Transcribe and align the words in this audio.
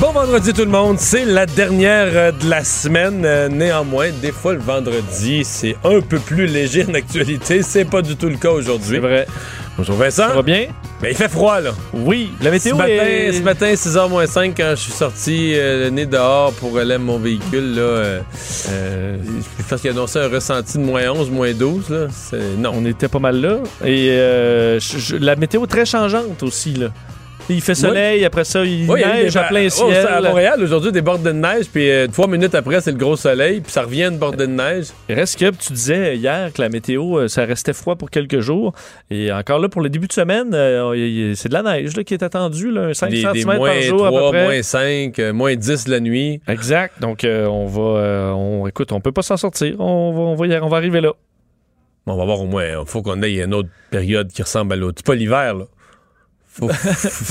Bon 0.00 0.12
vendredi 0.12 0.52
tout 0.52 0.60
le 0.64 0.70
monde, 0.70 0.96
c'est 1.00 1.24
la 1.24 1.44
dernière 1.44 2.06
euh, 2.12 2.30
de 2.30 2.48
la 2.48 2.62
semaine. 2.62 3.22
Euh, 3.24 3.48
néanmoins, 3.48 4.10
des 4.22 4.30
fois 4.30 4.52
le 4.52 4.60
vendredi, 4.60 5.42
c'est 5.44 5.74
un 5.82 6.00
peu 6.00 6.20
plus 6.20 6.46
léger 6.46 6.86
en 6.88 6.94
actualité. 6.94 7.62
C'est 7.64 7.84
pas 7.84 8.00
du 8.00 8.14
tout 8.14 8.28
le 8.28 8.36
cas 8.36 8.50
aujourd'hui. 8.50 8.90
C'est 8.96 8.98
vrai. 9.00 9.26
Bonjour 9.76 9.96
Vincent. 9.96 10.28
Ça 10.28 10.34
va 10.34 10.42
bien? 10.42 10.66
Mais 11.02 11.10
il 11.10 11.16
fait 11.16 11.28
froid 11.28 11.60
là. 11.60 11.70
Oui. 11.92 12.30
La 12.40 12.46
Ce 12.50 12.50
météo 12.54 12.76
matin, 12.76 12.92
est... 12.92 13.32
ce 13.32 13.42
matin 13.42 13.72
6h 13.72 14.08
moins 14.08 14.26
5 14.26 14.54
quand 14.56 14.70
je 14.70 14.82
suis 14.82 14.92
sorti 14.92 15.52
euh, 15.56 15.84
le 15.86 15.90
nez 15.90 16.06
dehors 16.06 16.52
pour 16.52 16.78
aller 16.78 16.94
à 16.94 16.98
mon 16.98 17.18
véhicule 17.18 17.74
là, 17.74 17.80
euh, 17.82 18.20
euh, 18.70 19.16
parce 19.68 19.80
qu'il 19.82 19.90
annonçait 19.90 20.20
un 20.20 20.28
ressenti 20.28 20.78
de 20.78 20.82
moins 20.84 21.08
11, 21.10 21.28
moins 21.30 21.52
12 21.52 21.90
là. 21.90 22.06
Non. 22.58 22.70
On 22.74 22.84
était 22.84 23.08
pas 23.08 23.18
mal 23.20 23.40
là. 23.40 23.56
Et 23.84 24.10
euh, 24.12 24.78
je- 24.78 24.98
je- 24.98 25.16
la 25.16 25.34
météo 25.34 25.66
très 25.66 25.84
changeante 25.86 26.40
aussi, 26.44 26.74
là. 26.74 26.88
Il 27.50 27.62
fait 27.62 27.74
soleil, 27.74 28.24
après 28.24 28.44
ça, 28.44 28.62
il 28.64 28.88
Oui, 28.90 29.00
neige 29.02 29.36
à 29.36 29.44
plein 29.44 29.64
oh, 29.66 29.70
ciel. 29.70 30.06
à 30.06 30.20
Montréal, 30.20 30.62
aujourd'hui, 30.62 30.92
des 30.92 31.00
bordées 31.00 31.30
de 31.32 31.38
neige, 31.38 31.66
puis 31.72 31.90
euh, 31.90 32.06
trois 32.06 32.26
minutes 32.26 32.54
après, 32.54 32.80
c'est 32.82 32.92
le 32.92 32.98
gros 32.98 33.16
soleil, 33.16 33.60
puis 33.60 33.72
ça 33.72 33.82
revient 33.82 34.04
une 34.04 34.18
bordée 34.18 34.46
de 34.46 34.52
neige. 34.52 34.88
Il 35.08 35.14
reste 35.14 35.38
que 35.38 35.50
tu 35.50 35.72
disais 35.72 36.16
hier 36.16 36.52
que 36.52 36.60
la 36.60 36.68
météo, 36.68 37.18
euh, 37.20 37.28
ça 37.28 37.44
restait 37.46 37.72
froid 37.72 37.96
pour 37.96 38.10
quelques 38.10 38.40
jours. 38.40 38.74
Et 39.10 39.32
encore 39.32 39.58
là, 39.60 39.68
pour 39.70 39.80
le 39.80 39.88
début 39.88 40.06
de 40.08 40.12
semaine, 40.12 40.50
euh, 40.52 41.32
c'est 41.34 41.48
de 41.48 41.54
la 41.54 41.62
neige 41.62 41.96
là, 41.96 42.04
qui 42.04 42.12
est 42.14 42.22
attendue, 42.22 42.70
là, 42.70 42.82
un 42.88 42.94
5 42.94 43.10
Des, 43.10 43.20
cm 43.22 43.32
des 43.32 43.44
par 43.44 43.56
moins 43.56 43.80
jour 43.80 44.06
à 44.06 44.10
3, 44.10 44.20
peu 44.20 44.28
près. 44.36 44.44
moins 44.44 44.62
5, 44.62 45.18
euh, 45.18 45.32
moins 45.32 45.54
10 45.56 45.88
la 45.88 46.00
nuit. 46.00 46.40
Exact. 46.48 47.00
Donc, 47.00 47.24
on 47.24 47.66
va. 47.66 48.34
on, 48.36 48.66
écoute, 48.66 48.92
on 48.92 49.00
peut 49.00 49.12
pas 49.12 49.22
s'en 49.22 49.36
sortir. 49.38 49.74
On 49.80 50.12
va, 50.12 50.20
on, 50.20 50.34
va 50.34 50.46
y- 50.46 50.58
on 50.60 50.68
va 50.68 50.76
arriver 50.76 51.00
là. 51.00 51.12
On 52.06 52.16
va 52.16 52.24
voir 52.24 52.40
au 52.40 52.46
moins. 52.46 52.64
Il 52.64 52.86
faut 52.86 53.02
qu'on 53.02 53.22
ait 53.22 53.34
une 53.34 53.54
autre 53.54 53.68
période 53.90 54.28
qui 54.32 54.42
ressemble 54.42 54.72
à 54.72 54.76
l'autre. 54.76 54.96
C'est 54.98 55.06
pas 55.06 55.14
l'hiver, 55.14 55.54
là. 55.54 55.64
Faut, 56.68 56.68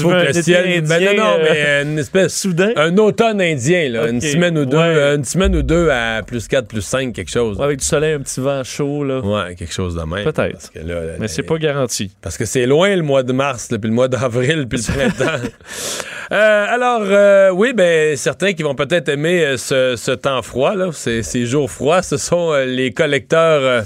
faut 0.03 0.09
que 0.09 0.29
été 0.29 0.41
ciel. 0.41 0.81
Ben 0.83 1.03
non, 1.03 1.13
non, 1.23 1.37
euh, 1.39 1.43
mais 1.83 1.83
une 1.91 1.99
espèce. 1.99 2.33
Soudain? 2.37 2.71
Un 2.77 2.97
automne 2.97 3.41
indien, 3.41 3.89
là. 3.89 4.07
Une 4.07 4.21
semaine 4.21 4.57
ou 4.57 4.65
deux. 4.65 4.77
Ouais. 4.77 4.83
euh, 4.83 5.15
Une 5.17 5.25
semaine 5.25 5.55
ou 5.55 5.63
deux 5.63 5.89
à 5.89 6.21
plus 6.25 6.47
4, 6.47 6.67
plus 6.67 6.81
5, 6.81 7.13
quelque 7.13 7.29
chose. 7.31 7.57
Ouais, 7.57 7.65
avec 7.65 7.79
du 7.79 7.85
soleil, 7.85 8.13
un 8.13 8.19
petit 8.21 8.39
vent 8.39 8.63
chaud, 8.63 9.03
là. 9.03 9.19
Ouais, 9.19 9.55
quelque 9.55 9.73
chose 9.73 9.95
de 9.95 10.01
même. 10.03 10.23
Peut-être. 10.23 10.71
Mais 11.19 11.27
c'est 11.27 11.43
pas 11.43 11.57
garanti. 11.57 12.11
Parce 12.21 12.37
que 12.37 12.45
c'est 12.45 12.65
loin 12.65 12.95
le 12.95 13.01
mois 13.03 13.23
de 13.23 13.33
mars, 13.33 13.69
là, 13.71 13.77
puis 13.79 13.89
le 13.89 13.95
mois 13.95 14.07
d'avril, 14.07 14.65
puis 14.69 14.79
le 14.79 14.93
printemps. 15.13 15.47
Euh, 16.31 16.65
alors, 16.69 17.01
euh, 17.03 17.49
oui, 17.51 17.73
ben 17.73 18.15
certains 18.17 18.53
qui 18.53 18.63
vont 18.63 18.75
peut-être 18.75 19.07
aimer 19.09 19.43
euh, 19.45 19.57
ce, 19.57 19.95
ce 19.97 20.11
temps 20.11 20.41
froid, 20.41 20.75
là, 20.75 20.89
ces, 20.91 21.23
ces 21.23 21.45
jours 21.45 21.71
froids, 21.71 22.01
ce 22.01 22.17
sont 22.17 22.51
euh, 22.51 22.65
les 22.65 22.91
collecteurs. 22.91 23.61
euh, 23.61 23.81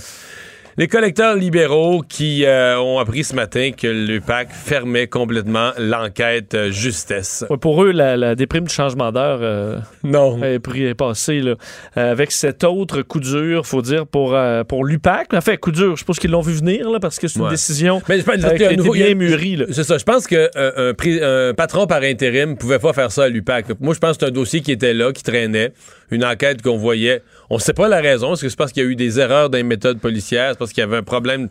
les 0.77 0.87
collecteurs 0.87 1.35
libéraux 1.35 2.01
qui 2.07 2.45
euh, 2.45 2.79
ont 2.79 2.99
appris 2.99 3.23
ce 3.23 3.35
matin 3.35 3.71
que 3.71 3.87
l'UPAC 3.87 4.49
fermait 4.51 5.07
complètement 5.07 5.71
l'enquête 5.77 6.53
euh, 6.53 6.71
justesse. 6.71 7.45
Ouais, 7.49 7.57
pour 7.57 7.83
eux, 7.83 7.91
la, 7.91 8.15
la 8.17 8.35
déprime 8.35 8.65
du 8.65 8.73
changement 8.73 9.11
d'heure 9.11 9.39
euh, 9.41 9.77
Non. 10.03 10.41
est, 10.43 10.61
est 10.75 10.93
passée. 10.93 11.41
Là. 11.41 11.55
Avec 11.95 12.31
cet 12.31 12.63
autre 12.63 13.01
coup 13.01 13.19
dur, 13.19 13.65
faut 13.65 13.81
dire, 13.81 14.07
pour, 14.07 14.37
pour 14.67 14.85
l'UPAC. 14.85 15.33
En 15.33 15.41
fait, 15.41 15.57
coup 15.57 15.71
dur, 15.71 15.95
je 15.95 15.99
suppose 15.99 16.19
qu'ils 16.19 16.31
l'ont 16.31 16.41
vu 16.41 16.53
venir, 16.53 16.89
là, 16.89 16.99
parce 16.99 17.19
que 17.19 17.27
c'est 17.27 17.39
une 17.39 17.45
Ouais. 17.45 17.49
décision 17.51 18.01
Mais 18.07 18.19
je 18.19 18.23
pense 18.23 18.35
qui 18.35 18.45
a 18.63 18.71
été 18.71 18.89
bien 18.89 19.15
mûrie. 19.15 19.63
C'est 19.71 19.83
ça. 19.83 19.97
Je 19.97 20.03
pense 20.03 20.27
qu'un 20.27 20.47
un, 20.55 21.53
patron 21.53 21.87
par 21.87 22.03
intérim 22.03 22.55
pouvait 22.55 22.79
pas 22.79 22.93
faire 22.93 23.11
ça 23.11 23.23
à 23.23 23.29
l'UPAC. 23.29 23.79
Moi, 23.79 23.93
je 23.93 23.99
pense 23.99 24.17
que 24.17 24.25
c'est 24.25 24.29
un 24.29 24.33
dossier 24.33 24.61
qui 24.61 24.71
était 24.71 24.93
là, 24.93 25.11
qui 25.11 25.23
traînait, 25.23 25.73
une 26.11 26.23
enquête 26.23 26.61
qu'on 26.61 26.77
voyait. 26.77 27.23
On 27.49 27.59
sait 27.59 27.73
pas 27.73 27.87
la 27.89 27.99
raison. 27.99 28.33
Est-ce 28.33 28.43
que 28.43 28.49
c'est 28.49 28.57
parce 28.57 28.71
qu'il 28.71 28.83
y 28.83 28.85
a 28.85 28.89
eu 28.89 28.95
des 28.95 29.19
erreurs 29.19 29.49
dans 29.49 29.57
les 29.57 29.63
méthodes 29.63 29.99
policières? 29.99 30.55
Parce 30.71 30.73
qu'il 30.73 30.81
y 30.81 30.83
avait 30.85 30.97
un 30.97 31.03
problème. 31.03 31.49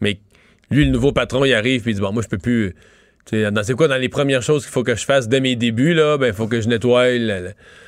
Mais 0.00 0.18
lui, 0.70 0.84
le 0.84 0.90
nouveau 0.92 1.12
patron, 1.12 1.44
il 1.44 1.52
arrive 1.54 1.86
et 1.86 1.90
il 1.90 1.94
dit 1.94 2.00
Bon, 2.00 2.12
moi, 2.12 2.22
je 2.22 2.28
peux 2.28 2.38
plus. 2.38 2.74
C'est 3.26 3.74
quoi 3.74 3.86
dans 3.86 3.96
les 3.96 4.08
premières 4.08 4.42
choses 4.42 4.64
qu'il 4.64 4.72
faut 4.72 4.82
que 4.82 4.96
je 4.96 5.04
fasse 5.04 5.28
dès 5.28 5.40
mes 5.40 5.54
débuts? 5.54 5.94
Là, 5.94 6.16
ben, 6.18 6.28
il 6.28 6.32
faut 6.32 6.48
que 6.48 6.60
je 6.60 6.68
nettoie. 6.68 7.04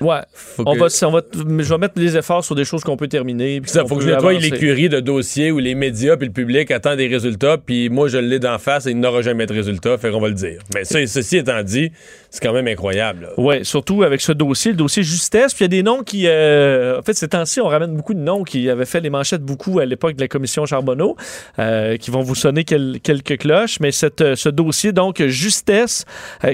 Ouais. 0.00 0.20
faut 0.34 0.62
On 0.66 0.75
que- 0.75 0.78
va, 0.78 1.09
on 1.09 1.10
va, 1.10 1.22
je 1.34 1.69
vais 1.69 1.78
mettre 1.78 1.94
des 1.94 2.16
efforts 2.16 2.44
sur 2.44 2.54
des 2.54 2.65
choses 2.65 2.84
qu'on 2.84 2.97
peut 2.97 3.09
terminer. 3.09 3.60
puis 3.60 3.69
Ça, 3.70 3.84
faut 3.84 3.97
que 3.97 4.03
je 4.04 4.10
nettoie 4.10 4.34
l'écurie 4.34 4.88
de 4.88 5.00
dossiers 5.00 5.50
où 5.50 5.59
les 5.59 5.75
médias 5.75 6.16
puis 6.16 6.28
le 6.28 6.32
public 6.32 6.70
attendent 6.70 6.99
des 6.99 7.09
résultats, 7.09 7.59
puis 7.59 7.88
moi 7.88 8.06
je 8.09 8.19
l'ai 8.19 8.38
d'en 8.38 8.59
face 8.59 8.87
et 8.87 8.91
il 8.91 9.00
n'aura 9.00 9.22
jamais 9.22 9.47
de 9.47 9.53
résultats, 9.53 9.99
fait 9.99 10.10
qu'on 10.12 10.20
va 10.20 10.28
le 10.28 10.34
dire. 10.34 10.60
Mais 10.75 10.84
ça, 10.84 11.04
ceci 11.06 11.38
étant 11.38 11.62
dit, 11.62 11.91
c'est 12.32 12.43
quand 12.43 12.54
même 12.54 12.66
incroyable. 12.66 13.28
Oui, 13.37 13.62
surtout 13.62 14.04
avec 14.04 14.22
ce 14.22 14.32
dossier, 14.32 14.70
le 14.70 14.76
dossier 14.78 15.03
justesse. 15.03 15.53
Puis 15.53 15.66
il 15.66 15.66
y 15.66 15.66
a 15.66 15.69
des 15.69 15.82
noms 15.82 16.03
qui. 16.03 16.26
euh, 16.26 16.98
en 16.98 17.03
fait, 17.03 17.12
ces 17.12 17.28
temps-ci, 17.28 17.60
on 17.60 17.69
ramène 17.69 17.94
beaucoup 17.94 18.15
de 18.15 18.20
noms 18.20 18.43
qui 18.43 18.70
avaient 18.70 18.87
fait 18.87 19.00
les 19.00 19.10
manchettes 19.10 19.43
beaucoup 19.43 19.81
à 19.81 19.84
l'époque 19.84 20.16
de 20.16 20.22
la 20.22 20.28
commission 20.28 20.65
Charbonneau, 20.65 21.15
euh, 21.59 21.98
qui 21.98 22.10
vont 22.10 22.22
vous 22.22 22.34
sonner 22.34 22.65
quel- 22.65 23.00
quelques 23.03 23.37
cloches. 23.37 23.81
Mais 23.81 23.93
cette, 23.93 24.22
euh, 24.22 24.34
ce 24.34 24.48
dossier, 24.48 24.93
donc, 24.93 25.22
justesse, 25.26 26.06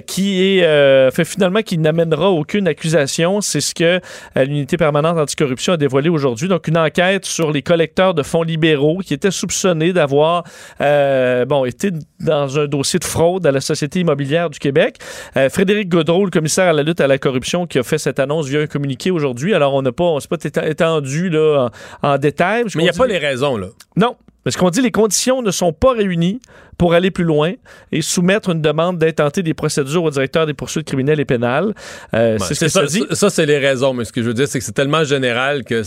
qui 0.09 0.43
est. 0.43 1.11
fait 1.13 1.25
finalement, 1.25 1.63
qui 1.63 1.79
n'amènera 1.79 2.29
aucune 2.31 2.67
accusation. 2.67 3.41
C'est 3.41 3.61
ce 3.61 3.73
que 3.73 4.01
l'unité 4.35 4.77
permanente 4.77 5.17
anticorruption 5.17 5.75
a 5.75 5.77
dévoilé 5.77 6.09
aujourd'hui. 6.09 6.49
Donc, 6.49 6.67
une 6.67 6.77
enquête 6.79 7.25
sur 7.25 7.53
les 7.53 7.63
collecteurs 7.63 8.15
de 8.15 8.25
fonds 8.25 8.43
libéraux 8.43 8.99
qui 8.99 9.15
étaient 9.15 9.31
soupçonnés 9.31 9.93
d'avoir, 9.93 10.43
bon, 10.81 11.65
été 11.67 11.93
dans 12.19 12.59
un 12.59 12.67
dossier 12.67 12.99
de 12.99 13.05
fraude 13.05 13.47
à 13.47 13.53
la 13.53 13.61
Société 13.61 14.01
immobilière 14.01 14.51
du 14.51 14.59
Québec. 14.59 14.97
Euh, 15.37 15.49
Frédéric 15.69 15.91
Godreau, 15.91 16.25
le 16.25 16.31
commissaire 16.31 16.65
à 16.69 16.73
la 16.73 16.83
lutte 16.83 16.99
à 17.03 17.07
la 17.07 17.19
corruption, 17.19 17.67
qui 17.67 17.79
a 17.79 17.83
fait 17.83 17.99
cette 17.99 18.19
annonce 18.19 18.47
via 18.49 18.61
un 18.61 18.67
communiqué 18.67 19.11
aujourd'hui. 19.11 19.53
Alors, 19.53 19.75
on 19.75 19.83
n'a 19.83 19.93
pas, 19.93 20.05
on 20.05 20.19
s'est 20.19 20.27
pas 20.29 20.39
étendu 20.67 21.29
là, 21.29 21.69
en, 22.03 22.09
en 22.15 22.17
détail. 22.17 22.65
Mais 22.75 22.81
il 22.81 22.85
n'y 22.85 22.89
a 22.89 22.95
pas 22.95 23.07
les 23.07 23.19
raisons, 23.19 23.59
là. 23.59 23.67
Non. 23.95 24.17
Parce 24.45 24.57
qu'on 24.57 24.71
dit 24.71 24.81
les 24.81 24.91
conditions 24.91 25.43
ne 25.43 25.51
sont 25.51 25.75
pas 25.75 25.93
réunies 25.93 26.41
pour 26.79 26.95
aller 26.95 27.11
plus 27.11 27.25
loin 27.25 27.53
et 27.93 28.01
soumettre 28.01 28.49
une 28.49 28.63
demande 28.63 28.97
d'intenter 28.97 29.43
des 29.43 29.53
procédures 29.53 30.05
au 30.05 30.11
directeur 30.11 30.47
des 30.47 30.55
poursuites 30.55 30.87
criminelles 30.87 31.21
et 31.21 31.27
pénales. 31.27 31.75
Euh, 32.15 32.39
c'est 32.39 32.55
ce 32.55 32.61
que 32.65 32.69
ça, 32.71 32.81
ça 32.81 32.87
dit. 32.87 33.05
ça, 33.11 33.15
ça, 33.17 33.31
c'est 33.31 33.45
les 33.45 33.59
raisons, 33.59 33.93
mais 33.93 34.07
ce 34.07 34.13
que 34.13 34.23
je 34.23 34.29
veux 34.29 34.35
dire, 34.35 34.49
c'est 34.49 34.59
que 34.61 34.65
c'est 34.65 34.73
tellement 34.73 35.05
général 35.05 35.65
que 35.65 35.83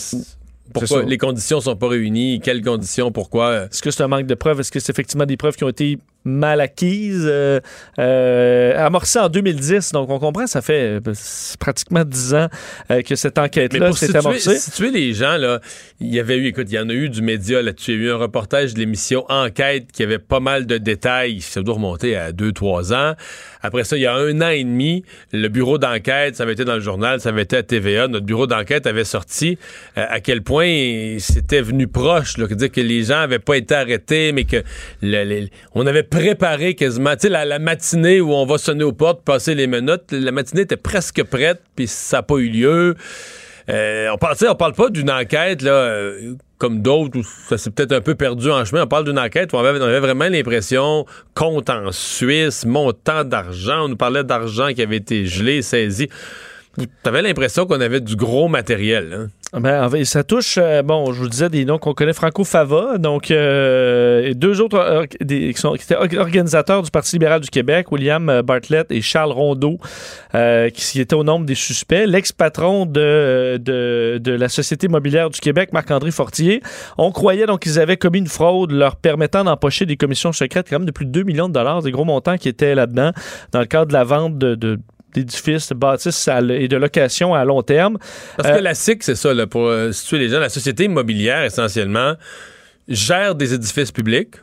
pourquoi 0.74 1.02
les 1.04 1.18
conditions 1.18 1.60
sont 1.60 1.76
pas 1.76 1.88
réunies, 1.88 2.40
quelles 2.40 2.62
conditions, 2.62 3.12
pourquoi. 3.12 3.48
euh, 3.48 3.66
Est-ce 3.66 3.82
que 3.82 3.90
c'est 3.90 4.04
un 4.04 4.08
manque 4.08 4.28
de 4.28 4.36
preuves? 4.36 4.60
Est-ce 4.60 4.72
que 4.72 4.80
c'est 4.80 4.92
effectivement 4.92 5.26
des 5.26 5.38
preuves 5.38 5.56
qui 5.56 5.64
ont 5.64 5.70
été 5.70 5.98
mal 6.24 6.62
acquises? 6.62 7.26
Euh, 7.28 7.60
euh, 8.00 8.86
amorcées 8.86 9.20
en 9.20 9.30
2010, 9.30 9.92
donc 9.92 10.10
on 10.10 10.20
comprend, 10.20 10.48
ça 10.48 10.62
fait 10.62 11.00
euh, 11.06 11.14
pratiquement 11.60 12.04
10 12.04 12.34
ans 12.36 12.48
que 13.06 13.16
cette 13.16 13.38
Mais 13.38 13.44
enquête-là 13.44 13.88
pour 13.88 13.98
s'est 13.98 14.16
amorcée. 14.16 14.58
situer 14.58 14.92
les 14.92 15.14
gens, 15.14 15.38
là, 15.38 15.60
il 16.00 16.14
y 16.14 16.20
avait 16.20 16.38
eu, 16.38 16.48
écoute, 16.48 16.68
il 16.70 16.76
y 16.76 16.80
en 16.80 16.90
a 16.90 16.94
eu 16.94 17.10
du 17.10 17.22
média 17.22 17.62
là-dessus. 17.62 17.94
Il 17.94 18.02
y 18.02 18.04
a 18.04 18.08
eu 18.08 18.12
un 18.12 18.18
reportage 18.18 18.74
de 18.74 18.80
l'émission 18.80 19.26
Enquête 19.30 19.92
qui 19.92 20.04
avait 20.04 20.20
pas 20.20 20.40
mal 20.40 20.66
de 20.66 20.78
détails. 20.78 21.42
Ça 21.42 21.62
doit 21.62 21.76
remonter 21.76 22.16
à 22.16 22.32
2-3 22.32 22.94
ans. 22.94 23.16
Après 23.62 23.84
ça, 23.84 23.96
il 23.98 24.02
y 24.02 24.06
a 24.08 24.16
un 24.16 24.42
an 24.42 24.50
et 24.50 24.64
demi, 24.64 25.04
le 25.32 25.48
bureau 25.48 25.78
d'enquête, 25.78 26.36
ça 26.36 26.44
avait 26.44 26.54
été 26.54 26.66
dans 26.66 26.74
le 26.76 26.80
journal, 26.82 27.20
ça 27.22 27.30
avait 27.30 27.44
été 27.44 27.58
à 27.58 27.64
TVA. 27.64 28.08
Notre 28.08 28.26
bureau 28.26 28.48
d'enquête 28.48 28.88
avait 28.88 29.04
sorti 29.04 29.58
à 29.96 30.20
quel 30.20 30.42
point 30.42 31.18
c'était 31.20 31.62
venu 31.62 31.88
proche, 31.88 32.38
là, 32.38 32.48
dire 32.48 32.72
que 32.72 32.82
les 32.82 33.04
gens 33.04 33.20
avaient 33.20 33.40
pas 33.40 33.58
été 33.58 33.76
arrêtés, 33.76 34.32
mais 34.32 34.46
que 34.46 34.64
le- 35.02 35.24
le- 35.42 35.48
on 35.76 35.86
avait 35.86 36.04
préparé 36.12 36.76
quasiment, 36.76 37.16
tu 37.16 37.22
sais, 37.22 37.30
la, 37.30 37.58
matinée 37.58 38.22
où 38.22 38.32
on 38.34 38.46
va 38.46 38.60
sonner 38.60 38.84
aux 38.84 38.92
portes, 38.92 39.24
passer 39.24 39.56
les 39.56 39.66
menottes, 39.66 40.12
la 40.12 40.32
matinée 40.32 40.62
était 40.62 40.78
presque 40.78 41.24
prête, 41.24 41.64
puis 41.76 41.88
ça 41.88 42.18
n'a 42.18 42.24
pas 42.24 42.36
eu 42.36 42.50
lieu. 42.50 42.96
Euh, 43.70 44.10
on 44.14 44.18
parle, 44.18 44.36
on 44.48 44.56
parle 44.56 44.74
pas 44.74 44.90
d'une 44.90 45.10
enquête 45.10 45.62
là, 45.62 45.72
euh, 45.72 46.34
comme 46.58 46.82
d'autres 46.82 47.20
où 47.20 47.24
ça 47.24 47.58
s'est 47.58 47.72
peut-être 47.72 47.94
un 47.94 48.02
peu 48.02 48.16
perdu 48.16 48.52
en 48.52 48.66
chemin. 48.66 48.84
On 48.84 48.88
parle 48.88 49.06
d'une 49.06 49.20
enquête 49.20 49.54
où 49.54 49.56
on 49.56 49.64
avait, 49.64 49.80
on 49.80 49.84
avait 49.84 50.00
vraiment 50.00 50.28
l'impression 50.28 51.06
compte 51.34 51.70
en 51.70 51.92
Suisse, 51.92 52.66
montant 52.66 53.24
d'argent. 53.24 53.86
On 53.86 53.90
nous 53.90 53.98
parlait 53.98 54.24
d'argent 54.24 54.74
qui 54.74 54.82
avait 54.82 54.98
été 54.98 55.26
gelé, 55.26 55.62
saisi. 55.62 56.10
T'avais 57.04 57.22
l'impression 57.22 57.66
qu'on 57.66 57.82
avait 57.82 58.02
du 58.02 58.16
gros 58.16 58.48
matériel. 58.48 59.14
hein? 59.14 59.28
Ben, 59.54 59.90
ça 60.06 60.24
touche, 60.24 60.58
euh, 60.58 60.82
bon, 60.82 61.12
je 61.12 61.20
vous 61.20 61.28
disais 61.28 61.50
des 61.50 61.66
noms 61.66 61.78
qu'on 61.78 61.94
connaît, 61.94 62.14
Franco 62.14 62.46
Fava, 62.46 62.98
donc, 62.98 63.32
euh, 63.32 64.34
deux 64.34 64.62
autres 64.62 64.78
euh, 64.78 65.06
qui, 65.06 65.54
sont, 65.60 65.74
qui 65.74 65.84
étaient 65.84 65.96
or- 65.96 66.22
organisateurs 66.22 66.82
du 66.84 66.90
Parti 66.90 67.18
libéral 67.18 67.42
du 67.42 67.50
Québec, 67.50 67.92
William 67.92 68.30
euh, 68.30 68.44
Bartlett 68.44 68.90
et 68.94 69.02
Charles 69.02 69.34
Rondeau, 69.34 69.78
qui 70.74 71.02
étaient 71.02 71.16
au 71.16 71.26
nombre 71.26 71.46
des 71.46 71.56
suspects. 71.56 72.06
L'ex-patron 72.08 72.86
de, 72.86 73.58
de, 73.58 74.20
de 74.24 74.32
la 74.32 74.48
Société 74.48 74.88
immobilière 74.88 75.30
du 75.30 75.42
Québec, 75.42 75.74
Marc-André 75.74 76.12
Fortier, 76.12 76.62
on 76.98 77.12
croyait 77.12 77.46
donc 77.46 77.64
qu'ils 77.64 77.78
avaient 77.78 77.98
commis 77.98 78.20
une 78.20 78.28
fraude 78.28 78.72
leur 78.72 78.96
permettant 78.96 79.44
d'empocher 79.44 79.86
des 79.86 79.98
commissions 79.98 80.32
secrètes, 80.32 80.68
quand 80.70 80.80
même 80.80 80.86
de 80.86 80.92
plus 80.92 81.06
de 81.06 81.12
2 81.12 81.24
millions 81.24 81.50
de 81.50 81.54
dollars, 81.54 81.82
des 81.82 81.92
gros 81.92 82.06
montants 82.06 82.38
qui 82.38 82.48
étaient 82.48 82.74
là-dedans, 82.74 83.12
dans 83.52 83.60
le 83.60 83.66
cadre 83.66 83.88
de 83.88 83.94
la 83.94 84.06
vente 84.06 84.38
de, 84.38 84.56
de 84.56 84.80
d'édifices, 85.14 85.70
de 85.70 85.76
bâtisses 85.76 86.28
et 86.50 86.68
de 86.68 86.78
location 86.78 87.34
à 87.34 87.44
long 87.46 87.62
terme. 87.62 87.98
Parce 88.38 88.50
Euh, 88.50 88.58
que 88.58 88.62
la 88.64 88.74
SIC, 88.76 89.04
c'est 89.04 89.16
ça, 89.16 89.34
là, 89.34 89.48
pour 89.48 89.68
euh, 89.68 89.92
situer 89.92 90.20
les 90.20 90.30
gens, 90.30 90.40
la 90.40 90.50
société 90.50 90.86
immobilière, 90.86 91.44
essentiellement, 91.44 92.14
gère 92.88 93.36
des 93.36 93.54
édifices 93.54 93.92
publics 93.92 94.36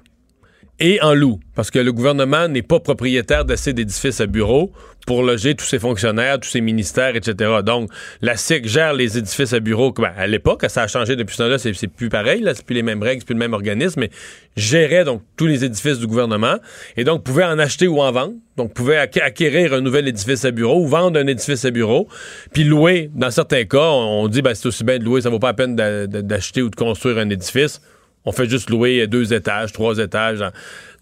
et 0.80 1.00
en 1.02 1.14
loue. 1.14 1.40
Parce 1.54 1.70
que 1.70 1.78
le 1.78 1.92
gouvernement 1.92 2.46
n'est 2.48 2.62
pas 2.62 2.78
propriétaire 2.80 3.44
d'assez 3.44 3.72
d'édifices 3.72 4.20
à 4.20 4.26
bureaux 4.26 4.70
pour 5.06 5.22
loger 5.22 5.54
tous 5.54 5.64
ses 5.64 5.78
fonctionnaires, 5.78 6.38
tous 6.38 6.50
ses 6.50 6.60
ministères, 6.60 7.16
etc. 7.16 7.50
Donc, 7.64 7.90
la 8.20 8.36
SIC 8.36 8.68
gère 8.68 8.92
les 8.92 9.16
édifices 9.18 9.54
à 9.54 9.60
bureaux. 9.60 9.90
Ben, 9.92 10.12
à 10.16 10.26
l'époque, 10.26 10.64
ça 10.68 10.82
a 10.82 10.86
changé 10.86 11.16
depuis 11.16 11.34
ce 11.34 11.42
temps-là, 11.42 11.58
c'est 11.58 11.72
plus 11.88 12.10
pareil, 12.10 12.44
c'est 12.54 12.64
plus 12.64 12.74
les 12.74 12.82
mêmes 12.82 13.02
règles, 13.02 13.20
c'est 13.22 13.26
plus 13.26 13.34
le 13.34 13.38
même 13.40 13.54
organisme, 13.54 14.00
mais 14.00 14.10
gérait 14.56 15.04
donc 15.04 15.22
tous 15.36 15.46
les 15.46 15.64
édifices 15.64 15.98
du 15.98 16.06
gouvernement 16.06 16.56
et 16.96 17.04
donc 17.04 17.24
pouvait 17.24 17.44
en 17.44 17.58
acheter 17.58 17.88
ou 17.88 18.00
en 18.00 18.12
vendre. 18.12 18.34
Donc, 18.56 18.74
pouvait 18.74 18.98
acqu- 18.98 19.22
acquérir 19.22 19.72
un 19.72 19.80
nouvel 19.80 20.06
édifice 20.08 20.44
à 20.44 20.50
bureau 20.50 20.82
ou 20.82 20.86
vendre 20.86 21.18
un 21.18 21.26
édifice 21.26 21.64
à 21.64 21.70
bureau, 21.70 22.06
puis 22.52 22.64
louer. 22.64 23.10
Dans 23.14 23.30
certains 23.30 23.64
cas, 23.64 23.78
on, 23.90 24.28
dit, 24.28 24.42
ben, 24.42 24.54
c'est 24.54 24.66
aussi 24.66 24.84
bien 24.84 24.98
de 24.98 25.04
louer, 25.04 25.22
ça 25.22 25.30
vaut 25.30 25.38
pas 25.38 25.48
la 25.48 25.54
peine 25.54 25.74
d'a- 25.74 26.06
d'a- 26.06 26.22
d'acheter 26.22 26.60
ou 26.62 26.68
de 26.70 26.76
construire 26.76 27.18
un 27.18 27.30
édifice. 27.30 27.80
On 28.24 28.32
fait 28.32 28.48
juste 28.48 28.70
louer 28.70 29.06
deux 29.06 29.32
étages, 29.32 29.72
trois 29.72 29.98
étages. 29.98 30.44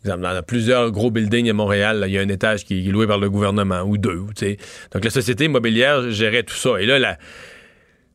Dans, 0.05 0.17
dans 0.17 0.43
plusieurs 0.43 0.93
gros 0.93 1.11
buildings 1.11 1.51
à 1.51 1.53
Montréal, 1.53 2.05
il 2.07 2.13
y 2.13 2.19
a 2.19 2.21
un 2.21 2.29
étage 2.29 2.65
qui 2.65 2.87
est 2.89 2.93
loué 2.93 3.07
par 3.09 3.19
le 3.19 3.29
gouvernement 3.29 3.83
ou 3.83 3.99
deux. 3.99 4.23
Donc 4.93 5.05
la 5.05 5.11
société 5.11 5.47
immobilière 5.47 6.11
gérait 6.11 6.45
tout 6.45 6.55
ça. 6.55 6.81
Et 6.81 6.87
là, 6.87 7.19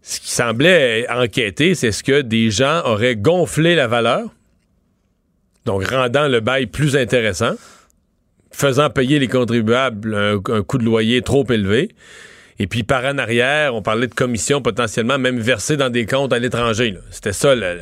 ce 0.02 0.20
qui 0.22 0.32
semblait 0.32 1.06
enquêter, 1.10 1.76
c'est 1.76 1.92
ce 1.92 2.04
que 2.04 2.22
des 2.22 2.50
gens 2.50 2.82
auraient 2.86 3.16
gonflé 3.18 3.76
la 3.76 3.88
valeur, 3.88 4.30
donc 5.66 5.86
rendant 5.86 6.28
le 6.28 6.40
bail 6.40 6.66
plus 6.68 6.96
intéressant, 6.96 7.54
faisant 8.52 8.90
payer 8.90 9.20
les 9.20 9.28
contribuables 9.28 10.16
un, 10.16 10.64
coût 10.64 10.78
de 10.78 10.86
loyer 10.86 11.22
trop 11.22 11.46
élevé. 11.52 11.90
Et 12.58 12.68
puis 12.68 12.84
par 12.84 13.04
en 13.06 13.18
arrière, 13.18 13.76
on 13.76 13.82
parlait 13.82 14.08
de 14.08 14.14
commissions 14.14 14.62
potentiellement 14.62 15.18
même 15.18 15.40
versées 15.40 15.78
dans 15.78 15.90
des 15.90 16.06
comptes 16.06 16.32
à 16.34 16.40
l'étranger. 16.40 16.98
C'était 17.10 17.34
ça 17.34 17.54
le- 17.56 17.82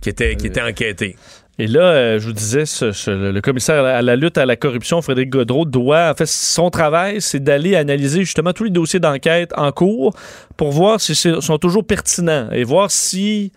qui, 0.00 0.08
était, 0.08 0.36
qui 0.36 0.46
était 0.46 0.62
enquêté. 0.62 1.16
Et 1.60 1.66
là, 1.66 1.80
euh, 1.80 2.18
je 2.20 2.26
vous 2.26 2.32
disais, 2.32 2.66
ce- 2.66 2.92
ce- 2.92 3.10
le 3.32 3.40
commissaire 3.40 3.80
à 3.80 3.82
la, 3.82 3.96
à 3.96 4.02
la 4.02 4.14
lutte 4.14 4.38
à 4.38 4.46
la 4.46 4.54
corruption, 4.54 5.02
Frédéric 5.02 5.30
Godreau, 5.30 5.64
doit, 5.64 6.08
en 6.10 6.14
fait, 6.14 6.26
son 6.26 6.70
travail, 6.70 7.20
c'est 7.20 7.40
d'aller 7.42 7.74
analyser 7.74 8.20
justement 8.20 8.52
tous 8.52 8.62
les 8.64 8.70
dossiers 8.70 9.00
d'enquête 9.00 9.52
en 9.56 9.72
cours 9.72 10.14
pour 10.56 10.70
voir 10.70 11.00
si 11.00 11.16
sont 11.16 11.58
toujours 11.58 11.84
pertinents 11.84 12.48
et 12.52 12.62
voir 12.62 12.92
si 12.92 13.50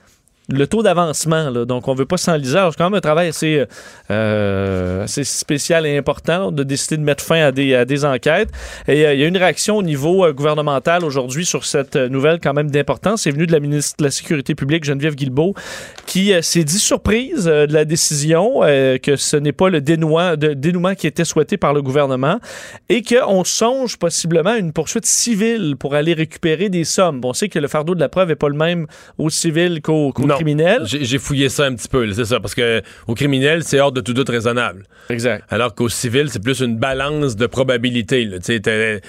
le 0.52 0.68
taux 0.68 0.84
d'avancement, 0.84 1.52
donc 1.66 1.88
on 1.88 1.94
veut 1.94 2.06
pas 2.06 2.18
s'enliser. 2.18 2.58
Alors, 2.58 2.72
C'est 2.72 2.78
quand 2.78 2.90
même 2.90 2.98
un 2.98 3.02
travail 3.02 3.30
assez, 3.30 3.66
euh, 4.10 5.04
assez 5.04 5.24
spécial 5.24 5.86
et 5.86 5.98
important 5.98 6.52
de 6.52 6.64
décider 6.64 6.98
de 6.98 7.04
mettre 7.04 7.24
fin 7.24 7.48
à 7.48 7.52
des, 7.52 7.76
à 7.76 7.86
des 7.86 8.06
enquêtes. 8.06 8.50
Et 8.88 9.06
euh, 9.06 9.14
il 9.14 9.20
y 9.20 9.24
a 9.24 9.28
une 9.28 9.38
réaction 9.38 9.78
au 9.78 9.84
niveau 9.84 10.26
euh, 10.26 10.34
gouvernemental 10.34 11.06
aujourd'hui 11.06 11.46
sur 11.46 11.66
cette 11.66 11.96
euh, 11.96 12.10
nouvelle 12.10 12.40
quand 12.40 12.54
même 12.54 12.70
d'importance. 12.72 13.24
C'est 13.24 13.32
venu 13.32 13.48
de 13.48 13.52
la 13.52 13.60
ministre 13.60 13.98
de 14.00 14.04
la 14.04 14.12
Sécurité 14.12 14.56
publique, 14.56 14.84
Geneviève 14.84 15.16
Guilbeault, 15.16 15.54
qui 16.06 16.34
euh, 16.34 16.42
s'est 16.42 16.64
dit 16.64 16.80
surprise 16.80 17.48
euh, 17.48 17.68
de 17.68 17.74
la 17.74 17.86
décision, 17.86 18.64
euh, 18.64 18.98
que 18.98 19.16
ce 19.16 19.38
n'est 19.38 19.52
pas 19.52 19.70
le 19.70 19.82
dénouement, 19.82 20.96
qui 20.96 21.08
était 21.08 21.26
souhaité 21.26 21.58
par 21.58 21.74
le 21.74 21.82
gouvernement 21.82 22.40
et 22.90 23.02
qu'on 23.02 23.44
songe 23.44 23.98
possiblement 23.98 24.52
à 24.52 24.58
une 24.58 24.74
poursuite 24.74 25.06
civile 25.06 25.76
pour 25.78 25.96
aller 25.96 26.14
récupérer 26.14 26.70
des 26.70 26.84
sommes. 26.84 27.22
Bon, 27.22 27.30
on 27.30 27.34
sait 27.34 27.50
que 27.50 27.60
le 27.60 27.68
fardeau 27.68 27.96
de 27.96 28.00
la 28.00 28.10
preuve 28.10 28.30
n'est 28.30 28.36
pas 28.36 28.50
le 28.50 28.56
même 28.56 28.88
au 29.18 29.30
civil 29.30 29.82
qu'au 29.82 30.12
qu'au. 30.12 30.28
Criminel. 30.42 30.82
J'ai 30.86 31.18
fouillé 31.20 31.50
ça 31.50 31.66
un 31.66 31.76
petit 31.76 31.88
peu, 31.88 32.12
c'est 32.14 32.26
ça, 32.26 32.40
parce 32.40 32.56
que 32.56 32.82
au 33.08 33.14
criminel, 33.16 33.64
c'est 33.64 33.80
hors 33.80 33.92
de 33.92 34.02
tout 34.02 34.14
doute 34.14 34.30
raisonnable. 34.30 34.84
Exact. 35.10 35.44
Alors 35.50 35.76
qu'au 35.76 35.90
civil, 35.90 36.30
c'est 36.30 36.42
plus 36.42 36.62
une 36.62 36.78
balance 36.78 37.36
de 37.36 37.46
probabilité. 37.46 38.28
Tu 38.44 38.60
sais, 38.62 39.02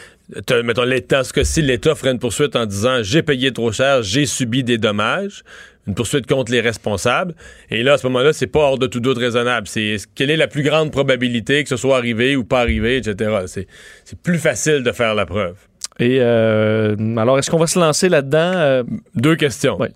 mettons, 0.63 0.85
l'État, 0.85 1.25
ce 1.25 1.33
que 1.33 1.45
si 1.45 1.63
l'État 1.63 1.95
ferait 1.95 2.13
une 2.13 2.19
poursuite 2.19 2.55
en 2.57 2.67
disant 2.67 3.03
j'ai 3.03 3.23
payé 3.23 3.53
trop 3.53 3.73
cher, 3.73 4.03
j'ai 4.03 4.27
subi 4.27 4.63
des 4.63 4.79
dommages, 4.79 5.43
une 5.87 5.95
poursuite 5.95 6.27
contre 6.27 6.53
les 6.53 6.61
responsables. 6.61 7.35
Et 7.71 7.83
là, 7.83 7.95
à 7.95 7.99
ce 7.99 8.07
moment-là, 8.07 8.33
c'est 8.33 8.47
pas 8.47 8.61
hors 8.61 8.79
de 8.79 8.87
tout 8.87 9.01
doute 9.01 9.19
raisonnable. 9.19 9.67
C'est 9.67 9.97
quelle 10.15 10.31
est 10.31 10.37
la 10.37 10.49
plus 10.49 10.63
grande 10.63 10.93
probabilité 10.93 11.63
que 11.63 11.69
ce 11.69 11.77
soit 11.77 11.97
arrivé 11.97 12.37
ou 12.37 12.45
pas 12.45 12.61
arrivé, 12.61 12.99
etc. 12.99 13.31
C'est 13.47 13.67
c'est 14.05 14.19
plus 14.19 14.39
facile 14.39 14.83
de 14.83 14.93
faire 14.93 15.15
la 15.15 15.27
preuve. 15.27 15.57
Et 15.99 16.19
euh, 16.21 16.97
alors, 17.17 17.39
est-ce 17.39 17.51
qu'on 17.51 17.59
va 17.59 17.67
se 17.67 17.79
lancer 17.79 18.09
là-dedans? 18.09 18.53
Euh, 18.55 18.83
Deux 19.15 19.37
questions. 19.37 19.77
Oui. 19.79 19.89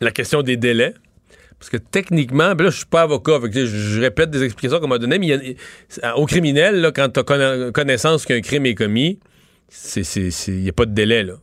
La 0.00 0.10
question 0.10 0.42
des 0.42 0.56
délais. 0.56 0.94
Parce 1.58 1.68
que 1.68 1.76
techniquement, 1.76 2.54
ben 2.54 2.64
là, 2.64 2.70
je 2.70 2.78
suis 2.78 2.86
pas 2.86 3.02
avocat, 3.02 3.38
je, 3.52 4.00
répète 4.00 4.30
des 4.30 4.42
explications 4.42 4.80
qu'on 4.80 4.88
m'a 4.88 4.96
données, 4.96 5.18
mais 5.18 5.56
au 6.16 6.24
criminel, 6.24 6.90
quand 6.94 7.10
tu 7.10 7.20
as 7.20 7.70
connaissance 7.70 8.24
qu'un 8.24 8.40
crime 8.40 8.64
est 8.64 8.74
commis, 8.74 9.20
il 9.94 10.62
n'y 10.62 10.68
a 10.70 10.72
pas 10.72 10.86
de 10.86 10.94
délai. 10.94 11.22
Là. 11.22 11.34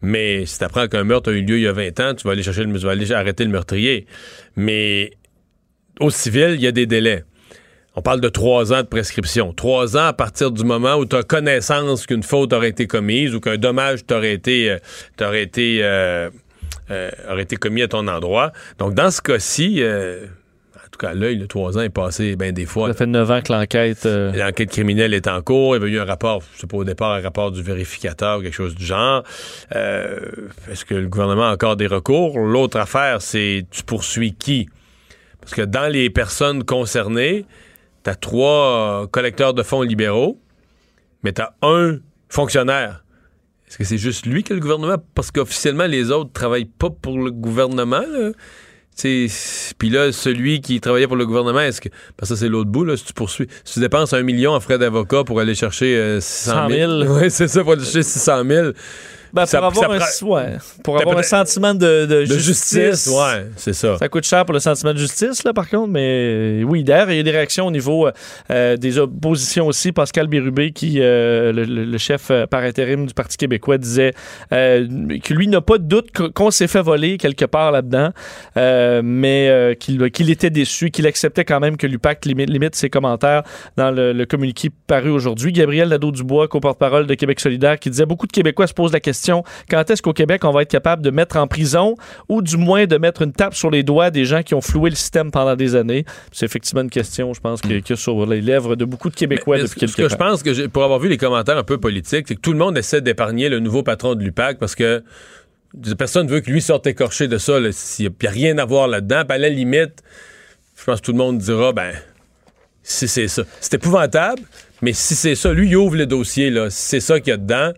Mais 0.00 0.46
si 0.46 0.58
tu 0.58 0.64
apprends 0.64 0.86
qu'un 0.86 1.02
meurtre 1.02 1.30
a 1.30 1.32
eu 1.32 1.42
lieu 1.42 1.58
il 1.58 1.62
y 1.62 1.66
a 1.66 1.72
20 1.72 2.00
ans, 2.00 2.14
tu 2.14 2.26
vas 2.26 2.32
aller 2.32 2.44
chercher 2.44 2.64
le, 2.64 2.72
tu 2.72 2.86
vas 2.86 2.92
aller 2.92 3.10
arrêter 3.12 3.44
le 3.44 3.50
meurtrier. 3.50 4.06
Mais 4.54 5.10
au 5.98 6.10
civil, 6.10 6.50
il 6.54 6.60
y 6.60 6.68
a 6.68 6.72
des 6.72 6.86
délais. 6.86 7.24
On 7.94 8.00
parle 8.00 8.20
de 8.20 8.28
trois 8.28 8.72
ans 8.72 8.80
de 8.80 8.86
prescription. 8.86 9.52
Trois 9.52 9.96
ans 9.96 10.06
à 10.06 10.12
partir 10.12 10.50
du 10.50 10.64
moment 10.64 10.96
où 10.96 11.04
tu 11.04 11.14
as 11.14 11.22
connaissance 11.22 12.06
qu'une 12.06 12.22
faute 12.22 12.52
aurait 12.52 12.70
été 12.70 12.86
commise 12.86 13.34
ou 13.34 13.40
qu'un 13.40 13.58
dommage 13.58 14.06
t'aurait 14.06 14.32
été, 14.32 14.70
euh, 14.70 14.78
euh, 15.20 16.30
euh, 16.92 17.10
aurait 17.28 17.42
été 17.42 17.56
commis 17.56 17.82
à 17.82 17.88
ton 17.88 18.06
endroit. 18.06 18.52
Donc, 18.78 18.94
dans 18.94 19.10
ce 19.10 19.20
cas-ci, 19.20 19.82
euh, 19.82 20.26
en 20.76 20.88
tout 20.90 20.98
cas, 20.98 21.14
là, 21.14 21.32
le 21.32 21.46
trois 21.46 21.78
ans 21.78 21.80
est 21.80 21.88
passé 21.88 22.36
bien 22.36 22.52
des 22.52 22.66
fois. 22.66 22.88
ça 22.88 22.94
fait 22.94 23.06
neuf 23.06 23.30
ans 23.30 23.40
que 23.40 23.52
l'enquête... 23.52 24.04
euh, 24.06 24.30
L'enquête 24.32 24.70
criminelle 24.70 25.14
est 25.14 25.26
en 25.26 25.40
cours. 25.42 25.74
Il 25.74 25.80
y 25.80 25.82
avait 25.82 25.92
eu 25.92 25.98
un 25.98 26.04
rapport, 26.04 26.42
je 26.54 26.60
sais 26.60 26.66
pas 26.66 26.76
au 26.76 26.84
départ, 26.84 27.12
un 27.12 27.20
rapport 27.20 27.50
du 27.50 27.62
vérificateur 27.62 28.38
ou 28.38 28.42
quelque 28.42 28.54
chose 28.54 28.74
du 28.74 28.84
genre. 28.84 29.24
Est-ce 29.70 30.84
que 30.84 30.94
le 30.94 31.08
gouvernement 31.08 31.48
a 31.48 31.52
encore 31.54 31.76
des 31.76 31.86
recours? 31.86 32.38
L'autre 32.38 32.78
affaire, 32.78 33.22
c'est 33.22 33.64
tu 33.70 33.82
poursuis 33.82 34.34
qui? 34.34 34.68
Parce 35.40 35.54
que 35.54 35.62
dans 35.62 35.90
les 35.90 36.10
personnes 36.10 36.62
concernées, 36.62 37.46
tu 38.04 38.10
as 38.10 38.14
trois 38.14 39.06
collecteurs 39.10 39.54
de 39.54 39.62
fonds 39.62 39.82
libéraux, 39.82 40.38
mais 41.22 41.32
tu 41.32 41.42
as 41.42 41.54
un 41.62 41.98
fonctionnaire. 42.28 43.02
Est-ce 43.72 43.78
que 43.78 43.84
c'est 43.84 43.96
juste 43.96 44.26
lui 44.26 44.42
que 44.44 44.52
le 44.52 44.60
gouvernement? 44.60 44.96
Parce 45.14 45.30
qu'officiellement, 45.30 45.86
les 45.86 46.10
autres 46.10 46.30
travaillent 46.30 46.66
pas 46.66 46.90
pour 46.90 47.18
le 47.18 47.30
gouvernement. 47.30 48.02
là. 48.06 48.32
Tu 48.94 49.30
sais, 49.30 49.74
Puis 49.78 49.88
là, 49.88 50.12
celui 50.12 50.60
qui 50.60 50.78
travaillait 50.78 51.06
pour 51.06 51.16
le 51.16 51.24
gouvernement, 51.24 51.60
est-ce 51.60 51.80
que. 51.80 51.88
Parce 52.18 52.28
que 52.28 52.34
ça, 52.34 52.40
c'est 52.40 52.50
l'autre 52.50 52.68
bout, 52.68 52.84
là, 52.84 52.98
si 52.98 53.06
tu 53.06 53.14
poursuis. 53.14 53.46
Si 53.64 53.72
tu 53.72 53.80
dépenses 53.80 54.12
un 54.12 54.22
million 54.24 54.52
en 54.52 54.60
frais 54.60 54.76
d'avocat 54.76 55.24
pour 55.24 55.40
aller 55.40 55.54
chercher 55.54 55.96
euh, 55.96 56.20
600 56.20 56.68
000. 56.68 56.90
100 56.90 57.06
000. 57.06 57.16
Oui, 57.16 57.30
c'est 57.30 57.48
ça, 57.48 57.62
pour 57.62 57.72
aller 57.72 57.82
chercher 57.82 58.02
600 58.02 58.44
000. 58.46 58.68
Ben, 59.32 59.46
ça- 59.46 59.58
pour 59.58 59.66
avoir, 59.84 60.00
ça 60.08 60.24
un, 60.24 60.28
ouais, 60.28 60.58
pour 60.84 61.00
avoir 61.00 61.18
un 61.18 61.22
sentiment 61.22 61.74
de, 61.74 62.06
de 62.06 62.26
De 62.26 62.38
justice, 62.38 63.06
ouais, 63.08 63.46
c'est 63.56 63.72
ça. 63.72 63.96
Ça 63.98 64.08
coûte 64.08 64.24
cher 64.24 64.44
pour 64.44 64.52
le 64.54 64.60
sentiment 64.60 64.92
de 64.92 64.98
justice, 64.98 65.42
là, 65.44 65.52
par 65.52 65.68
contre, 65.68 65.88
mais 65.92 66.60
euh, 66.60 66.62
oui, 66.64 66.84
d'ailleurs, 66.84 67.10
il 67.10 67.16
y 67.16 67.20
a 67.20 67.22
des 67.22 67.30
réactions 67.30 67.66
au 67.66 67.70
niveau 67.70 68.06
euh, 68.06 68.12
euh, 68.50 68.76
des 68.76 68.98
oppositions 68.98 69.66
aussi. 69.66 69.92
Pascal 69.92 70.26
Bérubé, 70.26 70.72
qui, 70.72 70.96
euh, 71.00 71.52
le, 71.52 71.98
chef 71.98 72.30
euh, 72.30 72.46
par 72.46 72.62
intérim 72.62 73.06
du 73.06 73.14
Parti 73.14 73.36
québécois, 73.36 73.78
disait 73.78 74.12
que 74.50 75.32
lui 75.34 75.48
n'a 75.48 75.60
pas 75.60 75.78
de 75.78 75.84
doute 75.84 76.10
qu- 76.12 76.30
qu'on 76.30 76.50
s'est 76.50 76.66
fait 76.68 76.82
voler 76.82 77.16
quelque 77.18 77.44
part 77.44 77.72
là-dedans, 77.72 78.10
mais 79.02 79.76
qu'il 79.80 80.30
était 80.30 80.50
déçu, 80.50 80.90
qu'il 80.90 81.06
acceptait 81.06 81.44
quand 81.44 81.60
même 81.60 81.76
que 81.76 81.86
l'UPAC 81.86 82.24
limite, 82.26 82.50
limite 82.50 82.74
ses 82.74 82.90
commentaires 82.90 83.42
dans 83.76 83.90
le, 83.90 84.12
le 84.12 84.26
communiqué 84.26 84.70
paru 84.86 85.10
aujourd'hui. 85.10 85.52
Gabriel 85.52 85.88
Nadeau-Dubois, 85.88 86.48
co-porte-parole 86.48 87.06
de 87.06 87.14
Québec 87.14 87.40
solidaire, 87.40 87.78
qui 87.78 87.90
disait 87.90 88.06
beaucoup 88.06 88.26
de 88.26 88.32
Québécois 88.32 88.66
se 88.66 88.74
posent 88.74 88.92
la 88.92 89.00
question 89.00 89.21
quand 89.68 89.90
est-ce 89.90 90.02
qu'au 90.02 90.12
Québec 90.12 90.44
on 90.44 90.50
va 90.50 90.62
être 90.62 90.70
capable 90.70 91.02
de 91.02 91.10
mettre 91.10 91.36
en 91.36 91.46
prison 91.46 91.94
ou 92.28 92.42
du 92.42 92.56
moins 92.56 92.86
de 92.86 92.96
mettre 92.96 93.22
une 93.22 93.32
tape 93.32 93.54
sur 93.54 93.70
les 93.70 93.82
doigts 93.82 94.10
des 94.10 94.24
gens 94.24 94.42
qui 94.42 94.54
ont 94.54 94.60
floué 94.60 94.90
le 94.90 94.96
système 94.96 95.30
pendant 95.30 95.56
des 95.56 95.74
années? 95.74 96.04
C'est 96.32 96.46
effectivement 96.46 96.82
une 96.82 96.90
question, 96.90 97.32
je 97.34 97.40
pense, 97.40 97.60
qui 97.60 97.82
qui 97.82 97.92
est 97.92 97.96
sur 97.96 98.26
les 98.26 98.40
lèvres 98.40 98.76
de 98.76 98.84
beaucoup 98.84 99.10
de 99.10 99.14
Québécois 99.14 99.56
Mais 99.56 99.64
depuis 99.64 99.80
quelques 99.80 99.92
ce 99.92 99.96
que 99.96 100.08
je 100.08 100.16
pense 100.16 100.42
que 100.42 100.66
pour 100.66 100.84
avoir 100.84 100.98
vu 100.98 101.08
les 101.08 101.18
commentaires 101.18 101.58
un 101.58 101.64
peu 101.64 101.78
politiques, 101.78 102.26
c'est 102.28 102.34
que 102.34 102.40
tout 102.40 102.52
le 102.52 102.58
monde 102.58 102.76
essaie 102.76 103.00
d'épargner 103.00 103.48
le 103.48 103.60
nouveau 103.60 103.82
patron 103.82 104.14
de 104.14 104.22
l'UPAC 104.22 104.58
parce 104.58 104.74
que 104.74 105.02
personne 105.98 106.28
veut 106.28 106.40
que 106.40 106.50
lui 106.50 106.60
sorte 106.60 106.86
écorché 106.86 107.28
de 107.28 107.38
ça. 107.38 107.58
s'il 107.72 108.08
n'y 108.08 108.26
a 108.26 108.30
rien 108.30 108.58
à 108.58 108.64
voir 108.64 108.88
là-dedans. 108.88 109.22
À 109.28 109.38
la 109.38 109.48
limite, 109.48 110.02
je 110.76 110.84
pense 110.84 111.00
que 111.00 111.06
tout 111.06 111.12
le 111.12 111.18
monde 111.18 111.38
dira, 111.38 111.72
ben, 111.72 111.94
si 112.82 113.08
c'est 113.08 113.28
ça. 113.28 113.44
C'est 113.60 113.74
épouvantable, 113.74 114.42
mais 114.82 114.92
si 114.92 115.14
c'est 115.14 115.34
ça, 115.34 115.52
lui, 115.52 115.68
il 115.68 115.76
ouvre 115.76 115.96
le 115.96 116.06
dossier, 116.06 116.50
là. 116.50 116.70
Si 116.70 116.88
c'est 116.88 117.00
ça 117.00 117.20
qu'il 117.20 117.30
y 117.30 117.34
a 117.34 117.36
dedans, 117.36 117.72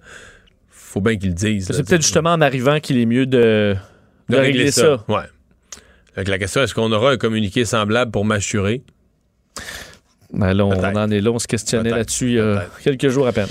faut 0.95 1.01
bien 1.01 1.17
qu'il 1.17 1.31
le 1.31 1.35
dise. 1.35 1.69
là. 1.69 1.77
C'est 1.77 1.87
peut-être 1.87 2.03
justement 2.03 2.31
en 2.33 2.41
arrivant 2.41 2.79
qu'il 2.81 2.99
est 2.99 3.07
mieux 3.07 3.27
de, 3.27 3.75
de 4.29 4.37
régler, 4.37 4.71
ça. 4.71 5.05
Ouais. 5.09 5.23
Fait 6.15 6.25
que 6.25 6.31
la 6.31 6.39
question, 6.39 6.63
est-ce 6.63 6.73
qu'on 6.75 6.93
aura 6.93 7.11
un 7.11 7.17
communiqué 7.17 7.65
semblable 7.65 8.13
pour 8.13 8.25
m'assurer? 8.25 8.83
Ben 10.33 10.59
on 10.61 10.71
Peut-être. 10.71 10.97
en 10.97 11.11
est 11.11 11.21
là, 11.21 11.31
on 11.33 11.39
se 11.39 11.47
questionnait 11.49 11.91
là-dessus 11.91 12.29
il 12.29 12.35
y 12.35 12.41
a 12.41 12.67
quelques 12.83 13.09
jours 13.09 13.27
à 13.27 13.33
peine. 13.33 13.49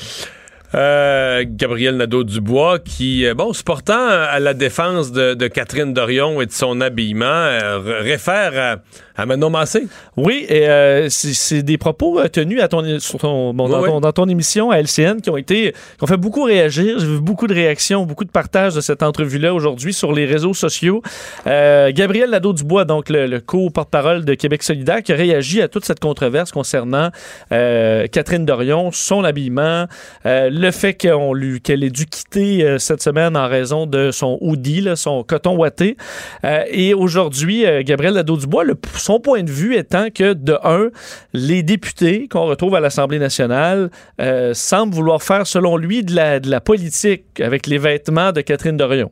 Euh, 0.76 1.44
Gabriel 1.48 1.98
Nadeau-Dubois, 1.98 2.80
qui, 2.80 3.28
euh, 3.28 3.36
bon, 3.36 3.54
se 3.54 3.64
portant 3.64 4.08
à 4.08 4.40
la 4.40 4.56
défense 4.56 5.12
de, 5.12 5.36
de 5.36 5.48
Catherine 5.48 5.94
Dorion 5.94 6.42
et 6.42 6.48
de 6.48 6.52
son 6.52 6.82
habillement, 6.82 7.26
euh, 7.26 8.00
réfère 8.02 8.82
à 9.13 9.13
Manon 9.18 9.50
Massé. 9.50 9.88
Oui, 10.18 10.46
et 10.50 10.68
euh, 10.68 11.08
c'est 11.10 11.62
des 11.64 11.78
propos 11.78 12.20
euh, 12.20 12.28
tenus 12.28 12.62
à 12.62 12.68
ton, 12.68 13.00
sur 13.00 13.20
ton- 13.20 13.54
bon, 13.54 13.70
dans, 13.70 13.82
Oui, 13.82 13.90
ton, 13.90 14.00
dans 14.00 14.12
ton 14.12 14.28
émission 14.28 14.72
à 14.72 14.78
LCN 14.80 15.22
qui 15.22 15.30
ont 15.30 15.38
été 15.38 15.72
qui 15.98 16.04
ont 16.04 16.08
fait 16.08 16.18
beaucoup 16.18 16.44
réagir. 16.44 16.98
J'ai 17.00 17.06
vu 17.06 17.20
beaucoup 17.20 17.48
de 17.48 17.54
réactions, 17.54 18.06
beaucoup 18.06 18.26
de 18.26 18.32
partages 18.32 18.74
de 18.76 18.82
cette 18.82 19.04
entrevue-là 19.04 19.54
aujourd'hui 19.54 19.94
sur 19.94 20.12
les 20.14 20.26
réseaux 20.26 20.54
sociaux. 20.54 21.02
Euh, 21.48 21.92
Gabriel 21.94 22.32
Nadeau-Dubois, 22.32 22.86
donc 22.86 23.10
le, 23.10 23.28
le 23.28 23.40
co-porte-parole 23.40 24.26
de 24.26 24.34
Québec 24.34 24.64
solidaire, 24.64 25.02
qui 25.04 25.12
a 25.14 25.16
réagi 25.16 25.62
à 25.62 25.68
toute 25.68 25.86
cette 25.86 26.00
controverse 26.00 26.52
concernant 26.52 27.10
euh, 27.52 28.08
Catherine 28.08 28.46
Dorion, 28.46 28.92
son 28.92 29.24
habillement, 29.24 29.86
euh, 30.26 30.50
le 30.52 30.72
fait 30.72 30.94
qu'elle 30.96 31.84
ait 31.84 31.90
dû 31.90 32.06
quitter 32.06 32.64
euh, 32.64 32.78
cette 32.80 33.02
semaine 33.02 33.38
en 33.38 33.48
raison 33.48 33.86
de 33.86 34.12
son 34.12 34.38
hoodie, 34.42 34.82
là, 34.82 34.96
son 34.96 35.24
coton 35.24 35.56
ouaté. 35.56 35.98
Euh, 36.44 36.64
et 36.72 36.94
aujourd'hui, 36.94 37.66
euh, 37.66 37.82
Gabriel 37.84 38.14
Nadeau-Dubois, 38.16 38.64
le- 38.64 38.76
son 39.04 39.20
point 39.20 39.44
de 39.44 39.52
vue 39.52 39.76
étant 39.76 40.08
que, 40.10 40.34
de 40.34 40.58
un, 40.64 40.90
les 41.34 41.62
députés 41.62 42.28
qu'on 42.30 42.46
retrouve 42.46 42.74
à 42.76 42.80
l'Assemblée 42.80 43.20
nationale 43.20 43.90
euh, 44.22 44.54
semblent 44.54 44.94
vouloir 44.96 45.22
faire, 45.22 45.46
selon 45.46 45.76
lui, 45.78 46.04
de 46.04 46.16
la, 46.16 46.40
de 46.40 46.50
la 46.50 46.62
politique 46.62 47.40
avec 47.42 47.68
les 47.68 47.78
vêtements 47.78 48.32
de 48.32 48.42
Catherine 48.42 48.78
Dorion. 48.78 49.12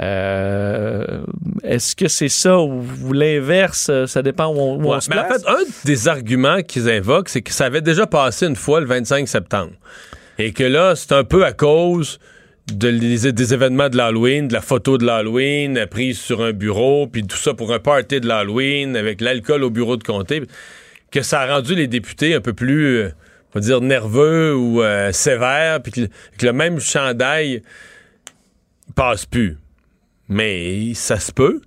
Euh, 0.00 1.22
Est-ce 1.62 1.94
que 1.94 2.08
c'est 2.08 2.28
ça 2.28 2.58
ou, 2.58 2.82
ou 3.04 3.12
l'inverse? 3.12 3.88
euh, 3.90 4.06
Ça 4.06 4.22
dépend 4.22 4.46
où 4.46 4.58
on, 4.58 4.76
où 4.76 4.86
on 4.88 4.94
Ouais, 4.94 5.00
se 5.00 5.10
mais 5.10 5.18
en 5.18 5.24
fait, 5.28 5.42
un 5.46 5.58
des 5.84 6.08
arguments 6.08 6.62
qu'ils 6.62 6.88
invoquent, 6.88 7.28
c'est 7.28 7.42
que 7.42 7.52
ça 7.52 7.66
avait 7.66 7.82
déjà 7.82 8.06
passé 8.06 8.46
une 8.46 8.56
fois 8.56 8.80
le 8.80 8.86
25 8.86 9.28
septembre. 9.28 9.72
Et 10.38 10.52
que 10.52 10.64
là, 10.64 10.94
c'est 10.96 11.12
un 11.12 11.24
peu 11.24 11.44
à 11.44 11.52
cause 11.52 12.18
des 12.72 13.54
événements 13.54 13.88
de 13.88 13.96
l'Halloween, 13.96 14.48
de 14.48 14.52
la 14.52 14.60
photo 14.60 14.98
de 14.98 15.04
l'Halloween 15.04 15.86
prise 15.90 16.18
sur 16.18 16.42
un 16.42 16.52
bureau, 16.52 17.06
puis 17.06 17.26
tout 17.26 17.36
ça 17.36 17.54
pour 17.54 17.72
un 17.72 17.78
party 17.78 18.20
de 18.20 18.26
l'Halloween 18.26 18.96
avec 18.96 19.20
l'alcool 19.20 19.64
au 19.64 19.70
bureau 19.70 19.96
de 19.96 20.02
comté, 20.02 20.42
que 21.10 21.22
ça 21.22 21.40
a 21.40 21.54
rendu 21.54 21.74
les 21.74 21.86
députés 21.86 22.34
un 22.34 22.40
peu 22.40 22.52
plus, 22.52 22.98
euh, 22.98 23.10
on 23.54 23.58
va 23.58 23.60
dire, 23.60 23.80
nerveux 23.80 24.54
ou 24.54 24.82
euh, 24.82 25.12
sévères, 25.12 25.82
puis 25.82 25.92
que, 25.92 26.00
que 26.38 26.46
le 26.46 26.52
même 26.52 26.80
chandail 26.80 27.62
passe 28.94 29.26
plus. 29.26 29.58
Mais 30.28 30.94
ça 30.94 31.18
se 31.18 31.32
peut. 31.32 31.60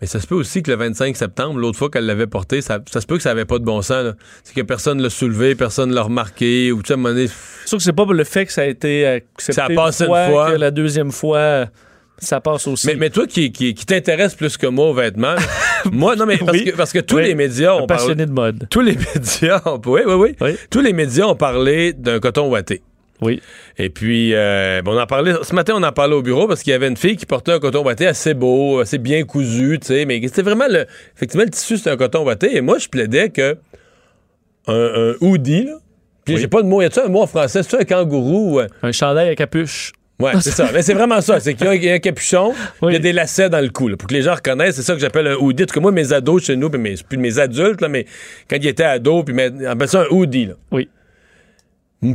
Mais 0.00 0.06
ça 0.06 0.20
se 0.20 0.26
peut 0.26 0.34
aussi 0.34 0.62
que 0.62 0.70
le 0.70 0.76
25 0.76 1.16
septembre, 1.16 1.58
l'autre 1.58 1.78
fois 1.78 1.88
qu'elle 1.88 2.04
l'avait 2.04 2.26
porté, 2.26 2.60
ça, 2.60 2.80
ça 2.90 3.00
se 3.00 3.06
peut 3.06 3.16
que 3.16 3.22
ça 3.22 3.30
avait 3.30 3.46
pas 3.46 3.58
de 3.58 3.64
bon 3.64 3.80
sens. 3.80 4.12
C'est 4.44 4.54
que 4.54 4.60
personne 4.60 5.00
l'a 5.00 5.08
soulevé, 5.08 5.54
personne 5.54 5.90
l'a 5.94 6.02
remarqué, 6.02 6.70
ou 6.70 6.82
tu 6.82 6.88
sais, 6.88 6.92
à 6.92 6.96
un 6.96 6.98
moment 6.98 7.14
donné, 7.14 7.28
C'est 7.28 7.68
sûr 7.68 7.78
que 7.78 7.84
c'est 7.84 7.92
pas 7.94 8.04
le 8.04 8.24
fait 8.24 8.44
que 8.44 8.52
ça 8.52 8.60
a 8.62 8.66
été 8.66 9.06
accepté 9.06 9.52
Ça 9.54 9.64
a 9.64 9.70
passé 9.70 10.04
une 10.04 10.08
fois, 10.08 10.28
fois. 10.28 10.50
que 10.52 10.56
la 10.58 10.70
deuxième 10.70 11.12
fois, 11.12 11.66
ça 12.18 12.42
passe 12.42 12.66
aussi. 12.66 12.86
Mais, 12.88 12.96
mais 12.96 13.08
toi 13.10 13.26
qui, 13.26 13.50
qui, 13.52 13.72
qui 13.72 13.86
t'intéresse 13.86 14.34
plus 14.34 14.58
que 14.58 14.66
moi 14.66 14.90
aux 14.90 14.94
vêtements, 14.94 15.36
moi, 15.90 16.14
non, 16.14 16.26
mais 16.26 16.36
parce, 16.36 16.52
Oui. 16.52 16.64
que, 16.66 16.76
parce 16.76 16.92
que 16.92 16.98
tous 16.98 17.16
Oui. 17.16 17.24
les 17.24 17.34
médias 17.34 17.72
ont 17.72 17.86
parlé. 17.86 18.02
passionné 18.02 18.26
de 18.26 18.32
mode. 18.32 18.66
Tous 18.70 18.82
les 18.82 18.96
médias 19.14 19.62
ont. 19.64 19.80
Oui, 19.86 20.02
oui, 20.06 20.12
oui. 20.14 20.36
Oui. 20.42 20.56
Tous 20.70 20.82
les 20.82 20.92
médias 20.92 21.24
ont 21.24 21.36
parlé 21.36 21.94
d'un 21.94 22.20
coton 22.20 22.50
ouaté. 22.50 22.82
Oui. 23.22 23.40
Et 23.78 23.88
puis, 23.90 24.34
euh, 24.34 24.82
bon, 24.82 24.94
on 24.96 25.00
en 25.00 25.06
parlait. 25.06 25.32
Ce 25.42 25.54
matin, 25.54 25.74
on 25.76 25.82
en 25.82 25.92
parlait 25.92 26.14
au 26.14 26.22
bureau 26.22 26.46
parce 26.46 26.62
qu'il 26.62 26.70
y 26.72 26.74
avait 26.74 26.88
une 26.88 26.96
fille 26.96 27.16
qui 27.16 27.26
portait 27.26 27.52
un 27.52 27.58
coton 27.58 27.82
ouaté 27.84 28.06
assez 28.06 28.34
beau, 28.34 28.80
assez 28.80 28.98
bien 28.98 29.24
cousu, 29.24 29.78
tu 29.80 29.86
sais. 29.88 30.04
Mais 30.04 30.20
c'était 30.24 30.42
vraiment 30.42 30.66
le. 30.68 30.86
Effectivement, 31.16 31.44
le 31.44 31.50
tissu, 31.50 31.76
c'était 31.78 31.90
un 31.90 31.96
coton 31.96 32.24
ouaté. 32.24 32.56
Et 32.56 32.60
moi, 32.60 32.78
je 32.78 32.88
plaidais 32.88 33.30
que. 33.30 33.56
Un, 34.68 35.12
un 35.12 35.14
hoodie, 35.20 35.64
là. 35.64 35.74
Puis 36.24 36.34
Oui. 36.34 36.40
j'ai 36.40 36.48
pas 36.48 36.60
de 36.62 36.66
mot. 36.66 36.82
Y 36.82 36.86
a-tu 36.86 36.98
un 37.00 37.08
mot 37.08 37.22
en 37.22 37.26
français? 37.28 37.62
C'est-tu 37.62 37.76
un 37.80 37.84
kangourou? 37.84 38.58
ou 38.58 38.60
un- 38.82 38.92
chandail 38.92 39.28
à 39.28 39.34
capuche. 39.36 39.92
Ouais, 40.18 40.32
c'est 40.40 40.50
ça. 40.50 40.70
Mais 40.72 40.82
c'est 40.82 40.94
vraiment 40.94 41.20
ça. 41.20 41.38
C'est 41.40 41.54
qu'il 41.54 41.66
y 41.66 41.68
a- 41.68 41.74
il 41.74 41.84
y, 41.84 41.90
a 41.90 41.94
un 41.94 41.98
capuchon, 41.98 42.52
Oui. 42.82 42.90
il 42.90 42.92
y 42.94 42.96
a 42.96 42.98
des 42.98 43.12
lacets 43.12 43.48
dans 43.50 43.60
le 43.60 43.68
cou. 43.68 43.86
là, 43.88 43.96
pour 43.96 44.08
que 44.08 44.14
les 44.14 44.22
gens 44.22 44.34
reconnaissent, 44.34 44.76
c'est 44.76 44.82
ça 44.82 44.94
que 44.94 44.98
j'appelle 44.98 45.26
un 45.28 45.34
hoodie. 45.36 45.62
En 45.62 45.66
tout 45.66 45.74
cas, 45.74 45.80
moi, 45.80 45.92
mes 45.92 46.12
ados 46.12 46.42
chez 46.44 46.56
nous, 46.56 46.68
puis 46.70 46.80
mes, 46.80 46.94
plus 47.08 47.18
mes 47.18 47.38
adultes, 47.38 47.80
là, 47.82 47.88
mais 47.88 48.06
quand 48.50 48.56
ils 48.56 48.66
étaient 48.66 48.82
ados, 48.82 49.24
puis 49.24 49.34
mais, 49.34 49.50
on 49.52 49.66
appelle 49.70 49.88
ça 49.88 50.02
un 50.02 50.06
hoodie. 50.10 50.46
Là. 50.46 50.54
Oui. 50.72 50.88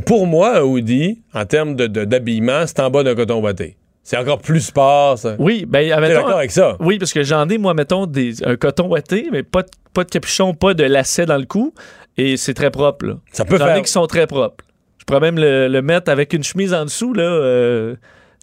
Pour 0.06 0.26
moi, 0.26 0.58
un 0.58 0.62
hoodie, 0.62 1.22
en 1.34 1.44
termes 1.44 1.74
de- 1.76 1.86
de- 1.86 2.04
d'habillement, 2.04 2.64
c'est 2.66 2.80
en 2.80 2.90
bas 2.90 3.02
d'un 3.02 3.14
coton 3.14 3.40
ouaté. 3.42 3.76
C'est 4.04 4.16
encore 4.16 4.38
plus 4.40 4.60
sport, 4.60 5.16
ça. 5.18 5.36
Oui, 5.38 5.64
ben, 5.68 5.88
d'accord 5.88 6.30
avec 6.38 6.50
ça? 6.50 6.76
Oui, 6.80 6.98
parce 6.98 7.12
que 7.12 7.22
j'en 7.22 7.48
ai, 7.48 7.58
moi, 7.58 7.72
mettons, 7.74 8.06
des, 8.06 8.44
un 8.44 8.56
coton 8.56 8.88
ouaté, 8.88 9.28
mais 9.30 9.42
pas 9.44 9.62
de, 9.62 9.68
pas 9.94 10.02
de 10.04 10.10
capuchon, 10.10 10.54
pas 10.54 10.74
de 10.74 10.82
lacet 10.84 11.26
dans 11.26 11.36
le 11.36 11.44
cou. 11.44 11.72
Et 12.16 12.36
c'est 12.36 12.54
très 12.54 12.70
propre, 12.70 13.06
là. 13.06 13.14
Ça 13.32 13.44
peut 13.44 13.58
J'en 13.58 13.66
faire. 13.66 13.76
ai 13.76 13.82
qui 13.82 13.90
sont 13.92 14.06
très 14.06 14.26
propres. 14.26 14.64
Je 14.98 15.04
pourrais 15.04 15.20
même 15.20 15.38
le, 15.38 15.68
le 15.68 15.82
mettre 15.82 16.10
avec 16.10 16.32
une 16.32 16.42
chemise 16.42 16.74
en 16.74 16.84
dessous, 16.84 17.12
là. 17.12 17.22
euh, 17.22 17.94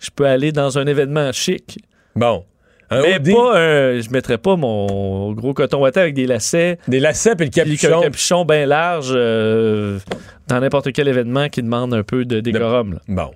je 0.01 0.09
peux 0.15 0.25
aller 0.25 0.51
dans 0.51 0.77
un 0.77 0.87
événement 0.87 1.31
chic. 1.33 1.79
Bon. 2.15 2.45
Un 2.91 3.01
Mais 3.01 3.15
hoodie, 3.17 3.33
pas 3.33 3.57
un. 3.57 3.99
Je 3.99 4.09
mettrais 4.09 4.37
pas 4.37 4.55
mon 4.55 5.31
gros 5.33 5.53
coton 5.53 5.81
ouaté 5.81 5.99
avec 5.99 6.13
des 6.15 6.25
lacets. 6.25 6.77
des 6.87 6.99
lacets 6.99 7.35
puis 7.35 7.45
le 7.45 7.51
capuchon. 7.51 7.99
un 7.99 8.01
capuchon 8.03 8.45
bien 8.45 8.65
large 8.65 9.11
euh, 9.13 9.99
dans 10.47 10.59
n'importe 10.59 10.91
quel 10.91 11.07
événement 11.07 11.49
qui 11.49 11.61
demande 11.61 11.93
un 11.93 12.03
peu 12.03 12.25
de 12.25 12.39
décorum. 12.39 12.93
là. 12.93 12.99
Bon. 13.07 13.31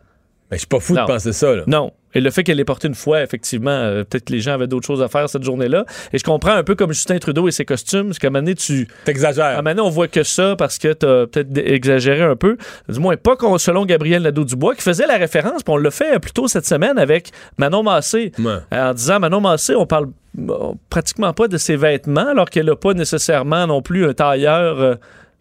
Mais 0.52 0.58
je 0.58 0.62
suis 0.62 0.68
pas 0.68 0.80
fou 0.80 0.94
Non. 0.94 1.02
de 1.04 1.08
penser 1.08 1.34
ça, 1.34 1.56
là. 1.56 1.64
Non. 1.68 1.92
Et 2.16 2.22
le 2.22 2.30
fait 2.30 2.44
qu'elle 2.44 2.58
l'ait 2.58 2.66
porté 2.66 2.88
une 2.88 2.94
fois, 2.94 3.24
effectivement, 3.24 3.72
euh, 3.72 4.04
peut-être 4.04 4.26
que 4.26 4.34
les 4.34 4.40
gens 4.40 4.54
avaient 4.54 4.68
d'autres 4.68 4.86
choses 4.86 5.02
à 5.02 5.08
faire 5.08 5.28
cette 5.28 5.42
journée-là. 5.42 5.84
Et 6.12 6.20
je 6.20 6.24
comprends 6.24 6.52
un 6.52 6.64
peu 6.64 6.76
comme 6.76 6.94
Justin 6.94 7.18
Trudeau 7.18 7.48
et 7.48 7.52
ses 7.52 7.66
costumes, 7.66 8.14
c'est 8.14 8.20
qu'à 8.20 8.28
un 8.28 8.30
moment 8.30 8.44
donné, 8.44 8.54
tu, 8.54 8.82
à 8.82 8.84
un 8.84 9.06
T'exagères. 9.06 9.56
moment 9.58 9.70
donné, 9.72 9.82
on 9.82 9.90
voit 9.90 10.08
que 10.08 10.22
ça 10.22 10.56
parce 10.56 10.78
que 10.78 10.94
t'as 10.94 11.26
peut-être 11.26 11.58
exagéré 11.58 12.22
un 12.22 12.36
peu. 12.36 12.58
Du 12.88 13.00
moins, 13.00 13.18
pas 13.18 13.36
qu'on- 13.36 13.58
selon 13.58 13.86
Gabriel 13.88 14.22
Nadeau-Dubois, 14.22 14.76
qui 14.76 14.84
faisait 14.84 15.08
la 15.08 15.18
référence, 15.18 15.64
puis 15.64 15.74
on 15.74 15.78
l'a 15.78 15.90
fait 15.90 16.20
plus 16.20 16.34
tôt 16.34 16.48
cette 16.48 16.68
semaine 16.68 17.00
avec 17.00 17.32
Manon 17.58 17.82
Massé. 17.82 18.32
Ouais. 18.38 18.58
En 18.72 18.94
disant 18.94 19.20
Manon 19.20 19.42
Massé, 19.42 19.74
on 19.76 19.88
parle 19.88 20.10
euh, 20.38 20.74
pratiquement 20.92 21.34
pas 21.34 21.48
de 21.48 21.58
ses 21.58 21.76
vêtements, 21.78 22.28
alors 22.30 22.50
qu'elle 22.52 22.68
n'a 22.68 22.76
pas 22.76 22.94
nécessairement 22.94 23.66
non 23.66 23.82
plus 23.82 24.06
un 24.08 24.14
tailleur 24.14 24.80
euh, 24.80 24.96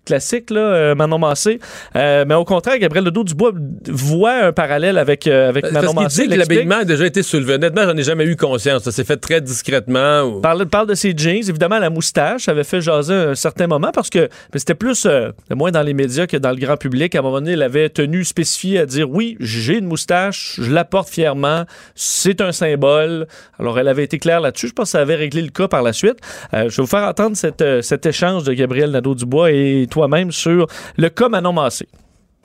classique, 0.05 0.51
là, 0.51 0.61
euh, 0.61 0.95
Manon 0.95 1.19
Massé. 1.19 1.59
Euh, 1.97 2.25
mais 2.27 2.35
au 2.35 2.45
contraire, 2.45 2.79
Gabriel 2.79 3.05
Ledoux-Dubois 3.05 3.53
voit 3.89 4.45
un 4.47 4.53
parallèle 4.53 4.99
avec, 4.99 5.27
euh, 5.27 5.49
avec 5.49 5.63
Parce 5.63 5.75
Manon 5.75 5.93
qu'il 5.93 6.03
Massé. 6.03 6.23
dit 6.23 6.29
que 6.29 6.35
l'habillement 6.39 6.77
a 6.79 6.85
déjà 6.85 7.07
été 7.07 7.23
soulevé. 7.23 7.55
Honnêtement, 7.55 7.83
j'en 7.85 7.97
ai 7.97 8.03
jamais 8.03 8.25
eu 8.25 8.37
conscience. 8.37 8.83
Ça 8.83 8.93
s'est 8.93 9.05
fait 9.05 9.17
très 9.17 9.41
discrètement. 9.41 10.23
ou- 10.23 10.41
Parle, 10.41 10.67
parle 10.67 10.87
de 10.89 10.95
ses 10.95 11.15
jeans, 11.17 11.37
évidemment 11.49 11.79
la 11.79 11.91
moustache 11.91 12.49
avait 12.49 12.65
fait 12.65 12.81
jaser 12.81 13.15
un 13.15 13.35
certain 13.35 13.67
moment 13.67 13.91
parce 13.93 14.11
que 14.11 14.29
c'était 14.55 14.75
plus 14.75 15.07
euh, 15.07 15.31
moins 15.55 15.71
dans 15.71 15.83
les 15.83 15.95
médias 15.95 16.27
que 16.27 16.37
dans 16.37 16.51
le 16.51 16.57
grand 16.57 16.77
public. 16.77 17.15
À 17.15 17.21
un 17.21 17.23
moment 17.23 17.37
donné, 17.41 17.53
elle 17.53 17.63
avait 17.63 17.89
tenu 17.89 18.25
spécifié 18.25 18.81
à 18.81 18.87
dire 18.87 19.09
oui, 19.11 19.37
j'ai 19.41 19.79
une 19.79 19.87
moustache, 19.87 20.57
je 20.61 20.71
la 20.73 20.85
porte 20.85 21.09
fièrement, 21.09 21.65
c'est 21.95 22.41
un 22.41 22.53
symbole. 22.53 23.27
Alors 23.59 23.79
elle 23.79 23.89
avait 23.89 24.05
été 24.05 24.19
claire 24.19 24.41
là-dessus. 24.41 24.69
Je 24.69 24.73
pense 24.73 24.87
que 24.89 24.91
ça 24.93 25.01
avait 25.01 25.15
réglé 25.17 25.43
le 25.43 25.51
cas 25.51 25.69
par 25.69 25.83
la 25.83 25.93
suite. 25.93 26.17
Euh, 26.55 26.69
je 26.69 26.77
vais 26.77 26.83
vous 26.83 26.87
faire 26.87 27.05
entendre 27.09 27.37
cette, 27.37 27.63
euh, 27.63 27.83
cet 27.83 28.07
échange 28.07 28.45
de 28.45 28.53
Gabriel 28.53 28.91
Nadeau-Dubois 28.91 29.53
et 29.53 29.87
toi-même 29.93 30.33
sur 30.33 30.67
le 30.97 31.09
cas 31.11 31.29
Manon 31.29 31.53
Massé. 31.53 31.87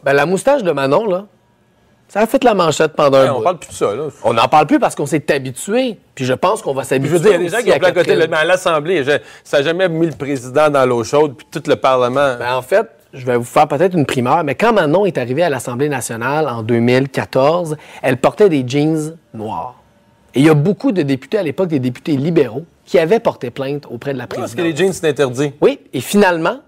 Ben, 0.03 0.13
la 0.13 0.25
moustache 0.25 0.63
de 0.63 0.71
Manon, 0.71 1.07
là, 1.07 1.25
ça 2.09 2.21
a 2.21 2.27
fait 2.27 2.43
la 2.43 2.53
manchette 2.53 2.93
pendant 2.93 3.17
un 3.17 3.23
Hey, 3.23 3.29
on 3.29 3.37
bout. 3.37 3.43
parle 3.43 3.57
plus 3.59 3.69
de 3.69 3.73
ça, 3.73 3.95
là. 3.95 4.03
On 4.23 4.33
n'en 4.33 4.47
parle 4.47 4.67
plus 4.67 4.79
parce 4.79 4.95
qu'on 4.95 5.05
s'est 5.05 5.31
habitué. 5.33 5.97
Puis 6.15 6.25
je 6.25 6.33
pense 6.33 6.61
qu'on 6.61 6.73
va 6.73 6.83
s'habituer. 6.83 7.17
je 7.17 7.23
veux 7.23 7.29
dire, 7.29 7.39
il 7.39 7.43
y 7.43 7.47
a 7.47 7.49
des 7.49 7.57
gens 7.57 7.63
qui 7.63 7.71
ont 7.71 7.75
à 7.75 7.79
placoté 7.79 8.15
mais 8.27 8.37
à 8.37 8.45
l'Assemblée. 8.45 9.03
Ça 9.43 9.57
n'a 9.57 9.63
jamais 9.63 9.89
mis 9.89 10.07
le 10.07 10.13
président 10.13 10.69
dans 10.69 10.85
l'eau 10.85 11.03
chaude, 11.03 11.35
puis 11.35 11.47
tout 11.51 11.63
le 11.67 11.75
Parlement. 11.75 12.35
Ben, 12.37 12.53
en 12.55 12.61
fait, 12.61 12.87
je 13.13 13.25
vais 13.25 13.37
vous 13.37 13.43
faire 13.43 13.67
peut-être 13.67 13.95
une 13.95 14.05
primeur, 14.05 14.43
mais 14.43 14.55
quand 14.55 14.73
Manon 14.73 15.05
est 15.05 15.17
arrivée 15.17 15.43
à 15.43 15.49
l'Assemblée 15.49 15.89
nationale 15.89 16.47
en 16.47 16.63
2014, 16.63 17.77
elle 18.01 18.17
portait 18.17 18.49
des 18.49 18.63
jeans 18.67 19.17
noirs. 19.33 19.75
Et 20.35 20.41
il 20.41 20.45
y 20.45 20.49
a 20.49 20.53
beaucoup 20.53 20.91
de 20.91 21.01
députés 21.01 21.37
à 21.39 21.43
l'époque, 21.43 21.69
des 21.69 21.79
députés 21.79 22.15
libéraux, 22.17 22.65
qui 22.85 22.99
avaient 22.99 23.19
porté 23.19 23.49
plainte 23.49 23.85
auprès 23.89 24.13
de 24.13 24.17
la 24.17 24.27
Parce 24.27 24.53
présidente. 24.53 24.65
que 24.65 24.69
les 24.69 24.75
jeans, 24.75 24.93
c'est 24.93 25.07
interdit. 25.09 25.51
Oui, 25.61 25.79
et 25.93 25.99
finalement, 25.99 26.59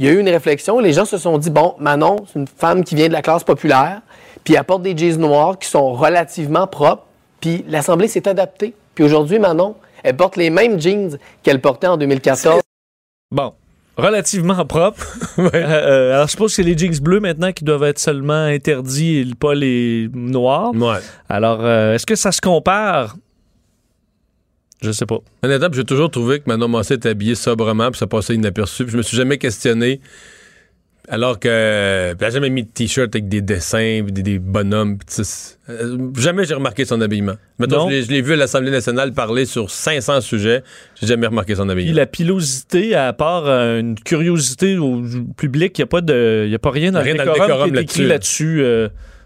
il 0.00 0.06
y 0.06 0.08
a 0.08 0.12
eu 0.12 0.18
une 0.18 0.30
réflexion. 0.30 0.78
Les 0.80 0.94
gens 0.94 1.04
se 1.04 1.18
sont 1.18 1.36
dit, 1.36 1.50
bon, 1.50 1.74
Manon, 1.78 2.16
c'est 2.26 2.38
une 2.38 2.46
femme 2.46 2.84
qui 2.84 2.94
vient 2.94 3.08
de 3.08 3.12
la 3.12 3.20
classe 3.20 3.44
populaire, 3.44 4.00
puis 4.42 4.54
elle 4.54 4.64
porte 4.64 4.80
des 4.80 4.96
jeans 4.96 5.18
noirs 5.18 5.58
qui 5.58 5.68
sont 5.68 5.92
relativement 5.92 6.66
propres, 6.66 7.04
puis 7.38 7.66
l'Assemblée 7.68 8.08
s'est 8.08 8.26
adaptée. 8.26 8.74
Puis 8.94 9.04
aujourd'hui, 9.04 9.38
Manon, 9.38 9.76
elle 10.02 10.16
porte 10.16 10.36
les 10.36 10.48
mêmes 10.48 10.80
jeans 10.80 11.18
qu'elle 11.42 11.60
portait 11.60 11.86
en 11.86 11.98
2014. 11.98 12.62
Bon. 13.30 13.52
Relativement 13.98 14.64
propre. 14.64 15.06
Euh, 15.38 15.50
euh, 15.54 16.14
alors, 16.14 16.26
je 16.26 16.32
suppose 16.32 16.50
que 16.50 16.56
c'est 16.56 16.62
les 16.62 16.76
jeans 16.76 16.98
bleus 17.00 17.20
maintenant 17.20 17.52
qui 17.52 17.64
doivent 17.64 17.84
être 17.84 17.98
seulement 17.98 18.44
interdits 18.44 19.18
et 19.18 19.34
pas 19.34 19.54
les 19.54 20.08
noirs. 20.12 20.72
Ouais. 20.74 20.98
Alors, 21.28 21.60
euh, 21.62 21.94
est-ce 21.94 22.04
que 22.04 22.14
ça 22.14 22.30
se 22.30 22.40
compare? 22.40 23.16
Je 24.82 24.92
sais 24.92 25.06
pas. 25.06 25.18
Honnêtement, 25.42 25.68
puis 25.68 25.78
j'ai 25.80 25.84
toujours 25.84 26.10
trouvé 26.10 26.38
que 26.40 26.44
Manon 26.46 26.68
Massé 26.68 26.94
était 26.94 27.10
habillée 27.10 27.34
sobrement, 27.34 27.90
puis 27.90 27.98
ça 27.98 28.06
passait 28.06 28.34
inaperçu. 28.34 28.84
Puis 28.84 28.92
je 28.92 28.96
me 28.96 29.02
suis 29.02 29.16
jamais 29.16 29.36
questionné. 29.38 30.00
Alors 31.08 31.40
que. 31.40 32.12
Puis 32.12 32.18
elle 32.20 32.26
a 32.26 32.30
jamais 32.30 32.50
mis 32.50 32.62
de 32.62 32.68
t-shirt 32.68 33.12
avec 33.14 33.28
des 33.28 33.40
dessins, 33.42 34.02
puis 34.04 34.12
des, 34.12 34.22
des 34.22 34.38
bonhommes. 34.38 34.98
puis 34.98 35.24
euh, 35.70 35.98
jamais 36.16 36.44
j'ai 36.44 36.54
remarqué 36.54 36.84
son 36.84 37.00
habillement. 37.00 37.34
Non. 37.58 37.90
je 37.90 38.08
l'ai- 38.08 38.22
vu 38.22 38.34
à 38.34 38.36
l'Assemblée 38.36 38.70
nationale 38.70 39.12
parler 39.12 39.44
sur 39.44 39.70
500 39.70 40.20
sujets. 40.20 40.62
J'ai 41.00 41.08
jamais 41.08 41.26
remarqué 41.26 41.54
son 41.56 41.64
Puis 41.64 41.72
habillement. 41.72 41.96
la 41.96 42.06
pilosité, 42.06 42.94
à 42.94 43.12
part 43.12 43.46
euh, 43.48 43.80
une 43.80 43.96
curiosité 43.98 44.78
au 44.78 45.02
public, 45.36 45.76
il 45.78 45.80
n'y 45.80 45.84
a, 45.84 45.86
pas 45.88 46.00
de- 46.00 46.46
y 46.48 46.54
a 46.54 46.58
pas 46.60 46.70
rien 46.70 46.92
dans 46.92 47.02
Rien 47.02 47.14
le 47.14 47.24
décorum, 47.24 47.74
là-dessus. 47.74 48.06
là-dessus. 48.06 48.62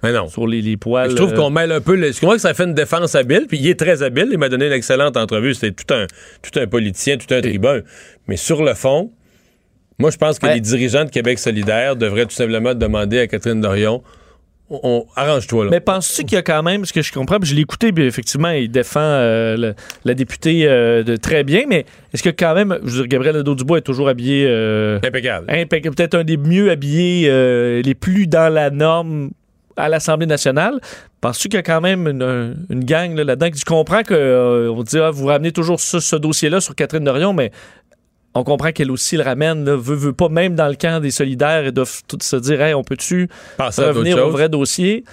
Mais 0.04 0.12
non. 0.12 0.28
sur 0.28 0.46
les, 0.46 0.62
les 0.62 0.76
poils. 0.76 1.10
Je 1.10 1.16
trouve 1.16 1.32
euh, 1.32 1.36
qu'on 1.36 1.50
mêle 1.50 1.72
un 1.72 1.80
peu. 1.80 1.96
Le... 1.96 2.12
Je 2.12 2.20
que 2.20 2.38
ça 2.38 2.54
fait 2.54 2.64
une 2.64 2.74
défense 2.74 3.14
habile, 3.14 3.46
puis 3.48 3.58
il 3.58 3.66
est 3.68 3.78
très 3.78 4.02
habile. 4.02 4.28
Il 4.30 4.38
m'a 4.38 4.48
donné 4.48 4.66
une 4.66 4.72
excellente 4.72 5.16
entrevue. 5.16 5.54
C'était 5.54 5.72
tout 5.72 5.92
un, 5.92 6.06
tout 6.42 6.58
un 6.60 6.66
politicien, 6.66 7.16
tout 7.16 7.32
un 7.34 7.40
tribun. 7.40 7.80
Mais 8.28 8.36
sur 8.36 8.62
le 8.62 8.74
fond, 8.74 9.10
moi, 9.98 10.10
je 10.10 10.16
pense 10.16 10.38
que 10.38 10.46
Ouais. 10.46 10.54
les 10.54 10.60
dirigeants 10.60 11.04
de 11.04 11.10
Québec 11.10 11.38
solidaire 11.38 11.96
devraient 11.96 12.26
tout 12.26 12.34
simplement 12.34 12.74
demander 12.74 13.18
à 13.18 13.26
Catherine 13.26 13.60
Dorion 13.60 14.02
on, 14.70 15.04
arrange-toi 15.14 15.66
là. 15.66 15.70
Mais 15.70 15.78
penses-tu 15.80 16.24
qu'il 16.24 16.32
y 16.32 16.38
a 16.38 16.42
quand 16.42 16.62
même, 16.62 16.84
ce 16.86 16.92
que 16.92 17.02
je 17.02 17.12
comprends, 17.12 17.38
puis 17.38 17.48
je 17.50 17.54
l'ai 17.54 17.60
écouté, 17.60 17.92
puis 17.92 18.06
effectivement, 18.06 18.48
il 18.48 18.70
défend 18.70 18.98
euh, 18.98 19.56
le- 19.58 19.74
la 20.06 20.14
députée 20.14 20.66
euh, 20.66 21.02
de 21.02 21.16
très 21.16 21.44
bien, 21.44 21.64
mais 21.68 21.84
est-ce 22.14 22.22
que 22.22 22.30
quand 22.30 22.54
même, 22.54 22.78
je 22.82 22.90
veux 22.90 23.00
dire, 23.02 23.08
Gabriel 23.08 23.36
Nadeau-Dubois 23.36 23.78
est 23.78 23.82
toujours 23.82 24.08
habillé 24.08 24.46
euh, 24.48 24.98
Impeccable. 25.04 25.46
impeccable, 25.50 25.94
peut-être 25.94 26.14
un 26.14 26.24
des 26.24 26.38
mieux 26.38 26.70
habillés, 26.70 27.28
les 27.82 27.94
plus 27.94 28.26
dans 28.26 28.52
la 28.52 28.70
norme 28.70 29.30
à 29.76 29.88
l'Assemblée 29.88 30.26
nationale. 30.26 30.80
Penses-tu 31.20 31.48
qu'il 31.48 31.56
y 31.56 31.60
a 31.60 31.62
quand 31.62 31.80
même 31.80 32.06
une, 32.08 32.22
un- 32.22 32.54
une 32.70 32.84
gang 32.84 33.14
là, 33.16 33.24
là-dedans? 33.24 33.48
Je 33.54 33.64
comprends 33.64 34.02
qu'on 34.02 34.82
dit, 34.82 34.98
ah, 34.98 35.10
vous 35.10 35.26
ramenez 35.26 35.52
toujours 35.52 35.80
ce, 35.80 36.00
ce 36.00 36.16
dossier-là 36.16 36.60
sur 36.60 36.74
Catherine 36.74 37.04
Dorion, 37.04 37.32
mais 37.32 37.50
on 38.34 38.42
comprend 38.44 38.72
qu'elle 38.72 38.90
aussi 38.90 39.16
le 39.16 39.22
ramène, 39.22 39.64
là, 39.64 39.76
veut, 39.76 39.94
veut 39.94 40.12
pas, 40.12 40.28
même 40.28 40.54
dans 40.56 40.66
le 40.68 40.74
camp 40.74 41.00
des 41.00 41.12
solidaires, 41.12 41.64
ils 41.66 41.72
doivent 41.72 42.02
se 42.20 42.36
dire, 42.36 42.60
hey, 42.62 42.74
on 42.74 42.82
peut-tu 42.82 43.28
revenir 43.88 44.16
au 44.26 44.30
vrai 44.32 44.48
dossier? 44.48 45.04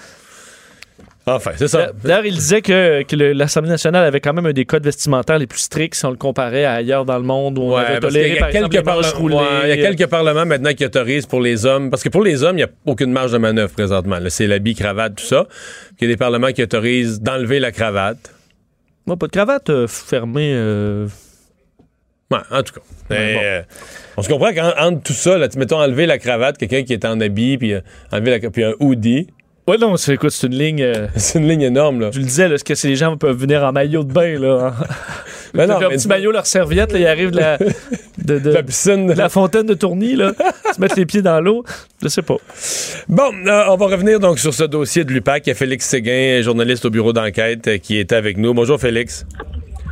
Enfin, 1.28 1.52
c'est 1.56 1.68
ça. 1.68 1.92
D'ailleurs, 2.04 2.26
il 2.26 2.34
disait 2.34 2.62
que, 2.64 3.04
l'Assemblée 3.34 3.70
nationale 3.70 4.04
avait 4.06 4.20
quand 4.20 4.34
même 4.34 4.48
un 4.48 4.54
des 4.54 4.66
codes 4.66 4.84
vestimentaires 4.84 5.38
les 5.38 5.46
plus 5.46 5.60
stricts 5.60 5.94
si 5.94 6.04
on 6.06 6.10
le 6.10 6.16
comparait 6.18 6.66
à 6.66 6.74
ailleurs 6.74 7.06
dans 7.06 7.18
le 7.18 7.24
monde 7.24 7.60
où 7.60 7.62
on 7.62 7.76
Ouais, 7.76 7.86
avait 7.86 8.00
toléré, 8.00 8.38
par 8.40 8.48
exemple, 8.50 8.70
quelques 8.70 8.86
les 8.88 8.92
manches 8.92 9.14
roulées. 9.14 9.38
il 9.64 9.70
y 9.70 9.72
a 9.74 9.78
quelques 9.78 10.08
parlements 10.10 10.46
maintenant 10.48 10.74
qui 10.74 10.84
autorisent 10.84 11.28
pour 11.28 11.40
les 11.42 11.66
hommes. 11.68 11.92
Parce 11.92 12.02
que 12.04 12.10
pour 12.10 12.24
les 12.24 12.44
hommes, 12.44 12.56
il 12.58 12.64
n'y 12.64 12.70
a 12.70 12.70
aucune 12.88 13.12
marge 13.12 13.32
de 13.34 13.38
manœuvre 13.38 13.72
présentement. 13.72 14.18
C'est 14.30 14.48
l'habit, 14.48 14.74
cravate, 14.74 15.16
tout 15.16 15.24
ça. 15.26 15.46
Puis 15.48 15.98
Il 16.02 16.04
y 16.08 16.12
a 16.12 16.14
des 16.16 16.18
parlements 16.18 16.52
qui 16.52 16.64
autorisent 16.64 17.22
d'enlever 17.22 17.60
la 17.60 17.72
cravate. 17.72 18.34
Moi, 19.06 19.16
pas 19.16 19.28
de 19.28 19.32
cravate 19.32 19.70
euh, 19.70 19.88
fermée. 19.88 20.52
euh, 20.56 21.08
Ouais, 22.32 22.40
en 22.50 22.64
tout 22.64 22.74
cas. 22.76 22.82
Mais, 23.10 23.34
bon. 23.36 23.40
euh, 23.44 23.62
on 24.18 24.22
se 24.22 24.30
comprend 24.30 24.54
qu'entre 24.54 25.04
tout 25.04 25.12
ça, 25.14 25.38
là, 25.38 25.50
mettons 25.58 25.78
enlever 25.82 26.06
la 26.06 26.18
cravate, 26.18 26.58
quelqu'un 26.58 26.84
qui 26.84 26.94
est 26.94 27.04
en 27.06 27.20
habit, 27.20 27.58
puis 27.58 27.74
euh, 27.74 27.82
enlever 28.12 28.40
la, 28.40 28.50
puis 28.50 28.64
un 28.64 28.74
hoodie, 28.80 29.28
Ouais, 29.68 29.78
non, 29.78 29.96
c'est, 29.96 30.16
écoute, 30.16 30.32
c'est 30.32 30.48
une 30.48 30.56
ligne. 30.58 30.82
euh, 30.82 31.08
c'est 31.16 31.40
une 31.40 31.48
ligne 31.48 31.62
énorme. 31.62 32.00
Là. 32.02 32.10
je 32.12 32.20
le 32.20 32.26
disais, 32.26 32.48
là, 32.50 32.58
ce 32.58 32.64
que 32.64 32.76
c'est 32.76 32.88
les 32.90 32.96
gens 32.96 33.16
peuvent 33.18 33.38
venir 33.38 33.64
en 33.64 33.72
maillot 33.72 34.04
de 34.04 34.12
bain, 34.12 34.40
là. 34.40 34.74
hein. 34.80 34.86
Mais 35.54 35.68
non, 35.68 35.80
leur 35.82 35.90
mais 35.92 35.98
petit 35.98 36.08
maillot, 36.08 36.32
leur 36.32 36.46
serviette, 36.46 36.94
là, 36.94 37.00
ils 37.00 37.06
arrivent 37.08 37.32
de 37.32 37.38
la, 37.40 37.58
de, 38.18 38.40
de- 38.40 38.52
la 38.52 38.64
piscine. 38.64 39.08
de 39.08 39.14
la 39.14 39.28
fontaine 39.28 39.66
de 39.66 39.74
Tourny, 39.74 40.16
là, 40.16 40.32
se 40.74 40.80
mettre 40.80 40.96
les 40.98 41.06
pieds 41.06 41.22
dans 41.22 41.42
l'eau. 41.42 41.66
Je 42.02 42.08
sais 42.08 42.22
pas. 42.22 42.38
Bon, 43.10 43.30
euh, 43.46 43.64
on 43.68 43.76
va 43.76 43.86
revenir 43.88 44.22
donc 44.22 44.40
sur 44.40 44.54
ce 44.54 44.64
dossier 44.64 45.04
de 45.04 45.12
l'UPAC. 45.12 45.48
Il 45.48 45.50
y 45.50 45.52
a 45.52 45.56
Félix 45.56 45.86
Séguin, 45.88 46.42
journaliste 46.42 46.86
au 46.86 46.90
bureau 46.90 47.12
d'enquête, 47.12 47.68
euh, 47.68 47.78
qui 47.80 47.98
était 47.98 48.16
avec 48.16 48.38
nous. 48.38 48.54
Bonjour, 48.54 48.80
Félix. 48.80 49.26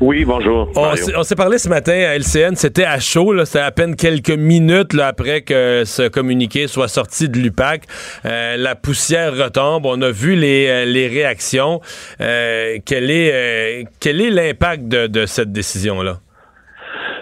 Oui, 0.01 0.23
bonjour. 0.23 0.69
On 0.77 0.95
s'est- 0.95 1.13
on 1.17 1.23
s'est 1.23 1.35
parlé 1.35 1.57
ce 1.57 1.67
matin 1.67 1.91
à 1.91 2.15
LCN, 2.15 2.55
c'était 2.55 2.85
à 2.85 2.99
chaud, 2.99 3.43
c'était 3.43 3.59
à 3.63 3.71
peine 3.71 3.97
quelques 3.97 4.29
minutes 4.31 4.93
là, 4.93 5.07
après 5.07 5.41
que 5.41 5.83
ce 5.85 6.07
communiqué 6.07 6.67
soit 6.67 6.87
sorti 6.87 7.27
de 7.27 7.37
l'UPAC. 7.37 7.83
Euh, 8.25 8.55
la 8.55 8.75
poussière 8.75 9.33
retombe, 9.35 9.85
on 9.85 10.01
a 10.01 10.09
vu 10.09 10.35
les, 10.35 10.67
euh, 10.69 10.85
les 10.85 11.07
réactions. 11.07 11.81
Euh, 12.21 12.77
quel 12.85 13.11
est 13.11 13.31
euh, 13.33 13.83
quel 13.99 14.21
est 14.21 14.29
l'impact 14.29 14.87
de, 14.87 15.07
de 15.07 15.25
cette 15.25 15.51
décision-là? 15.51 16.19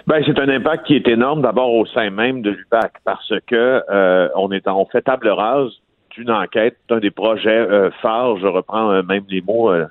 Ben, 0.06 0.22
c'est 0.24 0.38
un 0.38 0.48
impact 0.48 0.86
qui 0.86 0.94
est 0.94 1.08
énorme 1.08 1.42
d'abord 1.42 1.74
au 1.74 1.84
sein 1.84 2.08
même 2.10 2.42
de 2.42 2.50
l'UPAC 2.50 2.92
parce 3.04 3.32
que 3.48 3.82
euh, 3.90 4.28
on 4.36 4.52
est 4.52 4.68
en- 4.68 4.80
on 4.80 4.86
fait 4.86 5.02
table 5.02 5.28
rase 5.28 5.70
d'une 6.16 6.30
enquête, 6.30 6.76
d'un 6.88 6.98
des 7.00 7.10
projets 7.10 7.50
euh, 7.50 7.90
phares. 8.00 8.38
Je 8.38 8.46
reprends 8.46 8.90
euh, 8.92 9.02
même 9.02 9.24
les 9.28 9.40
mots 9.42 9.70
euh, 9.72 9.84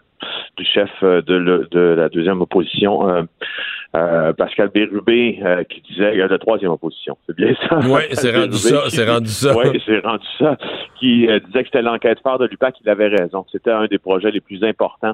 du 0.58 0.66
chef 0.66 0.90
euh, 1.04 1.22
de, 1.22 1.96
la 1.96 2.10
deuxième 2.10 2.42
opposition, 2.42 3.28
euh, 3.96 4.34
Pascal 4.34 4.70
Bérubé, 4.70 5.40
euh, 5.42 5.64
qui 5.64 5.82
disait 5.82 6.20
euh, 6.20 6.28
la 6.28 6.38
troisième 6.38 6.72
opposition. 6.72 7.18
C'est 7.26 7.36
bien 7.36 7.54
ça. 7.68 7.80
Oui, 7.88 8.02
c'est 8.12 8.36
rendu 8.36 8.58
ça, 8.58 8.84
c'est 8.90 9.10
rendu 9.10 9.30
ça. 9.30 9.56
Oui, 9.56 9.82
c'est 9.86 10.00
rendu 10.00 10.28
ça. 10.38 10.58
Qui 11.00 11.28
euh, 11.28 11.40
disait 11.40 11.62
que 11.62 11.68
c'était 11.68 11.82
l'enquête 11.82 12.20
phare 12.22 12.40
de 12.40 12.46
l'UPAC. 12.46 12.76
Il 12.82 12.90
avait 12.90 13.08
raison. 13.08 13.46
C'était 13.52 13.72
un 13.72 13.86
des 13.86 13.98
projets 13.98 14.32
les 14.32 14.42
plus 14.42 14.64
importants 14.64 15.14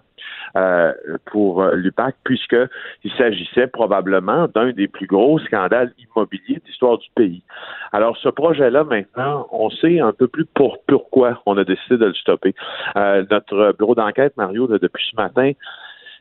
euh, 0.56 0.92
pour 1.32 1.64
l'UPAC, 1.66 2.16
puisque 2.24 2.58
il 3.04 3.12
s'agissait 3.14 3.68
probablement 3.68 4.48
d'un 4.54 4.72
des 4.72 4.88
plus 4.88 5.08
gros 5.08 5.40
scandales 5.40 5.92
immobiliers 5.98 6.56
de 6.56 6.68
l'histoire 6.68 6.98
du 6.98 7.08
pays. 7.16 7.44
Alors, 7.92 8.18
ce 8.18 8.30
projet-là, 8.30 8.84
maintenant, 8.84 9.48
on 9.52 9.70
sait 9.70 10.00
un 10.00 10.14
peu 10.14 10.28
plus 10.28 10.46
pour 10.46 10.80
pourquoi 10.88 11.42
on 11.46 11.58
a 11.58 11.64
décidé 11.64 11.98
de 11.98 12.06
le 12.06 12.14
stopper. 12.14 12.56
Euh, 12.96 13.24
notre 13.30 13.76
bureau 13.78 13.96
d'enquête, 13.96 14.36
Mario, 14.38 14.68
là, 14.68 14.78
depuis 14.82 15.06
ce 15.10 15.16
matin, 15.16 15.52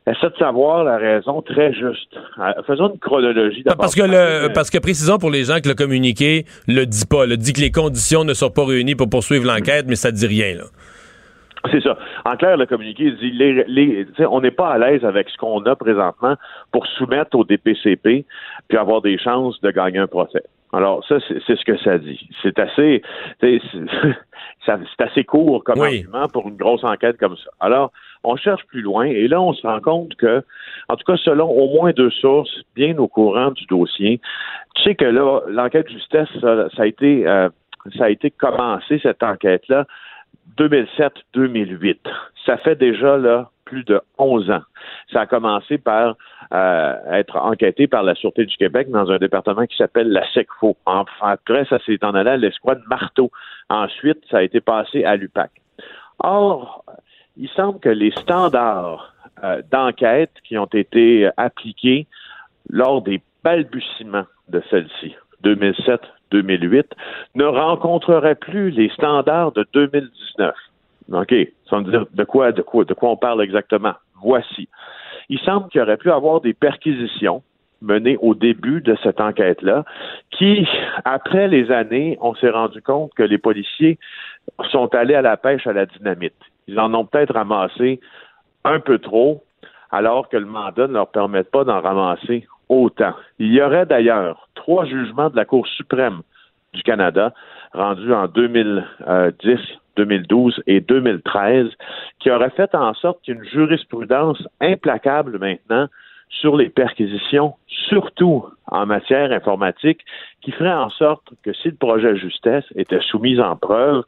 essaie 0.07 0.31
de 0.31 0.37
savoir 0.37 0.85
la 0.85 0.97
raison 0.97 1.43
très 1.43 1.73
juste. 1.73 2.17
Euh, 2.39 2.53
faisons 2.67 2.91
une 2.93 2.99
chronologie 2.99 3.63
d'abord. 3.63 3.79
Parce 3.83 3.95
que 3.95 4.03
le, 4.03 4.53
parce 4.53 4.71
que 4.71 4.79
précisons 4.79 5.19
pour 5.19 5.31
les 5.31 5.45
gens 5.45 5.59
que 5.63 5.69
le 5.69 5.75
communiqué 5.75 6.45
le 6.67 6.85
dit 6.85 7.07
pas, 7.07 7.27
le 7.27 7.37
dit 7.37 7.53
que 7.53 7.61
les 7.61 7.71
conditions 7.71 8.25
ne 8.25 8.35
sont 8.35 8.51
pas 8.51 8.65
réunies 8.65 8.95
pour 8.95 9.09
poursuivre 9.09 9.47
l'enquête, 9.47 9.87
mais 9.89 9.97
ça 9.97 10.11
dit 10.11 10.27
rien 10.27 10.57
là. 10.57 10.65
C'est 11.71 11.81
ça. 11.81 11.97
En 12.25 12.37
clair, 12.37 12.57
le 12.57 12.67
communiqué 12.67 13.13
dit 13.13 13.31
les, 13.31 13.65
les, 13.69 14.07
on 14.29 14.41
n'est 14.41 14.51
pas 14.51 14.71
à 14.71 14.79
l'aise 14.79 15.05
avec 15.05 15.29
ce 15.29 15.37
qu'on 15.37 15.63
a 15.65 15.77
présentement 15.77 16.35
pour 16.73 16.87
soumettre 16.89 17.37
au 17.39 17.45
DPCP 17.45 18.25
puis 18.69 18.79
avoir 18.79 19.01
des 19.01 19.17
chances 19.19 19.61
de 19.61 19.71
gagner 19.71 19.99
un 19.99 20.09
procès. 20.09 20.43
Alors 20.73 21.05
ça, 21.07 21.17
c'est 21.29 21.57
ce 21.57 21.65
que 21.65 21.77
ça 21.79 21.99
dit. 21.99 22.29
C'est 22.43 22.59
assez, 22.59 23.03
c'est 23.41 25.03
assez 25.03 25.25
court 25.25 25.63
comme 25.63 25.79
Oui. 25.79 25.99
argument 25.99 26.29
pour 26.29 26.49
une 26.49 26.57
grosse 26.57 26.83
enquête 26.83 27.19
comme 27.19 27.37
ça. 27.37 27.51
Alors, 27.61 27.93
on 28.25 28.37
cherche 28.37 28.65
plus 28.67 28.83
loin 28.83 29.07
et 29.07 29.29
là, 29.29 29.41
on 29.41 29.53
se 29.53 29.67
rend 29.67 29.81
compte 29.81 30.15
que, 30.17 30.43
en 30.89 30.97
tout 30.97 31.05
cas, 31.05 31.17
selon 31.17 31.49
au 31.51 31.69
moins 31.69 31.93
deux 31.93 32.11
sources 32.11 32.63
bien 32.75 32.97
au 32.99 33.09
courant 33.09 33.51
du 33.51 33.65
dossier, 33.67 34.21
tu 34.75 34.83
sais 34.83 34.95
que 34.95 35.05
là, 35.05 35.41
l'enquête 35.49 35.87
de 35.87 35.93
justesse, 35.93 36.29
ça, 36.41 36.83
a 36.83 36.87
été, 36.87 37.27
euh, 37.27 37.49
ça 37.97 38.05
a 38.05 38.11
été 38.11 38.31
commencé 38.31 38.99
cette 39.03 39.23
enquête-là 39.23 39.87
2007-2008. 40.59 41.99
Ça 42.47 42.57
fait 42.59 42.77
déjà 42.77 43.17
là 43.17 43.51
plus 43.65 43.85
de 43.85 44.01
11 44.19 44.51
ans. 44.51 44.63
Ça 45.13 45.23
a 45.23 45.27
commencé 45.27 45.79
par 45.79 46.17
euh, 46.53 46.95
être 47.13 47.37
enquêté 47.37 47.87
par 47.87 48.03
la 48.03 48.15
Sûreté 48.15 48.45
du 48.45 48.57
Québec 48.57 48.91
dans 48.91 49.11
un 49.11 49.17
département 49.17 49.65
qui 49.67 49.77
s'appelle 49.77 50.11
la 50.11 50.31
SECFO. 50.33 50.77
Après, 51.21 51.65
ça 51.65 51.79
s'est 51.87 52.05
en 52.05 52.15
allé 52.15 52.31
à 52.31 52.37
l'escouade 52.37 52.83
Marteau. 52.89 53.31
Ensuite, 53.71 54.19
ça 54.31 54.39
a 54.39 54.43
été 54.43 54.61
passé 54.61 55.05
à 55.05 55.17
l'UPAC. 55.17 55.51
Or, 56.19 56.85
il 57.37 57.49
semble 57.51 57.81
que 57.81 57.89
les 57.89 58.11
standards 58.13 59.15
euh, 59.43 59.63
d'enquête 59.71 60.33
qui 60.45 60.59
ont 60.59 60.67
été 60.67 61.29
appliqués 61.37 62.07
lors 62.69 63.03
des 63.03 63.23
balbutiements 63.43 64.27
de 64.49 64.63
celle-ci, 64.71 65.15
2007-2008, 65.45 66.85
ne 67.35 67.45
rencontreraient 67.45 68.35
plus 68.35 68.71
les 68.71 68.89
standards 68.91 69.53
de 69.53 69.67
2019. 69.73 70.55
OK, 71.13 71.35
ça 71.69 71.79
veut 71.79 71.91
dire 71.91 72.07
de 72.13 72.25
quoi, 72.25 72.53
de 72.53 72.63
quoi, 72.63 72.85
de 72.85 72.95
quoi 72.95 73.11
on 73.11 73.17
parle 73.17 73.43
exactement? 73.43 73.95
Voici. 74.23 74.69
Il 75.29 75.39
semble 75.41 75.69
qu'il 75.69 75.81
aurait 75.81 75.97
pu 75.97 76.11
avoir 76.11 76.41
des 76.41 76.55
perquisitions 76.55 77.43
menées 77.81 78.17
au 78.21 78.35
début 78.35 78.81
de 78.81 78.97
cette 79.03 79.21
enquête-là, 79.21 79.85
qui, 80.31 80.67
après 81.05 81.49
les 81.49 81.71
années, 81.73 82.17
on 82.21 82.35
s'est 82.35 82.51
rendu 82.51 82.81
compte 82.81 83.13
que 83.15 83.25
les 83.25 83.39
policiers 83.39 83.99
sont 84.71 84.95
allés 84.95 85.15
à 85.15 85.23
la 85.23 85.37
pêche 85.37 85.67
à 85.67 85.73
la 85.73 85.87
dynamite. 85.87 86.35
Ils 86.73 86.81
en 86.81 86.95
ont 86.95 87.05
peut-être 87.05 87.35
ramassé 87.35 88.01
un 88.65 88.81
peu 88.81 88.99
trop, 88.99 89.45
alors 89.91 90.31
que 90.31 90.39
le 90.39 90.47
mandat 90.47 90.87
ne 90.87 90.95
leur 90.95 91.11
permet 91.11 91.45
pas 91.45 91.65
d'en 91.65 91.83
ramasser 91.83 92.47
autant. 92.71 93.13
Il 93.39 93.53
y 93.53 93.61
aurait 93.61 93.85
d'ailleurs 93.85 94.49
trois 94.55 94.87
jugements 94.87 95.29
de 95.29 95.37
la 95.37 95.45
Cour 95.45 95.67
suprême 95.67 96.23
du 96.73 96.83
Canada 96.83 97.35
rendus 97.75 98.15
en 98.15 98.27
2010, 98.27 99.59
2012 99.97 100.63
et 100.67 100.81
2013 100.81 101.69
qui 102.21 102.31
auraient 102.31 102.49
fait 102.51 102.75
en 102.75 102.95
sorte 102.95 103.21
qu'une 103.23 103.45
jurisprudence 103.45 104.43
implacable 104.63 105.39
maintenant 105.39 105.89
sur 106.31 106.57
les 106.57 106.71
perquisitions, 106.71 107.53
surtout 107.67 108.47
en 108.69 108.87
matière 108.87 109.31
informatique, 109.33 110.01
qui 110.41 110.53
ferait 110.53 110.73
en 110.73 110.89
sorte 110.89 111.29
que 111.43 111.53
si 111.53 111.69
le 111.69 111.77
projet 111.77 112.17
justesse 112.17 112.65
était 112.75 113.03
soumis 113.03 113.39
en 113.39 113.57
preuve, 113.57 114.05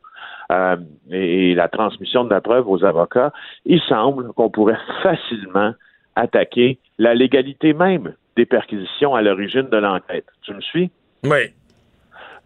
euh, 0.55 0.77
et, 1.11 1.55
la 1.55 1.69
transmission 1.69 2.25
de 2.25 2.31
la 2.31 2.41
preuve 2.41 2.69
aux 2.69 2.85
avocats, 2.85 3.33
il 3.65 3.81
semble 3.83 4.33
qu'on 4.33 4.51
pourrait 4.51 4.79
facilement 5.03 5.73
attaquer 6.17 6.79
la 6.99 7.15
légalité 7.15 7.73
même 7.73 8.15
des 8.37 8.47
perquisitions 8.47 9.15
à 9.15 9.23
l'origine 9.23 9.69
de 9.69 9.77
l'enquête. 9.77 10.27
Tu 10.43 10.55
me 10.55 10.61
suis? 10.61 10.91
Oui. 11.25 11.53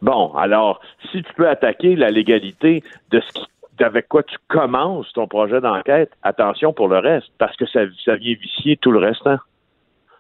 Bon, 0.01 0.33
alors, 0.35 0.81
si 1.11 1.23
tu 1.23 1.35
peux 1.35 1.49
attaquer 1.49 1.97
la 1.97 2.11
légalité 2.11 2.83
de 3.11 3.21
ce 3.21 3.33
qui 3.33 3.47
avec 3.81 4.09
quoi 4.09 4.23
tu 4.23 4.37
commences 4.49 5.13
ton 5.13 5.27
projet 5.27 5.61
d'enquête, 5.61 6.11
attention 6.23 6.73
pour 6.73 6.89
le 6.89 6.99
reste, 6.99 7.29
parce 7.39 7.57
que 7.57 7.67
ça, 7.67 7.81
ça 8.05 8.17
vient 8.17 8.35
vicier 8.35 8.77
tout 8.77 8.91
le 8.91 8.99
restant. 8.99 9.39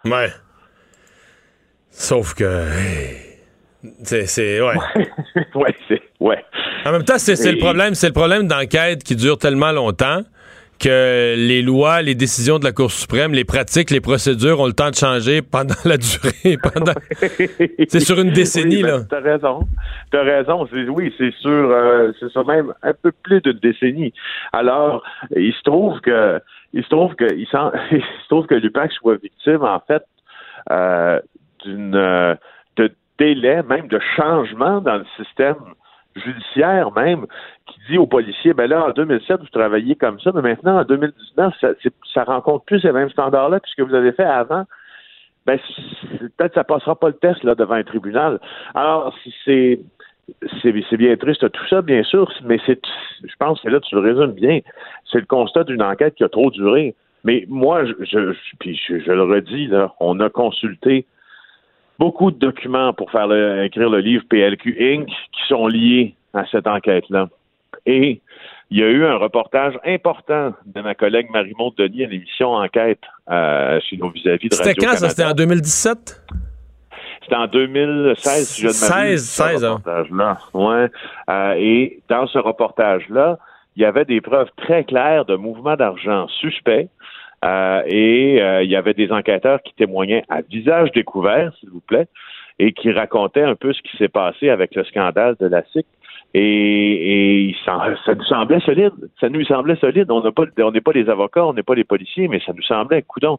Ouais. 0.04 0.30
Sauf 1.90 2.34
que. 2.34 3.27
C'est, 4.02 4.26
c'est, 4.26 4.60
ouais. 4.60 4.74
ouais, 5.54 5.74
c'est, 5.88 6.02
ouais. 6.20 6.44
En 6.84 6.92
même 6.92 7.04
temps, 7.04 7.18
c'est, 7.18 7.36
c'est 7.36 7.52
le 7.52 7.58
problème, 7.58 7.94
c'est 7.94 8.08
le 8.08 8.12
problème 8.12 8.48
d'enquête 8.48 9.02
qui 9.04 9.14
dure 9.16 9.38
tellement 9.38 9.72
longtemps 9.72 10.22
que 10.80 11.34
les 11.36 11.60
lois, 11.60 12.02
les 12.02 12.14
décisions 12.14 12.58
de 12.60 12.64
la 12.64 12.70
Cour 12.72 12.90
suprême, 12.92 13.32
les 13.32 13.44
pratiques, 13.44 13.90
les 13.90 14.00
procédures 14.00 14.60
ont 14.60 14.66
le 14.66 14.72
temps 14.72 14.90
de 14.90 14.94
changer 14.94 15.42
pendant 15.42 15.74
la 15.84 15.96
durée, 15.96 16.56
pendant. 16.62 16.92
C'est 17.88 18.00
sur 18.00 18.20
une 18.20 18.30
décennie, 18.30 18.76
Oui, 18.76 18.82
ben, 18.82 18.98
là. 18.98 19.04
T'as 19.10 19.20
raison. 19.20 19.68
T'as 20.12 20.22
raison. 20.22 20.68
C'est- 20.72 20.88
oui, 20.88 21.12
c'est 21.18 21.32
sur, 21.40 21.50
euh, 21.50 22.12
c'est 22.20 22.30
sur 22.30 22.46
même 22.46 22.72
un 22.82 22.92
peu 22.94 23.10
plus 23.24 23.40
d'une 23.40 23.58
décennie. 23.58 24.12
Alors, 24.52 25.02
il 25.34 25.52
se 25.52 25.62
trouve 25.62 26.00
que, 26.00 26.40
il 26.72 26.84
se 26.84 26.88
trouve 26.88 27.14
que, 27.16 27.24
il, 27.32 27.40
il 27.92 28.00
se 28.00 28.28
trouve 28.28 28.46
que 28.46 28.54
l'UPAC 28.54 28.92
soit 28.92 29.16
victime, 29.20 29.62
en 29.64 29.80
fait, 29.86 30.04
euh, 30.70 31.20
d'une, 31.64 31.96
euh, 31.96 32.34
délai, 33.18 33.62
même 33.62 33.88
de 33.88 34.00
changement 34.16 34.80
dans 34.80 34.96
le 34.96 35.06
système 35.16 35.56
judiciaire 36.16 36.90
même, 36.92 37.26
qui 37.66 37.78
dit 37.90 37.98
aux 37.98 38.06
policiers, 38.06 38.52
ben 38.52 38.66
là, 38.68 38.86
en 38.86 38.90
2007, 38.90 39.40
vous 39.40 39.48
travailliez 39.48 39.94
comme 39.94 40.18
ça, 40.20 40.32
mais 40.34 40.42
maintenant, 40.42 40.80
en 40.80 40.84
2019, 40.84 41.54
ça, 41.60 41.68
ça 42.12 42.24
rencontre 42.24 42.64
plus 42.64 42.80
ces 42.80 42.92
mêmes 42.92 43.10
standards-là 43.10 43.60
que 43.60 43.68
ce 43.68 43.76
que 43.76 43.82
vous 43.82 43.94
avez 43.94 44.12
fait 44.12 44.24
avant 44.24 44.64
ben, 45.48 45.58
peut-être 46.36 46.54
ça 46.54 46.64
passera 46.64 46.94
pas 46.94 47.08
le 47.08 47.14
test 47.14 47.42
là, 47.42 47.54
devant 47.54 47.74
un 47.74 47.82
tribunal. 47.82 48.38
Alors, 48.74 49.14
c'est 49.44 49.80
c'est 50.62 50.96
bien 50.98 51.16
triste 51.16 51.50
tout 51.50 51.66
ça, 51.68 51.80
bien 51.80 52.02
sûr, 52.02 52.30
mais 52.44 52.58
c'est 52.66 52.78
je 53.24 53.34
pense 53.38 53.62
que 53.62 53.68
là, 53.68 53.80
tu 53.80 53.94
le 53.94 54.02
résumes 54.02 54.32
bien. 54.32 54.60
C'est 55.10 55.20
le 55.20 55.24
constat 55.24 55.64
d'une 55.64 55.82
enquête 55.82 56.16
qui 56.16 56.24
a 56.24 56.28
trop 56.28 56.50
duré. 56.50 56.94
Mais 57.24 57.46
moi, 57.48 57.86
je, 57.86 57.94
je, 58.04 58.34
puis 58.60 58.76
je, 58.76 58.98
je 59.00 59.10
le 59.10 59.22
redis, 59.22 59.68
là, 59.68 59.94
on 60.00 60.20
a 60.20 60.28
consulté 60.28 61.06
beaucoup 61.98 62.30
de 62.30 62.38
documents 62.38 62.92
pour 62.92 63.10
faire 63.10 63.26
le- 63.26 63.64
écrire 63.64 63.90
le 63.90 63.98
livre 64.00 64.24
PLQ 64.28 64.76
Inc. 64.80 65.06
qui 65.08 65.40
sont 65.48 65.66
liés 65.66 66.14
à 66.34 66.44
cette 66.46 66.66
enquête-là. 66.66 67.28
Et 67.86 68.20
il 68.70 68.78
y 68.78 68.82
a 68.82 68.88
eu 68.88 69.04
un 69.04 69.16
reportage 69.16 69.78
important 69.86 70.52
de 70.66 70.80
ma 70.82 70.94
collègue 70.94 71.28
Marie-Maud 71.32 71.74
Denis 71.76 72.04
à 72.04 72.08
l'émission 72.08 72.52
Enquête 72.52 73.00
euh, 73.30 73.80
chez 73.88 73.96
nos 73.96 74.10
vis-à-vis 74.10 74.48
de 74.50 74.54
C'était 74.54 74.74
quand, 74.74 74.94
ça? 74.96 75.08
C'était 75.08 75.24
en 75.24 75.32
2017? 75.32 76.22
C'était 77.22 77.36
en 77.36 77.46
2016, 77.46 78.48
si 78.48 78.62
je 78.62 78.66
ne 78.68 78.72
m'abuse. 78.72 79.20
16, 79.20 79.24
16, 79.24 79.60
ce 79.60 79.66
hein. 79.66 79.70
reportage-là. 79.74 80.38
Ouais. 80.54 80.88
Euh, 81.30 81.54
et 81.58 82.00
dans 82.08 82.26
ce 82.26 82.38
reportage-là, 82.38 83.38
il 83.76 83.82
y 83.82 83.84
avait 83.84 84.04
des 84.04 84.20
preuves 84.20 84.48
très 84.56 84.84
claires 84.84 85.24
de 85.24 85.36
mouvements 85.36 85.76
d'argent 85.76 86.26
suspects. 86.28 86.88
Euh, 87.44 87.82
et 87.86 88.42
euh, 88.42 88.62
il 88.62 88.70
y 88.70 88.76
avait 88.76 88.94
des 88.94 89.12
enquêteurs 89.12 89.62
qui 89.62 89.74
témoignaient 89.74 90.24
à 90.28 90.42
visage 90.42 90.90
découvert, 90.92 91.52
s'il 91.58 91.70
vous 91.70 91.80
plaît, 91.80 92.08
et 92.58 92.72
qui 92.72 92.90
racontaient 92.90 93.42
un 93.42 93.54
peu 93.54 93.72
ce 93.72 93.82
qui 93.82 93.96
s'est 93.96 94.08
passé 94.08 94.48
avec 94.48 94.74
le 94.74 94.84
scandale 94.84 95.36
de 95.40 95.46
la 95.46 95.62
SIC. 95.72 95.86
Et, 96.34 97.48
et 97.48 97.56
ça 97.64 98.14
nous 98.14 98.24
semblait 98.24 98.60
solide. 98.60 98.92
Ça 99.20 99.28
nous 99.28 99.44
semblait 99.44 99.76
solide. 99.76 100.10
On 100.10 100.20
n'est 100.70 100.80
pas 100.80 100.92
les 100.92 101.08
avocats, 101.08 101.46
on 101.46 101.54
n'est 101.54 101.62
pas 101.62 101.74
les 101.74 101.84
policiers, 101.84 102.28
mais 102.28 102.40
ça 102.44 102.52
nous 102.52 102.62
semblait, 102.62 103.02
coudon, 103.02 103.38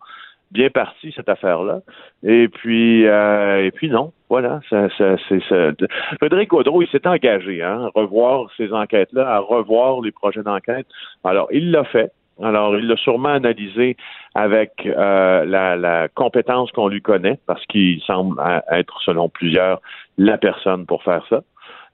bien 0.52 0.70
parti 0.70 1.12
cette 1.16 1.30
affaire-là. 1.30 1.82
Et 2.24 2.48
puis, 2.48 3.06
euh, 3.06 3.66
et 3.66 3.72
puis 3.72 3.90
non, 3.90 4.12
voilà. 4.30 4.62
Ça, 4.70 4.90
ça, 4.98 5.16
ça. 5.28 5.72
Frédéric 6.18 6.50
Gaudreau, 6.50 6.82
il 6.82 6.88
s'est 6.90 7.06
engagé 7.08 7.62
hein, 7.62 7.86
à 7.86 8.00
revoir 8.00 8.50
ces 8.58 8.72
enquêtes-là, 8.72 9.36
à 9.36 9.40
revoir 9.40 10.02
les 10.02 10.12
projets 10.12 10.44
d'enquête. 10.44 10.88
Alors, 11.24 11.48
il 11.52 11.72
l'a 11.72 11.84
fait. 11.84 12.12
Alors, 12.42 12.78
il 12.78 12.88
l'a 12.88 12.96
sûrement 12.96 13.30
analysé 13.30 13.98
avec 14.34 14.86
euh, 14.86 15.46
la, 15.46 15.76
la 15.76 16.08
compétence 16.08 16.72
qu'on 16.72 16.88
lui 16.88 17.02
connaît, 17.02 17.40
parce 17.48 17.66
qu'il 17.66 18.02
semble 18.02 18.40
à- 18.40 18.64
être, 18.72 19.02
selon 19.04 19.30
plusieurs, 19.30 19.82
la 20.18 20.38
personne 20.38 20.86
pour 20.86 21.04
faire 21.04 21.26
ça. 21.30 21.42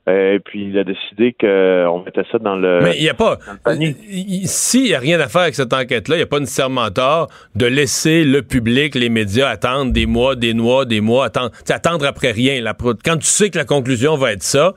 Et 0.07 0.39
puis, 0.45 0.67
il 0.69 0.77
a 0.77 0.83
décidé 0.83 1.35
qu'on 1.39 2.03
mettait 2.05 2.21
ça 2.31 2.37
dans 2.37 2.55
le... 2.55 2.79
Mais 2.83 2.95
il 2.95 3.01
n'y 3.01 3.09
a 3.09 3.15
pas. 3.15 3.39
il- 3.79 4.47
S'il 4.47 4.83
n'y 4.83 4.93
a 4.93 4.99
rien 4.99 5.19
à 5.19 5.27
faire 5.27 5.41
avec 5.41 5.55
cette 5.55 5.73
enquête-là, 5.73 6.15
il 6.15 6.19
n'y 6.19 6.23
a 6.23 6.27
pas 6.27 6.39
nécessairement 6.39 6.91
tort 6.91 7.27
de 7.55 7.65
laisser 7.65 8.23
le 8.23 8.43
public, 8.43 8.93
les 8.93 9.09
médias 9.09 9.49
attendre 9.49 9.91
des 9.91 10.05
mois, 10.05 10.35
des 10.35 10.53
mois, 10.53 10.85
des 10.85 11.01
mois, 11.01 11.25
attendre, 11.25 11.49
attendre 11.69 12.05
après 12.05 12.31
rien. 12.31 12.63
Quand 13.03 13.17
tu 13.17 13.25
sais 13.25 13.49
que 13.49 13.57
la 13.57 13.65
conclusion 13.65 14.15
va 14.15 14.33
être 14.33 14.43
ça, 14.43 14.67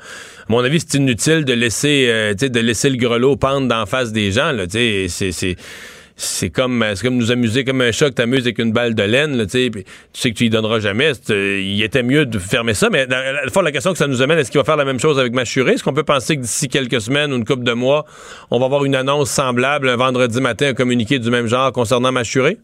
à 0.48 0.52
mon 0.52 0.64
avis, 0.64 0.80
c'est 0.80 0.94
inutile 0.96 1.44
de 1.44 1.52
laisser, 1.52 2.06
euh, 2.08 2.32
de 2.32 2.60
laisser 2.60 2.88
le 2.88 2.96
grelot 2.96 3.36
pendre 3.36 3.68
d'en 3.68 3.84
face 3.84 4.12
des 4.12 4.32
gens. 4.32 4.52
Là, 4.52 4.64
c'est, 4.68 5.08
c'est, 6.20 6.50
comme, 6.50 6.84
c'est 6.94 7.06
comme 7.06 7.16
nous 7.16 7.30
amuser 7.30 7.64
comme 7.64 7.80
un 7.80 7.92
chat 7.92 8.10
que 8.10 8.14
t'amuses 8.14 8.42
avec 8.42 8.58
une 8.58 8.72
balle 8.72 8.94
de 8.94 9.04
laine. 9.04 9.36
Là, 9.36 9.46
tu 9.46 9.70
sais, 10.12 10.30
que 10.30 10.36
tu 10.36 10.46
y 10.46 10.50
donneras 10.50 10.80
jamais. 10.80 11.12
Euh, 11.30 11.60
il 11.60 11.80
était 11.80 12.02
mieux 12.02 12.26
de 12.26 12.38
fermer 12.40 12.74
ça. 12.74 12.90
Mais 12.90 13.06
le 13.06 13.50
fond, 13.50 13.60
la 13.60 13.70
question 13.70 13.92
que 13.92 13.98
ça 13.98 14.08
nous 14.08 14.20
amène, 14.20 14.36
est-ce 14.38 14.50
qu'il 14.50 14.58
va 14.58 14.64
faire 14.64 14.76
la 14.76 14.84
même 14.84 14.98
chose 14.98 15.18
avec 15.18 15.32
Machuré? 15.32 15.74
Est-ce 15.74 15.84
qu'on 15.84 15.94
peut 15.94 16.02
penser 16.02 16.36
que 16.36 16.42
d'ici 16.42 16.68
quelques 16.68 17.00
semaines 17.00 17.32
ou 17.32 17.36
une 17.36 17.44
couple 17.44 17.62
de 17.62 17.72
mois, 17.72 18.04
on 18.50 18.58
va 18.58 18.66
avoir 18.66 18.84
une 18.84 18.96
annonce 18.96 19.30
semblable 19.30 19.88
un 19.88 19.96
vendredi 19.96 20.40
matin, 20.40 20.70
un 20.70 20.74
communiqué 20.74 21.20
du 21.20 21.30
même 21.30 21.46
genre 21.46 21.72
concernant 21.72 22.10
Machuré? 22.10 22.58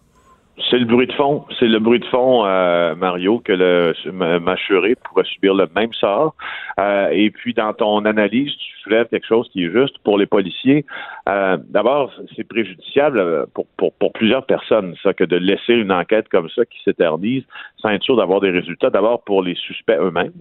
C'est 0.71 0.79
le 0.79 0.85
bruit 0.85 1.07
de 1.07 1.13
fond. 1.13 1.45
C'est 1.59 1.67
le 1.67 1.79
bruit 1.81 1.99
de 1.99 2.05
fond, 2.07 2.45
euh, 2.47 2.95
Mario, 2.95 3.41
que 3.41 3.53
le 3.53 3.93
ma- 4.13 4.39
Machuré 4.39 4.95
pourrait 4.95 5.25
subir 5.25 5.55
le 5.55 5.67
même 5.75 5.93
sort. 5.93 6.35
Euh, 6.79 7.09
et 7.13 7.31
puis, 7.31 7.55
dans 7.55 7.73
ton 7.73 8.05
analyse, 8.05 8.53
tu 8.57 8.73
soulèves 8.83 9.09
quelque 9.09 9.27
chose 9.27 9.49
qui 9.53 9.65
est 9.65 9.71
juste 9.73 9.99
pour 10.05 10.17
les 10.17 10.27
policiers. 10.27 10.85
Euh, 11.29 11.57
D'abord, 11.69 12.13
c'est 12.37 12.47
préjudiciable 12.47 13.19
euh, 13.19 13.47
pour, 13.53 13.67
pour, 13.77 13.93
pour 13.95 14.13
plusieurs 14.13 14.47
personnes, 14.47 14.95
ça, 15.03 15.13
que 15.13 15.25
de 15.25 15.37
laisser 15.37 15.75
une 15.75 15.91
enquête 15.91 16.29
comme 16.29 16.49
ça 16.51 16.65
qui 16.65 16.81
s'éternise 16.85 17.43
sans 17.79 17.89
être 17.91 18.03
sûr 18.03 18.17
d'avoir 18.17 18.41
des 18.41 18.51
résultats. 18.51 18.91
D'abord, 18.91 19.23
pour 19.25 19.43
les 19.43 19.55
suspects 19.57 19.99
eux-mêmes. 19.99 20.33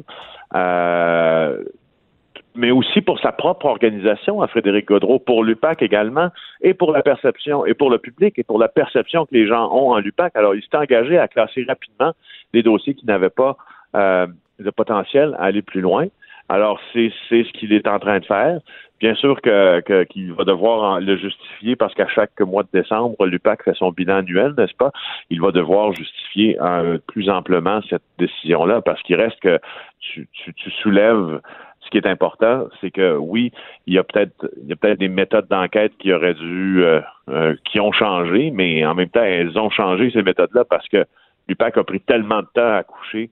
Mais 2.63 2.71
aussi 2.71 3.02
pour 3.02 3.19
sa 3.19 3.34
propre 3.34 3.65
organisation 3.65 4.41
à 4.41 4.47
Frédéric 4.47 4.86
Godreau, 4.88 5.19
pour 5.19 5.43
l'UPAC 5.43 5.82
également, 5.82 6.30
et 6.62 6.73
pour 6.73 6.93
la 6.93 7.02
perception, 7.02 7.65
et 7.65 7.73
pour 7.73 7.89
le 7.89 7.97
public, 7.97 8.39
et 8.39 8.43
pour 8.45 8.58
la 8.58 8.69
perception 8.69 9.26
que 9.26 9.34
les 9.34 9.45
gens 9.45 9.65
ont 9.73 9.91
en 9.91 9.99
l'UPAC. 9.99 10.34
Alors, 10.34 10.56
il 10.56 10.62
s'est 10.63 10.78
engagé 10.78 11.17
à 11.17 11.28
classer 11.28 11.65
rapidement 11.67 12.13
des 12.54 12.63
dossiers 12.63 12.93
qui 12.93 13.06
n'avaient 13.06 13.30
pas 13.43 13.58
euh, 13.97 14.28
de 14.60 14.69
potentiel 14.69 15.36
à 15.39 15.43
aller 15.43 15.62
plus 15.62 15.82
loin. 15.82 16.06
Alors, 16.47 16.80
c'est 16.93 17.12
ce 17.30 17.52
qu'il 17.52 17.73
est 17.73 17.86
en 17.86 17.99
train 17.99 18.19
de 18.19 18.26
faire. 18.26 18.60
Bien 19.02 19.15
sûr 19.15 19.41
que 19.41 19.82
que- 19.82 20.04
qu'il 20.06 20.32
va 20.32 20.45
devoir 20.45 21.02
le 21.02 21.17
justifier 21.17 21.76
parce 21.76 21.93
qu'à 21.93 22.08
chaque 22.08 22.39
mois 22.39 22.63
de 22.63 22.69
décembre, 22.71 23.26
l'UPAC 23.26 23.63
fait 23.63 23.76
son 23.76 23.91
bilan 23.91 24.19
annuel, 24.19 24.54
n'est-ce 24.58 24.76
pas? 24.76 24.91
Il 25.30 25.41
va 25.41 25.52
devoir 25.52 25.91
justifier 25.91 26.58
euh, 26.62 26.97
plus 27.08 27.30
amplement 27.30 27.82
cette 27.89 28.08
décision-là 28.19 28.82
parce 28.82 29.02
qu'il 29.04 29.17
reste 29.17 29.41
que 29.41 29.60
tu, 29.99 30.30
tu 30.56 30.71
soulèves 30.82 31.41
ce 31.84 31.89
qui 31.89 31.98
est 31.98 32.08
important, 32.08 32.67
c'est 32.82 32.91
que 32.91 33.15
oui, 33.17 33.52
il 33.88 33.93
y 33.93 33.98
a 33.98 34.04
peut-être 34.04 34.50
il 34.62 34.69
y 34.69 34.74
a 34.74 34.76
peut-être 34.76 35.00
des 35.00 35.10
méthodes 35.10 35.48
d'enquête 35.50 35.93
qui 36.00 36.13
auraient 36.13 36.34
dû 36.34 36.84
euh, 36.84 37.02
euh, 37.30 37.56
qui 37.65 37.80
ont 37.80 37.91
changé, 37.91 38.52
mais 38.52 38.86
en 38.86 38.96
même 38.96 39.10
temps, 39.10 39.24
elles 39.24 39.58
ont 39.58 39.69
changé 39.69 40.10
ces 40.12 40.24
méthodes-là 40.24 40.65
parce 40.65 40.88
que 40.88 41.06
l'UPAC 41.48 41.78
a 41.78 41.84
pris 41.84 42.00
tellement 42.02 42.41
de 42.41 42.48
temps 42.54 42.74
à 42.74 42.84
coucher 42.84 43.30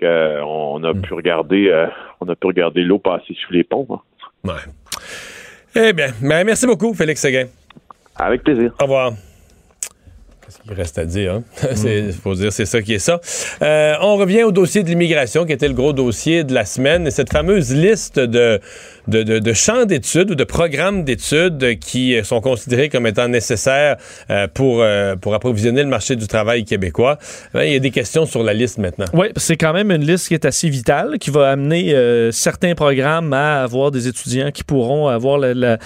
qu'on 0.00 0.82
a 0.82 0.94
pu 0.94 1.14
regarder 1.14 1.68
euh, 1.68 1.86
on 2.20 2.28
a 2.28 2.34
pu 2.34 2.46
regarder 2.46 2.82
l'eau 2.82 2.98
passer 2.98 3.34
sous 3.34 3.52
les 3.52 3.64
ponts. 3.64 3.86
hein. 3.90 4.00
Ouais. 4.44 4.72
Eh 5.74 5.92
bien, 5.92 6.08
ben, 6.20 6.44
merci 6.44 6.66
beaucoup, 6.66 6.92
Félix 6.92 7.20
Séguin. 7.20 7.46
Avec 8.16 8.42
plaisir. 8.42 8.74
Au 8.80 8.84
revoir. 8.84 9.12
Reste 10.68 10.98
à 10.98 11.04
dire? 11.04 11.34
Hein? 11.34 11.42
C'est, 11.74 12.12
faut 12.12 12.34
dire, 12.34 12.52
c'est 12.52 12.66
ça 12.66 12.82
qui 12.82 12.94
est 12.94 12.98
ça. 13.00 13.20
Euh, 13.62 13.94
on 14.00 14.16
revient 14.16 14.44
au 14.44 14.52
dossier 14.52 14.82
de 14.82 14.88
l'immigration, 14.88 15.44
qui 15.44 15.52
était 15.52 15.68
le 15.68 15.74
gros 15.74 15.92
dossier 15.92 16.44
de 16.44 16.54
la 16.54 16.64
semaine, 16.64 17.06
et 17.06 17.10
cette 17.10 17.32
fameuse 17.32 17.74
liste 17.74 18.20
de, 18.20 18.60
de, 19.08 19.22
de, 19.22 19.38
de 19.38 19.52
champs 19.52 19.84
d'études 19.84 20.30
ou 20.30 20.34
de 20.34 20.44
programmes 20.44 21.04
d'études 21.04 21.78
qui 21.78 22.16
sont 22.24 22.40
considérés 22.40 22.88
comme 22.88 23.06
étant 23.06 23.28
nécessaires 23.28 23.96
euh, 24.30 24.46
pour, 24.52 24.82
euh, 24.82 25.16
pour 25.16 25.34
approvisionner 25.34 25.82
le 25.82 25.88
marché 25.88 26.16
du 26.16 26.26
travail 26.26 26.64
québécois. 26.64 27.18
Ben, 27.54 27.62
il 27.64 27.72
y 27.72 27.76
a 27.76 27.80
des 27.80 27.90
questions 27.90 28.26
sur 28.26 28.42
la 28.42 28.54
liste 28.54 28.78
maintenant. 28.78 29.06
Oui, 29.12 29.28
c'est 29.36 29.56
quand 29.56 29.72
même 29.72 29.90
une 29.90 30.04
liste 30.06 30.28
qui 30.28 30.34
est 30.34 30.44
assez 30.44 30.68
vitale, 30.68 31.18
qui 31.18 31.30
va 31.30 31.50
amener 31.50 31.94
euh, 31.94 32.30
certains 32.32 32.74
programmes 32.74 33.32
à 33.32 33.62
avoir 33.62 33.90
des 33.90 34.08
étudiants 34.08 34.50
qui 34.50 34.64
pourront 34.64 35.08
avoir 35.08 35.38
le, 35.38 35.76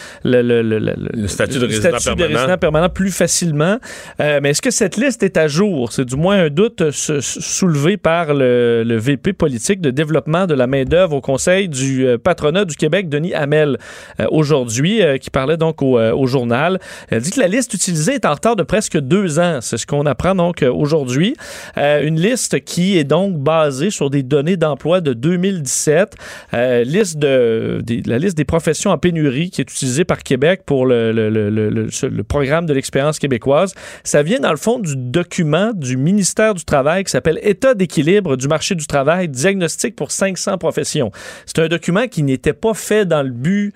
statut 1.26 1.58
de 1.58 1.66
résident 1.66 1.98
statut 1.98 2.16
permanent. 2.16 2.38
résident 2.38 2.58
permanent 2.58 2.88
plus 2.88 3.10
facilement. 3.10 3.78
Euh, 4.20 4.40
mais 4.42 4.50
est-ce 4.50 4.62
que 4.62 4.70
cette 4.70 4.96
liste 4.96 5.22
est 5.22 5.36
à 5.36 5.48
jour? 5.48 5.92
C'est 5.92 6.04
du 6.04 6.16
moins 6.16 6.44
un 6.44 6.48
doute 6.50 6.80
euh, 6.82 6.90
sou- 6.92 7.20
soulevé 7.20 7.96
par 7.96 8.34
le, 8.34 8.82
le 8.84 8.96
VP 8.96 9.32
politique 9.32 9.80
de 9.80 9.90
développement 9.90 10.46
de 10.46 10.54
la 10.54 10.66
main-d'œuvre 10.66 11.16
au 11.16 11.20
Conseil 11.20 11.68
du 11.68 12.06
euh, 12.06 12.18
patronat 12.18 12.64
du 12.64 12.76
Québec, 12.76 13.05
Denis 13.06 13.34
Hamel, 13.34 13.78
euh, 14.20 14.26
aujourd'hui, 14.30 15.02
euh, 15.02 15.18
qui 15.18 15.30
parlait 15.30 15.56
donc 15.56 15.82
au, 15.82 15.98
euh, 15.98 16.12
au 16.12 16.26
journal. 16.26 16.78
Elle 17.08 17.22
dit 17.22 17.30
que 17.30 17.40
la 17.40 17.48
liste 17.48 17.74
utilisée 17.74 18.14
est 18.14 18.24
en 18.24 18.32
retard 18.32 18.56
de 18.56 18.62
presque 18.62 18.98
deux 18.98 19.38
ans. 19.38 19.58
C'est 19.60 19.76
ce 19.76 19.86
qu'on 19.86 20.06
apprend 20.06 20.34
donc 20.34 20.62
aujourd'hui. 20.62 21.36
Une 21.76 22.20
liste 22.20 22.60
qui 22.64 22.98
est 22.98 23.04
donc 23.04 23.36
basée 23.36 23.90
sur 23.90 24.10
des 24.10 24.22
données 24.22 24.56
d'emploi 24.56 25.00
de 25.00 25.12
2017. 25.12 26.14
Euh, 26.54 26.84
liste 26.84 27.18
de, 27.18 27.82
la 28.06 28.18
liste 28.18 28.36
des 28.36 28.44
professions 28.44 28.90
en 28.90 28.98
pénurie 28.98 29.50
qui 29.50 29.60
est 29.60 29.70
utilisée 29.70 30.04
par 30.04 30.22
Québec 30.22 30.62
pour 30.64 30.86
le, 30.86 31.12
le 31.12 32.22
programme 32.22 32.66
de 32.66 32.72
l'expérience 32.72 33.18
québécoise. 33.18 33.74
Ça 34.04 34.22
vient 34.22 34.40
dans 34.40 34.50
le 34.50 34.56
fond 34.56 34.78
du 34.78 34.96
document 34.96 35.72
du 35.74 35.96
ministère 35.96 36.54
du 36.54 36.64
Travail 36.64 37.04
qui 37.04 37.10
s'appelle 37.10 37.38
État 37.42 37.74
d'équilibre 37.74 38.36
du 38.36 38.48
marché 38.48 38.74
du 38.74 38.86
travail, 38.86 39.28
diagnostic 39.28 39.96
pour 39.96 40.10
500 40.10 40.58
professions. 40.58 41.10
C'est 41.46 41.58
un 41.60 41.68
document 41.68 42.08
qui 42.08 42.22
n'était 42.22 42.52
pas 42.52 42.74
fait 42.74 42.95
dans 43.04 43.22
le 43.22 43.30
but 43.30 43.74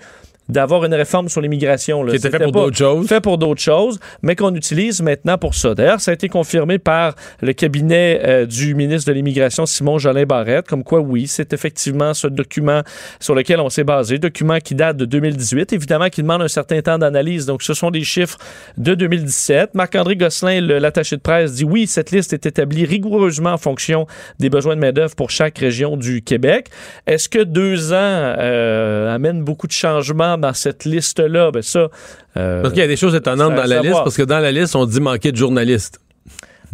d'avoir 0.51 0.85
une 0.85 0.95
réforme 0.95 1.29
sur 1.29 1.41
l'immigration. 1.41 2.05
Qui 2.05 2.17
était 2.17 2.31
fait 2.31 2.39
pour 2.39 2.53
d'autres 2.53 2.77
choses. 2.77 3.09
Fait 3.09 3.21
pour 3.21 3.39
d'autres 3.39 3.61
choses, 3.61 3.99
mais 4.23 4.37
qu'on 4.37 4.55
utilise 4.55 5.01
maintenant 5.03 5.39
pour 5.39 5.55
ça. 5.55 5.75
D'ailleurs, 5.75 6.01
ça 6.01 6.11
a 6.11 6.15
été 6.15 6.29
confirmé 6.29 6.79
par 6.79 7.15
le 7.41 7.53
cabinet 7.53 8.21
euh, 8.25 8.47
du 8.47 8.75
ministre 8.75 9.09
de 9.11 9.15
l'Immigration, 9.15 9.67
Simon 9.67 9.99
Jolin 9.99 10.25
Barrette, 10.25 10.67
comme 10.67 10.85
quoi, 10.85 11.01
oui, 11.01 11.27
c'est 11.27 11.53
effectivement 11.53 12.15
ce 12.15 12.27
document 12.27 12.83
sur 13.21 13.35
lequel 13.35 13.61
on 13.61 13.69
s'est 13.69 13.85
basé, 13.85 14.19
document 14.19 14.59
qui 14.59 14.75
date 14.75 14.97
de 14.97 15.05
2018, 15.05 15.73
évidemment 15.73 16.09
qui 16.09 16.23
demande 16.23 16.43
un 16.43 16.49
certain 16.49 16.81
temps 16.83 16.99
d'analyse. 16.99 17.47
Donc, 17.47 17.63
ce 17.63 17.75
sont 17.75 17.91
des 17.91 18.05
chiffres 18.05 18.39
de 18.77 18.95
2017. 18.95 19.75
Marc-André 19.75 20.17
Gosselin, 20.17 20.61
l'attaché 20.61 21.17
de 21.17 21.21
presse, 21.21 21.55
dit 21.55 21.65
oui, 21.65 21.87
cette 21.87 22.11
liste 22.11 22.33
est 22.33 22.47
établie 22.47 22.85
rigoureusement 22.85 23.53
en 23.53 23.59
fonction 23.59 24.07
des 24.39 24.51
besoins 24.51 24.75
de 24.75 24.81
main-d'œuvre 24.81 25.15
pour 25.15 25.31
chaque 25.31 25.59
région 25.59 25.97
du 25.97 26.23
Québec. 26.23 26.69
Est-ce 27.07 27.29
que 27.29 27.43
deux 27.43 27.93
ans 27.93 27.97
euh, 27.97 29.15
amènent 29.15 29.43
beaucoup 29.43 29.67
de 29.67 29.73
changements? 29.73 30.39
Dans 30.40 30.55
cette 30.55 30.85
liste-là? 30.85 31.50
Ben 31.53 31.62
ça. 31.62 31.88
euh, 32.37 32.62
Parce 32.62 32.72
qu'il 32.74 32.81
y 32.83 32.85
a 32.85 32.88
des 32.88 32.96
choses 32.96 33.14
étonnantes 33.14 33.50
dans 33.55 33.62
la 33.62 33.76
savoir. 33.76 33.83
liste, 33.85 33.98
parce 34.05 34.16
que 34.16 34.22
dans 34.22 34.38
la 34.40 34.50
liste, 34.53 34.74
on 34.76 34.85
dit 34.87 35.00
manquer 35.00 35.33
de 35.33 35.37
journalistes. 35.37 36.00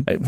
Ben, 0.05 0.19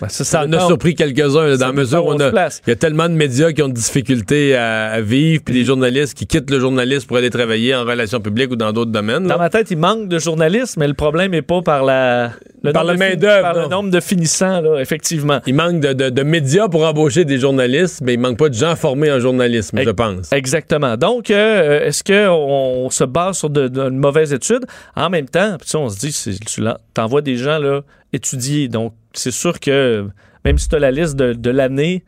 ben, 0.00 0.08
ça, 0.08 0.24
Ça 0.24 0.44
en 0.44 0.52
a 0.52 0.60
surpris 0.66 0.94
quelques-uns, 0.94 1.56
dans 1.56 1.66
la 1.66 1.72
mesure 1.72 2.04
où 2.06 2.12
on 2.12 2.20
a. 2.20 2.28
Il 2.66 2.70
y 2.70 2.72
a 2.72 2.76
tellement 2.76 3.08
de 3.08 3.14
médias 3.14 3.52
qui 3.52 3.62
ont 3.62 3.68
des 3.68 3.74
difficultés 3.74 4.54
à, 4.56 4.90
à 4.92 5.00
vivre, 5.00 5.42
puis 5.44 5.54
des 5.54 5.64
journalistes 5.64 6.14
qui 6.16 6.26
quittent 6.26 6.50
le 6.50 6.60
journaliste 6.60 7.06
pour 7.06 7.16
aller 7.16 7.30
travailler 7.30 7.74
en 7.74 7.84
relations 7.84 8.20
publiques 8.20 8.50
ou 8.52 8.56
dans 8.56 8.72
d'autres 8.72 8.90
domaines. 8.92 9.26
là. 9.26 9.34
Dans 9.34 9.40
ma 9.40 9.50
tête, 9.50 9.70
il 9.70 9.78
manque 9.78 10.08
de 10.08 10.18
journalistes, 10.18 10.76
mais 10.76 10.86
le 10.88 10.94
problème 10.94 11.32
n'est 11.32 11.42
pas 11.42 11.62
par 11.62 11.84
la 11.84 12.32
le 12.62 12.72
Par 12.72 12.84
nombre 12.84 12.98
de 13.16 13.26
fin- 13.26 13.40
par 13.42 13.54
le 13.54 13.68
nombre 13.68 13.90
de 13.90 14.00
finissants, 14.00 14.60
là, 14.60 14.80
effectivement. 14.80 15.40
Il 15.46 15.54
manque 15.54 15.80
de, 15.80 15.92
de- 15.92 16.10
de 16.10 16.22
médias 16.22 16.68
pour 16.68 16.84
embaucher 16.86 17.24
des 17.24 17.38
journalistes, 17.38 18.00
mais 18.02 18.14
il 18.14 18.20
manque 18.20 18.36
pas 18.38 18.48
de 18.48 18.54
gens 18.54 18.74
formés 18.74 19.12
en 19.12 19.20
journalisme, 19.20 19.80
je 19.84 19.90
pense. 19.90 20.32
Exactement. 20.32 20.96
Donc, 20.96 21.30
euh, 21.30 21.86
est-ce 21.86 22.02
qu'on 22.02 22.28
on 22.86 22.90
se 22.90 23.04
base 23.04 23.38
sur 23.38 23.50
de, 23.50 23.68
de- 23.68 23.82
une 23.82 23.98
mauvaise 23.98 24.32
étude? 24.32 24.64
En 24.96 25.08
même 25.08 25.28
temps, 25.28 25.56
on 25.74 25.88
se 25.88 25.98
dit, 25.98 26.12
tu 26.46 26.62
t'envoies 26.94 27.22
des 27.22 27.36
gens 27.36 27.58
là, 27.58 27.82
étudier. 28.12 28.68
Donc, 28.68 28.94
c'est 29.12 29.30
sûr 29.30 29.60
que 29.60 30.08
même 30.44 30.58
si 30.58 30.68
tu 30.68 30.76
as 30.76 30.78
la 30.78 30.90
liste 30.90 31.16
de, 31.16 31.32
de 31.32 31.50
l'année, 31.50 32.04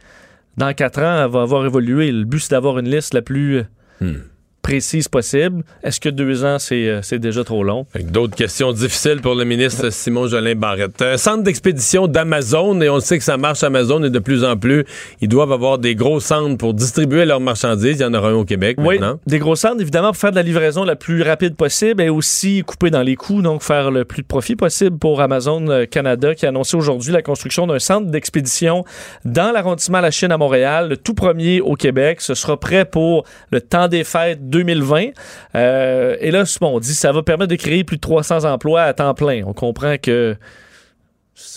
dans 0.56 0.72
quatre 0.74 1.00
ans, 1.02 1.24
elle 1.24 1.30
va 1.30 1.42
avoir 1.42 1.64
évolué. 1.64 2.12
Le 2.12 2.24
but, 2.24 2.40
c'est 2.40 2.50
d'avoir 2.50 2.78
une 2.78 2.88
liste 2.88 3.14
la 3.14 3.22
plus 3.22 3.64
Hmm. 4.00 4.14
Précise 4.62 5.08
possible. 5.08 5.62
Est-ce 5.82 6.00
que 6.00 6.08
deux 6.08 6.44
ans, 6.44 6.58
c'est 6.58 6.88
euh, 6.88 7.00
c'est 7.02 7.18
déjà 7.18 7.44
trop 7.44 7.64
long? 7.64 7.86
D'autres 8.00 8.36
questions 8.36 8.72
difficiles 8.72 9.20
pour 9.20 9.34
le 9.34 9.44
ministre 9.44 9.90
Simon 9.90 10.26
Jolin 10.26 10.54
Barrette. 10.54 11.00
Euh, 11.02 11.16
centre 11.16 11.42
d'expédition 11.42 12.06
d'Amazon, 12.06 12.80
et 12.80 12.88
on 12.88 12.96
le 12.96 13.00
sait 13.00 13.18
que 13.18 13.24
ça 13.24 13.36
marche 13.36 13.62
Amazon 13.62 14.02
et 14.04 14.10
de 14.10 14.18
plus 14.18 14.44
en 14.44 14.56
plus, 14.56 14.84
ils 15.20 15.28
doivent 15.28 15.52
avoir 15.52 15.78
des 15.78 15.94
gros 15.94 16.20
centres 16.20 16.56
pour 16.56 16.74
distribuer 16.74 17.24
leurs 17.24 17.40
marchandises. 17.40 17.96
Il 17.98 18.02
y 18.02 18.04
en 18.04 18.14
aura 18.14 18.28
un 18.28 18.34
au 18.34 18.44
Québec 18.44 18.76
Oui, 18.80 18.98
maintenant. 18.98 19.18
des 19.26 19.38
gros 19.38 19.56
centres, 19.56 19.80
évidemment, 19.80 20.08
pour 20.08 20.16
faire 20.18 20.30
de 20.30 20.36
la 20.36 20.42
livraison 20.42 20.84
la 20.84 20.96
plus 20.96 21.22
rapide 21.22 21.56
possible 21.56 22.02
et 22.02 22.08
aussi 22.08 22.62
couper 22.66 22.90
dans 22.90 23.02
les 23.02 23.16
coûts, 23.16 23.42
donc 23.42 23.62
faire 23.62 23.90
le 23.90 24.04
plus 24.04 24.22
de 24.22 24.26
profit 24.26 24.56
possible 24.56 24.98
pour 24.98 25.20
Amazon 25.20 25.66
euh, 25.68 25.86
Canada 25.86 26.34
qui 26.34 26.46
a 26.46 26.50
annoncé 26.50 26.76
aujourd'hui 26.76 27.12
la 27.12 27.22
construction 27.22 27.66
d'un 27.66 27.78
centre 27.78 28.10
d'expédition 28.10 28.84
dans 29.24 29.52
l'arrondissement 29.52 30.00
La 30.00 30.10
Chine 30.10 30.32
à 30.32 30.38
Montréal, 30.38 30.88
le 30.88 30.96
tout 30.96 31.14
premier 31.14 31.60
au 31.60 31.74
Québec. 31.74 32.20
Ce 32.20 32.34
sera 32.34 32.58
prêt 32.58 32.84
pour 32.84 33.24
le 33.50 33.60
temps 33.60 33.88
des 33.88 34.04
fêtes 34.04 34.49
2020. 34.50 35.06
Euh, 35.54 36.16
et 36.20 36.30
là, 36.30 36.44
on 36.60 36.78
dit 36.78 36.94
ça 36.94 37.12
va 37.12 37.22
permettre 37.22 37.50
de 37.50 37.56
créer 37.56 37.84
plus 37.84 37.96
de 37.96 38.00
300 38.00 38.44
emplois 38.44 38.82
à 38.82 38.92
temps 38.92 39.14
plein. 39.14 39.42
On 39.46 39.52
comprend 39.52 39.96
que 39.96 40.36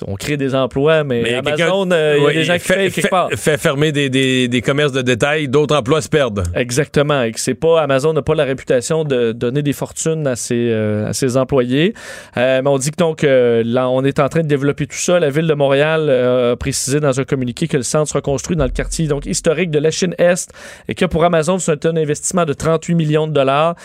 on 0.08 0.16
crée 0.16 0.38
des 0.38 0.56
emplois, 0.56 1.04
mais, 1.04 1.22
Mais 1.24 1.34
Amazon, 1.34 1.90
euh, 1.92 2.16
il 2.18 2.22
y 2.22 2.24
a 2.24 2.28
Oui, 2.28 2.34
des 2.36 2.44
gens 2.46 2.54
qui 2.54 2.60
fait, 2.62 2.76
payent 2.76 2.92
quelque 2.92 3.02
fait- 3.02 3.10
part. 3.10 3.30
fait 3.36 3.58
fermer 3.58 3.92
des, 3.92 4.10
des- 4.10 4.48
des 4.48 4.62
commerces 4.62 4.94
de 4.94 5.02
détail, 5.02 5.50
d'autres 5.50 5.76
emplois 5.76 6.02
se 6.02 6.08
perdent. 6.08 6.44
Exactement. 6.56 7.22
Et 7.24 7.32
que 7.34 7.40
c'est 7.40 7.54
pas 7.54 7.82
Amazon 7.82 8.14
n'a 8.14 8.22
pas 8.22 8.34
la 8.36 8.46
réputation 8.46 9.04
de 9.04 9.34
donner 9.34 9.62
des 9.62 9.74
fortunes 9.74 10.26
à 10.26 10.36
ses, 10.38 10.70
euh, 10.72 11.08
à 11.10 11.14
ses 11.14 11.36
employés. 11.36 11.94
Euh, 12.38 12.62
mais 12.64 12.70
on 12.70 12.78
dit 12.78 12.92
que 12.92 12.96
donc 12.98 13.24
là, 13.24 13.90
on 13.90 14.04
est 14.06 14.20
en 14.20 14.30
train 14.30 14.42
de 14.42 14.48
développer 14.48 14.88
tout 14.88 14.96
ça. 14.98 15.20
La 15.20 15.30
ville 15.30 15.48
de 15.48 15.54
Montréal 15.54 16.10
a 16.10 16.56
précisé 16.56 17.00
dans 17.02 17.20
un 17.20 17.24
communiqué 17.26 17.68
que 17.68 17.78
le 17.78 17.84
centre 17.84 18.08
sera 18.08 18.22
construit 18.22 18.56
dans 18.56 18.66
le 18.66 18.70
quartier 18.72 19.08
donc 19.08 19.26
historique 19.26 19.70
de 19.72 19.80
la 19.80 19.92
Chine 19.92 20.16
Est 20.18 20.50
et 20.88 20.96
que 20.96 21.06
pour 21.06 21.24
Amazon 21.26 21.58
c'est 21.60 21.86
un 21.86 21.98
investissement 21.98 22.46
de 22.46 22.54
38 22.54 22.96
millions 22.96 23.28
de 23.28 23.34
dollars. 23.34 23.76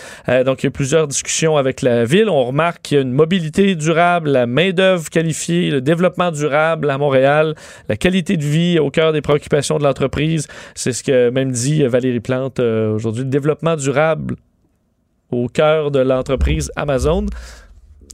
Donc 0.47 0.63
il 0.63 0.67
y 0.67 0.69
a 0.69 0.71
plusieurs 0.71 1.09
discussions 1.09 1.57
avec 1.57 1.83
la 1.83 2.05
ville. 2.05 2.29
On 2.29 2.45
remarque 2.45 2.83
qu'il 2.83 2.97
y 2.97 2.99
a 2.99 3.03
une 3.03 3.13
mobilité 3.13 3.75
durable, 3.75 4.31
la 4.31 4.47
main 4.47 4.71
d'œuvre 4.71 5.09
qualifiée, 5.11 5.78
le 5.79 5.83
développement 5.83 6.33
durable 6.33 6.91
à 6.91 6.99
Montréal, 6.99 7.55
la 7.89 7.97
qualité 7.97 8.37
de 8.37 8.45
vie 8.45 8.79
au 8.81 8.91
cœur 8.91 9.13
des 9.13 9.23
préoccupations 9.23 9.79
de 9.79 9.85
l'entreprise. 9.85 10.49
C'est 10.75 10.93
ce 10.93 11.05
que 11.05 11.31
même 11.31 11.53
dit 11.53 11.85
Valérie 11.85 12.21
Plante 12.21 12.59
euh, 12.59 12.93
aujourd'hui. 12.93 13.23
Le 13.23 13.31
développement 13.31 13.77
durable 13.77 14.35
au 15.31 15.49
cœur 15.49 15.91
de 15.91 16.01
l'entreprise 16.01 16.73
Amazon. 16.75 17.27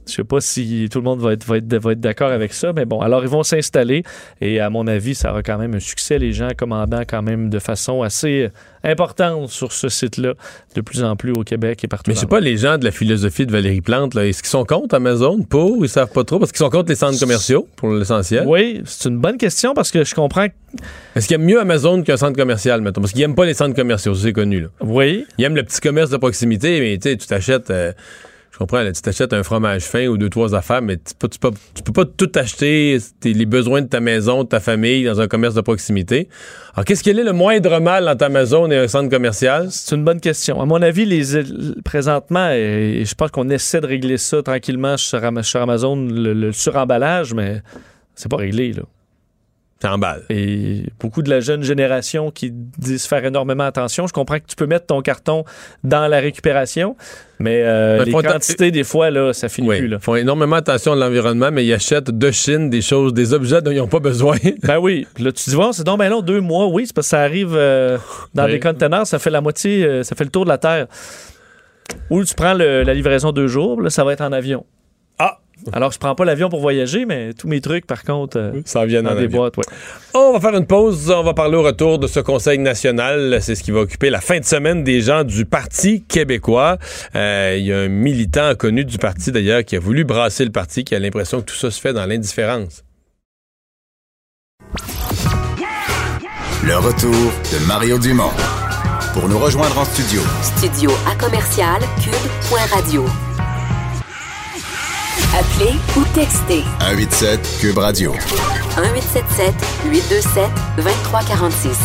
Je 0.07 0.13
sais 0.13 0.23
pas 0.23 0.39
si 0.41 0.87
tout 0.91 0.99
le 0.99 1.03
monde 1.03 1.19
va 1.19 1.33
être, 1.33 1.43
va 1.45 1.57
être, 1.57 1.73
va 1.75 1.91
être 1.93 1.99
d'accord 1.99 2.31
avec 2.31 2.53
ça, 2.53 2.73
mais 2.73 2.85
bon, 2.85 2.99
alors 3.01 3.23
ils 3.23 3.29
vont 3.29 3.43
s'installer 3.43 4.03
et 4.41 4.59
à 4.59 4.69
mon 4.69 4.85
avis, 4.87 5.15
ça 5.15 5.31
aura 5.31 5.41
quand 5.43 5.57
même 5.57 5.73
un 5.75 5.79
succès. 5.79 6.19
Les 6.19 6.31
gens 6.31 6.49
commandant 6.57 7.01
quand 7.07 7.21
même 7.21 7.49
de 7.49 7.59
façon 7.59 8.01
assez 8.03 8.49
importante 8.83 9.49
sur 9.49 9.71
ce 9.71 9.89
site-là, 9.89 10.33
de 10.75 10.81
plus 10.81 11.03
en 11.03 11.15
plus 11.15 11.31
au 11.31 11.43
Québec 11.43 11.83
et 11.83 11.87
partout. 11.87 12.11
Mais 12.11 12.15
je 12.15 12.19
sais 12.19 12.27
pas, 12.27 12.39
les 12.39 12.57
gens 12.57 12.77
de 12.77 12.85
la 12.85 12.91
philosophie 12.91 13.45
de 13.47 13.51
Valérie 13.51 13.81
Plante, 13.81 14.13
là, 14.13 14.27
est-ce 14.27 14.43
qu'ils 14.43 14.49
sont 14.51 14.63
contre 14.63 14.93
Amazon? 14.95 15.41
Pour? 15.41 15.83
Ils 15.83 15.89
savent 15.89 16.11
pas 16.11 16.23
trop? 16.23 16.37
Parce 16.37 16.51
qu'ils 16.51 16.59
sont 16.59 16.69
contre 16.69 16.89
les 16.89 16.95
centres 16.95 17.19
commerciaux, 17.19 17.67
pour 17.75 17.89
l'essentiel. 17.91 18.43
Oui, 18.47 18.81
c'est 18.85 19.09
une 19.09 19.17
bonne 19.17 19.37
question 19.37 19.73
parce 19.73 19.89
que 19.91 20.03
je 20.03 20.13
comprends. 20.13 20.47
Est-ce 21.15 21.27
qu'ils 21.27 21.35
aiment 21.35 21.45
mieux 21.45 21.59
Amazon 21.59 22.03
qu'un 22.03 22.17
centre 22.17 22.37
commercial, 22.37 22.81
mettons? 22.81 23.01
Parce 23.01 23.13
qu'ils 23.13 23.23
aiment 23.23 23.33
pas 23.35 23.45
les 23.45 23.53
centres 23.55 23.75
commerciaux, 23.75 24.13
c'est 24.13 24.33
connu, 24.33 24.61
là. 24.61 24.67
Oui, 24.81 25.25
Ils 25.39 25.45
aiment 25.45 25.55
le 25.55 25.63
petit 25.63 25.81
commerce 25.81 26.11
de 26.11 26.17
proximité, 26.17 26.79
mais 26.79 26.97
tu 26.99 27.09
sais, 27.09 27.17
tu 27.17 27.25
t'achètes. 27.25 27.71
euh, 27.71 27.91
je 28.55 28.59
comprends, 28.59 28.89
tu 28.89 29.01
t'achètes 29.01 29.33
un 29.33 29.43
fromage 29.43 29.81
fin 29.81 30.07
ou 30.07 30.17
deux, 30.17 30.29
trois 30.29 30.55
affaires, 30.55 30.81
mais 30.81 30.95
tu 30.95 31.13
peux, 31.19 31.27
peux, 31.27 31.91
pas 31.91 32.05
tout 32.05 32.31
acheter 32.35 32.97
les 33.25 33.45
besoins 33.45 33.81
de 33.81 33.87
ta 33.87 33.99
maison, 33.99 34.45
de 34.45 34.47
ta 34.47 34.61
famille 34.61 35.03
dans 35.03 35.19
un 35.19 35.27
commerce 35.27 35.55
de 35.55 35.59
proximité. 35.59 36.29
Alors, 36.73 36.85
qu'est-ce 36.85 37.03
qu'il 37.03 37.19
est 37.19 37.25
le 37.25 37.33
moindre 37.33 37.81
mal 37.81 38.07
entre 38.07 38.23
Amazon 38.23 38.71
et 38.71 38.77
un 38.77 38.87
centre 38.87 39.09
commercial? 39.09 39.67
c'est 39.71 39.93
une 39.93 40.05
bonne 40.05 40.21
question. 40.21 40.61
À 40.61 40.65
mon 40.65 40.81
avis, 40.81 41.03
les, 41.03 41.43
présentement, 41.83 42.49
et 42.49 43.03
je 43.05 43.13
pense 43.13 43.29
qu'on 43.31 43.49
essaie 43.49 43.81
de 43.81 43.87
régler 43.87 44.17
ça 44.17 44.41
tranquillement 44.41 44.95
sur 44.95 45.21
Amazon, 45.21 45.97
le, 45.97 46.31
le 46.31 46.53
suremballage, 46.53 47.33
mais 47.33 47.61
c'est 48.13 48.31
pas 48.31 48.37
réglé, 48.37 48.71
là. 48.71 48.83
Et 50.29 50.83
beaucoup 50.99 51.21
de 51.21 51.29
la 51.29 51.41
jeune 51.41 51.61
génération 51.61 52.31
qui 52.31 52.49
disent 52.51 53.05
faire 53.05 53.23
énormément 53.23 53.65
attention. 53.65 54.07
Je 54.07 54.13
comprends 54.13 54.39
que 54.39 54.45
tu 54.47 54.55
peux 54.55 54.65
mettre 54.65 54.87
ton 54.87 55.01
carton 55.01 55.43
dans 55.83 56.07
la 56.07 56.19
récupération, 56.19 56.95
mais 57.39 57.61
euh, 57.63 58.03
les 58.03 58.11
quantités, 58.11 58.71
des 58.71 58.83
fois, 58.83 59.11
là, 59.11 59.31
ça 59.33 59.47
finit 59.49 59.67
Oui, 59.67 59.77
plus. 59.79 59.91
Ils 59.91 59.99
font 59.99 60.15
énormément 60.15 60.55
attention 60.55 60.93
à 60.93 60.95
l'environnement, 60.95 61.49
mais 61.51 61.65
ils 61.65 61.73
achètent 61.73 62.09
de 62.09 62.31
Chine 62.31 62.69
des 62.71 62.81
choses, 62.81 63.13
des 63.13 63.33
objets 63.33 63.61
dont 63.61 63.69
ils 63.71 63.77
n'ont 63.77 63.87
pas 63.87 63.99
besoin. 63.99 64.37
Ben 64.63 64.79
oui. 64.79 65.05
Puis 65.13 65.23
Là, 65.23 65.31
tu 65.31 65.49
dis, 65.49 65.55
bon, 65.55 65.71
c'est 65.71 65.83
donc 65.83 65.99
ben 65.99 66.09
long, 66.09 66.21
deux 66.21 66.41
mois. 66.41 66.65
Oui, 66.67 66.87
c'est 66.87 66.95
parce 66.95 67.07
que 67.07 67.11
ça 67.11 67.21
arrive 67.21 67.53
euh, 67.55 67.97
dans 68.33 68.45
Oui. 68.45 68.51
des 68.53 68.59
conteneurs, 68.59 69.05
ça 69.05 69.19
fait 69.19 69.29
la 69.29 69.41
moitié, 69.41 69.83
euh, 69.85 70.03
ça 70.03 70.15
fait 70.15 70.23
le 70.23 70.31
tour 70.31 70.45
de 70.45 70.49
la 70.49 70.57
Terre. 70.57 70.87
Ou 72.09 72.23
tu 72.23 72.33
prends 72.33 72.53
le- 72.55 72.81
la 72.83 72.93
livraison 72.95 73.31
deux 73.31 73.47
jours, 73.47 73.81
là, 73.81 73.89
ça 73.91 74.03
va 74.03 74.13
être 74.13 74.21
en 74.21 74.31
avion. 74.31 74.65
Ah! 75.19 75.39
Alors, 75.71 75.91
je 75.91 75.97
prends 75.97 76.13
pas 76.15 76.25
l'avion 76.25 76.49
pour 76.49 76.59
voyager, 76.59 77.05
mais 77.05 77.33
tous 77.33 77.47
mes 77.47 77.61
trucs, 77.61 77.87
par 77.87 78.03
contre, 78.03 78.37
euh, 78.37 78.61
Ça 78.65 78.85
vient 78.85 79.01
dans 79.01 79.15
dans 79.15 79.19
des 79.19 79.27
boîtes, 79.29 79.55
ouais. 79.57 79.63
On 80.13 80.33
va 80.33 80.39
faire 80.39 80.55
une 80.55 80.67
pause. 80.67 81.09
On 81.09 81.23
va 81.23 81.33
parler 81.33 81.55
au 81.55 81.63
retour 81.63 81.97
de 81.97 82.07
ce 82.07 82.19
Conseil 82.19 82.59
national. 82.59 83.37
C'est 83.41 83.55
ce 83.55 83.63
qui 83.63 83.71
va 83.71 83.79
occuper 83.79 84.09
la 84.09 84.19
fin 84.21 84.39
de 84.39 84.45
semaine 84.45 84.83
des 84.83 84.99
gens 85.01 85.23
du 85.23 85.45
Parti 85.45 86.03
québécois. 86.03 86.77
Euh, 87.15 87.55
Il 87.57 87.65
y 87.65 87.73
a 87.73 87.79
un 87.79 87.87
militant 87.87 88.53
connu 88.55 88.83
du 88.83 88.97
parti, 88.97 89.31
d'ailleurs, 89.31 89.63
qui 89.63 89.75
a 89.75 89.79
voulu 89.79 90.03
brasser 90.03 90.43
le 90.45 90.51
parti, 90.51 90.83
qui 90.83 90.93
a 90.93 90.99
l'impression 90.99 91.39
que 91.39 91.45
tout 91.45 91.55
ça 91.55 91.71
se 91.71 91.79
fait 91.79 91.93
dans 91.93 92.05
l'indifférence. 92.05 92.83
Le 96.63 96.75
retour 96.77 97.11
de 97.11 97.67
Mario 97.67 97.97
Dumont. 97.97 98.31
Pour 99.13 99.29
nous 99.29 99.39
rejoindre 99.39 99.77
en 99.79 99.85
studio, 99.85 100.21
Studio 100.41 100.91
à 101.09 101.15
commercial 101.15 101.79
cube.radio. 102.03 103.05
Appelez 105.33 105.75
ou 105.97 106.03
textez 106.13 106.63
187 106.79 107.57
Cube 107.61 107.77
Radio. 107.77 108.11
1877 108.11 109.53
827 109.89 110.49
2346. 110.77 111.77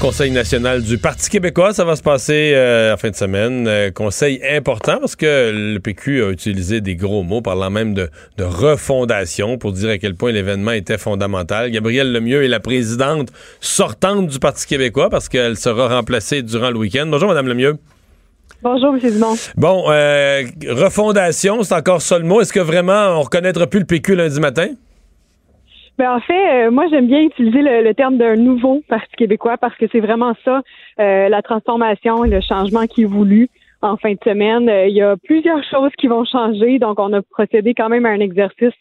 Conseil 0.00 0.30
national 0.30 0.82
du 0.82 0.98
Parti 0.98 1.30
québécois, 1.30 1.72
ça 1.72 1.84
va 1.84 1.96
se 1.96 2.02
passer 2.02 2.52
euh, 2.54 2.92
en 2.92 2.96
fin 2.96 3.10
de 3.10 3.16
semaine. 3.16 3.66
Euh, 3.66 3.90
conseil 3.90 4.40
important 4.48 4.98
parce 4.98 5.16
que 5.16 5.52
le 5.54 5.78
PQ 5.78 6.24
a 6.24 6.30
utilisé 6.30 6.80
des 6.80 6.96
gros 6.96 7.22
mots, 7.22 7.40
parlant 7.40 7.70
même 7.70 7.94
de, 7.94 8.10
de 8.36 8.44
refondation 8.44 9.56
pour 9.56 9.72
dire 9.72 9.90
à 9.90 9.98
quel 9.98 10.14
point 10.14 10.32
l'événement 10.32 10.72
était 10.72 10.98
fondamental. 10.98 11.70
Gabrielle 11.70 12.12
Lemieux 12.12 12.44
est 12.44 12.48
la 12.48 12.60
présidente 12.60 13.28
sortante 13.60 14.26
du 14.26 14.38
Parti 14.38 14.66
québécois 14.66 15.10
parce 15.10 15.28
qu'elle 15.28 15.56
sera 15.56 15.88
remplacée 15.88 16.42
durant 16.42 16.70
le 16.70 16.76
week-end. 16.78 17.06
Bonjour, 17.06 17.28
Madame 17.28 17.48
Lemieux. 17.48 17.78
Bonjour, 18.62 18.94
M. 18.94 19.00
Dumont. 19.00 19.34
Bon, 19.56 19.84
euh, 19.90 20.42
refondation, 20.68 21.62
c'est 21.62 21.74
encore 21.74 22.00
ça 22.00 22.18
le 22.18 22.24
mot. 22.24 22.40
Est-ce 22.40 22.52
que 22.52 22.60
vraiment 22.60 23.18
on 23.18 23.20
reconnaîtra 23.20 23.66
plus 23.66 23.80
le 23.80 23.86
PQ 23.86 24.16
lundi 24.16 24.40
matin? 24.40 24.68
Ben, 25.98 26.12
en 26.12 26.20
fait, 26.20 26.66
euh, 26.66 26.70
moi, 26.70 26.86
j'aime 26.90 27.06
bien 27.06 27.20
utiliser 27.22 27.62
le, 27.62 27.82
le 27.82 27.94
terme 27.94 28.16
d'un 28.16 28.36
nouveau 28.36 28.82
Parti 28.88 29.14
québécois 29.16 29.56
parce 29.58 29.76
que 29.76 29.86
c'est 29.92 30.00
vraiment 30.00 30.34
ça, 30.44 30.62
euh, 31.00 31.28
la 31.28 31.42
transformation 31.42 32.24
et 32.24 32.30
le 32.30 32.40
changement 32.40 32.86
qui 32.86 33.02
est 33.02 33.06
voulu 33.06 33.48
en 33.82 33.96
fin 33.96 34.12
de 34.12 34.18
semaine. 34.24 34.68
Euh, 34.68 34.86
il 34.86 34.94
y 34.94 35.02
a 35.02 35.16
plusieurs 35.16 35.62
choses 35.64 35.92
qui 35.98 36.06
vont 36.06 36.24
changer, 36.24 36.78
donc 36.78 36.98
on 36.98 37.12
a 37.12 37.22
procédé 37.22 37.74
quand 37.74 37.88
même 37.88 38.06
à 38.06 38.10
un 38.10 38.20
exercice 38.20 38.74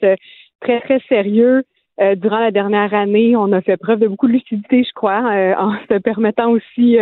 très, 0.62 0.80
très 0.82 1.02
sérieux. 1.10 1.64
Euh, 2.02 2.16
durant 2.16 2.40
la 2.40 2.52
dernière 2.52 2.94
année, 2.94 3.36
on 3.38 3.52
a 3.54 3.62
fait 3.62 3.78
preuve 3.78 4.00
de 4.00 4.08
beaucoup 4.08 4.28
de 4.28 4.34
lucidité, 4.34 4.84
je 4.84 4.92
crois, 4.94 5.22
en 5.58 5.74
se 5.90 5.98
permettant 6.00 6.52
aussi 6.52 6.98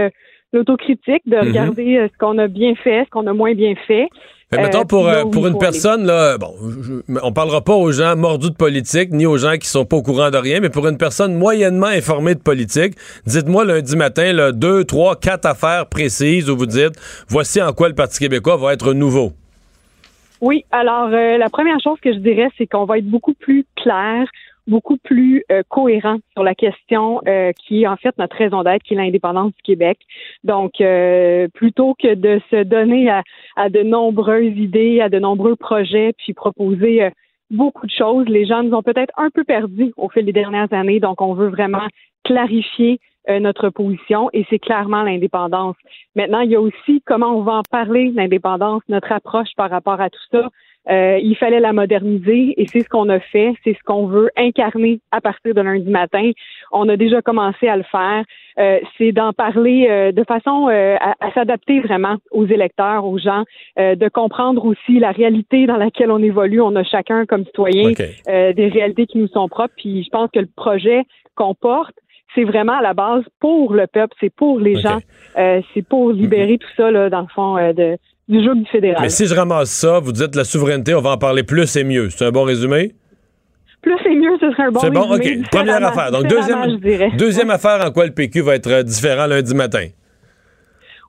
l'autocritique, 0.54 1.24
de 1.26 1.36
Mhm. 1.36 1.48
regarder 1.48 1.98
euh, 1.98 2.08
ce 2.12 2.18
qu'on 2.18 2.38
a 2.38 2.48
bien 2.48 2.76
fait, 2.76 3.04
ce 3.06 3.10
qu'on 3.10 3.28
a 3.28 3.34
moins 3.34 3.54
bien 3.54 3.74
fait. 3.88 4.08
Mais 4.52 4.62
mettons, 4.62 4.82
Euh, 4.82 4.86
pour, 4.86 5.08
euh, 5.10 5.26
pour 5.26 5.48
une 5.48 5.58
personne, 5.58 6.06
là, 6.06 6.38
bon, 6.38 6.54
je- 6.62 7.20
on 7.24 7.32
parlera 7.34 7.62
pas 7.62 7.74
aux 7.74 7.92
gens 7.92 8.16
mordus 8.16 8.52
de 8.52 8.56
politique, 8.56 9.10
ni 9.12 9.26
aux 9.26 9.38
gens 9.38 9.58
qui 9.58 9.68
sont 9.68 9.84
pas 9.84 9.96
au 9.98 10.04
courant 10.04 10.30
de 10.30 10.38
rien, 10.38 10.60
mais 10.60 10.70
pour 10.70 10.88
une 10.88 10.98
personne 11.00 11.34
moyennement 11.34 11.88
informée 11.88 12.36
de 12.36 12.39
politique, 12.39 12.94
dites-moi 13.26 13.66
lundi 13.66 13.96
matin, 13.96 14.32
là, 14.32 14.52
deux, 14.52 14.84
trois, 14.84 15.16
quatre 15.16 15.48
affaires 15.48 15.88
précises 15.88 16.52
où 16.52 16.56
vous 16.56 16.68
dites, 16.68 16.94
voici 17.28 17.60
en 17.63 17.74
quoi 17.74 17.89
le 17.89 17.96
Parti 17.96 18.20
québécois 18.20 18.58
va 18.58 18.74
être 18.74 18.94
nouveau. 18.94 19.32
Oui, 20.39 20.66
alors 20.72 21.08
euh, 21.12 21.38
la 21.38 21.50
première 21.50 21.80
chose 21.84 21.98
que 22.02 22.13
je 22.13 22.20
dirais, 22.20 22.50
c'est 22.58 22.68
qu'on 22.68 22.86
va 22.86 23.00
être 23.00 23.10
beaucoup 23.10 23.34
plus 23.34 23.66
clair, 23.82 24.28
beaucoup 24.67 24.97
plus 24.97 25.43
euh, 25.52 25.63
cohérent 25.67 26.17
sur 26.34 26.43
la 26.43 26.56
question 26.56 27.21
euh, 27.28 27.52
qui 27.52 27.84
est 27.84 27.88
en 27.88 27.97
fait 27.97 28.17
notre 28.17 28.36
raison 28.36 28.63
d'être, 28.63 28.84
qui 28.84 28.93
est 28.93 28.97
l'indépendance 28.97 29.54
du 29.54 29.62
Québec. 29.63 29.99
Donc, 30.43 30.80
euh, 30.82 31.47
plutôt 31.54 31.95
que 32.02 32.13
de 32.15 32.41
se 32.49 32.63
donner 32.63 33.10
à, 33.10 33.23
à 33.56 33.69
de 33.69 33.82
nombreuses 33.82 34.58
idées, 34.58 35.02
à 35.02 35.10
de 35.10 35.19
nombreux 35.19 35.56
projets, 35.56 36.13
puis 36.17 36.34
proposer 36.34 37.04
euh, 37.04 37.10
beaucoup 37.52 37.86
de 37.86 37.91
choses, 37.91 38.28
les 38.28 38.45
gens 38.45 38.63
nous 38.63 38.73
ont 38.73 38.84
peut-être 38.84 39.13
un 39.17 39.30
peu 39.30 39.43
perdus 39.43 39.93
au 39.97 40.10
fil 40.10 40.26
des 40.26 40.34
dernières 40.34 40.71
années. 40.71 40.99
Donc, 40.99 41.21
on 41.21 41.34
veut 41.34 41.49
vraiment 41.49 41.88
clarifier 42.23 42.99
euh, 43.30 43.39
notre 43.39 43.69
position 43.69 44.30
et 44.34 44.45
c'est 44.49 44.60
clairement 44.60 45.04
l'indépendance. 45.04 45.78
Maintenant, 46.15 46.41
il 46.41 46.52
y 46.52 46.56
a 46.56 46.62
aussi 46.62 47.02
comment 47.06 47.38
on 47.38 47.41
va 47.41 47.54
en 47.54 47.62
parler, 47.69 48.12
l'indépendance, 48.13 48.82
notre 48.89 49.13
approche 49.13 49.49
par 49.56 49.69
rapport 49.69 50.02
à 50.02 50.10
tout 50.10 50.19
ça. 50.32 50.49
Euh, 50.89 51.17
il 51.22 51.36
fallait 51.38 51.62
la 51.62 51.72
moderniser 51.72 52.54
et 52.58 52.67
c'est 52.67 52.82
ce 52.82 52.89
qu'on 52.89 53.08
a 53.10 53.19
fait, 53.19 53.54
c'est 53.63 53.74
ce 53.74 53.84
qu'on 53.86 54.08
veut 54.08 54.30
incarner 54.36 55.00
à 55.12 55.22
partir 55.22 55.54
de 55.54 55.62
lundi 55.62 55.89
matin. 55.89 56.32
On 56.72 56.89
a 56.89 56.98
déjà 56.98 57.22
commencé 57.22 57.67
à 57.67 57.78
le 57.78 57.84
faire. 57.84 58.24
Euh, 58.60 58.80
c'est 58.98 59.12
d'en 59.13 59.34
parler 59.34 59.88
euh, 59.89 60.12
de 60.12 60.24
façon 60.26 60.67
euh, 60.69 60.96
à, 61.00 61.15
à 61.19 61.32
s'adapter 61.32 61.80
vraiment 61.80 62.17
aux 62.32 62.46
électeurs, 62.46 63.06
aux 63.06 63.17
gens, 63.17 63.43
euh, 63.80 63.96
de 63.96 64.10
comprendre 64.10 64.65
aussi 64.65 65.00
la 65.00 65.12
réalité 65.12 65.65
dans 65.65 65.78
laquelle 65.78 66.12
on 66.12 66.22
évolue. 66.22 66.62
On 66.62 66.76
a 66.76 66.84
chacun 66.84 67.26
comme 67.26 67.46
citoyen 67.46 67.93
euh, 68.28 68.54
des 68.54 68.67
réalités 68.67 69.08
qui 69.08 69.17
nous 69.17 69.28
sont 69.30 69.48
propres. 69.48 69.74
Puis 69.78 70.04
je 70.04 70.10
pense 70.10 70.30
que 70.32 70.39
le 70.39 70.50
projet 70.56 71.04
qu'on 71.36 71.56
porte, 71.56 71.96
c'est 72.36 72.43
vraiment 72.43 72.74
à 72.74 72.82
la 72.82 72.93
base 72.93 73.24
pour 73.39 73.74
le 73.74 73.88
peuple, 73.88 74.15
c'est 74.19 74.34
pour 74.34 74.60
les 74.60 74.76
gens, 74.76 75.00
euh, 75.38 75.62
c'est 75.74 75.88
pour 75.88 76.12
libérer 76.12 76.58
tout 76.58 76.69
ça 76.76 76.89
là, 76.91 77.10
dans 77.10 77.22
le 77.22 77.28
fond 77.28 77.58
euh, 77.58 77.74
de, 77.74 77.98
du 78.28 78.44
jeu 78.44 78.56
du 78.56 78.66
fédéral. 78.66 79.02
Mais 79.02 79.10
si 79.10 79.26
je 79.28 79.36
ramasse 79.36 79.70
ça, 79.70 80.00
vous 80.00 80.12
dites 80.12 80.36
la 80.36 80.44
souveraineté, 80.44 80.94
on 80.96 81.02
va 81.02 81.12
en 81.12 81.18
parler 81.18 81.44
plus 81.44 81.76
et 81.76 81.84
mieux. 81.84 82.10
C'est 82.10 82.26
un 82.26 82.32
bon 82.32 82.44
résumé? 82.44 82.94
Plus 83.82 84.00
et 84.06 84.16
mieux, 84.16 84.38
ce 84.40 84.50
serait 84.52 84.64
un 84.64 84.72
bon 84.72 84.80
C'est 84.80 84.92
bon, 84.92 85.08
résumé. 85.10 85.42
OK. 85.42 85.50
Première 85.50 85.86
affaire. 85.86 86.12
Donc, 86.12 86.28
deuxième, 86.28 87.18
deuxième 87.18 87.50
affaire 87.50 87.86
en 87.86 87.92
quoi 87.92 88.06
le 88.06 88.14
PQ 88.14 88.42
va 88.42 88.56
être 88.56 88.84
différent 88.84 89.28
lundi 89.28 89.54
matin? 89.54 89.88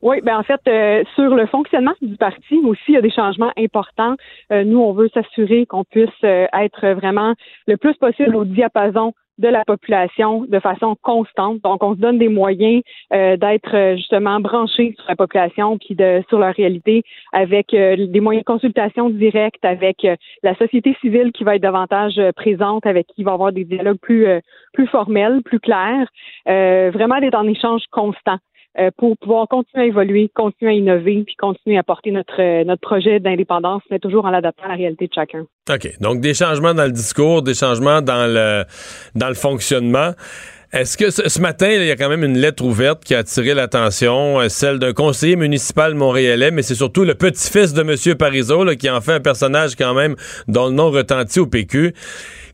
Oui, 0.05 0.20
ben 0.22 0.37
en 0.37 0.42
fait, 0.42 0.61
euh, 0.68 1.03
sur 1.14 1.35
le 1.35 1.46
fonctionnement 1.46 1.94
du 2.03 2.16
parti 2.16 2.59
aussi, 2.62 2.83
il 2.88 2.94
y 2.94 2.98
a 2.98 3.00
des 3.00 3.11
changements 3.11 3.53
importants. 3.57 4.16
Euh, 4.53 4.62
nous, 4.62 4.79
on 4.79 4.92
veut 4.92 5.09
s'assurer 5.14 5.64
qu'on 5.64 5.85
puisse 5.85 6.11
euh, 6.24 6.46
être 6.53 6.88
vraiment 6.88 7.33
le 7.66 7.79
plus 7.79 7.94
possible 7.94 8.37
au 8.37 8.44
diapason 8.44 9.14
de 9.38 9.49
la 9.49 9.64
population 9.64 10.44
de 10.49 10.61
façon 10.61 10.97
constante. 11.03 11.61
Donc, 11.62 11.83
on 11.83 11.94
se 11.94 12.01
donne 12.01 12.18
des 12.18 12.29
moyens 12.29 12.83
euh, 13.12 13.37
d'être 13.37 13.75
euh, 13.75 13.97
justement 13.97 14.40
branchés 14.40 14.94
sur 14.97 15.05
la 15.09 15.16
population 15.16 15.79
puis 15.79 15.94
de 15.94 16.23
sur 16.29 16.38
leur 16.38 16.55
réalité 16.55 17.03
avec 17.33 17.75
euh, 17.75 18.07
des 18.07 18.20
moyens 18.20 18.44
de 18.44 18.53
consultation 18.53 19.11
directe, 19.11 19.64
avec 19.64 20.05
euh, 20.05 20.16
la 20.42 20.55
société 20.57 20.97
civile 21.01 21.33
qui 21.33 21.44
va 21.44 21.57
être 21.57 21.62
davantage 21.62 22.18
euh, 22.18 22.33
présente, 22.33 22.87
avec 22.87 23.07
qui 23.09 23.14
il 23.18 23.25
va 23.25 23.33
avoir 23.33 23.53
des 23.53 23.64
dialogues 23.64 23.99
plus 24.01 24.27
euh, 24.27 24.40
plus 24.73 24.87
formels, 24.87 25.40
plus 25.44 25.61
clairs, 25.61 26.09
vraiment 26.47 27.20
d'être 27.20 27.37
en 27.37 27.47
échange 27.47 27.83
constant 27.92 28.38
pour 28.96 29.16
pouvoir 29.18 29.48
continuer 29.48 29.84
à 29.84 29.87
évoluer, 29.87 30.30
continuer 30.34 30.72
à 30.72 30.74
innover, 30.74 31.22
puis 31.24 31.37
continuer 31.37 31.78
à 31.78 31.82
porter 31.82 32.10
notre, 32.10 32.40
euh, 32.40 32.64
notre 32.64 32.80
projet 32.80 33.20
d'indépendance, 33.20 33.82
mais 33.90 33.98
toujours 33.98 34.24
en 34.24 34.30
l'adaptant 34.30 34.64
à 34.64 34.68
la 34.68 34.74
réalité 34.74 35.06
de 35.06 35.12
chacun. 35.14 35.46
OK. 35.70 35.88
Donc, 36.00 36.20
des 36.20 36.34
changements 36.34 36.74
dans 36.74 36.84
le 36.84 36.92
discours, 36.92 37.42
des 37.42 37.54
changements 37.54 38.02
dans 38.02 38.26
le, 38.26 38.64
dans 39.14 39.28
le 39.28 39.34
fonctionnement. 39.34 40.12
Est-ce 40.72 40.96
que 40.96 41.10
ce, 41.10 41.40
matin, 41.40 41.68
il 41.70 41.87
y 41.87 41.90
a 41.92 41.94
quand 41.94 42.08
même 42.08 42.24
une 42.24 42.37
lettre 42.37 42.64
ouverte 42.64 43.04
qui 43.04 43.14
a 43.14 43.18
attiré 43.18 43.54
l'attention, 43.54 44.40
euh, 44.40 44.48
celle 44.48 44.80
d'un 44.80 44.92
conseiller 44.92 45.37
municipal 45.37 45.94
montréalais, 45.94 46.50
mais 46.50 46.62
c'est 46.62 46.74
surtout 46.74 47.04
le 47.04 47.14
petit-fils 47.14 47.74
de 47.74 47.82
M. 47.82 48.16
Parizeau 48.16 48.66
qui 48.74 48.90
en 48.90 49.00
fait 49.00 49.12
un 49.12 49.20
personnage 49.20 49.76
quand 49.76 49.94
même 49.94 50.16
dont 50.48 50.66
le 50.66 50.72
nom 50.72 50.90
retentit 50.90 51.38
au 51.38 51.46
PQ, 51.46 51.94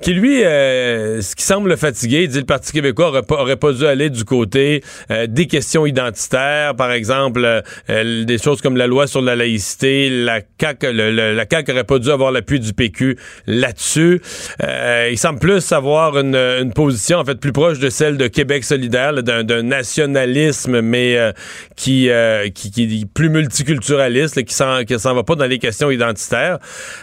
qui 0.03 0.15
lui, 0.15 0.43
euh, 0.45 1.21
ce 1.21 1.37
qui 1.37 1.45
semble 1.45 1.69
le 1.69 1.77
fatiguer, 1.77 2.23
il 2.23 2.29
dit 2.29 2.39
le 2.39 2.45
Parti 2.47 2.73
québécois 2.73 3.09
aurait 3.09 3.23
pas, 3.23 3.37
aurait 3.37 3.57
pas 3.57 3.73
dû 3.73 3.85
aller 3.87 4.09
du 4.11 4.25
côté 4.25 4.83
euh, 5.11 5.27
des 5.27 5.47
questions 5.47 5.85
identitaires, 5.87 6.75
par 6.75 6.91
exemple, 6.93 7.45
euh, 7.45 7.61
euh, 7.91 8.25
des 8.25 8.39
choses 8.39 8.61
comme 8.63 8.77
la 8.77 8.87
loi 8.87 9.07
sur 9.07 9.21
la 9.21 9.37
laïcité, 9.37 10.09
la 10.11 10.41
CAQ, 10.61 10.93
le- 10.93 11.11
le- 11.13 11.35
la 11.35 11.45
CAQ 11.51 11.73
aurait 11.73 11.85
pas 11.85 11.99
dû 11.99 12.11
avoir 12.11 12.33
l'appui 12.33 12.61
du 12.61 12.73
PQ 12.73 13.17
là-dessus. 13.47 14.21
Euh, 14.63 15.09
il 15.11 15.19
semble 15.19 15.39
plus 15.39 15.71
avoir 15.73 16.17
une, 16.19 16.35
une 16.37 16.73
position 16.73 17.19
en 17.19 17.25
fait 17.25 17.39
plus 17.39 17.53
proche 17.53 17.79
de 17.79 17.91
celle 17.91 18.17
de 18.17 18.27
Québec 18.27 18.65
solidaire, 18.65 19.23
d'un 19.23 19.63
nationalisme, 19.63 20.81
mais 20.81 21.17
euh, 21.17 21.33
qui, 21.77 22.09
qui, 22.55 22.71
qui 22.71 22.83
est 23.03 23.05
plus 23.13 23.29
multiculturaliste, 23.29 24.37
là, 24.37 24.43
qui 24.43 24.55
s'en 24.55 25.15
va 25.15 25.23
pas 25.25 25.35
dans 25.35 25.47
les 25.47 25.59
questions 25.59 25.91
identitaires. 25.91 26.59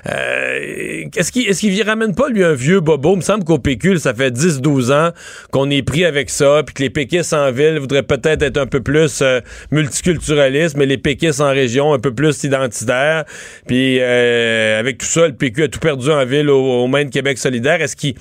Est-ce 0.06 1.32
qu'il 1.32 1.48
est-ce 1.48 1.60
qu'il 1.62 1.82
ramène 1.84 2.16
pas 2.16 2.30
lui 2.30 2.44
un 2.44 2.54
vieux 2.54 2.80
bobo? 2.88 3.14
Il 3.14 3.18
me 3.18 3.22
semble 3.22 3.44
qu'au 3.44 3.60
PQ, 3.60 3.98
ça 3.98 4.14
fait 4.14 4.32
10-12 4.32 4.94
ans 4.94 5.12
qu'on 5.52 5.70
est 5.70 5.84
pris 5.84 6.06
avec 6.06 6.30
ça, 6.30 6.64
puis 6.66 6.74
que 6.74 6.84
les 6.84 6.90
péquistes 6.90 7.34
en 7.34 7.52
ville 7.52 7.80
voudraient 7.80 8.04
peut-être 8.04 8.42
être 8.42 8.58
un 8.58 8.66
peu 8.66 8.82
plus 8.82 9.22
euh, 9.22 9.42
multiculturalistes, 9.72 10.78
mais 10.78 10.86
les 10.86 10.98
péquistes 10.98 11.42
en 11.42 11.50
région 11.50 11.94
un 11.94 12.00
peu 12.00 12.14
plus 12.14 12.44
identitaires. 12.44 13.26
Puis 13.68 14.00
euh, 14.00 14.80
avec 14.80 15.00
tout 15.00 15.06
ça, 15.06 15.28
le 15.28 15.36
PQ 15.36 15.64
a 15.64 15.68
tout 15.68 15.80
perdu 15.80 16.10
en 16.10 16.26
ville 16.26 16.50
au, 16.50 16.88
mains 16.88 17.04
de 17.04 17.10
Québec 17.10 17.38
solidaire. 17.38 17.82
Est-ce 17.82 17.96
qu'il 17.96 18.16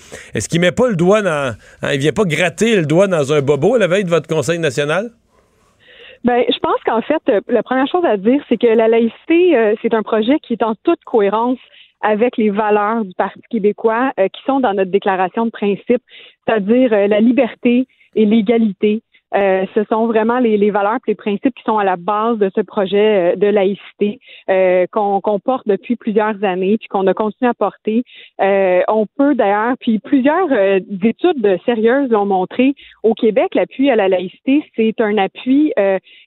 qu'il 0.48 0.61
met 0.61 0.72
pas 0.72 0.88
le 0.88 0.96
doigt 0.96 1.22
dans... 1.22 1.55
hein, 1.83 1.92
il 1.92 2.00
vient 2.00 2.12
pas 2.12 2.24
gratter 2.24 2.76
le 2.76 2.87
doigt 2.87 3.07
dans 3.07 3.33
un 3.33 3.40
bobo 3.40 3.76
à 3.76 3.79
la 3.79 3.87
veille 3.87 4.05
de 4.05 4.11
votre 4.11 4.29
conseil 4.29 4.59
national? 4.59 5.11
Ben, 6.24 6.42
je 6.48 6.59
pense 6.59 6.83
qu'en 6.85 7.02
fait, 7.02 7.22
euh, 7.29 7.40
la 7.46 7.62
première 7.62 7.87
chose 7.87 8.05
à 8.05 8.16
dire, 8.16 8.42
c'est 8.48 8.57
que 8.57 8.66
la 8.66 8.88
laïcité, 8.88 9.76
c'est 9.81 9.94
un 9.94 10.02
projet 10.02 10.38
qui 10.42 10.55
est 10.55 10.64
en 10.64 10.74
toute 10.83 11.02
cohérence 11.05 11.59
avec 12.00 12.37
les 12.37 12.50
valeurs 12.50 13.04
du 13.04 13.14
Parti 13.14 13.40
québécois 13.50 14.12
euh, 14.18 14.28
qui 14.28 14.42
sont 14.44 14.61
dans 14.61 14.74
notre 14.74 14.90
déclaration 14.90 15.46
de 15.46 15.50
principe, 15.50 16.02
c'est-à-dire 16.46 16.92
euh, 16.92 17.06
la 17.06 17.20
liberté 17.20 17.87
et 18.14 18.24
l'égalité. 18.24 19.02
Euh, 19.35 19.66
ce 19.74 19.82
sont 19.85 20.06
vraiment 20.06 20.38
les, 20.38 20.56
les 20.56 20.70
valeurs 20.70 20.96
et 21.06 21.11
les 21.11 21.14
principes 21.16 21.54
qui 21.54 21.64
sont 21.64 21.78
à 21.78 21.85
la 21.85 21.96
base 21.96 22.38
de 22.38 22.50
ce 22.54 22.61
projet 22.61 23.32
euh, 23.32 23.37
de 23.37 23.48
laïcité 23.48 24.20
euh, 24.48 24.87
qu'on 24.92 25.20
qu'on 25.20 25.40
porte 25.40 25.66
depuis 25.66 25.96
plusieurs 25.96 26.42
années 26.44 26.78
puis 26.78 26.87
qu'on 26.88 27.06
a 27.09 27.14
continué 27.14 27.50
à 27.50 27.54
porter. 27.54 28.04
Euh, 28.40 28.82
on 28.87 29.06
peut 29.18 29.35
d'ailleurs, 29.35 29.74
puis 29.80 29.98
plusieurs 29.98 30.48
études 31.02 31.59
sérieuses 31.64 32.09
l'ont 32.11 32.24
montré, 32.24 32.74
au 33.02 33.14
Québec, 33.14 33.54
l'appui 33.54 33.90
à 33.90 33.96
la 33.96 34.09
laïcité, 34.09 34.64
c'est 34.76 35.00
un 35.00 35.18
appui 35.18 35.72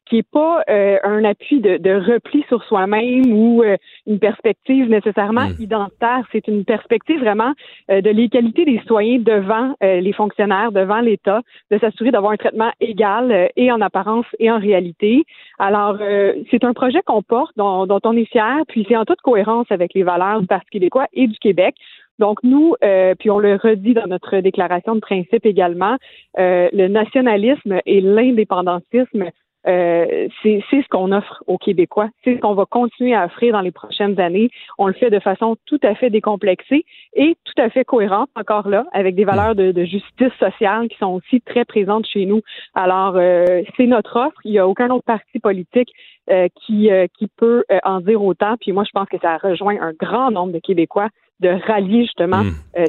qui 0.10 0.17
n'est 0.17 0.24
pas 0.24 0.63
euh, 0.69 0.98
un 1.04 1.24
appui 1.24 1.62
de, 1.62 1.78
de 1.78 1.91
repli 1.91 2.43
sur 2.48 2.63
soi-même 2.63 3.32
ou 3.32 3.63
euh, 3.63 3.78
une 4.08 4.19
perspective 4.19 4.89
nécessairement 4.89 5.50
Mm. 5.50 5.63
identitaire. 5.63 6.26
C'est 6.32 6.48
une 6.48 6.65
perspective 6.65 7.19
vraiment 7.19 7.54
euh, 7.91 8.02
de 8.02 8.10
l'égalité 8.10 8.65
des 8.65 8.80
citoyens 8.80 9.19
devant 9.19 9.76
euh, 9.84 10.00
les 10.00 10.13
fonctionnaires, 10.13 10.72
devant 10.72 11.00
l'État, 11.00 11.41
de 11.72 11.78
s'assurer 11.78 12.12
d'avoir 12.12 12.34
un 12.34 12.38
traitement 12.38 12.72
égal 12.80 13.32
euh, 13.32 13.48
et 13.56 13.72
en 13.72 13.82
apparence 13.82 14.26
et 14.39 14.52
en 14.52 14.60
réalité. 14.60 15.24
Alors, 15.60 15.98
euh, 16.02 16.34
c'est 16.52 16.63
un 16.63 16.74
projet 16.74 17.02
qu'on 17.06 17.22
porte, 17.22 17.56
dont, 17.58 17.86
dont 17.86 18.00
on 18.04 18.15
est 18.15 18.26
fier, 18.26 18.63
puis 18.67 18.86
c'est 18.88 18.98
en 18.98 19.06
toute 19.06 19.22
cohérence 19.22 19.67
avec 19.69 19.93
les 19.93 20.04
valeurs 20.04 20.41
du 20.41 20.48
Parti 20.48 20.69
québécois 20.72 21.08
et 21.13 21.28
du 21.28 21.38
Québec. 21.39 21.76
Donc 22.19 22.43
nous, 22.43 22.76
euh, 22.84 23.15
puis 23.17 23.30
on 23.30 23.39
le 23.39 23.56
redit 23.56 23.93
dans 23.93 24.08
notre 24.08 24.39
déclaration 24.39 24.93
de 24.95 25.00
principe 25.00 25.45
également, 25.45 25.95
euh, 26.38 26.67
le 26.74 26.89
nationalisme 26.89 27.80
et 27.86 28.02
l'indépendantisme 28.02 29.30
euh, 29.67 30.27
c'est 30.41 30.62
ce 30.71 30.87
qu'on 30.89 31.12
offre 31.12 31.43
aux 31.47 31.57
Québécois. 31.57 32.10
C'est 32.23 32.35
ce 32.35 32.39
qu'on 32.39 32.53
va 32.53 32.65
continuer 32.65 33.13
à 33.13 33.25
offrir 33.25 33.53
dans 33.53 33.62
les 33.62 33.71
prochaines 33.71 34.19
années. 34.19 34.49
On 34.77 34.87
le 34.87 34.93
fait 34.93 35.10
de 35.10 35.19
façon 35.19 35.57
tout 35.65 35.79
à 35.83 35.95
fait 35.95 36.10
décomplexée 36.10 36.85
et 37.13 37.35
tout 37.43 37.62
à 37.62 37.69
fait 37.69 37.83
cohérente, 37.83 38.29
encore 38.35 38.69
là, 38.69 38.85
avec 38.93 39.15
des 39.15 39.25
valeurs 39.25 39.55
de, 39.55 39.71
de 39.71 39.83
justice 39.83 40.33
sociale 40.39 40.87
qui 40.87 40.97
sont 40.97 41.13
aussi 41.13 41.41
très 41.41 41.65
présentes 41.65 42.07
chez 42.07 42.25
nous. 42.25 42.41
Alors, 42.73 43.15
euh, 43.17 43.62
c'est 43.75 43.87
notre 43.87 44.17
offre. 44.17 44.39
Il 44.45 44.51
n'y 44.51 44.60
a 44.60 44.67
aucun 44.67 44.89
autre 44.91 45.05
parti 45.05 45.39
politique 45.39 45.91
euh, 46.29 46.47
qui, 46.65 46.89
qui 47.17 47.27
peut 47.27 47.63
en 47.83 47.99
dire 47.99 48.23
autant. 48.23 48.55
Puis 48.60 48.71
moi, 48.71 48.83
je 48.85 48.91
pense 48.93 49.10
que 49.10 49.17
ça 49.21 49.37
rejoint 49.37 49.77
un 49.81 49.93
grand 49.93 50.31
nombre 50.31 50.53
de 50.53 50.60
Québécois 50.60 51.10
de 51.39 51.49
rallier 51.67 52.01
justement 52.01 52.43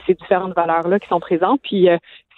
ces 0.07 0.15
différentes 0.15 0.57
valeurs-là 0.57 0.99
qui 0.99 1.07
sont 1.07 1.21
présentes. 1.21 1.61
Puis 1.63 1.89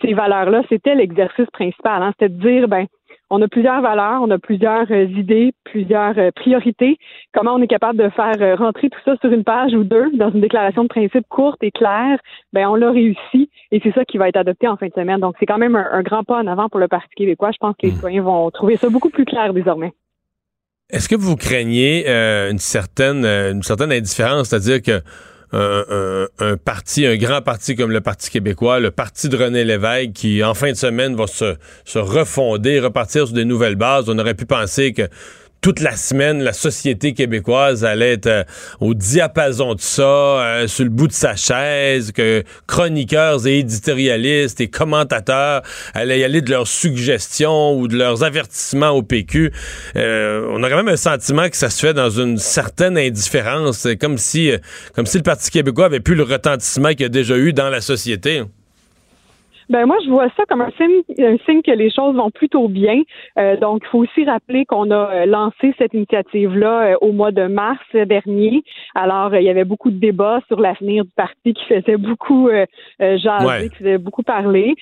ces 0.02 0.12
valeurs-là, 0.12 0.62
c'était 0.68 0.94
l'exercice 0.94 1.50
principal. 1.52 2.02
Hein? 2.02 2.12
C'était 2.18 2.28
de 2.28 2.40
dire, 2.40 2.68
ben, 2.68 2.86
on 3.32 3.40
a 3.40 3.48
plusieurs 3.48 3.80
valeurs, 3.80 4.20
on 4.20 4.30
a 4.30 4.38
plusieurs 4.38 4.90
euh, 4.90 5.04
idées, 5.04 5.54
plusieurs 5.64 6.18
euh, 6.18 6.30
priorités. 6.36 6.98
Comment 7.32 7.54
on 7.54 7.62
est 7.62 7.66
capable 7.66 7.98
de 7.98 8.10
faire 8.10 8.36
euh, 8.40 8.56
rentrer 8.56 8.90
tout 8.90 8.98
ça 9.06 9.16
sur 9.22 9.32
une 9.32 9.42
page 9.42 9.72
ou 9.72 9.84
deux 9.84 10.10
dans 10.14 10.30
une 10.30 10.42
déclaration 10.42 10.82
de 10.82 10.88
principe 10.88 11.26
courte 11.30 11.62
et 11.62 11.70
claire, 11.70 12.18
ben 12.52 12.68
on 12.68 12.74
l'a 12.74 12.90
réussi 12.90 13.48
et 13.70 13.80
c'est 13.82 13.92
ça 13.94 14.04
qui 14.04 14.18
va 14.18 14.28
être 14.28 14.36
adopté 14.36 14.68
en 14.68 14.76
fin 14.76 14.88
de 14.88 14.92
semaine. 14.92 15.18
Donc 15.18 15.36
c'est 15.40 15.46
quand 15.46 15.56
même 15.56 15.76
un, 15.76 16.02
grand 16.02 16.24
pas 16.24 16.42
en 16.42 16.46
avant 16.46 16.68
pour 16.68 16.78
le 16.78 16.88
Parti 16.88 17.08
québécois. 17.16 17.52
Je 17.52 17.58
pense 17.58 17.74
que 17.80 17.86
les 17.86 17.92
mmh. 17.92 17.94
citoyens 17.94 18.22
vont 18.22 18.50
trouver 18.50 18.76
ça 18.76 18.90
beaucoup 18.90 19.08
plus 19.08 19.24
clair 19.24 19.54
désormais. 19.54 19.94
Est-ce 20.90 21.08
que 21.08 21.16
vous 21.16 21.36
craignez 21.36 22.06
une 22.06 22.58
certaine 22.58 23.24
une 23.24 23.62
certaine 23.62 23.92
indifférence, 23.92 24.50
c'est-à-dire 24.50 24.82
que 24.82 25.02
un, 25.53 26.57
parti, 26.57 27.07
un 27.07 27.16
grand 27.16 27.42
parti 27.42 27.76
comme 27.76 27.90
le 27.90 28.00
Parti 28.00 28.30
québécois, 28.30 28.80
le 28.80 28.90
parti 28.90 29.28
de 29.28 29.36
René 29.36 29.64
Lévesque, 29.64 30.12
qui 30.12 30.42
en 30.42 30.55
fin 30.55 30.70
de 30.70 30.76
semaine 30.76 31.14
va 31.14 31.26
se, 31.26 31.57
se 31.84 31.98
refonder, 31.98 32.80
repartir 32.80 33.26
sur 33.26 33.36
de 33.36 33.44
nouvelles 33.44 33.76
bases. 33.76 34.09
On 34.09 34.18
aurait 34.18 34.34
pu 34.34 34.46
penser 34.46 34.92
que 34.92 35.09
toute 35.62 35.78
la 35.78 35.96
semaine, 35.96 36.42
la 36.42 36.52
société 36.52 37.14
québécoise 37.14 37.84
allait 37.84 38.14
être 38.14 38.26
euh, 38.26 38.44
au 38.80 38.94
diapason 38.94 39.74
de 39.74 39.80
ça, 39.80 40.02
euh, 40.02 40.66
sur 40.66 40.82
le 40.82 40.90
bout 40.90 41.06
de 41.06 41.12
sa 41.12 41.36
chaise, 41.36 42.10
que 42.10 42.42
chroniqueurs 42.66 43.46
et 43.46 43.60
éditorialistes 43.60 44.60
et 44.60 44.68
commentateurs 44.68 45.62
allaient 45.94 46.18
y 46.18 46.24
aller 46.24 46.42
de 46.42 46.50
leurs 46.50 46.66
suggestions 46.66 47.78
ou 47.78 47.86
de 47.86 47.96
leurs 47.96 48.24
avertissements 48.24 48.90
au 48.90 49.04
PQ. 49.04 49.52
Euh, 49.94 50.48
on 50.50 50.64
a 50.64 50.68
quand 50.68 50.76
même 50.76 50.88
un 50.88 50.96
sentiment 50.96 51.48
que 51.48 51.56
ça 51.56 51.70
se 51.70 51.86
fait 51.86 51.94
dans 51.94 52.10
une 52.10 52.38
certaine 52.38 52.98
indifférence, 52.98 53.86
comme 54.00 54.18
si, 54.18 54.50
comme 54.96 55.06
si 55.06 55.18
le 55.18 55.22
Parti 55.22 55.48
québécois 55.52 55.86
avait 55.86 56.00
plus 56.00 56.16
le 56.16 56.24
retentissement 56.24 56.90
qu'il 56.90 57.06
a 57.06 57.08
déjà 57.08 57.36
eu 57.36 57.52
dans 57.52 57.70
la 57.70 57.80
société. 57.80 58.42
Ben 59.72 59.86
moi, 59.86 59.96
je 60.04 60.10
vois 60.10 60.28
ça 60.36 60.44
comme 60.50 60.60
un 60.60 60.70
signe, 60.72 61.00
un 61.18 61.38
signe 61.46 61.62
que 61.62 61.70
les 61.70 61.90
choses 61.90 62.14
vont 62.14 62.30
plutôt 62.30 62.68
bien. 62.68 63.00
Euh, 63.38 63.56
donc, 63.56 63.80
il 63.82 63.88
faut 63.88 64.00
aussi 64.00 64.22
rappeler 64.26 64.66
qu'on 64.66 64.90
a 64.90 65.10
euh, 65.10 65.24
lancé 65.24 65.74
cette 65.78 65.94
initiative-là 65.94 66.92
euh, 66.92 66.96
au 67.00 67.12
mois 67.12 67.30
de 67.30 67.46
mars 67.46 67.80
dernier. 67.94 68.64
Alors, 68.94 69.34
il 69.34 69.44
y 69.44 69.48
avait 69.48 69.64
beaucoup 69.64 69.90
de 69.90 69.96
débats 69.96 70.40
sur 70.48 70.60
l'avenir 70.60 71.06
du 71.06 71.10
parti 71.16 71.54
qui 71.54 71.64
faisait 71.64 71.96
beaucoup 71.96 72.50
jaser, 73.00 73.70
qui 73.70 73.76
faisait 73.76 73.96
beaucoup 73.96 74.22
parler. 74.22 74.74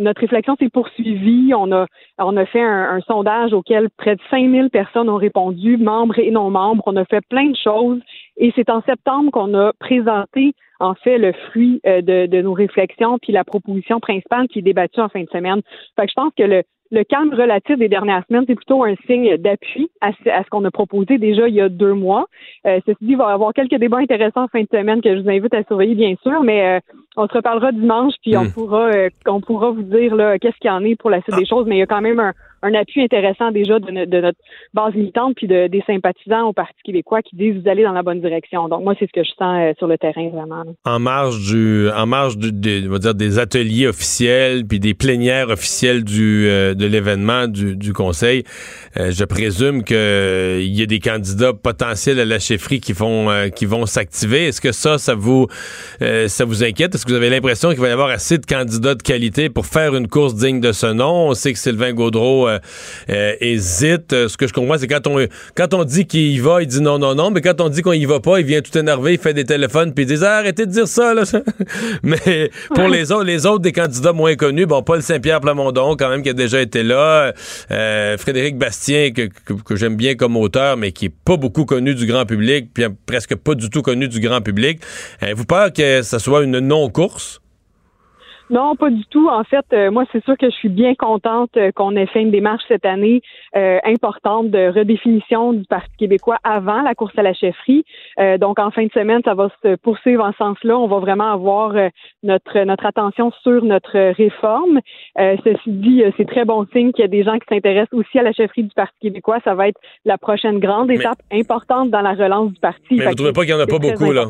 notre 0.00 0.22
réflexion 0.22 0.56
s'est 0.58 0.70
poursuivie. 0.70 1.52
On 1.54 1.70
a 1.70 1.86
on 2.18 2.36
a 2.36 2.44
fait 2.44 2.62
un, 2.62 2.96
un, 2.96 3.00
sondage 3.02 3.52
auquel 3.52 3.90
près 3.96 4.16
de 4.16 4.20
5000 4.28 4.70
personnes 4.70 5.08
ont 5.08 5.16
répondu, 5.16 5.76
membres 5.76 6.18
et 6.18 6.32
non 6.32 6.50
membres. 6.50 6.82
On 6.86 6.96
a 6.96 7.04
fait 7.04 7.24
plein 7.28 7.46
de 7.46 7.56
choses. 7.56 8.00
Et 8.38 8.52
c'est 8.56 8.70
en 8.70 8.82
septembre 8.82 9.30
qu'on 9.30 9.54
a 9.54 9.72
présenté 9.78 10.54
en 10.82 10.94
fait 10.94 11.18
le 11.18 11.32
fruit 11.32 11.80
euh, 11.86 12.02
de, 12.02 12.26
de, 12.26 12.42
nos 12.42 12.52
réflexions 12.52 13.18
puis 13.18 13.32
la 13.32 13.44
proposition 13.44 14.00
principale 14.00 14.48
qui 14.48 14.58
est 14.58 14.62
débattue 14.62 15.00
en 15.00 15.08
fin 15.08 15.22
de 15.22 15.30
semaine. 15.30 15.62
Fait 15.96 16.06
que 16.06 16.10
je 16.10 16.14
pense 16.14 16.32
que 16.36 16.42
le, 16.42 16.62
le 16.92 17.04
calme 17.04 17.32
relatif 17.32 17.78
des 17.78 17.88
dernières 17.88 18.22
semaines, 18.28 18.44
c'est 18.46 18.54
plutôt 18.54 18.84
un 18.84 18.94
signe 19.06 19.38
d'appui 19.38 19.90
à, 20.02 20.12
ce, 20.12 20.50
qu'on 20.50 20.64
a 20.64 20.70
proposé 20.70 21.16
déjà 21.16 21.48
il 21.48 21.54
y 21.54 21.60
a 21.60 21.70
deux 21.70 21.94
mois. 21.94 22.26
Euh, 22.66 22.80
ceci 22.84 22.98
dit, 23.00 23.12
il 23.12 23.16
va 23.16 23.30
y 23.30 23.32
avoir 23.32 23.54
quelques 23.54 23.76
débats 23.76 23.98
intéressants 23.98 24.44
en 24.44 24.48
fin 24.48 24.60
de 24.60 24.68
semaine 24.70 25.00
que 25.00 25.16
je 25.16 25.22
vous 25.22 25.30
invite 25.30 25.54
à 25.54 25.64
surveiller, 25.64 25.94
bien 25.94 26.14
sûr, 26.22 26.42
mais 26.42 26.62
euh, 26.62 26.80
on 27.16 27.28
se 27.28 27.32
reparlera 27.34 27.72
dimanche, 27.72 28.14
puis 28.22 28.36
on 28.36 28.44
hmm. 28.44 28.52
pourra 28.52 28.88
euh, 28.88 29.10
on 29.26 29.40
pourra 29.40 29.70
vous 29.70 29.82
dire 29.82 30.14
là 30.14 30.38
qu'est-ce 30.38 30.56
qu'il 30.58 30.70
y 30.70 30.72
en 30.72 30.84
est 30.84 30.96
pour 30.96 31.10
la 31.10 31.20
suite 31.22 31.36
des 31.36 31.44
ah. 31.44 31.48
choses, 31.48 31.66
mais 31.66 31.76
il 31.76 31.80
y 31.80 31.82
a 31.82 31.86
quand 31.86 32.00
même 32.00 32.20
un, 32.20 32.32
un 32.62 32.74
appui 32.74 33.02
intéressant 33.02 33.50
déjà 33.50 33.78
de, 33.78 33.90
notre 33.90 34.38
base 34.72 34.94
militante 34.94 35.34
puis 35.36 35.46
de, 35.46 35.66
des 35.66 35.82
sympathisants 35.86 36.48
au 36.48 36.52
Parti 36.52 36.74
québécois 36.84 37.20
qui 37.22 37.36
disent 37.36 37.62
vous 37.62 37.68
allez 37.68 37.82
dans 37.82 37.92
la 37.92 38.02
bonne 38.02 38.20
direction. 38.20 38.68
Donc 38.68 38.82
moi 38.82 38.94
c'est 38.98 39.06
ce 39.06 39.12
que 39.12 39.24
je 39.24 39.30
sens 39.30 39.60
euh, 39.60 39.72
sur 39.78 39.86
le 39.86 39.98
terrain 39.98 40.28
vraiment. 40.30 40.64
En 40.84 40.98
marge 40.98 41.38
du 41.50 41.88
en 41.90 42.06
marge 42.06 42.38
du, 42.38 42.52
des, 42.52 42.86
on 42.88 42.92
va 42.92 42.98
dire 42.98 43.14
des 43.14 43.38
ateliers 43.38 43.88
officiels 43.88 44.66
puis 44.66 44.80
des 44.80 44.94
plénières 44.94 45.50
officielles 45.50 46.04
du 46.04 46.46
euh, 46.48 46.74
de 46.74 46.86
l'événement 46.86 47.46
du, 47.46 47.76
du 47.76 47.92
conseil, 47.92 48.44
je 48.96 49.24
présume 49.24 49.84
que 49.84 50.60
il 50.60 50.78
y 50.78 50.82
a 50.82 50.86
des 50.86 51.00
candidats 51.00 51.52
potentiels 51.52 52.20
à 52.20 52.24
la 52.24 52.38
chefferie 52.38 52.80
qui 52.80 52.92
vont 52.92 53.28
qui 53.54 53.66
vont 53.66 53.84
s'activer. 53.84 54.46
Est-ce 54.46 54.60
que 54.60 54.72
ça 54.72 54.96
ça 54.98 55.14
vous 55.14 55.46
ça 56.00 56.44
vous 56.44 56.64
inquiète? 56.64 56.94
Est-ce 57.02 57.08
que 57.08 57.14
vous 57.14 57.16
avez 57.16 57.30
l'impression 57.30 57.70
qu'il 57.70 57.80
va 57.80 57.88
y 57.88 57.90
avoir 57.90 58.10
assez 58.10 58.38
de 58.38 58.46
candidats 58.46 58.94
de 58.94 59.02
qualité 59.02 59.48
pour 59.48 59.66
faire 59.66 59.96
une 59.96 60.06
course 60.06 60.36
digne 60.36 60.60
de 60.60 60.70
ce 60.70 60.86
nom? 60.86 61.30
On 61.30 61.34
sait 61.34 61.52
que 61.52 61.58
Sylvain 61.58 61.92
Gaudreau 61.92 62.46
euh, 62.46 62.60
euh, 63.10 63.34
hésite. 63.40 64.12
Euh, 64.12 64.28
ce 64.28 64.36
que 64.36 64.46
je 64.46 64.52
comprends, 64.52 64.78
c'est 64.78 64.86
quand 64.86 65.08
on, 65.08 65.26
quand 65.56 65.74
on 65.74 65.82
dit 65.82 66.06
qu'il 66.06 66.30
y 66.30 66.38
va, 66.38 66.62
il 66.62 66.68
dit 66.68 66.80
non, 66.80 67.00
non, 67.00 67.16
non. 67.16 67.32
Mais 67.32 67.40
quand 67.40 67.60
on 67.60 67.68
dit 67.68 67.82
qu'on 67.82 67.90
y 67.90 68.04
va 68.04 68.20
pas, 68.20 68.38
il 68.38 68.46
vient 68.46 68.60
tout 68.60 68.78
énervé, 68.78 69.14
il 69.14 69.18
fait 69.18 69.34
des 69.34 69.44
téléphones, 69.44 69.92
puis 69.92 70.04
il 70.04 70.16
dit 70.16 70.24
ah, 70.24 70.36
arrêtez 70.36 70.64
de 70.64 70.70
dire 70.70 70.86
ça. 70.86 71.12
Là. 71.12 71.24
mais 72.04 72.52
pour 72.72 72.86
les 72.86 73.10
autres, 73.10 73.24
les 73.24 73.46
autres 73.46 73.62
des 73.62 73.72
candidats 73.72 74.12
moins 74.12 74.36
connus, 74.36 74.66
bon, 74.66 74.84
Paul 74.84 75.02
Saint-Pierre 75.02 75.40
Plamondon, 75.40 75.96
quand 75.96 76.08
même, 76.08 76.22
qui 76.22 76.28
a 76.28 76.34
déjà 76.34 76.60
été 76.60 76.84
là. 76.84 77.32
Frédéric 78.16 78.58
Bastien, 78.58 79.10
que, 79.10 79.28
que, 79.54 79.74
j'aime 79.74 79.96
bien 79.96 80.14
comme 80.14 80.36
auteur, 80.36 80.76
mais 80.76 80.92
qui 80.92 81.06
est 81.06 81.14
pas 81.24 81.36
beaucoup 81.36 81.64
connu 81.64 81.96
du 81.96 82.06
grand 82.06 82.26
public, 82.26 82.68
puis 82.72 82.84
presque 83.06 83.34
pas 83.34 83.56
du 83.56 83.70
tout 83.70 83.82
connu 83.82 84.06
du 84.06 84.20
grand 84.20 84.40
public. 84.40 84.80
vous 85.34 85.46
peur 85.46 85.72
que 85.72 86.02
ça 86.02 86.20
soit 86.20 86.44
une 86.44 86.60
Non, 88.52 88.76
pas 88.76 88.90
du 88.90 89.02
tout. 89.06 89.28
En 89.28 89.44
fait, 89.44 89.64
euh, 89.72 89.90
moi, 89.90 90.04
c'est 90.12 90.22
sûr 90.24 90.36
que 90.36 90.50
je 90.50 90.54
suis 90.54 90.68
bien 90.68 90.94
contente 90.94 91.56
euh, 91.56 91.72
qu'on 91.72 91.96
ait 91.96 92.04
fait 92.04 92.20
une 92.20 92.30
démarche 92.30 92.62
cette 92.68 92.84
année 92.84 93.22
euh, 93.56 93.78
importante 93.84 94.50
de 94.50 94.68
redéfinition 94.68 95.54
du 95.54 95.64
Parti 95.64 95.90
québécois 95.98 96.36
avant 96.44 96.82
la 96.82 96.94
course 96.94 97.16
à 97.16 97.22
la 97.22 97.32
chefferie. 97.32 97.84
donc, 98.38 98.58
en 98.58 98.70
fin 98.70 98.84
de 98.84 98.92
semaine, 98.92 99.22
ça 99.24 99.32
va 99.32 99.48
se 99.62 99.76
poursuivre 99.76 100.22
en 100.22 100.32
ce 100.32 100.38
sens-là. 100.38 100.78
On 100.78 100.86
va 100.86 100.98
vraiment 100.98 101.32
avoir 101.32 101.72
notre 102.22 102.64
notre 102.64 102.84
attention 102.84 103.32
sur 103.42 103.64
notre 103.64 104.12
réforme. 104.12 104.80
ceci 105.16 105.70
dit, 105.70 106.02
c'est 106.16 106.28
très 106.28 106.44
bon 106.44 106.66
signe 106.72 106.92
qu'il 106.92 107.02
y 107.02 107.04
a 107.04 107.08
des 107.08 107.22
gens 107.22 107.38
qui 107.38 107.46
s'intéressent 107.48 107.98
aussi 107.98 108.18
à 108.18 108.22
la 108.22 108.32
chefferie 108.32 108.64
du 108.64 108.74
Parti 108.74 108.94
québécois. 109.00 109.38
Ça 109.44 109.54
va 109.54 109.68
être 109.68 109.80
la 110.04 110.18
prochaine 110.18 110.58
grande 110.58 110.90
étape 110.90 111.18
importante 111.32 111.90
dans 111.90 112.02
la 112.02 112.12
relance 112.12 112.52
du 112.52 112.60
parti. 112.60 112.96
Mais 112.96 113.06
vous 113.06 113.14
trouvez 113.14 113.32
pas 113.32 113.42
qu'il 113.42 113.50
y 113.50 113.54
en 113.54 113.60
a 113.60 113.66
pas 113.66 113.78
beaucoup, 113.78 114.12
là? 114.12 114.26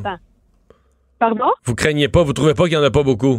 Pardon? 1.23 1.53
Vous 1.67 1.77
craignez 1.77 2.09
pas, 2.09 2.25
vous 2.25 2.33
trouvez 2.33 2.53
pas 2.53 2.65
qu'il 2.65 2.73
y 2.73 2.77
en 2.77 2.83
a 2.83 2.91
pas 2.91 3.05
beaucoup? 3.05 3.39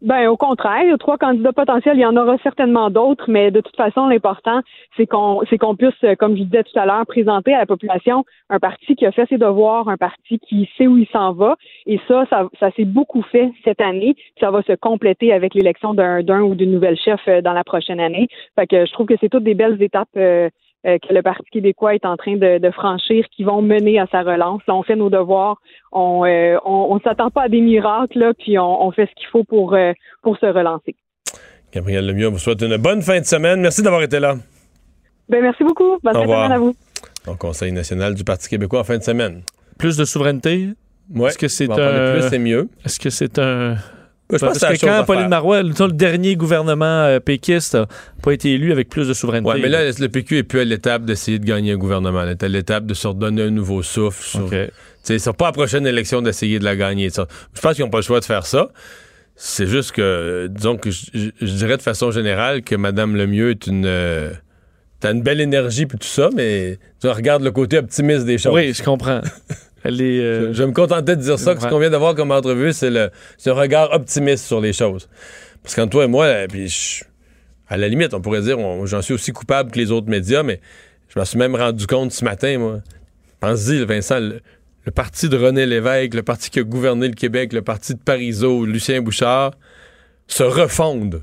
Ben 0.00 0.28
au 0.28 0.36
contraire, 0.36 0.82
il 0.84 0.90
y 0.90 0.92
a 0.92 0.96
trois 0.96 1.18
candidats 1.18 1.52
potentiels, 1.52 1.96
il 1.96 2.02
y 2.02 2.06
en 2.06 2.16
aura 2.16 2.38
certainement 2.44 2.88
d'autres, 2.88 3.24
mais 3.26 3.50
de 3.50 3.60
toute 3.60 3.74
façon, 3.74 4.06
l'important, 4.06 4.60
c'est 4.96 5.08
qu'on 5.08 5.40
c'est 5.50 5.58
qu'on 5.58 5.74
puisse, 5.74 5.98
comme 6.20 6.36
je 6.36 6.44
disais 6.44 6.62
tout 6.62 6.78
à 6.78 6.86
l'heure, 6.86 7.04
présenter 7.04 7.52
à 7.52 7.58
la 7.58 7.66
population 7.66 8.24
un 8.48 8.60
parti 8.60 8.94
qui 8.94 9.06
a 9.06 9.10
fait 9.10 9.26
ses 9.28 9.38
devoirs, 9.38 9.88
un 9.88 9.96
parti 9.96 10.38
qui 10.38 10.70
sait 10.78 10.86
où 10.86 10.96
il 10.96 11.08
s'en 11.08 11.32
va. 11.32 11.56
Et 11.86 11.98
ça, 12.06 12.26
ça, 12.30 12.48
ça 12.60 12.70
s'est 12.76 12.84
beaucoup 12.84 13.22
fait 13.22 13.50
cette 13.64 13.80
année. 13.80 14.14
Ça 14.38 14.52
va 14.52 14.62
se 14.62 14.74
compléter 14.74 15.32
avec 15.32 15.52
l'élection 15.54 15.94
d'un 15.94 16.22
d'un 16.22 16.42
ou 16.42 16.54
d'une 16.54 16.70
nouvelle 16.70 16.96
chef 16.96 17.20
euh, 17.26 17.40
dans 17.40 17.54
la 17.54 17.64
prochaine 17.64 17.98
année. 17.98 18.28
Fait 18.54 18.68
que 18.68 18.86
je 18.86 18.92
trouve 18.92 19.06
que 19.06 19.14
c'est 19.20 19.28
toutes 19.28 19.42
des 19.42 19.54
belles 19.54 19.82
étapes 19.82 20.16
euh, 20.16 20.48
euh, 20.86 20.98
que 20.98 21.14
le 21.14 21.22
Parti 21.22 21.44
québécois 21.50 21.94
est 21.94 22.04
en 22.04 22.16
train 22.16 22.36
de, 22.36 22.70
franchir, 22.70 23.24
qui 23.34 23.42
vont 23.44 23.62
mener 23.62 23.98
à 23.98 24.06
sa 24.10 24.22
relance. 24.22 24.60
Là, 24.68 24.74
on 24.74 24.82
fait 24.82 24.96
nos 24.96 25.10
devoirs, 25.10 25.56
on 25.92 26.24
euh, 26.26 26.58
on, 26.64 26.98
s'attend 27.00 27.30
pas 27.30 27.44
à 27.44 27.48
des 27.48 27.60
miracles, 27.60 28.18
là, 28.18 28.32
puis 28.34 28.58
on, 28.58 28.90
fait 28.92 29.06
ce 29.06 29.14
qu'il 29.14 29.28
faut 29.28 29.44
pour, 29.44 29.74
euh, 29.74 29.92
pour 30.22 30.36
se 30.38 30.46
relancer. 30.46 30.94
Gabriel 31.72 32.06
Lemieux, 32.06 32.28
on 32.28 32.32
vous 32.32 32.38
souhaite 32.38 32.62
une 32.62 32.76
bonne 32.76 33.02
fin 33.02 33.18
de 33.18 33.24
semaine. 33.24 33.60
Merci 33.60 33.82
d'avoir 33.82 34.02
été 34.02 34.20
là. 34.20 34.34
Ben, 35.28 35.40
merci 35.42 35.64
beaucoup. 35.64 35.98
Bonne 36.02 36.12
fin 36.12 36.20
de 36.20 36.26
semaine 36.26 36.52
à 36.52 36.58
vous. 36.58 36.74
Au 37.26 37.34
Conseil 37.34 37.72
national 37.72 38.14
du 38.14 38.22
Parti 38.22 38.48
québécois 38.48 38.80
en 38.80 38.84
fin 38.84 38.98
de 38.98 39.02
semaine. 39.02 39.42
Plus 39.78 39.96
de 39.96 40.04
souveraineté? 40.04 40.68
Ouais. 41.14 41.28
Est-ce 41.28 41.38
que 41.38 41.48
c'est 41.48 41.70
un... 41.70 42.12
plus, 42.12 42.28
c'est 42.28 42.38
mieux. 42.38 42.68
Est-ce 42.84 43.00
que 43.00 43.10
c'est 43.10 43.38
un 43.38 43.76
je 44.32 44.38
pense 44.38 44.58
Parce 44.58 44.78
que 44.78 44.86
quand 44.86 45.04
Pauline 45.04 45.28
Marois, 45.28 45.62
le, 45.62 45.92
dernier 45.92 46.34
gouvernement 46.36 47.04
euh, 47.04 47.20
péquiste 47.20 47.74
n'a 47.74 47.86
pas 48.22 48.32
été 48.32 48.52
élu 48.52 48.72
avec 48.72 48.88
plus 48.88 49.06
de 49.06 49.12
souveraineté. 49.12 49.50
Oui, 49.52 49.60
mais 49.60 49.68
là, 49.68 49.84
le 49.84 50.08
PQ 50.08 50.38
est 50.38 50.42
plus 50.42 50.60
à 50.60 50.64
l'étape 50.64 51.04
d'essayer 51.04 51.38
de 51.38 51.44
gagner 51.44 51.72
un 51.72 51.76
gouvernement. 51.76 52.22
Elle 52.22 52.30
est 52.30 52.42
à 52.42 52.48
l'étape 52.48 52.86
de 52.86 52.94
se 52.94 53.06
redonner 53.06 53.42
un 53.42 53.50
nouveau 53.50 53.82
souffle. 53.82 54.22
Sur, 54.22 54.44
okay. 54.44 54.70
C'est 55.02 55.32
pas 55.36 55.46
la 55.46 55.52
prochaine 55.52 55.86
élection 55.86 56.22
d'essayer 56.22 56.58
de 56.58 56.64
la 56.64 56.76
gagner. 56.76 57.10
Je 57.10 57.60
pense 57.60 57.74
qu'ils 57.74 57.84
n'ont 57.84 57.90
pas 57.90 57.98
le 57.98 58.02
choix 58.02 58.20
de 58.20 58.24
faire 58.24 58.46
ça. 58.46 58.70
C'est 59.36 59.66
juste 59.66 59.92
que, 59.92 60.46
disons 60.50 60.76
que 60.76 60.90
je, 60.90 61.30
dirais 61.40 61.76
de 61.76 61.82
façon 61.82 62.10
générale 62.10 62.62
que 62.62 62.74
Mme 62.76 63.16
Lemieux 63.16 63.50
est 63.50 63.66
une... 63.66 63.84
Euh, 63.84 64.32
t'as 65.00 65.12
une 65.12 65.22
belle 65.22 65.40
énergie 65.40 65.84
puis 65.86 65.98
tout 65.98 66.06
ça, 66.06 66.30
mais 66.34 66.78
tu 67.00 67.08
regardes 67.08 67.42
le 67.42 67.50
côté 67.50 67.78
optimiste 67.78 68.24
des 68.24 68.38
choses. 68.38 68.54
Oui, 68.54 68.72
je 68.72 68.82
comprends. 68.82 69.20
Les, 69.84 70.18
euh, 70.20 70.48
Je, 70.48 70.52
je 70.58 70.64
me 70.64 70.72
contentais 70.72 71.16
de 71.16 71.20
dire 71.22 71.38
ça, 71.38 71.54
que 71.54 71.60
ce 71.62 71.66
qu'on 71.68 71.78
vient 71.78 71.90
d'avoir 71.90 72.14
comme 72.14 72.30
entrevue, 72.30 72.72
c'est 72.72 72.90
le, 72.90 73.10
un 73.46 73.52
regard 73.52 73.92
optimiste 73.92 74.46
sur 74.46 74.60
les 74.60 74.72
choses. 74.72 75.08
Parce 75.62 75.74
qu'entre 75.74 75.90
toi 75.90 76.04
et 76.04 76.08
moi, 76.08 76.24
euh, 76.26 76.46
puis 76.48 76.68
je- 76.68 77.04
à 77.68 77.76
la 77.76 77.88
limite, 77.88 78.14
on 78.14 78.20
pourrait 78.20 78.42
dire, 78.42 78.56
j'en 78.86 79.02
suis 79.02 79.14
aussi 79.14 79.32
coupable 79.32 79.70
que 79.70 79.78
les 79.78 79.90
autres 79.90 80.08
médias, 80.08 80.42
mais 80.42 80.60
je 81.08 81.18
m'en 81.18 81.24
suis 81.24 81.38
même 81.38 81.54
rendu 81.54 81.86
compte 81.86 82.12
ce 82.12 82.24
matin, 82.24 82.58
moi. 82.58 82.80
Pense-y, 83.40 83.84
Vincent, 83.84 84.20
le, 84.20 84.40
le 84.86 84.92
parti 84.92 85.28
de 85.28 85.36
René 85.36 85.66
Lévesque, 85.66 86.14
le 86.14 86.22
parti 86.22 86.50
qui 86.50 86.60
a 86.60 86.62
gouverné 86.62 87.08
le 87.08 87.14
Québec, 87.14 87.52
le 87.52 87.62
parti 87.62 87.94
de 87.94 87.98
Parizeau, 87.98 88.64
Lucien 88.64 89.00
Bouchard, 89.02 89.52
se 90.28 90.42
refondent. 90.42 91.20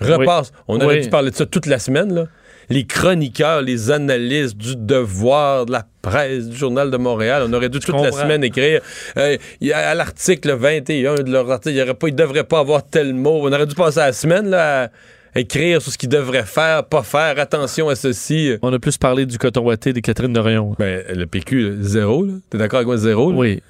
Repassent. 0.00 0.52
On 0.68 0.80
aurait 0.80 0.96
Oui. 0.96 1.02
dû 1.02 1.10
parler 1.10 1.30
de 1.30 1.36
ça 1.36 1.46
toute 1.46 1.66
la 1.66 1.78
semaine, 1.78 2.12
là. 2.12 2.26
Les 2.68 2.84
chroniqueurs, 2.86 3.62
les 3.62 3.90
analystes 3.90 4.56
du 4.56 4.74
Devoir, 4.76 5.66
de 5.66 5.72
la 5.72 5.86
presse, 6.02 6.48
du 6.48 6.56
Journal 6.56 6.90
de 6.90 6.96
Montréal, 6.96 7.44
on 7.48 7.52
aurait 7.52 7.68
dû 7.68 7.78
toute 7.78 7.94
la 7.94 8.12
semaine 8.12 8.44
écrire 8.44 8.80
euh, 9.16 9.36
à 9.72 9.94
l'article 9.94 10.52
21 10.52 11.14
de 11.14 11.30
leur 11.30 11.50
article, 11.50 11.76
il 11.86 11.94
pas, 11.94 12.08
il 12.08 12.14
devrait 12.14 12.44
pas 12.44 12.58
avoir 12.58 12.84
tel 12.84 13.14
mot. 13.14 13.40
On 13.42 13.52
aurait 13.52 13.66
dû 13.66 13.74
passer 13.74 14.00
la 14.00 14.12
semaine 14.12 14.50
là, 14.50 14.90
à 15.34 15.40
écrire 15.40 15.80
sur 15.80 15.92
ce 15.92 15.98
qu'ils 15.98 16.08
devraient 16.08 16.44
faire, 16.44 16.84
pas 16.84 17.02
faire, 17.02 17.38
attention 17.38 17.88
à 17.88 17.94
ceci. 17.94 18.56
on 18.62 18.72
a 18.72 18.78
plus 18.78 18.98
parlé 18.98 19.24
du 19.24 19.38
coton 19.38 19.62
ouaté 19.64 19.92
des 19.92 20.02
Catherine 20.02 20.32
Dorion. 20.32 20.74
Ben, 20.78 21.04
le 21.14 21.24
PQ, 21.26 21.76
zéro, 21.80 22.24
là. 22.24 22.34
T'es 22.50 22.58
d'accord 22.58 22.78
avec 22.78 22.86
moi, 22.88 22.96
zéro? 22.96 23.30
là? 23.30 23.38
Oui. 23.38 23.62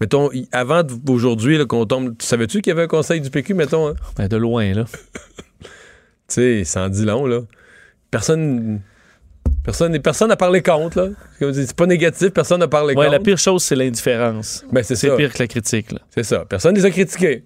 Mettons, 0.00 0.30
avant 0.52 0.82
d'aujourd'hui, 0.82 1.58
là, 1.58 1.66
qu'on 1.66 1.84
tombe. 1.84 2.16
Tu 2.16 2.24
savais-tu 2.26 2.62
qu'il 2.62 2.70
y 2.70 2.72
avait 2.72 2.84
un 2.84 2.88
conseil 2.88 3.20
du 3.20 3.28
PQ, 3.28 3.52
mettons? 3.54 3.88
hein? 3.88 3.94
Ben, 4.16 4.28
de 4.28 4.36
loin, 4.36 4.72
là. 4.72 4.84
Tu 6.28 6.34
sais, 6.34 6.64
ça 6.64 6.84
en 6.84 6.88
dit 6.88 7.04
long, 7.04 7.26
là. 7.26 7.40
Personne. 8.12 8.80
Personne 9.64 9.98
personne 10.00 10.28
n'a 10.28 10.36
parlé 10.36 10.62
contre, 10.62 11.00
là. 11.00 11.52
C'est 11.52 11.76
pas 11.76 11.86
négatif, 11.86 12.30
personne 12.30 12.60
n'a 12.60 12.68
parlé 12.68 12.94
Ouais, 12.94 13.06
contre. 13.06 13.12
la 13.12 13.20
pire 13.20 13.38
chose, 13.38 13.62
c'est 13.62 13.76
l'indifférence. 13.76 14.64
Ben, 14.72 14.82
c'est 14.82 14.94
pire 15.16 15.32
que 15.32 15.38
la 15.38 15.46
critique, 15.46 15.92
là. 15.92 15.98
C'est 16.10 16.24
ça. 16.24 16.44
Personne 16.48 16.74
les 16.74 16.84
a 16.84 16.90
critiqués. 16.90 17.44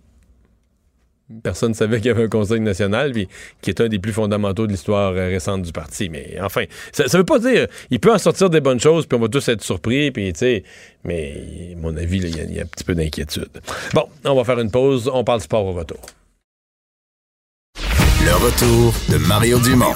Personne 1.43 1.71
ne 1.71 1.75
savait 1.75 1.97
qu'il 1.99 2.07
y 2.07 2.11
avait 2.11 2.25
un 2.25 2.29
conseil 2.29 2.61
national, 2.61 3.13
puis 3.13 3.29
qui 3.63 3.71
est 3.71 3.81
un 3.81 3.89
des 3.89 3.99
plus 3.99 4.13
fondamentaux 4.13 4.67
de 4.67 4.73
l'histoire 4.73 5.13
euh, 5.13 5.29
récente 5.29 5.63
du 5.63 5.73
parti. 5.73 6.11
Mais 6.11 6.37
enfin, 6.43 6.65
ça, 6.93 7.09
ça 7.09 7.17
veut 7.17 7.25
pas 7.25 7.39
dire. 7.39 7.67
Il 7.91 7.99
peut 7.99 8.13
en 8.13 8.19
sortir 8.19 8.51
des 8.51 8.61
bonnes 8.61 8.79
choses, 8.79 9.07
puis 9.07 9.17
on 9.17 9.21
va 9.21 9.29
tous 9.29 9.49
être 9.49 9.63
surpris, 9.63 10.11
puis 10.11 10.33
tu 10.35 10.41
sais. 10.41 10.65
Mais, 11.03 11.73
à 11.73 11.81
mon 11.81 11.97
avis, 11.97 12.19
il 12.19 12.29
y 12.29 12.55
y, 12.55 12.59
a 12.61 12.63
un 12.63 12.67
petit 12.67 12.85
peu 12.85 12.95
d'inquiétude. 12.95 13.49
Bon, 13.95 14.05
on 14.25 14.35
va 14.35 14.45
faire 14.45 14.61
une 14.61 14.71
pause. 14.71 15.11
On 15.13 15.25
parle 15.25 15.41
sport 15.41 15.65
au 15.65 15.73
retour. 15.73 16.01
Le 18.27 18.33
retour 18.33 18.95
de 19.11 19.17
Mario 19.27 19.59
Dumont, 19.61 19.95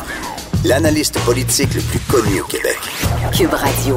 l'analyste 0.64 1.18
politique 1.20 1.74
le 1.74 1.80
plus 1.80 2.00
connu 2.00 2.40
au 2.40 2.44
Québec. 2.44 2.78
Cube 3.36 3.52
Radio. 3.52 3.96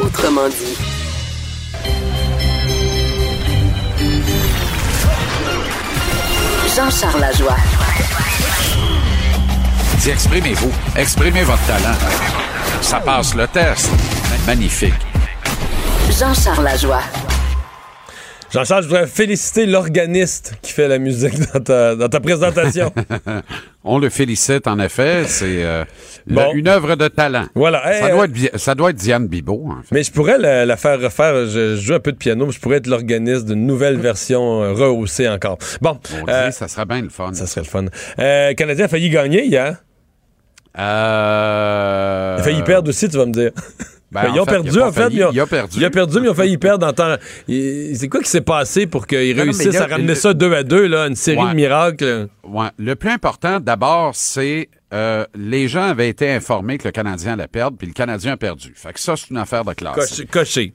Autrement 0.00 0.48
dit. 0.48 0.76
Jean-Charles 6.74 7.20
Lajoie. 7.20 7.56
Dis, 9.98 10.10
exprimez-vous. 10.10 10.72
Exprimez 10.96 11.42
votre 11.42 11.64
talent. 11.66 11.96
Ça 12.82 13.00
passe 13.00 13.34
le 13.34 13.46
test. 13.48 13.90
Magnifique. 14.46 14.94
Jean-Charles 16.10 16.64
Lajoie. 16.64 17.02
Jean-Charles, 18.52 18.84
je 18.84 18.88
voudrais 18.88 19.06
féliciter 19.06 19.66
l'organiste 19.66 20.54
qui 20.62 20.72
fait 20.72 20.86
la 20.88 20.98
musique 20.98 21.34
dans 21.52 21.60
ta, 21.60 21.94
dans 21.96 22.08
ta 22.08 22.20
présentation. 22.20 22.92
On 23.84 23.98
le 23.98 24.08
félicite, 24.08 24.66
en 24.66 24.78
effet. 24.78 25.24
C'est 25.26 25.64
euh, 25.64 25.84
Bon. 26.26 26.52
une 26.54 26.66
œuvre 26.68 26.96
de 26.96 27.08
talent. 27.08 27.46
voilà. 27.54 27.92
Hey, 27.92 28.00
Ça 28.00 28.06
euh, 28.06 28.10
doit, 28.14 28.24
être, 28.24 28.32
Di- 28.32 28.48
ça 28.54 28.74
doit 28.74 28.90
être 28.90 28.96
Diane 28.96 29.26
Bibot, 29.28 29.64
en 29.70 29.82
fait. 29.82 29.88
Mais 29.94 30.02
je 30.02 30.10
pourrais 30.12 30.38
la, 30.38 30.64
la 30.64 30.76
faire 30.76 31.00
refaire. 31.00 31.46
Je, 31.46 31.76
je 31.76 31.80
joue 31.80 31.94
un 31.94 32.00
peu 32.00 32.12
de 32.12 32.16
piano, 32.16 32.46
mais 32.46 32.52
je 32.52 32.60
pourrais 32.60 32.76
être 32.78 32.86
l'organiste 32.86 33.46
d'une 33.46 33.66
nouvelle 33.66 33.98
version 33.98 34.62
euh, 34.62 34.72
rehaussée 34.72 35.28
encore. 35.28 35.58
Bon, 35.80 35.98
On 36.24 36.28
euh, 36.28 36.46
dit, 36.48 36.52
ça 36.52 36.68
serait 36.68 36.86
bien 36.86 37.02
le 37.02 37.08
fun. 37.10 37.32
ça 37.34 37.46
serait 37.46 37.62
le 37.62 37.66
fun. 37.70 37.84
Euh, 38.18 38.54
Canadien 38.54 38.86
a 38.86 38.88
failli 38.88 39.10
gagner 39.10 39.44
hier. 39.44 39.76
Euh... 40.78 42.34
Il 42.38 42.40
a 42.40 42.44
failli 42.44 42.62
perdre 42.62 42.88
aussi, 42.90 43.08
tu 43.08 43.16
vas 43.16 43.26
me 43.26 43.32
dire. 43.32 43.50
Ben, 44.12 44.30
ils 44.32 44.40
ont 44.40 44.44
fait, 44.44 44.50
perdu, 44.52 44.80
en 44.80 44.92
fait. 44.92 45.08
ils 45.10 45.24
ont- 45.24 45.32
il 45.32 45.40
a 45.40 45.46
perdu. 45.46 45.76
Il 45.78 45.84
a 45.84 45.90
perdu, 45.90 46.20
mais 46.20 46.26
ils 46.26 46.30
ont 46.30 46.34
failli 46.34 46.58
perdre 46.58 46.86
en 46.86 46.92
temps. 46.92 47.16
C'est 47.48 48.08
quoi 48.08 48.20
qui 48.22 48.30
s'est 48.30 48.40
passé 48.40 48.86
pour 48.86 49.06
qu'ils 49.06 49.36
Non, 49.36 49.44
non, 49.44 49.52
mais 49.52 49.64
réussissent 49.64 49.80
a- 49.80 49.84
à 49.84 49.86
ramener 49.88 50.08
le- 50.08 50.14
ça 50.14 50.32
2 50.32 50.54
à 50.54 50.62
2, 50.62 50.86
là, 50.86 51.06
une 51.08 51.16
série 51.16 51.38
Ouais. 51.38 51.50
de 51.50 51.56
miracles? 51.56 52.28
Ouais. 52.44 52.68
Le 52.78 52.94
plus 52.94 53.10
important, 53.10 53.58
d'abord, 53.60 54.12
c'est 54.14 54.68
euh, 54.94 55.26
les 55.36 55.66
gens 55.66 55.82
avaient 55.82 56.08
été 56.08 56.30
informés 56.30 56.78
que 56.78 56.86
le 56.86 56.92
Canadien 56.92 57.32
allait 57.32 57.48
perdre, 57.48 57.76
puis 57.76 57.88
le 57.88 57.92
Canadien 57.92 58.34
a 58.34 58.36
perdu. 58.36 58.72
Fait 58.76 58.92
que 58.92 59.00
ça, 59.00 59.14
c'est 59.16 59.30
une 59.30 59.36
affaire 59.38 59.64
de 59.64 59.72
classe. 59.74 59.94
Coché. 59.96 60.26
coché. 60.26 60.74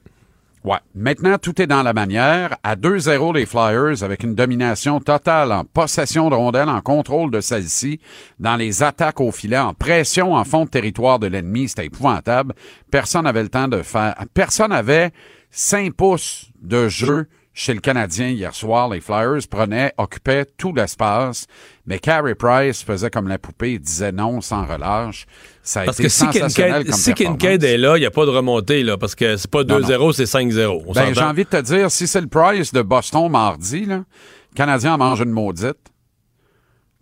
Ouais. 0.64 0.78
Maintenant, 0.94 1.38
tout 1.38 1.60
est 1.60 1.66
dans 1.66 1.82
la 1.82 1.92
manière. 1.92 2.56
À 2.62 2.76
2-0, 2.76 3.34
les 3.34 3.46
Flyers, 3.46 4.04
avec 4.04 4.22
une 4.22 4.36
domination 4.36 5.00
totale 5.00 5.50
en 5.50 5.64
possession 5.64 6.30
de 6.30 6.36
rondelles, 6.36 6.68
en 6.68 6.80
contrôle 6.80 7.32
de 7.32 7.40
celle-ci, 7.40 7.98
dans 8.38 8.54
les 8.54 8.84
attaques 8.84 9.20
au 9.20 9.32
filet, 9.32 9.58
en 9.58 9.74
pression 9.74 10.34
en 10.34 10.44
fond 10.44 10.64
de 10.64 10.70
territoire 10.70 11.18
de 11.18 11.26
l'ennemi, 11.26 11.68
c'était 11.68 11.86
épouvantable. 11.86 12.54
Personne 12.92 13.24
n'avait 13.24 13.42
le 13.42 13.48
temps 13.48 13.66
de 13.66 13.82
faire... 13.82 14.14
Personne 14.34 14.70
n'avait 14.70 15.10
5 15.50 15.94
pouces 15.94 16.50
de 16.62 16.88
jeu 16.88 17.26
chez 17.54 17.74
le 17.74 17.80
Canadien 17.80 18.28
hier 18.28 18.54
soir. 18.54 18.88
Les 18.88 19.00
Flyers 19.00 19.46
prenaient, 19.50 19.92
occupaient 19.98 20.44
tout 20.44 20.72
l'espace, 20.72 21.46
mais 21.86 21.98
Carey 21.98 22.34
Price 22.34 22.82
faisait 22.82 23.10
comme 23.10 23.28
la 23.28 23.38
poupée, 23.38 23.72
il 23.74 23.80
disait 23.80 24.12
non 24.12 24.40
sans 24.40 24.64
relâche. 24.64 25.26
Ça 25.62 25.80
a 25.80 25.84
Parce 25.84 25.98
été 25.98 26.04
que 26.04 26.08
si 26.08 26.20
sensationnel 26.20 26.72
Kincaid, 26.84 26.90
comme 26.90 26.98
si. 26.98 27.14
Kincaid 27.14 27.64
est 27.64 27.78
là, 27.78 27.96
il 27.96 28.00
n'y 28.00 28.06
a 28.06 28.10
pas 28.10 28.24
de 28.24 28.30
remontée, 28.30 28.82
là, 28.82 28.96
parce 28.96 29.14
que 29.14 29.36
c'est 29.36 29.50
pas 29.50 29.64
Non, 29.64 29.80
2-0, 29.80 30.12
c'est 30.12 30.24
5-0. 30.24 30.84
On 30.86 30.92
Ben, 30.92 31.14
j'ai 31.14 31.22
envie 31.22 31.44
de 31.44 31.48
te 31.48 31.60
dire, 31.60 31.90
si 31.90 32.06
c'est 32.06 32.20
le 32.20 32.28
Price 32.28 32.72
de 32.72 32.82
Boston 32.82 33.30
mardi, 33.30 33.84
là, 33.84 33.96
le 33.96 34.04
Canadien 34.54 34.94
en 34.94 34.98
mange 34.98 35.20
une 35.20 35.30
maudite. 35.30 35.76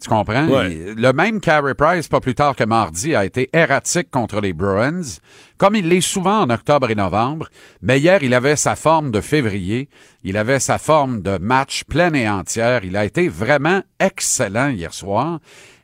Tu 0.01 0.09
comprends? 0.09 0.47
Ouais. 0.47 0.95
Le 0.97 1.13
même 1.13 1.41
Carey 1.41 1.75
Price, 1.75 2.09
pas 2.09 2.21
plus 2.21 2.35
tard 2.35 2.57
que 2.57 2.65
mardi, 2.65 3.15
a 3.15 3.25
été 3.25 3.51
erratique 3.53 4.11
contre 4.11 4.41
les 4.41 4.55
Bruins, 4.55 5.19
comme 5.59 5.77
il 5.77 5.89
l'est 5.89 6.01
souvent 6.01 6.41
en 6.41 6.51
octobre 6.51 6.91
et 6.91 6.95
novembre. 6.95 7.49
Mais 7.83 8.01
hier, 8.01 8.23
il 8.23 8.33
avait 8.33 8.57
sa 8.57 8.77
forme 8.77 9.11
de 9.11 9.21
février. 9.21 9.89
Il 10.25 10.37
avait 10.39 10.59
sa 10.59 10.79
forme 10.79 11.21
de 11.21 11.37
match 11.39 11.85
pleine 11.85 12.17
et 12.17 12.29
entière. 12.29 12.85
Il 12.85 12.97
a 12.97 13.05
été 13.05 13.29
vraiment 13.29 13.83
excellent 13.99 14.71
hier 14.71 14.95
soir. 14.95 15.39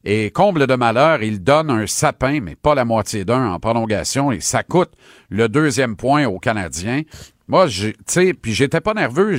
Et 0.04 0.30
comble 0.30 0.66
de 0.66 0.74
malheur, 0.76 1.22
il 1.22 1.42
donne 1.42 1.68
un 1.68 1.86
sapin, 1.86 2.40
mais 2.40 2.54
pas 2.54 2.74
la 2.76 2.84
moitié 2.84 3.24
d'un 3.24 3.50
en 3.50 3.58
prolongation, 3.58 4.30
et 4.30 4.40
ça 4.40 4.62
coûte 4.62 4.92
le 5.30 5.48
deuxième 5.48 5.96
point 5.96 6.26
aux 6.26 6.38
Canadiens. 6.38 7.02
Moi, 7.48 7.66
tu 7.68 7.92
sais, 8.06 8.32
puis 8.32 8.54
j'étais 8.54 8.80
pas 8.80 8.94
nerveux. 8.94 9.36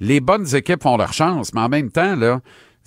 Les 0.00 0.20
bonnes 0.20 0.54
équipes 0.54 0.86
ont 0.86 0.96
leur 0.96 1.12
chance, 1.12 1.52
mais 1.52 1.60
en 1.60 1.68
même 1.68 1.90
temps, 1.90 2.16
là, 2.16 2.40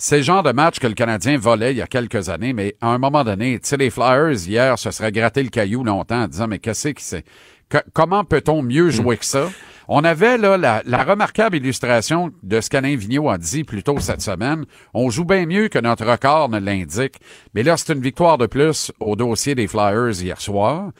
c'est 0.03 0.17
le 0.17 0.23
genre 0.23 0.41
de 0.41 0.51
match 0.51 0.79
que 0.79 0.87
le 0.87 0.95
Canadien 0.95 1.37
volait 1.37 1.73
il 1.73 1.77
y 1.77 1.81
a 1.81 1.85
quelques 1.85 2.29
années, 2.29 2.53
mais 2.53 2.75
à 2.81 2.87
un 2.87 2.97
moment 2.97 3.23
donné, 3.23 3.59
tu 3.59 3.67
sais, 3.69 3.77
les 3.77 3.91
Flyers, 3.91 4.47
hier, 4.47 4.79
se 4.79 4.89
seraient 4.89 5.11
gratté 5.11 5.43
le 5.43 5.49
caillou 5.49 5.83
longtemps 5.83 6.23
en 6.23 6.27
disant, 6.27 6.47
mais 6.47 6.57
qu'est-ce 6.57 6.89
que 6.89 7.01
c'est? 7.01 7.23
Que- 7.69 7.83
comment 7.93 8.23
peut-on 8.23 8.63
mieux 8.63 8.89
jouer 8.89 9.17
que 9.17 9.25
ça? 9.25 9.47
On 9.87 10.03
avait 10.03 10.39
là 10.39 10.57
la, 10.57 10.81
la 10.85 11.03
remarquable 11.03 11.57
illustration 11.57 12.31
de 12.41 12.61
ce 12.61 12.69
qu'Alain 12.71 12.95
Vigneault 12.95 13.29
a 13.29 13.37
dit 13.37 13.63
plus 13.63 13.83
tôt 13.83 13.99
cette 13.99 14.21
semaine. 14.21 14.65
On 14.95 15.11
joue 15.11 15.25
bien 15.25 15.45
mieux 15.45 15.67
que 15.67 15.77
notre 15.77 16.05
record 16.05 16.49
ne 16.49 16.59
l'indique. 16.59 17.19
Mais 17.53 17.61
là, 17.61 17.77
c'est 17.77 17.93
une 17.93 18.01
victoire 18.01 18.39
de 18.39 18.47
plus 18.47 18.91
au 18.99 19.15
dossier 19.15 19.53
des 19.53 19.67
Flyers 19.67 20.19
hier 20.19 20.41
soir. 20.41 20.91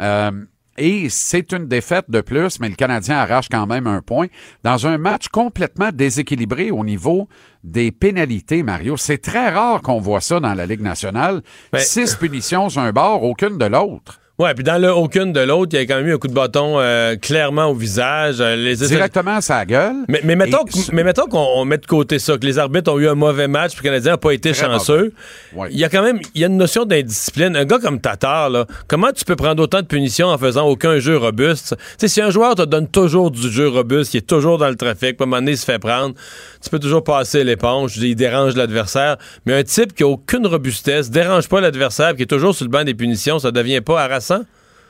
Euh, 0.00 0.32
et 0.78 1.08
c'est 1.08 1.52
une 1.52 1.66
défaite 1.66 2.06
de 2.08 2.20
plus, 2.20 2.60
mais 2.60 2.68
le 2.68 2.74
Canadien 2.74 3.18
arrache 3.18 3.48
quand 3.50 3.66
même 3.66 3.86
un 3.86 4.00
point 4.00 4.26
dans 4.64 4.86
un 4.86 4.96
match 4.98 5.28
complètement 5.28 5.90
déséquilibré 5.92 6.70
au 6.70 6.84
niveau 6.84 7.28
des 7.64 7.90
pénalités, 7.90 8.62
Mario. 8.62 8.96
C'est 8.96 9.18
très 9.18 9.50
rare 9.50 9.82
qu'on 9.82 10.00
voit 10.00 10.20
ça 10.20 10.40
dans 10.40 10.54
la 10.54 10.66
Ligue 10.66 10.80
nationale. 10.80 11.42
Ben- 11.72 11.80
Six 11.80 12.14
punitions 12.14 12.68
sur 12.68 12.80
un 12.80 12.92
bord, 12.92 13.22
aucune 13.24 13.58
de 13.58 13.66
l'autre. 13.66 14.20
Ouais, 14.38 14.54
puis 14.54 14.62
dans 14.62 14.80
le 14.80 14.92
aucune 14.94 15.32
de 15.32 15.40
l'autre, 15.40 15.70
il 15.72 15.80
y 15.80 15.82
a 15.82 15.86
quand 15.86 15.96
même 15.96 16.06
eu 16.06 16.14
un 16.14 16.18
coup 16.18 16.28
de 16.28 16.32
bâton 16.32 16.78
euh, 16.78 17.16
clairement 17.16 17.66
au 17.66 17.74
visage. 17.74 18.36
Euh, 18.38 18.54
les 18.54 18.76
Directement 18.76 19.36
à 19.36 19.40
sa 19.40 19.64
gueule. 19.64 19.96
Mais, 20.06 20.20
mais 20.22 20.36
mettons, 20.36 20.64
Et- 20.64 20.92
mais 20.92 21.02
mettons 21.02 21.26
qu'on 21.26 21.44
on 21.56 21.64
met 21.64 21.78
de 21.78 21.86
côté 21.86 22.20
ça, 22.20 22.38
que 22.38 22.46
les 22.46 22.56
arbitres 22.56 22.92
ont 22.92 23.00
eu 23.00 23.08
un 23.08 23.16
mauvais 23.16 23.48
match, 23.48 23.72
puis 23.72 23.80
que 23.80 23.88
le 23.88 23.90
Canadien 23.94 24.12
n'a 24.12 24.16
pas 24.18 24.30
été 24.30 24.52
Très 24.52 24.64
chanceux. 24.66 25.12
Ouais. 25.56 25.66
Il 25.72 25.78
y 25.80 25.82
a 25.82 25.88
quand 25.88 26.04
même 26.04 26.20
il 26.36 26.40
y 26.40 26.44
a 26.44 26.46
une 26.46 26.56
notion 26.56 26.84
d'indiscipline. 26.84 27.56
Un 27.56 27.64
gars 27.64 27.80
comme 27.80 28.00
Tatar, 28.00 28.48
là, 28.48 28.66
comment 28.86 29.10
tu 29.10 29.24
peux 29.24 29.34
prendre 29.34 29.60
autant 29.60 29.80
de 29.82 29.86
punitions 29.86 30.28
en 30.28 30.38
faisant 30.38 30.66
aucun 30.68 31.00
jeu 31.00 31.16
robuste? 31.16 31.74
Tu 31.76 31.84
sais, 31.98 32.08
si 32.08 32.20
un 32.20 32.30
joueur 32.30 32.54
te 32.54 32.62
donne 32.62 32.86
toujours 32.86 33.32
du 33.32 33.50
jeu 33.50 33.66
robuste, 33.68 34.12
qui 34.12 34.18
est 34.18 34.26
toujours 34.28 34.56
dans 34.58 34.68
le 34.68 34.76
trafic, 34.76 35.20
à 35.20 35.24
un 35.24 35.26
moment 35.26 35.38
donné, 35.38 35.52
il 35.52 35.58
se 35.58 35.64
fait 35.64 35.80
prendre, 35.80 36.14
tu 36.62 36.70
peux 36.70 36.78
toujours 36.78 37.02
passer 37.02 37.42
l'éponge, 37.42 37.96
il 37.96 38.14
dérange 38.14 38.54
l'adversaire. 38.54 39.16
Mais 39.46 39.54
un 39.54 39.64
type 39.64 39.94
qui 39.96 40.04
a 40.04 40.06
aucune 40.06 40.46
robustesse, 40.46 41.10
dérange 41.10 41.48
pas 41.48 41.60
l'adversaire, 41.60 42.14
qui 42.14 42.22
est 42.22 42.26
toujours 42.26 42.54
sur 42.54 42.64
le 42.66 42.70
banc 42.70 42.84
des 42.84 42.94
punitions, 42.94 43.40
ça 43.40 43.50
devient 43.50 43.80
pas 43.80 44.00
harassant? 44.04 44.27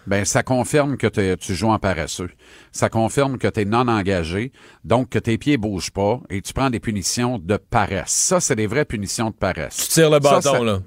Ben, 0.07 0.25
ça 0.25 0.43
confirme 0.43 0.97
que 0.97 1.07
tu 1.37 1.55
joues 1.55 1.69
en 1.69 1.79
paresseux. 1.79 2.31
Ça 2.73 2.89
confirme 2.89 3.37
que 3.37 3.47
tu 3.49 3.61
es 3.61 3.65
non 3.67 3.89
engagé, 3.89 4.53
donc 4.85 5.11
que 5.11 5.19
tes 5.19 5.37
pieds 5.37 5.59
bougent 5.59 5.91
pas 5.91 6.21
et 6.31 6.41
tu 6.41 6.55
prends 6.55 6.71
des 6.71 6.81
punitions 6.81 7.39
de 7.39 7.57
paresse. 7.59 8.09
Ça, 8.11 8.41
c'est 8.41 8.57
des 8.57 8.67
vraies 8.67 8.87
punitions 8.87 9.29
de 9.31 9.35
paresse. 9.35 9.77
Tu 9.77 9.89
tires 9.89 10.09
le 10.11 10.15
Ça, 10.23 10.31
bâton, 10.31 10.41
ça- 10.53 10.61
là. 10.65 10.79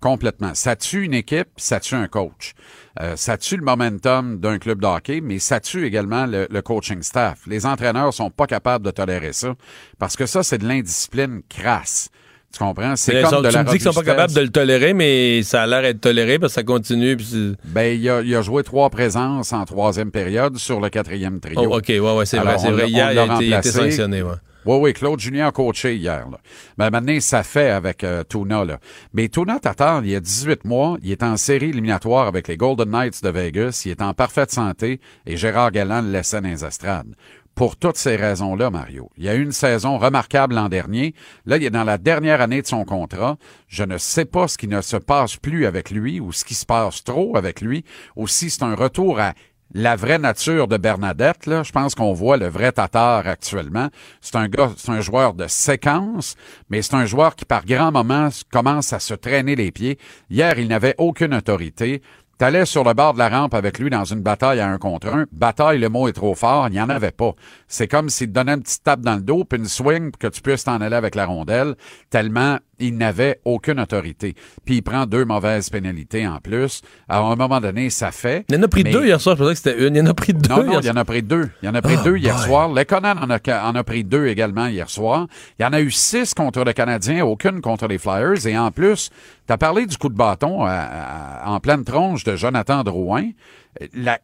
complètement. 0.00 0.54
Ça 0.54 0.76
tue 0.76 1.02
une 1.04 1.14
équipe, 1.14 1.48
ça 1.56 1.80
tue 1.80 1.96
un 1.96 2.06
coach. 2.06 2.52
Euh, 3.00 3.16
ça 3.16 3.36
tue 3.36 3.56
le 3.56 3.64
momentum 3.64 4.38
d'un 4.38 4.58
club 4.60 4.80
de 4.80 4.86
hockey, 4.86 5.20
mais 5.20 5.40
ça 5.40 5.58
tue 5.58 5.84
également 5.84 6.26
le, 6.26 6.46
le 6.48 6.62
coaching 6.62 7.02
staff. 7.02 7.40
Les 7.48 7.66
entraîneurs 7.66 8.14
sont 8.14 8.30
pas 8.30 8.46
capables 8.46 8.84
de 8.84 8.92
tolérer 8.92 9.32
ça 9.32 9.56
parce 9.98 10.14
que 10.16 10.26
ça, 10.26 10.44
c'est 10.44 10.58
de 10.58 10.68
l'indiscipline 10.68 11.42
crasse. 11.48 12.10
Tu 12.52 12.58
comprends? 12.60 12.96
C'est 12.96 13.22
comme 13.22 13.42
de 13.42 13.48
tu 13.48 13.54
la 13.54 13.62
me 13.62 13.68
dis 13.68 13.72
qu'ils 13.78 13.82
sont 13.82 13.92
pas 13.92 14.02
capables 14.02 14.32
de 14.32 14.40
le 14.40 14.48
tolérer, 14.48 14.94
mais 14.94 15.42
ça 15.42 15.62
a 15.62 15.66
l'air 15.66 15.82
d'être 15.82 16.00
toléré 16.00 16.38
parce 16.38 16.52
que 16.54 16.60
ça 16.60 16.64
continue. 16.64 17.16
puis 17.16 17.54
Ben, 17.64 17.98
il 18.00 18.08
a, 18.08 18.22
il 18.22 18.34
a 18.34 18.40
joué 18.42 18.62
trois 18.62 18.88
présences 18.88 19.52
en 19.52 19.64
troisième 19.66 20.10
période 20.10 20.56
sur 20.56 20.80
le 20.80 20.88
quatrième 20.88 21.40
trio. 21.40 21.60
Oh, 21.70 21.76
OK, 21.76 21.88
ouais, 21.88 21.98
ouais, 22.00 22.26
c'est 22.26 22.38
vrai. 22.38 22.56
C'est 22.58 22.70
vrai. 22.70 22.88
Hier, 22.88 23.12
il 23.12 23.18
a 23.18 23.24
été, 23.24 23.46
il 23.46 23.54
a 23.54 23.58
été 23.58 23.68
remplacé. 23.68 23.70
sanctionné. 23.90 24.22
Ouais. 24.22 24.34
Oui, 24.64 24.76
oui, 24.80 24.92
Claude 24.92 25.18
Julien 25.20 25.48
a 25.48 25.50
coaché 25.52 25.96
hier. 25.96 26.26
Là. 26.30 26.38
Ben, 26.76 26.90
maintenant, 26.90 27.18
ça 27.20 27.42
fait 27.42 27.70
avec 27.70 28.02
euh, 28.04 28.22
Tuna. 28.28 28.64
Là. 28.64 28.78
Mais 29.14 29.28
Tuna 29.28 29.58
Tatar, 29.60 30.04
il 30.04 30.10
y 30.10 30.16
a 30.16 30.20
18 30.20 30.64
mois, 30.64 30.98
il 31.02 31.12
est 31.12 31.22
en 31.22 31.36
série 31.36 31.70
éliminatoire 31.70 32.26
avec 32.26 32.48
les 32.48 32.56
Golden 32.56 32.90
Knights 32.90 33.22
de 33.22 33.30
Vegas. 33.30 33.82
Il 33.86 33.92
est 33.92 34.02
en 34.02 34.12
parfaite 34.14 34.50
santé 34.50 35.00
et 35.26 35.36
Gérard 35.36 35.70
Galland 35.70 36.02
le 36.02 36.10
laissait 36.10 36.40
dans 36.40 36.48
les 36.48 36.64
estrades. 36.64 37.14
Pour 37.58 37.74
toutes 37.74 37.96
ces 37.96 38.14
raisons-là, 38.14 38.70
Mario. 38.70 39.10
Il 39.16 39.24
y 39.24 39.28
a 39.28 39.34
eu 39.34 39.42
une 39.42 39.50
saison 39.50 39.98
remarquable 39.98 40.54
l'an 40.54 40.68
dernier. 40.68 41.12
Là, 41.44 41.56
il 41.56 41.64
est 41.64 41.70
dans 41.70 41.82
la 41.82 41.98
dernière 41.98 42.40
année 42.40 42.62
de 42.62 42.68
son 42.68 42.84
contrat. 42.84 43.36
Je 43.66 43.82
ne 43.82 43.98
sais 43.98 44.26
pas 44.26 44.46
ce 44.46 44.56
qui 44.56 44.68
ne 44.68 44.80
se 44.80 44.96
passe 44.96 45.34
plus 45.34 45.66
avec 45.66 45.90
lui 45.90 46.20
ou 46.20 46.30
ce 46.30 46.44
qui 46.44 46.54
se 46.54 46.64
passe 46.64 47.02
trop 47.02 47.36
avec 47.36 47.60
lui. 47.60 47.84
Aussi, 48.14 48.48
c'est 48.48 48.62
un 48.62 48.76
retour 48.76 49.18
à 49.18 49.34
la 49.74 49.96
vraie 49.96 50.20
nature 50.20 50.68
de 50.68 50.76
Bernadette, 50.76 51.46
là, 51.46 51.62
je 51.64 51.72
pense 51.72 51.94
qu'on 51.94 52.14
voit 52.14 52.38
le 52.38 52.46
vrai 52.46 52.72
Tatar 52.72 53.26
actuellement. 53.26 53.88
C'est 54.22 54.36
un 54.36 54.48
gars, 54.48 54.70
c'est 54.76 54.90
un 54.90 55.02
joueur 55.02 55.34
de 55.34 55.46
séquence, 55.46 56.36
mais 56.70 56.80
c'est 56.80 56.94
un 56.94 57.04
joueur 57.04 57.36
qui, 57.36 57.44
par 57.44 57.66
grands 57.66 57.92
moments, 57.92 58.30
commence 58.50 58.94
à 58.94 59.00
se 59.00 59.12
traîner 59.12 59.56
les 59.56 59.72
pieds. 59.72 59.98
Hier, 60.30 60.58
il 60.58 60.68
n'avait 60.68 60.94
aucune 60.96 61.34
autorité. 61.34 62.02
T'allais 62.38 62.66
sur 62.66 62.84
le 62.84 62.94
bord 62.94 63.14
de 63.14 63.18
la 63.18 63.28
rampe 63.28 63.52
avec 63.54 63.80
lui 63.80 63.90
dans 63.90 64.04
une 64.04 64.20
bataille 64.20 64.60
à 64.60 64.68
un 64.68 64.78
contre 64.78 65.08
un. 65.08 65.26
Bataille, 65.32 65.80
le 65.80 65.88
mot 65.88 66.06
est 66.06 66.12
trop 66.12 66.36
fort, 66.36 66.68
il 66.68 66.74
n'y 66.74 66.80
en 66.80 66.88
avait 66.88 67.10
pas. 67.10 67.32
C'est 67.66 67.88
comme 67.88 68.08
s'il 68.08 68.28
te 68.28 68.32
donnait 68.34 68.52
une 68.52 68.62
petite 68.62 68.84
tape 68.84 69.00
dans 69.00 69.16
le 69.16 69.22
dos, 69.22 69.42
puis 69.42 69.58
une 69.58 69.66
swing 69.66 70.12
pour 70.12 70.20
que 70.20 70.28
tu 70.28 70.40
puisses 70.40 70.62
t'en 70.62 70.80
aller 70.80 70.94
avec 70.94 71.16
la 71.16 71.26
rondelle, 71.26 71.74
tellement 72.10 72.58
il 72.80 72.96
n'avait 72.96 73.40
aucune 73.44 73.80
autorité. 73.80 74.34
Puis 74.64 74.76
il 74.76 74.82
prend 74.82 75.06
deux 75.06 75.24
mauvaises 75.24 75.70
pénalités 75.70 76.26
en 76.26 76.38
plus. 76.38 76.82
Alors, 77.08 77.28
à 77.30 77.32
un 77.32 77.36
moment 77.36 77.60
donné, 77.60 77.90
ça 77.90 78.10
fait. 78.10 78.44
Il 78.48 78.54
y 78.56 78.58
en 78.58 78.62
a 78.62 78.68
pris 78.68 78.84
Mais- 78.84 78.90
deux 78.92 79.04
hier 79.06 79.20
soir. 79.20 79.36
Je 79.36 79.42
pensais 79.42 79.52
que 79.54 79.58
c'était 79.58 79.86
une. 79.86 79.96
Il 79.96 79.98
y 79.98 80.02
en 80.02 80.06
a 80.06 80.14
pris 80.14 80.32
deux. 80.32 80.48
non, 80.54 80.64
non, 80.64 80.80
il 80.80 80.86
y 80.86 80.90
en 80.90 80.96
a 80.96 81.04
pris 81.04 81.22
deux. 81.22 81.50
Il 81.62 81.66
y 81.66 81.68
en 81.68 81.74
a 81.74 81.82
pris 81.82 81.96
Ah, 81.98 82.04
deux 82.04 82.16
hier 82.16 82.38
soir. 82.38 82.72
Le 82.72 82.84
Conan 82.84 83.14
en 83.20 83.30
a, 83.30 83.38
en 83.68 83.74
a 83.74 83.84
pris 83.84 84.04
deux 84.04 84.26
également 84.26 84.66
hier 84.66 84.88
soir. 84.90 85.26
Il 85.58 85.62
y 85.62 85.66
en 85.66 85.72
a 85.72 85.80
eu 85.80 85.90
six 85.90 86.34
contre 86.34 86.64
le 86.64 86.72
Canadien, 86.72 87.24
aucune 87.24 87.60
contre 87.60 87.86
les 87.88 87.98
Flyers. 87.98 88.46
Et 88.46 88.56
en 88.58 88.70
plus, 88.70 89.10
tu 89.46 89.52
as 89.52 89.58
parlé 89.58 89.86
du 89.86 89.96
coup 89.96 90.08
de 90.08 90.16
bâton 90.16 90.64
à- 90.64 90.70
à- 90.72 91.50
en 91.50 91.60
pleine 91.60 91.84
tronche 91.84 92.24
de 92.24 92.36
Jonathan 92.36 92.82
Drouin. 92.84 93.30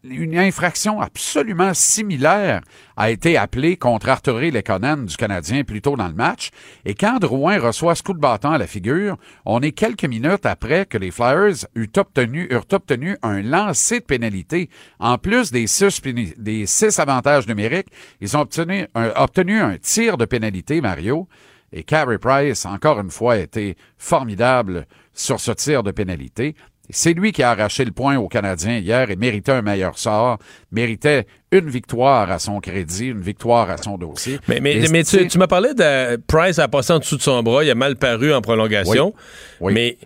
Une 0.02 0.36
infraction 0.36 1.00
absolument 1.00 1.74
similaire 1.74 2.60
a 2.96 3.10
été 3.10 3.36
appelée 3.36 3.76
contre 3.76 4.08
Arthur 4.08 4.40
Lekonen 4.40 5.06
du 5.06 5.16
Canadien 5.16 5.62
plus 5.62 5.80
tôt 5.80 5.96
dans 5.96 6.08
le 6.08 6.14
match. 6.14 6.50
Et 6.84 6.94
quand 6.94 7.18
Drouin 7.20 7.58
reçoit 7.58 7.94
ce 7.94 8.02
coup 8.02 8.14
de 8.14 8.18
bâton 8.18 8.50
à 8.50 8.58
la 8.58 8.66
figure, 8.66 9.16
on 9.44 9.60
est 9.60 9.72
quelques 9.72 10.04
minutes 10.04 10.46
après 10.46 10.86
que 10.86 10.98
les 10.98 11.10
Flyers 11.10 11.66
eurent 11.76 12.66
obtenu, 12.72 13.16
un 13.22 13.42
lancer 13.42 14.00
de 14.00 14.04
pénalité. 14.04 14.70
En 14.98 15.18
plus 15.18 15.52
des 15.52 15.66
six, 15.66 16.00
des 16.36 16.66
six 16.66 16.98
avantages 16.98 17.46
numériques, 17.46 17.88
ils 18.20 18.36
ont 18.36 18.40
obtenu 18.40 18.86
un, 18.94 19.12
obtenu 19.16 19.60
un 19.60 19.78
tir 19.78 20.16
de 20.16 20.24
pénalité, 20.24 20.80
Mario. 20.80 21.28
Et 21.72 21.82
Carey 21.82 22.18
Price, 22.18 22.66
encore 22.66 23.00
une 23.00 23.10
fois, 23.10 23.34
a 23.34 23.38
été 23.38 23.76
formidable 23.98 24.86
sur 25.12 25.40
ce 25.40 25.50
tir 25.52 25.82
de 25.82 25.90
pénalité. 25.90 26.54
C'est 26.90 27.14
lui 27.14 27.32
qui 27.32 27.42
a 27.42 27.50
arraché 27.50 27.84
le 27.84 27.92
point 27.92 28.16
aux 28.16 28.28
Canadiens 28.28 28.76
hier 28.76 29.10
et 29.10 29.16
méritait 29.16 29.52
un 29.52 29.62
meilleur 29.62 29.98
sort, 29.98 30.38
méritait 30.70 31.26
une 31.50 31.70
victoire 31.70 32.30
à 32.30 32.38
son 32.38 32.60
crédit, 32.60 33.06
une 33.06 33.20
victoire 33.20 33.70
à 33.70 33.78
son 33.78 33.96
dossier. 33.96 34.38
Mais, 34.48 34.60
tu, 35.04 35.26
tu 35.28 35.38
m'as 35.38 35.46
parlé 35.46 35.72
de 35.72 36.16
Price 36.26 36.58
a 36.58 36.68
passé 36.68 36.92
en 36.92 36.98
dessous 36.98 37.16
de 37.16 37.22
son 37.22 37.42
bras, 37.42 37.64
il 37.64 37.70
a 37.70 37.74
mal 37.74 37.96
paru 37.96 38.34
en 38.34 38.42
prolongation. 38.42 39.14
Oui. 39.60 39.72
Oui. 39.72 39.72
Mais 39.74 39.98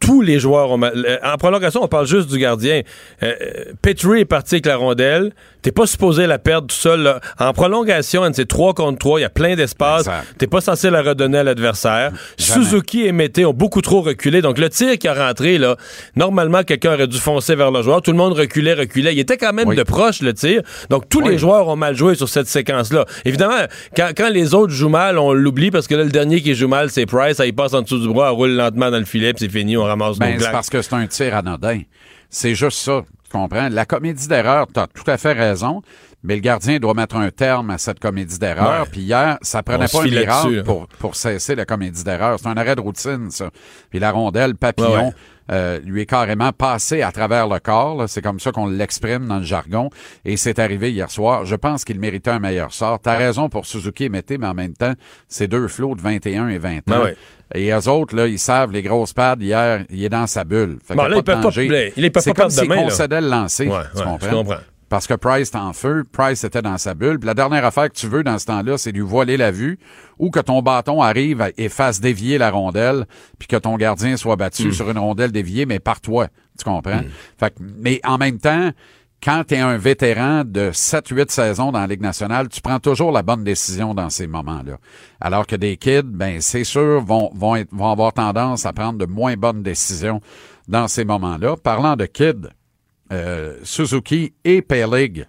tous 0.00 0.22
les 0.22 0.38
joueurs 0.40 0.70
ont 0.70 0.78
mal. 0.78 1.20
En 1.22 1.36
prolongation, 1.36 1.82
on 1.84 1.88
parle 1.88 2.06
juste 2.06 2.28
du 2.30 2.38
gardien. 2.38 2.80
Euh, 3.22 3.34
Petrie 3.82 4.20
est 4.20 4.24
parti 4.24 4.56
avec 4.56 4.66
la 4.66 4.76
rondelle. 4.76 5.32
T'es 5.62 5.72
pas 5.72 5.86
supposé 5.86 6.26
la 6.26 6.38
perdre 6.38 6.68
tout 6.68 6.74
seul. 6.76 7.00
là. 7.02 7.20
En 7.38 7.52
prolongation, 7.52 8.22
c'est 8.32 8.48
3 8.48 8.72
contre 8.72 8.98
3, 8.98 9.20
il 9.20 9.22
y 9.22 9.26
a 9.26 9.28
plein 9.30 9.56
d'espace. 9.56 10.08
T'es 10.38 10.46
pas 10.46 10.62
censé 10.62 10.88
la 10.88 11.02
redonner 11.02 11.38
à 11.38 11.42
l'adversaire. 11.44 12.12
Suzuki 12.38 13.04
et 13.06 13.12
Mété 13.12 13.44
ont 13.44 13.52
beaucoup 13.52 13.82
trop 13.82 14.00
reculé. 14.00 14.40
Donc 14.40 14.56
le 14.58 14.70
tir 14.70 14.98
qui 14.98 15.06
a 15.06 15.12
rentré, 15.12 15.58
là, 15.58 15.76
normalement, 16.16 16.62
quelqu'un 16.62 16.94
aurait 16.94 17.06
dû 17.06 17.18
foncer 17.18 17.54
vers 17.54 17.70
le 17.70 17.82
joueur. 17.82 18.00
Tout 18.00 18.12
le 18.12 18.16
monde 18.16 18.32
reculait, 18.32 18.72
reculait. 18.72 19.12
Il 19.14 19.18
était 19.18 19.36
quand 19.36 19.52
même 19.52 19.68
Oui. 19.68 19.76
de 19.76 19.82
proche, 19.82 20.22
le 20.22 20.32
tir. 20.32 20.62
Donc 20.88 21.08
tous 21.10 21.20
Oui. 21.20 21.28
les 21.32 21.38
joueurs 21.38 21.68
ont 21.68 21.76
mal 21.76 21.94
joué 21.94 22.14
sur 22.14 22.28
cette 22.28 22.46
séquence-là. 22.48 23.04
Évidemment, 23.26 23.66
quand, 23.94 24.10
quand 24.16 24.30
les 24.30 24.54
autres 24.54 24.72
jouent 24.72 24.88
mal, 24.88 25.18
on 25.18 25.34
l'oublie 25.34 25.70
parce 25.70 25.86
que 25.86 25.94
là, 25.94 26.04
le 26.04 26.10
dernier 26.10 26.40
qui 26.40 26.54
joue 26.54 26.68
mal, 26.68 26.88
c'est 26.90 27.04
Price. 27.04 27.36
Ça, 27.36 27.44
il 27.44 27.54
passe 27.54 27.74
en 27.74 27.82
dessous 27.82 27.98
du 27.98 28.08
bras, 28.08 28.28
elle 28.30 28.34
roule 28.36 28.50
lentement 28.52 28.90
dans 28.90 28.98
le 28.98 29.04
filet, 29.04 29.34
puis 29.34 29.44
c'est 29.44 29.52
fini, 29.52 29.76
on 29.76 29.84
ramasse 29.90 30.18
Ben, 30.18 30.34
nos 30.34 30.40
c'est 30.44 30.50
parce 30.52 30.70
que 30.70 30.82
c'est 30.82 30.94
un 30.94 31.06
tir 31.06 31.36
anodin. 31.36 31.82
C'est 32.28 32.54
juste 32.54 32.78
ça. 32.78 33.02
Tu 33.24 33.30
comprends? 33.30 33.68
La 33.68 33.84
comédie 33.84 34.26
d'erreur, 34.28 34.66
tu 34.72 34.80
as 34.80 34.86
tout 34.86 35.08
à 35.08 35.16
fait 35.18 35.32
raison, 35.32 35.82
mais 36.22 36.34
le 36.34 36.40
gardien 36.40 36.78
doit 36.78 36.94
mettre 36.94 37.16
un 37.16 37.30
terme 37.30 37.70
à 37.70 37.78
cette 37.78 37.98
comédie 38.00 38.38
d'erreur. 38.38 38.86
Puis 38.90 39.00
hier, 39.02 39.38
ça 39.42 39.62
prenait 39.62 39.86
On 39.92 39.98
pas 39.98 40.04
un 40.04 40.08
miracle 40.10 40.50
là. 40.56 40.62
pour, 40.62 40.86
pour 40.86 41.14
cesser 41.16 41.54
la 41.54 41.64
comédie 41.64 42.04
d'erreur. 42.04 42.38
C'est 42.40 42.48
un 42.48 42.56
arrêt 42.56 42.76
de 42.76 42.80
routine, 42.80 43.30
ça. 43.30 43.50
Puis 43.90 43.98
la 43.98 44.10
rondelle, 44.10 44.54
papillon, 44.54 45.08
Ouais, 45.08 45.12
euh, 45.52 45.80
lui 45.80 46.02
est 46.02 46.06
carrément 46.06 46.52
passé 46.52 47.02
à 47.02 47.10
travers 47.10 47.48
le 47.48 47.58
corps. 47.58 48.04
C'est 48.08 48.22
comme 48.22 48.38
ça 48.38 48.52
qu'on 48.52 48.66
l'exprime 48.66 49.26
dans 49.26 49.38
le 49.38 49.44
jargon. 49.44 49.90
Et 50.24 50.36
c'est 50.36 50.58
arrivé 50.58 50.92
hier 50.92 51.10
soir. 51.10 51.44
Je 51.44 51.56
pense 51.56 51.84
qu'il 51.84 51.98
méritait 51.98 52.30
un 52.30 52.38
meilleur 52.38 52.72
sort. 52.72 53.00
T'as 53.00 53.16
raison 53.16 53.48
pour 53.48 53.66
Suzuki 53.66 54.04
et 54.04 54.08
Mété, 54.08 54.38
mais 54.38 54.46
en 54.46 54.54
même 54.54 54.74
temps, 54.74 54.92
c'est 55.26 55.48
deux 55.48 55.66
flots 55.68 55.96
de 55.96 56.02
21 56.02 56.48
et 56.48 56.58
20 56.58 56.76
ans. 56.76 56.80
Ben 56.86 57.02
ouais. 57.02 57.16
Et 57.52 57.70
eux 57.72 57.88
autres, 57.88 58.14
là, 58.14 58.28
ils 58.28 58.38
savent, 58.38 58.70
les 58.70 58.82
grosses 58.82 59.12
pads, 59.12 59.36
hier, 59.40 59.84
il 59.90 60.04
est 60.04 60.08
dans 60.08 60.28
sa 60.28 60.44
bulle. 60.44 60.78
Fait 60.84 60.94
Bon, 60.94 61.06
y 61.06 61.08
là, 61.08 61.14
pas 61.16 61.16
de 61.16 61.22
peuvent 61.22 61.42
pas 62.10 62.20
peuvent 62.20 62.22
C'est 62.22 62.34
pas 62.34 62.42
comme 62.44 62.52
demain, 62.68 62.76
là. 62.76 62.82
concédaient 62.84 63.20
le 63.20 63.28
lancer. 63.28 63.66
Ouais, 63.66 63.78
tu 63.92 63.98
ouais, 63.98 64.04
comprends? 64.04 64.26
je 64.30 64.34
comprends. 64.36 64.56
Parce 64.90 65.06
que 65.06 65.14
Price 65.14 65.50
est 65.52 65.56
en 65.56 65.72
feu, 65.72 66.04
Price 66.12 66.44
était 66.44 66.60
dans 66.60 66.76
sa 66.76 66.92
bulle. 66.94 67.18
Puis 67.18 67.26
la 67.26 67.34
dernière 67.34 67.64
affaire 67.64 67.88
que 67.88 67.94
tu 67.96 68.08
veux 68.08 68.22
dans 68.22 68.38
ce 68.38 68.44
temps-là, 68.46 68.76
c'est 68.76 68.92
lui 68.92 69.00
voiler 69.00 69.38
la 69.38 69.50
vue 69.52 69.78
ou 70.18 70.30
que 70.30 70.40
ton 70.40 70.60
bâton 70.60 71.00
arrive 71.00 71.50
et 71.56 71.68
fasse 71.70 72.00
dévier 72.00 72.36
la 72.36 72.50
rondelle, 72.50 73.06
puis 73.38 73.48
que 73.48 73.56
ton 73.56 73.76
gardien 73.76 74.18
soit 74.18 74.36
battu 74.36 74.68
Hmm. 74.68 74.72
sur 74.72 74.90
une 74.90 74.98
rondelle 74.98 75.32
déviée, 75.32 75.64
mais 75.64 75.78
par 75.78 76.00
toi. 76.02 76.26
Tu 76.58 76.64
comprends? 76.64 77.00
Fait 77.38 77.50
que- 77.50 77.62
mais 77.78 78.00
en 78.04 78.18
même 78.18 78.38
temps, 78.38 78.70
quand 79.22 79.44
tu 79.46 79.54
es 79.54 79.58
un 79.60 79.76
vétéran 79.76 80.42
de 80.44 80.70
7-8 80.72 81.30
saisons 81.30 81.70
dans 81.72 81.80
la 81.80 81.86
Ligue 81.86 82.00
nationale, 82.00 82.48
tu 82.48 82.60
prends 82.60 82.80
toujours 82.80 83.12
la 83.12 83.22
bonne 83.22 83.44
décision 83.44 83.94
dans 83.94 84.10
ces 84.10 84.26
moments-là. 84.26 84.78
Alors 85.20 85.46
que 85.46 85.54
des 85.56 85.76
kids, 85.76 86.02
ben 86.04 86.40
c'est 86.40 86.64
sûr, 86.64 87.00
vont, 87.04 87.30
vont, 87.34 87.54
être- 87.54 87.68
vont 87.70 87.90
avoir 87.92 88.12
tendance 88.12 88.66
à 88.66 88.72
prendre 88.72 88.98
de 88.98 89.06
moins 89.06 89.34
bonnes 89.36 89.62
décisions 89.62 90.20
dans 90.68 90.88
ces 90.88 91.04
moments-là. 91.04 91.56
Parlant 91.62 91.96
de 91.96 92.06
kids, 92.06 92.48
euh, 93.12 93.58
Suzuki 93.62 94.34
et 94.44 94.62
Pelig, 94.62 95.26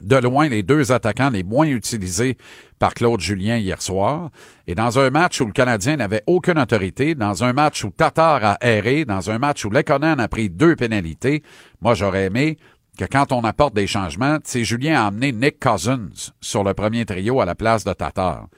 de 0.00 0.16
loin 0.16 0.48
les 0.48 0.62
deux 0.62 0.92
attaquants 0.92 1.30
les 1.30 1.42
moins 1.42 1.66
utilisés 1.66 2.36
par 2.78 2.94
Claude 2.94 3.20
Julien 3.20 3.58
hier 3.58 3.80
soir. 3.82 4.30
Et 4.66 4.74
dans 4.74 4.98
un 4.98 5.10
match 5.10 5.40
où 5.40 5.46
le 5.46 5.52
Canadien 5.52 5.96
n'avait 5.96 6.22
aucune 6.26 6.58
autorité, 6.58 7.14
dans 7.14 7.44
un 7.44 7.52
match 7.52 7.84
où 7.84 7.90
Tatar 7.90 8.42
a 8.44 8.58
erré, 8.60 9.04
dans 9.04 9.30
un 9.30 9.38
match 9.38 9.64
où 9.64 9.70
Lekonen 9.70 10.18
a 10.18 10.28
pris 10.28 10.50
deux 10.50 10.76
pénalités, 10.76 11.42
moi 11.80 11.94
j'aurais 11.94 12.24
aimé 12.24 12.56
que 12.98 13.04
quand 13.04 13.32
on 13.32 13.42
apporte 13.42 13.74
des 13.74 13.86
changements, 13.86 14.38
c'est 14.44 14.64
Julien 14.64 15.02
a 15.02 15.06
amené 15.06 15.32
Nick 15.32 15.58
Cousins 15.60 16.32
sur 16.40 16.62
le 16.64 16.74
premier 16.74 17.04
trio 17.04 17.40
à 17.40 17.44
la 17.44 17.54
place 17.54 17.84
de 17.84 17.92
Tatar. 17.92 18.48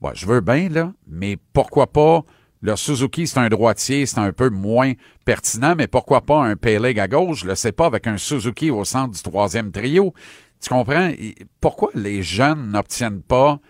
Ouais, 0.00 0.12
je 0.14 0.26
veux 0.26 0.40
bien, 0.40 0.68
là, 0.68 0.92
mais 1.08 1.36
pourquoi 1.52 1.86
pas 1.86 2.22
le 2.64 2.76
Suzuki, 2.76 3.26
c'est 3.26 3.38
un 3.38 3.50
droitier, 3.50 4.06
c'est 4.06 4.18
un 4.18 4.32
peu 4.32 4.48
moins 4.48 4.94
pertinent, 5.26 5.74
mais 5.76 5.86
pourquoi 5.86 6.22
pas 6.22 6.42
un 6.42 6.56
Peleg 6.56 6.98
à 6.98 7.06
gauche? 7.06 7.40
Je 7.42 7.46
le 7.46 7.56
sais 7.56 7.72
pas, 7.72 7.84
avec 7.84 8.06
un 8.06 8.16
Suzuki 8.16 8.70
au 8.70 8.86
centre 8.86 9.14
du 9.14 9.22
troisième 9.22 9.70
trio. 9.70 10.14
Tu 10.62 10.70
comprends? 10.70 11.10
Pourquoi 11.60 11.90
les 11.94 12.22
jeunes 12.22 12.70
n'obtiennent 12.70 13.20
pas 13.20 13.60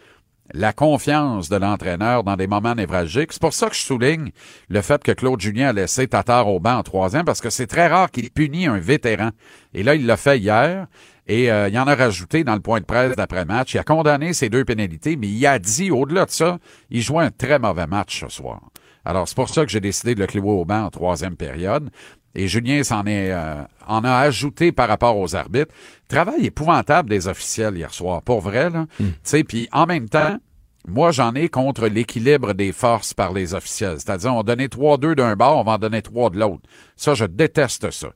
la 0.53 0.73
confiance 0.73 1.49
de 1.49 1.57
l'entraîneur 1.57 2.23
dans 2.23 2.37
des 2.37 2.47
moments 2.47 2.77
névralgiques? 2.77 3.33
C'est 3.33 3.43
pour 3.43 3.53
ça 3.53 3.69
que 3.69 3.75
je 3.75 3.81
souligne 3.81 4.31
le 4.69 4.81
fait 4.81 5.03
que 5.03 5.11
Claude 5.11 5.41
Julien 5.41 5.71
a 5.71 5.73
laissé 5.73 6.07
Tatar 6.07 6.47
au 6.47 6.61
banc 6.61 6.77
en 6.77 6.85
troisième, 6.85 7.25
parce 7.25 7.41
que 7.41 7.51
c'est 7.51 7.67
très 7.67 7.89
rare 7.89 8.13
qu'il 8.13 8.31
punit 8.31 8.69
un 8.69 8.79
vétéran. 8.79 9.31
Et 9.73 9.83
là, 9.83 9.97
il 9.97 10.07
l'a 10.07 10.17
fait 10.17 10.39
hier. 10.39 10.87
Et 11.27 11.51
euh, 11.51 11.69
il 11.69 11.79
en 11.79 11.87
a 11.87 11.95
rajouté 11.95 12.45
dans 12.45 12.55
le 12.55 12.61
point 12.61 12.81
de 12.81 12.85
presse 12.85 13.17
d'après-match. 13.17 13.75
Il 13.75 13.79
a 13.79 13.85
condamné 13.85 14.33
ces 14.33 14.51
deux 14.51 14.65
pénalités, 14.65 15.17
mais 15.17 15.29
il 15.29 15.47
a 15.47 15.59
dit, 15.59 15.91
au-delà 15.91 16.27
de 16.27 16.31
ça, 16.31 16.59
il 16.91 17.01
jouait 17.01 17.25
un 17.25 17.31
très 17.31 17.59
mauvais 17.59 17.87
match 17.87 18.21
ce 18.21 18.29
soir. 18.29 18.61
Alors, 19.05 19.29
c'est 19.29 19.37
pour 19.37 19.49
ça 19.49 19.65
que 19.65 19.71
j'ai 19.71 19.81
décidé 19.81 20.15
de 20.15 20.21
le 20.21 20.27
clouer 20.27 20.51
au 20.51 20.65
banc 20.65 20.85
en 20.85 20.91
troisième 20.91 21.37
période. 21.37 21.91
Et 22.35 22.49
Julien 22.49 22.83
s'en 22.83 23.07
est, 23.07 23.31
euh, 23.31 23.63
en 23.87 24.03
a 24.03 24.13
ajouté 24.13 24.73
par 24.73 24.89
rapport 24.89 25.17
aux 25.17 25.37
arbitres. 25.37 25.73
Travail 26.09 26.47
épouvantable 26.47 27.09
des 27.09 27.29
officiels 27.29 27.77
hier 27.77 27.93
soir, 27.95 28.23
pour 28.23 28.41
vrai, 28.41 28.71
là. 28.71 28.87
Tu 28.99 29.05
sais, 29.23 29.45
puis 29.45 29.69
en 29.73 29.87
même 29.87 30.09
temps, 30.09 30.39
moi, 30.87 31.13
j'en 31.13 31.35
ai 31.35 31.49
contre 31.49 31.87
l'équilibre 31.87 32.53
des 32.53 32.73
forces 32.73 33.15
par 33.15 33.33
les 33.33 33.55
officiels. 33.55 34.01
C'est-à-dire, 34.01 34.35
on 34.35 34.43
donnait 34.43 34.67
3-2 34.67 35.15
d'un 35.15 35.37
bord, 35.37 35.59
on 35.59 35.63
va 35.63 35.73
en 35.73 35.79
donner 35.79 36.03
3 36.03 36.31
de 36.31 36.39
l'autre. 36.39 36.63
Ça, 36.97 37.15
je 37.15 37.25
déteste 37.25 37.91
ça. 37.91 38.09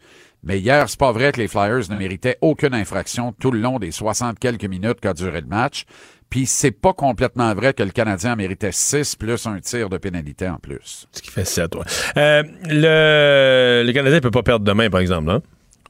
Mais 0.43 0.61
hier, 0.61 0.89
c'est 0.89 0.99
pas 0.99 1.12
vrai 1.12 1.32
que 1.32 1.41
les 1.41 1.49
Flyers 1.49 1.91
ne 1.91 1.97
méritaient 1.97 2.39
aucune 2.41 2.74
infraction 2.74 3.32
tout 3.39 3.51
le 3.51 3.61
long 3.61 3.78
des 3.78 3.91
60 3.91 4.39
quelques 4.39 4.64
minutes 4.64 5.01
qu'a 5.01 5.12
duré 5.14 5.41
le 5.41 5.47
match. 5.47 5.84
Puis 6.30 6.47
c'est 6.47 6.70
pas 6.70 6.93
complètement 6.93 7.55
vrai 7.55 7.72
que 7.72 7.82
le 7.82 7.91
Canadien 7.91 8.34
en 8.34 8.36
méritait 8.36 8.72
6 8.72 9.16
plus 9.16 9.47
un 9.47 9.61
tir 9.61 9.89
de 9.89 9.97
pénalité 9.97 10.49
en 10.49 10.59
plus. 10.59 11.09
Ce 11.11 11.22
qui 11.22 11.30
fait 11.30 11.47
ça, 11.47 11.68
toi. 11.68 11.84
Euh, 12.16 12.43
le, 12.64 13.82
le 13.86 13.93
Canadien 13.93 14.20
peut 14.20 14.30
pas 14.30 14.43
perdre 14.43 14.64
demain, 14.64 14.91
par 14.91 15.01
exemple. 15.01 15.30
Hein? 15.30 15.41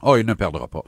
Oh, 0.02 0.16
il 0.16 0.24
ne 0.24 0.34
perdra 0.34 0.68
pas. 0.68 0.82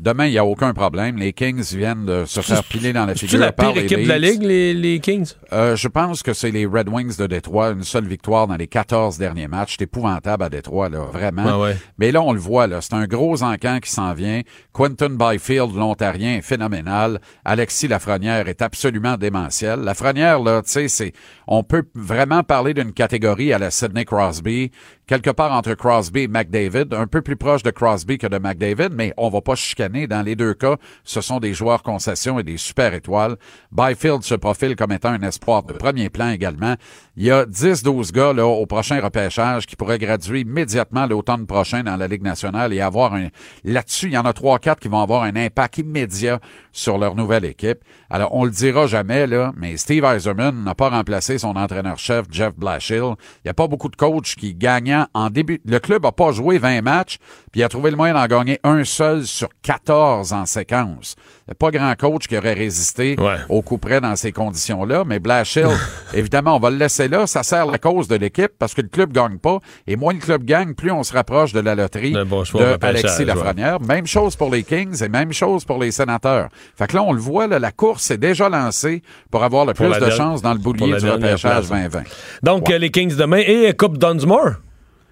Demain, 0.00 0.26
il 0.26 0.32
n'y 0.32 0.38
a 0.38 0.44
aucun 0.44 0.74
problème. 0.74 1.18
Les 1.18 1.32
Kings 1.32 1.62
viennent 1.72 2.04
de 2.04 2.24
se 2.24 2.40
faire 2.40 2.64
piler 2.64 2.92
dans 2.92 3.06
la 3.06 3.14
C'est 3.14 3.26
figure 3.26 3.38
la 3.38 3.52
par 3.52 3.72
pire 3.72 3.76
les 3.76 3.84
équipe 3.84 4.02
de 4.02 4.08
la. 4.08 4.18
Ligue, 4.18 4.42
les, 4.42 4.74
les 4.74 4.98
Kings? 4.98 5.34
Euh, 5.52 5.76
je 5.76 5.86
pense 5.86 6.24
que 6.24 6.32
c'est 6.32 6.50
les 6.50 6.66
Red 6.66 6.88
Wings 6.88 7.16
de 7.16 7.28
Détroit. 7.28 7.70
Une 7.70 7.84
seule 7.84 8.06
victoire 8.06 8.48
dans 8.48 8.56
les 8.56 8.66
14 8.66 9.18
derniers 9.18 9.46
matchs. 9.46 9.76
C'est 9.78 9.84
épouvantable 9.84 10.42
à 10.42 10.50
Détroit, 10.50 10.88
là, 10.88 11.04
vraiment. 11.12 11.44
Ah 11.46 11.60
ouais. 11.60 11.76
Mais 11.98 12.10
là, 12.10 12.22
on 12.22 12.32
le 12.32 12.40
voit, 12.40 12.66
là. 12.66 12.80
C'est 12.80 12.94
un 12.94 13.06
gros 13.06 13.44
encan 13.44 13.78
qui 13.78 13.90
s'en 13.90 14.14
vient. 14.14 14.40
Quentin 14.72 15.10
Byfield, 15.10 15.76
l'Ontarien, 15.76 16.38
est 16.38 16.42
phénoménal. 16.42 17.20
Alexis 17.44 17.86
Lafrenière 17.86 18.48
est 18.48 18.62
absolument 18.62 19.16
démentiel. 19.16 19.78
Lafrenière, 19.80 20.40
là, 20.40 20.62
tu 20.62 20.72
sais, 20.72 20.88
c'est, 20.88 21.12
on 21.46 21.62
peut 21.62 21.84
vraiment 21.94 22.42
parler 22.42 22.74
d'une 22.74 22.92
catégorie 22.92 23.52
à 23.52 23.60
la 23.60 23.70
Sidney 23.70 24.04
Crosby, 24.04 24.72
quelque 25.06 25.30
part 25.30 25.52
entre 25.52 25.74
Crosby 25.74 26.22
et 26.22 26.28
McDavid, 26.28 26.86
un 26.92 27.06
peu 27.06 27.22
plus 27.22 27.36
proche 27.36 27.62
de 27.62 27.70
Crosby 27.70 28.18
que 28.18 28.26
de 28.26 28.38
McDavid, 28.38 28.90
mais 28.92 29.12
on 29.16 29.28
va 29.28 29.40
pas 29.40 29.54
chicaner. 29.54 29.83
Dans 29.88 30.22
les 30.22 30.36
deux 30.36 30.54
cas, 30.54 30.76
ce 31.04 31.20
sont 31.20 31.40
des 31.40 31.54
joueurs 31.54 31.82
concessions 31.82 32.38
et 32.38 32.42
des 32.42 32.56
super 32.56 32.94
étoiles. 32.94 33.36
Byfield 33.72 34.22
se 34.22 34.34
profile 34.34 34.76
comme 34.76 34.92
étant 34.92 35.10
un 35.10 35.22
espoir 35.22 35.62
de 35.62 35.72
premier 35.72 36.10
plan 36.10 36.30
également. 36.30 36.76
Il 37.16 37.22
y 37.22 37.30
a 37.30 37.44
10-12 37.44 38.10
gars 38.10 38.32
là, 38.32 38.44
au 38.44 38.66
prochain 38.66 39.00
repêchage 39.00 39.66
qui 39.66 39.76
pourraient 39.76 40.00
graduer 40.00 40.40
immédiatement 40.40 41.06
l'automne 41.06 41.46
prochain 41.46 41.84
dans 41.84 41.96
la 41.96 42.08
Ligue 42.08 42.22
nationale 42.22 42.72
et 42.72 42.80
avoir 42.80 43.14
un... 43.14 43.28
Là-dessus, 43.62 44.06
il 44.06 44.14
y 44.14 44.18
en 44.18 44.24
a 44.24 44.32
3-4 44.32 44.80
qui 44.80 44.88
vont 44.88 45.00
avoir 45.00 45.22
un 45.22 45.36
impact 45.36 45.78
immédiat 45.78 46.40
sur 46.72 46.98
leur 46.98 47.14
nouvelle 47.14 47.44
équipe. 47.44 47.78
Alors, 48.10 48.34
on 48.34 48.44
le 48.44 48.50
dira 48.50 48.88
jamais, 48.88 49.28
là, 49.28 49.52
mais 49.56 49.76
Steve 49.76 50.04
Eiserman 50.04 50.64
n'a 50.64 50.74
pas 50.74 50.90
remplacé 50.90 51.38
son 51.38 51.54
entraîneur-chef 51.54 52.26
Jeff 52.32 52.52
Blashill. 52.56 53.14
Il 53.14 53.46
n'y 53.46 53.50
a 53.50 53.54
pas 53.54 53.68
beaucoup 53.68 53.88
de 53.88 53.96
coachs 53.96 54.34
qui 54.34 54.52
gagnant 54.52 55.06
en 55.14 55.30
début... 55.30 55.60
Le 55.64 55.78
club 55.78 56.04
a 56.06 56.10
pas 56.10 56.32
joué 56.32 56.58
20 56.58 56.82
matchs, 56.82 57.18
puis 57.52 57.60
il 57.60 57.64
a 57.64 57.68
trouvé 57.68 57.92
le 57.92 57.96
moyen 57.96 58.14
d'en 58.14 58.26
gagner 58.26 58.58
un 58.64 58.82
seul 58.82 59.24
sur 59.24 59.50
14 59.62 60.32
en 60.32 60.46
séquence. 60.46 61.14
Il 61.46 61.50
n'y 61.50 61.52
a 61.52 61.54
pas 61.56 61.70
grand 61.70 61.94
coach 61.94 62.26
qui 62.26 62.38
aurait 62.38 62.54
résisté 62.54 63.16
Ouais. 63.20 63.36
au 63.50 63.60
coup 63.60 63.76
près 63.76 64.00
dans 64.00 64.16
ces 64.16 64.32
conditions-là, 64.32 65.04
mais 65.06 65.18
Blashill, 65.18 65.66
évidemment, 66.14 66.56
on 66.56 66.58
va 66.58 66.70
le 66.70 66.76
laisser 66.78 67.06
là. 67.06 67.26
Ça 67.26 67.42
sert 67.42 67.66
la 67.66 67.76
cause 67.76 68.08
de 68.08 68.16
l'équipe 68.16 68.52
parce 68.58 68.72
que 68.72 68.80
le 68.80 68.88
club 68.88 69.12
gagne 69.12 69.36
pas. 69.36 69.58
Et 69.86 69.96
moins 69.96 70.14
le 70.14 70.20
club 70.20 70.44
gagne, 70.44 70.72
plus 70.72 70.90
on 70.90 71.02
se 71.02 71.12
rapproche 71.12 71.52
de 71.52 71.60
la 71.60 71.74
loterie 71.74 72.14
bon 72.26 72.44
choix 72.44 72.62
de 72.78 72.78
Alexis 72.86 73.18
ouais. 73.18 73.24
Lafrenière. 73.26 73.78
Même 73.82 74.06
chose 74.06 74.36
pour 74.36 74.50
les 74.50 74.62
Kings 74.62 75.02
et 75.04 75.08
même 75.10 75.34
chose 75.34 75.66
pour 75.66 75.78
les 75.82 75.90
sénateurs. 75.90 76.48
Fait 76.78 76.86
que 76.86 76.96
là, 76.96 77.02
on 77.02 77.12
le 77.12 77.20
voit, 77.20 77.46
là, 77.46 77.58
la 77.58 77.72
course 77.72 78.10
est 78.10 78.16
déjà 78.16 78.48
lancée 78.48 79.02
pour 79.30 79.44
avoir 79.44 79.66
le 79.66 79.74
Pour 79.74 79.90
plus 79.90 80.00
de 80.00 80.10
chances 80.10 80.40
dans 80.40 80.54
le 80.54 80.58
boulier 80.60 80.96
du 80.96 81.10
repêchage 81.10 81.42
place. 81.42 81.68
2020. 81.68 82.02
Donc, 82.42 82.68
Ouais. 82.68 82.74
euh, 82.76 82.78
les 82.78 82.90
Kings 82.90 83.16
demain 83.16 83.42
et 83.46 83.74
Coupe 83.76 83.98
Dunsmore, 83.98 84.52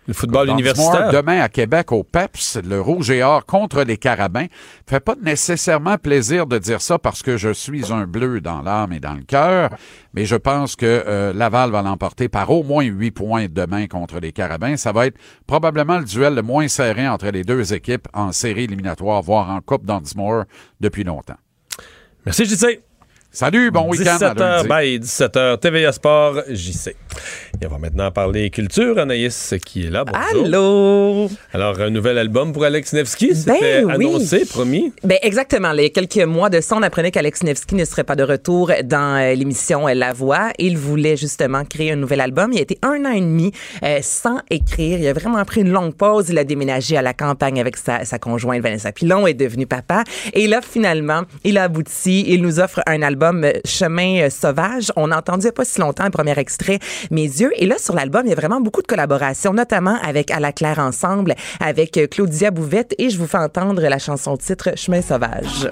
le 0.06 0.14
football 0.14 0.50
universitaire. 0.50 1.10
Demain 1.12 1.40
à 1.40 1.48
Québec 1.48 1.92
au 1.92 2.02
PEPS, 2.02 2.58
le 2.64 2.80
Rouge 2.80 3.10
et 3.10 3.22
Or 3.22 3.44
contre 3.46 3.82
les 3.82 3.96
Carabins. 3.96 4.46
Fait 4.88 5.00
pas 5.00 5.14
nécessairement 5.20 5.96
plaisir 5.98 6.46
de 6.46 6.58
dire 6.58 6.80
ça 6.80 6.98
parce 6.98 7.22
que 7.22 7.36
je 7.36 7.52
suis 7.52 7.92
un 7.92 8.06
bleu 8.06 8.40
dans 8.40 8.62
l'âme 8.62 8.92
et 8.92 9.00
dans 9.00 9.14
le 9.14 9.22
cœur, 9.22 9.70
mais 10.14 10.24
je 10.24 10.36
pense 10.36 10.76
que 10.76 10.86
euh, 10.86 11.32
Laval 11.32 11.70
va 11.70 11.82
l'emporter 11.82 12.28
par 12.28 12.50
au 12.50 12.62
moins 12.62 12.84
huit 12.84 13.12
points 13.12 13.46
demain 13.48 13.86
contre 13.86 14.18
les 14.20 14.32
Carabins. 14.32 14.76
Ça 14.76 14.92
va 14.92 15.06
être 15.06 15.18
probablement 15.46 15.98
le 15.98 16.04
duel 16.04 16.34
le 16.34 16.42
moins 16.42 16.68
serré 16.68 17.08
entre 17.08 17.28
les 17.28 17.44
deux 17.44 17.72
équipes 17.72 18.08
en 18.12 18.32
série 18.32 18.64
éliminatoire, 18.64 19.22
voire 19.22 19.50
en 19.50 19.60
Coupe 19.60 19.86
Dunsmore 19.86 20.44
depuis 20.80 21.04
longtemps. 21.04 21.38
Merci, 22.24 22.44
JC. 22.44 22.91
Salut, 23.34 23.70
bon 23.70 23.88
week-end 23.88 24.18
à 24.20 24.34
17h, 24.34 24.38
lundi. 24.38 24.68
bye, 24.68 24.98
17h, 24.98 25.58
TVA 25.58 25.90
Sport, 25.92 26.42
JC. 26.50 26.88
Et 27.62 27.66
on 27.66 27.70
va 27.70 27.78
maintenant 27.78 28.10
parler 28.10 28.50
culture. 28.50 28.98
Anaïs 28.98 29.54
qui 29.64 29.86
est 29.86 29.90
là. 29.90 30.04
Bonjour. 30.04 30.44
Allô? 30.44 31.30
Alors, 31.54 31.80
un 31.80 31.88
nouvel 31.88 32.18
album 32.18 32.52
pour 32.52 32.64
Alex 32.64 32.92
Nevsky. 32.92 33.34
C'était 33.34 33.84
Ben 33.84 33.86
oui. 33.86 34.06
annoncé, 34.06 34.44
promis? 34.44 34.92
Ben 35.02 35.16
exactement. 35.22 35.72
Il 35.72 35.80
y 35.82 35.86
a 35.86 35.88
quelques 35.88 36.18
mois 36.26 36.50
de 36.50 36.60
ça, 36.60 36.76
on 36.76 36.82
apprenait 36.82 37.10
qu'Alex 37.10 37.42
Nevsky 37.42 37.74
ne 37.74 37.86
serait 37.86 38.04
pas 38.04 38.16
de 38.16 38.22
retour 38.22 38.70
dans 38.84 39.16
euh, 39.18 39.32
l'émission 39.34 39.88
euh, 39.88 39.94
La 39.94 40.12
Voix. 40.12 40.50
Il 40.58 40.76
voulait 40.76 41.16
justement 41.16 41.64
créer 41.64 41.92
un 41.92 41.96
nouvel 41.96 42.20
album. 42.20 42.52
Il 42.52 42.58
a 42.58 42.62
été 42.62 42.76
un 42.82 43.02
an 43.06 43.12
et 43.12 43.20
demi 43.20 43.50
euh, 43.82 44.00
sans 44.02 44.40
écrire. 44.50 44.98
Il 44.98 45.06
a 45.08 45.14
vraiment 45.14 45.42
pris 45.46 45.62
une 45.62 45.70
longue 45.72 45.94
pause. 45.94 46.28
Il 46.28 46.36
a 46.36 46.44
déménagé 46.44 46.98
à 46.98 47.02
la 47.02 47.14
campagne 47.14 47.58
avec 47.60 47.78
sa, 47.78 48.04
sa 48.04 48.18
conjointe 48.18 48.60
Vanessa 48.60 48.92
Pilon, 48.92 49.26
est 49.26 49.32
devenu 49.32 49.66
papa. 49.66 50.04
Et 50.34 50.48
là, 50.48 50.60
finalement, 50.60 51.22
il 51.44 51.56
a 51.56 51.62
abouti. 51.64 52.24
Il 52.28 52.42
nous 52.42 52.60
offre 52.60 52.82
un 52.86 53.00
album 53.00 53.21
euh, 53.22 53.52
Chemin 53.64 54.22
euh, 54.22 54.30
sauvage. 54.30 54.92
On 54.96 55.10
a 55.10 55.22
pas 55.22 55.64
si 55.64 55.80
longtemps 55.80 56.04
un 56.04 56.10
premier 56.10 56.38
extrait, 56.38 56.78
Mes 57.10 57.22
yeux. 57.22 57.52
Et 57.56 57.66
là, 57.66 57.76
sur 57.78 57.94
l'album, 57.94 58.22
il 58.24 58.30
y 58.30 58.32
a 58.32 58.36
vraiment 58.36 58.60
beaucoup 58.60 58.82
de 58.82 58.86
collaborations, 58.86 59.52
notamment 59.52 59.96
avec 60.02 60.30
À 60.30 60.40
la 60.40 60.52
Claire 60.52 60.78
Ensemble, 60.78 61.34
avec 61.60 61.96
euh, 61.96 62.06
Claudia 62.06 62.50
Bouvette. 62.50 62.94
Et 62.98 63.10
je 63.10 63.18
vous 63.18 63.26
fais 63.26 63.38
entendre 63.38 63.82
la 63.82 63.98
chanson 63.98 64.36
titre 64.36 64.70
Chemin 64.76 65.02
sauvage. 65.02 65.68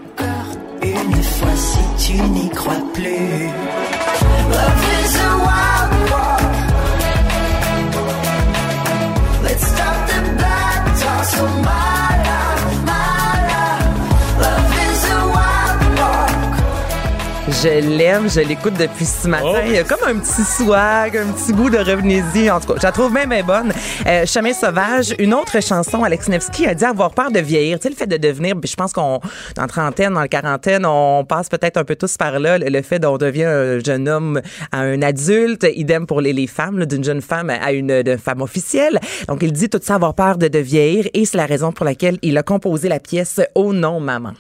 Je 17.62 17.68
l'aime, 17.68 18.30
je 18.30 18.40
l'écoute 18.40 18.72
depuis 18.78 19.04
ce 19.04 19.28
matin. 19.28 19.52
Oh. 19.52 19.56
Il 19.66 19.72
y 19.72 19.76
a 19.76 19.84
comme 19.84 20.02
un 20.06 20.18
petit 20.18 20.44
swag, 20.44 21.14
un 21.14 21.30
petit 21.30 21.52
goût 21.52 21.68
de 21.68 21.76
revenez-y. 21.76 22.50
En 22.50 22.58
tout 22.58 22.68
cas, 22.68 22.74
je 22.78 22.86
la 22.86 22.92
trouve 22.92 23.12
même 23.12 23.28
bien 23.28 23.44
bonne. 23.44 23.70
Euh, 24.06 24.24
Chemin 24.24 24.54
sauvage, 24.54 25.14
une 25.18 25.34
autre 25.34 25.60
chanson, 25.62 26.02
Alex 26.02 26.28
Nevsky 26.28 26.66
a 26.66 26.74
dit 26.74 26.86
avoir 26.86 27.10
peur 27.10 27.30
de 27.30 27.38
vieillir. 27.38 27.78
Tu 27.78 27.82
sais, 27.82 27.88
le 27.90 27.96
fait 27.96 28.06
de 28.06 28.16
devenir, 28.16 28.54
je 28.64 28.74
pense 28.76 28.94
qu'on, 28.94 29.20
dans 29.56 29.62
la 29.62 29.68
trentaine, 29.68 30.14
dans 30.14 30.20
la 30.20 30.28
quarantaine, 30.28 30.86
on 30.86 31.26
passe 31.26 31.50
peut-être 31.50 31.76
un 31.76 31.84
peu 31.84 31.96
tous 31.96 32.16
par 32.16 32.38
là, 32.38 32.56
le, 32.56 32.82
fait 32.82 32.98
qu'on 33.04 33.18
devient 33.18 33.44
un 33.44 33.78
jeune 33.80 34.08
homme 34.08 34.40
à 34.72 34.80
un 34.80 35.02
adulte, 35.02 35.66
idem 35.74 36.06
pour 36.06 36.22
les, 36.22 36.32
les 36.32 36.46
femmes, 36.46 36.86
d'une 36.86 37.04
jeune 37.04 37.20
femme 37.20 37.50
à 37.50 37.72
une 37.72 38.16
femme 38.16 38.40
officielle. 38.40 38.98
Donc, 39.28 39.42
il 39.42 39.52
dit 39.52 39.68
tout 39.68 39.80
ça, 39.82 39.96
avoir 39.96 40.14
peur 40.14 40.38
de, 40.38 40.48
de 40.48 40.58
vieillir, 40.60 41.08
et 41.12 41.26
c'est 41.26 41.36
la 41.36 41.44
raison 41.44 41.72
pour 41.72 41.84
laquelle 41.84 42.16
il 42.22 42.38
a 42.38 42.42
composé 42.42 42.88
la 42.88 43.00
pièce 43.00 43.38
Oh 43.54 43.74
non, 43.74 44.00
maman. 44.00 44.32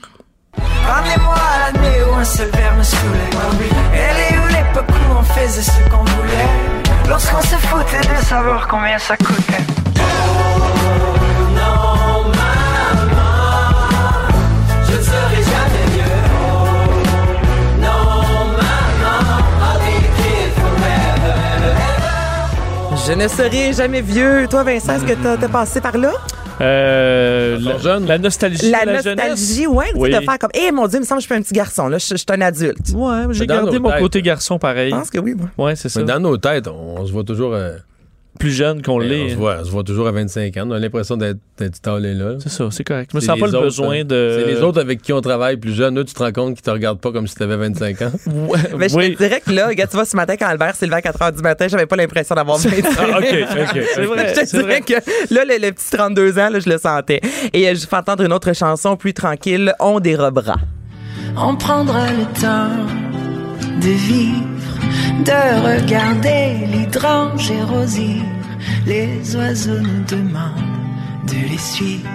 Ramenez-moi 0.56 1.34
à 1.34 1.72
la 1.72 1.78
nuit 1.78 2.02
où 2.10 2.14
un 2.14 2.24
seul 2.24 2.50
verre 2.50 2.74
me 2.76 2.82
saoulait. 2.82 3.30
Elle 3.94 4.34
est 4.34 4.38
où 4.38 4.46
l'époque 4.48 4.88
où 4.88 5.18
on 5.18 5.22
faisait 5.22 5.62
ce 5.62 5.88
qu'on 5.90 6.04
voulait? 6.04 7.08
Lorsqu'on 7.08 7.40
se 7.42 7.56
foutait 7.56 8.00
de 8.00 8.24
savoir 8.24 8.66
combien 8.68 8.98
ça 8.98 9.16
coûtait. 9.16 9.64
Je 23.06 23.12
ne 23.16 23.26
serai 23.26 23.72
jamais 23.72 24.02
vieux. 24.02 24.46
Toi, 24.48 24.62
Vincent, 24.62 24.94
est-ce 24.94 25.04
que 25.04 25.14
t'as 25.14 25.44
as 25.44 25.48
passé 25.48 25.80
par 25.80 25.96
là? 25.98 26.12
Euh, 26.60 27.58
la, 27.60 27.78
jeune? 27.78 28.06
la 28.06 28.18
nostalgie 28.18 28.70
La, 28.70 28.84
de 28.84 28.90
la 28.90 29.02
jeunesse. 29.02 29.28
nostalgie, 29.30 29.66
ouais, 29.66 29.86
Oui. 29.94 30.10
de 30.10 30.20
faire 30.20 30.38
comme, 30.38 30.50
eh 30.54 30.70
mon 30.72 30.86
Dieu, 30.86 30.98
il 30.98 31.00
me 31.00 31.06
semble 31.06 31.18
que 31.20 31.22
je 31.22 31.26
suis 31.26 31.34
un 31.34 31.42
petit 31.42 31.54
garçon, 31.54 31.88
là, 31.88 31.98
je, 31.98 32.06
je 32.06 32.16
suis 32.16 32.26
un 32.28 32.40
adulte. 32.40 32.90
Ouais, 32.94 33.22
j'ai 33.30 33.46
gardé 33.46 33.78
mon 33.78 33.90
têtes. 33.90 34.00
côté 34.00 34.22
garçon 34.22 34.58
pareil. 34.58 34.90
Je 34.90 34.96
pense 34.96 35.10
que 35.10 35.18
oui, 35.18 35.34
moi. 35.34 35.48
Ouais, 35.66 35.76
c'est 35.76 35.88
ça. 35.88 36.00
Mais 36.00 36.06
dans 36.06 36.20
nos 36.20 36.36
têtes, 36.36 36.68
on, 36.68 36.96
on 37.00 37.06
se 37.06 37.12
voit 37.12 37.24
toujours. 37.24 37.54
euh, 37.54 37.76
Plus 38.38 38.52
jeune 38.52 38.80
qu'on 38.80 38.98
ben, 38.98 39.04
on, 39.06 39.08
l'est. 39.08 39.30
se 39.30 39.34
voit, 39.34 39.58
on 39.60 39.64
se 39.64 39.70
voit 39.70 39.82
toujours 39.82 40.06
à 40.06 40.12
25 40.12 40.56
ans. 40.56 40.64
On 40.68 40.70
a 40.70 40.78
l'impression 40.78 41.16
d'être 41.16 41.38
d'être 41.58 41.72
installé 41.74 42.14
là. 42.14 42.36
C'est 42.38 42.48
ça, 42.48 42.68
c'est 42.70 42.84
correct. 42.84 43.10
Je 43.12 43.16
me 43.16 43.20
C'est 43.20 43.26
sens 43.26 43.38
pas 43.38 43.46
les 43.46 43.52
le 43.52 43.58
autres, 43.58 43.66
besoin 43.66 43.96
hein. 44.00 44.04
de. 44.04 44.38
C'est 44.46 44.50
les 44.54 44.60
autres 44.62 44.80
avec 44.80 45.02
qui 45.02 45.12
on 45.12 45.20
travaille 45.20 45.56
plus 45.56 45.74
jeunes. 45.74 45.98
Eux, 45.98 46.04
tu 46.04 46.14
te 46.14 46.22
rends 46.22 46.32
compte 46.32 46.54
qu'ils 46.54 46.62
te 46.62 46.70
regardent 46.70 47.00
pas 47.00 47.12
comme 47.12 47.26
si 47.26 47.34
tu 47.34 47.42
avais 47.42 47.56
25 47.56 48.02
ans. 48.02 48.12
Ouais, 48.48 48.58
Mais 48.78 48.88
je 48.88 48.94
oui. 48.96 49.12
te 49.14 49.18
dirais 49.22 49.42
que 49.44 49.50
là, 49.52 49.68
regarde, 49.68 49.90
tu 49.90 49.96
vois, 49.96 50.04
ce 50.06 50.16
matin, 50.16 50.36
quand 50.38 50.46
Albert 50.46 50.74
s'est 50.76 50.86
levé 50.86 50.96
à 50.96 51.02
4 51.02 51.18
h 51.18 51.36
du 51.36 51.42
matin, 51.42 51.66
j'avais 51.68 51.86
pas 51.86 51.96
l'impression 51.96 52.34
d'avoir 52.34 52.56
20 52.58 52.70
Ah, 52.98 53.18
ok, 53.18 53.24
ok. 53.74 53.82
C'est 53.94 54.04
vrai. 54.06 54.34
Je 54.34 54.40
te 54.40 54.56
vrai. 54.56 54.62
dirais 54.62 54.80
que 54.80 55.34
là, 55.34 55.44
le, 55.44 55.66
le 55.66 55.72
petit 55.72 55.90
32 55.90 56.38
ans, 56.38 56.48
là, 56.50 56.60
je 56.60 56.70
le 56.70 56.78
sentais. 56.78 57.20
Et 57.52 57.68
euh, 57.68 57.74
je 57.74 57.86
fais 57.86 57.96
entendre 57.96 58.22
une 58.24 58.32
autre 58.32 58.52
chanson 58.54 58.96
plus 58.96 59.12
tranquille, 59.12 59.74
On 59.80 60.00
dérobera. 60.00 60.56
On 61.36 61.56
prendra 61.56 62.06
le 62.10 62.24
temps 62.40 62.70
de 63.82 63.88
vivre, 63.90 64.79
de 65.24 65.82
regarder 65.82 66.66
l'hydrange 66.66 67.50
et 67.50 67.62
rosir. 67.62 68.22
Les 68.86 69.36
oiseaux 69.36 69.78
nous 69.78 70.04
demandent 70.04 70.54
de 71.26 71.48
les 71.50 71.58
suivre. 71.58 72.08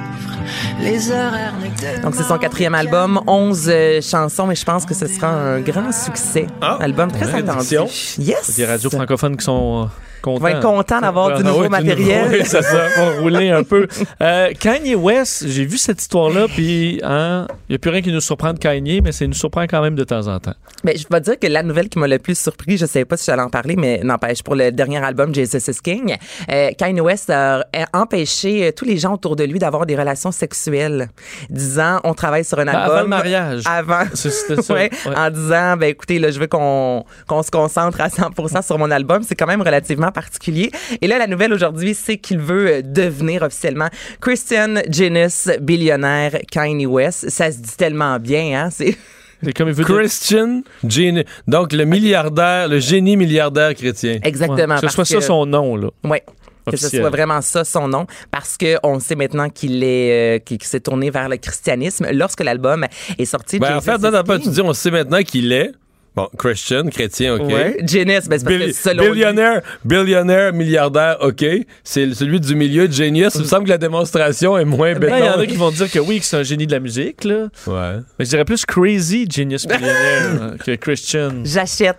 Les 0.81 1.11
horaires 1.11 1.53
n'étaient 1.61 1.99
Donc, 1.99 2.15
c'est 2.15 2.23
son 2.23 2.37
quatrième 2.37 2.75
album, 2.75 3.21
11 3.27 3.65
euh, 3.67 4.01
chansons, 4.01 4.51
et 4.51 4.55
je 4.55 4.65
pense 4.65 4.85
que 4.85 4.93
ce 4.93 5.07
sera 5.07 5.27
un 5.27 5.59
grand 5.61 5.91
succès. 5.91 6.47
album 6.61 7.11
très 7.11 7.33
attendu. 7.33 7.75
Yes! 8.17 8.55
Des 8.55 8.65
radios 8.65 8.89
francophones 8.89 9.37
qui 9.37 9.45
sont 9.45 9.83
euh, 9.83 9.87
contents. 10.25 10.39
On 10.41 10.43
va 10.43 10.51
être 10.51 10.61
contents 10.61 11.01
d'avoir 11.01 11.37
du 11.37 11.43
Ah 11.45 11.47
nouveau 11.51 11.69
matériel. 11.69 12.27
Oui, 12.31 12.45
ça, 12.45 12.61
ça 12.63 12.87
va 12.97 13.19
rouler 13.21 13.49
un 13.51 13.63
peu. 13.63 13.87
Euh, 14.21 14.51
Kanye 14.59 14.95
West, 14.95 15.45
j'ai 15.47 15.65
vu 15.65 15.77
cette 15.77 16.01
histoire-là, 16.01 16.47
puis 16.47 16.99
hein, 17.03 17.47
il 17.69 17.73
n'y 17.73 17.75
a 17.75 17.79
plus 17.79 17.91
rien 17.91 18.01
qui 18.01 18.11
nous 18.11 18.21
surprend 18.21 18.53
de 18.53 18.59
Kanye, 18.59 19.01
mais 19.01 19.11
ça 19.11 19.25
nous 19.27 19.33
surprend 19.33 19.63
quand 19.63 19.81
même 19.81 19.95
de 19.95 20.03
temps 20.03 20.27
en 20.27 20.39
temps. 20.39 20.53
Mais 20.83 20.95
je 20.97 21.05
vais 21.09 21.21
dire 21.21 21.39
que 21.39 21.47
la 21.47 21.63
nouvelle 21.63 21.89
qui 21.89 21.99
m'a 21.99 22.07
le 22.07 22.19
plus 22.19 22.37
surpris, 22.37 22.77
je 22.77 22.83
ne 22.83 22.89
savais 22.89 23.05
pas 23.05 23.17
si 23.17 23.25
j'allais 23.25 23.41
en 23.41 23.49
parler, 23.49 23.75
mais 23.75 24.01
n'empêche, 24.03 24.43
pour 24.43 24.55
le 24.55 24.71
dernier 24.71 25.03
album, 25.03 25.33
Jesus 25.33 25.69
is 25.71 25.77
King, 25.83 26.15
euh, 26.51 26.71
Kanye 26.77 27.01
West 27.01 27.29
a 27.29 27.65
a 27.73 27.85
empêché 28.01 28.67
euh, 28.67 28.71
tous 28.75 28.85
les 28.85 28.97
gens 28.97 29.13
autour 29.13 29.35
de 29.35 29.43
lui 29.43 29.59
d'avoir 29.59 29.85
des 29.85 29.95
relations 29.95 30.31
sexuelles, 30.31 31.09
disant 31.49 31.99
on 32.03 32.13
travaille 32.13 32.43
sur 32.43 32.59
un 32.59 32.65
Ben, 32.65 32.73
album. 32.73 32.91
avant 32.91 33.01
le 33.03 33.07
mariage. 33.07 33.63
Avant. 33.65 34.03
C'était 34.13 34.61
ça, 34.61 34.73
Ouais, 34.75 34.89
ouais. 35.05 35.15
En 35.17 35.29
disant, 35.29 35.77
ben 35.77 35.89
écoutez, 35.89 36.19
là, 36.19 36.31
je 36.31 36.39
veux 36.39 36.47
qu'on 36.47 37.05
qu'on 37.27 37.43
se 37.43 37.51
concentre 37.51 38.01
à 38.01 38.07
100% 38.07 38.65
sur 38.65 38.77
mon 38.77 38.91
album. 38.91 39.23
C'est 39.23 39.35
quand 39.35 39.47
même 39.47 39.61
relativement 39.61 40.11
particulier. 40.15 40.71
Et 41.01 41.07
là, 41.07 41.19
la 41.19 41.27
nouvelle 41.27 41.53
aujourd'hui, 41.53 41.93
c'est 41.93 42.17
qu'il 42.17 42.39
veut 42.39 42.67
euh, 42.67 42.81
devenir 42.81 43.43
officiellement 43.43 43.89
Christian 44.19 44.75
Guinness 44.87 45.49
billionnaire 45.61 46.39
Kanye 46.51 46.87
West. 46.87 47.29
Ça 47.29 47.51
se 47.51 47.59
dit 47.59 47.77
tellement 47.77 48.17
bien, 48.19 48.63
hein? 48.65 48.69
C'est 48.71 48.97
comme 49.55 49.67
il 49.67 49.73
veut 49.75 49.83
Christian 49.83 50.63
Genie. 50.87 51.25
Donc, 51.47 51.73
le 51.73 51.85
milliardaire, 51.85 52.67
le 52.67 52.79
génie 52.79 53.17
milliardaire 53.17 53.75
chrétien. 53.75 54.19
Exactement. 54.23 54.79
Que 54.79 54.87
ce 54.87 54.93
soit 54.93 55.05
ça 55.05 55.15
que- 55.17 55.21
son 55.23 55.45
nom, 55.45 55.75
là. 55.75 55.89
Oui. 56.03 56.17
Que 56.71 56.77
ce 56.77 56.89
soit 56.89 57.11
vraiment 57.11 57.41
ça 57.41 57.63
son 57.63 57.87
nom, 57.87 58.07
parce 58.31 58.57
qu'on 58.57 58.99
sait 58.99 59.13
maintenant 59.13 59.49
qu'il 59.49 59.83
est 59.83 60.37
euh, 60.37 60.39
qu'il 60.39 60.63
s'est 60.63 60.79
tourné 60.79 61.11
vers 61.11 61.29
le 61.29 61.37
christianisme 61.37 62.07
lorsque 62.11 62.43
l'album 62.43 62.87
est 63.19 63.25
sorti. 63.25 63.59
Ben, 63.59 63.77
en 63.77 63.81
fait, 63.81 64.03
attends, 64.03 64.23
King. 64.23 64.41
tu 64.41 64.49
dis, 64.49 64.61
on 64.61 64.73
sait 64.73 64.89
maintenant 64.89 65.21
qu'il 65.21 65.51
est. 65.51 65.73
Bon, 66.15 66.29
Christian, 66.37 66.87
chrétien, 66.87 67.35
OK. 67.35 67.41
Ouais. 67.51 67.77
Guinness, 67.81 68.29
ben, 68.29 68.39
c'est 68.39 68.45
parce 68.45 68.57
Bill- 68.57 68.67
que 68.67 68.71
selon 68.73 69.03
lui- 69.03 69.11
billionnaire, 69.11 69.61
billionnaire, 69.83 70.53
milliardaire, 70.53 71.17
OK. 71.21 71.43
C'est 71.83 72.13
celui 72.13 72.39
du 72.39 72.55
milieu 72.55 72.89
Genius. 72.89 73.35
Il 73.35 73.41
me 73.41 73.45
semble 73.45 73.65
que 73.65 73.69
la 73.71 73.77
démonstration 73.77 74.57
est 74.57 74.63
moins 74.65 74.93
Ben, 74.93 74.99
béton. 74.99 75.15
Il 75.17 75.25
y 75.25 75.29
en 75.29 75.39
a 75.39 75.45
qui 75.45 75.55
vont 75.57 75.71
dire 75.71 75.91
que 75.91 75.99
oui, 75.99 76.19
que 76.19 76.25
c'est 76.25 76.37
un 76.37 76.43
génie 76.43 76.67
de 76.67 76.71
la 76.71 76.79
musique, 76.79 77.23
là. 77.25 77.47
Ouais. 77.67 77.99
Mais 78.17 78.25
je 78.25 78.29
dirais 78.29 78.45
plus 78.45 78.65
crazy 78.65 79.27
genius 79.29 79.67
millionnaire 79.67 80.41
euh, 80.41 80.57
que 80.57 80.75
Christian. 80.75 81.31
J'achète. 81.43 81.97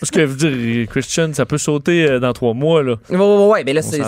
Parce 0.00 0.10
que, 0.10 0.20
vous 0.24 0.36
dire, 0.36 0.86
Christian, 0.88 1.30
ça 1.32 1.46
peut 1.46 1.58
sauter 1.58 2.04
euh, 2.08 2.18
dans 2.20 2.32
trois 2.34 2.52
mois, 2.54 2.82
là. 2.82 2.96
Oui, 3.08 3.16
oui, 3.18 3.46
oui. 3.54 3.58
Mais 3.64 3.72
là, 3.72 3.80
c'est, 3.82 3.98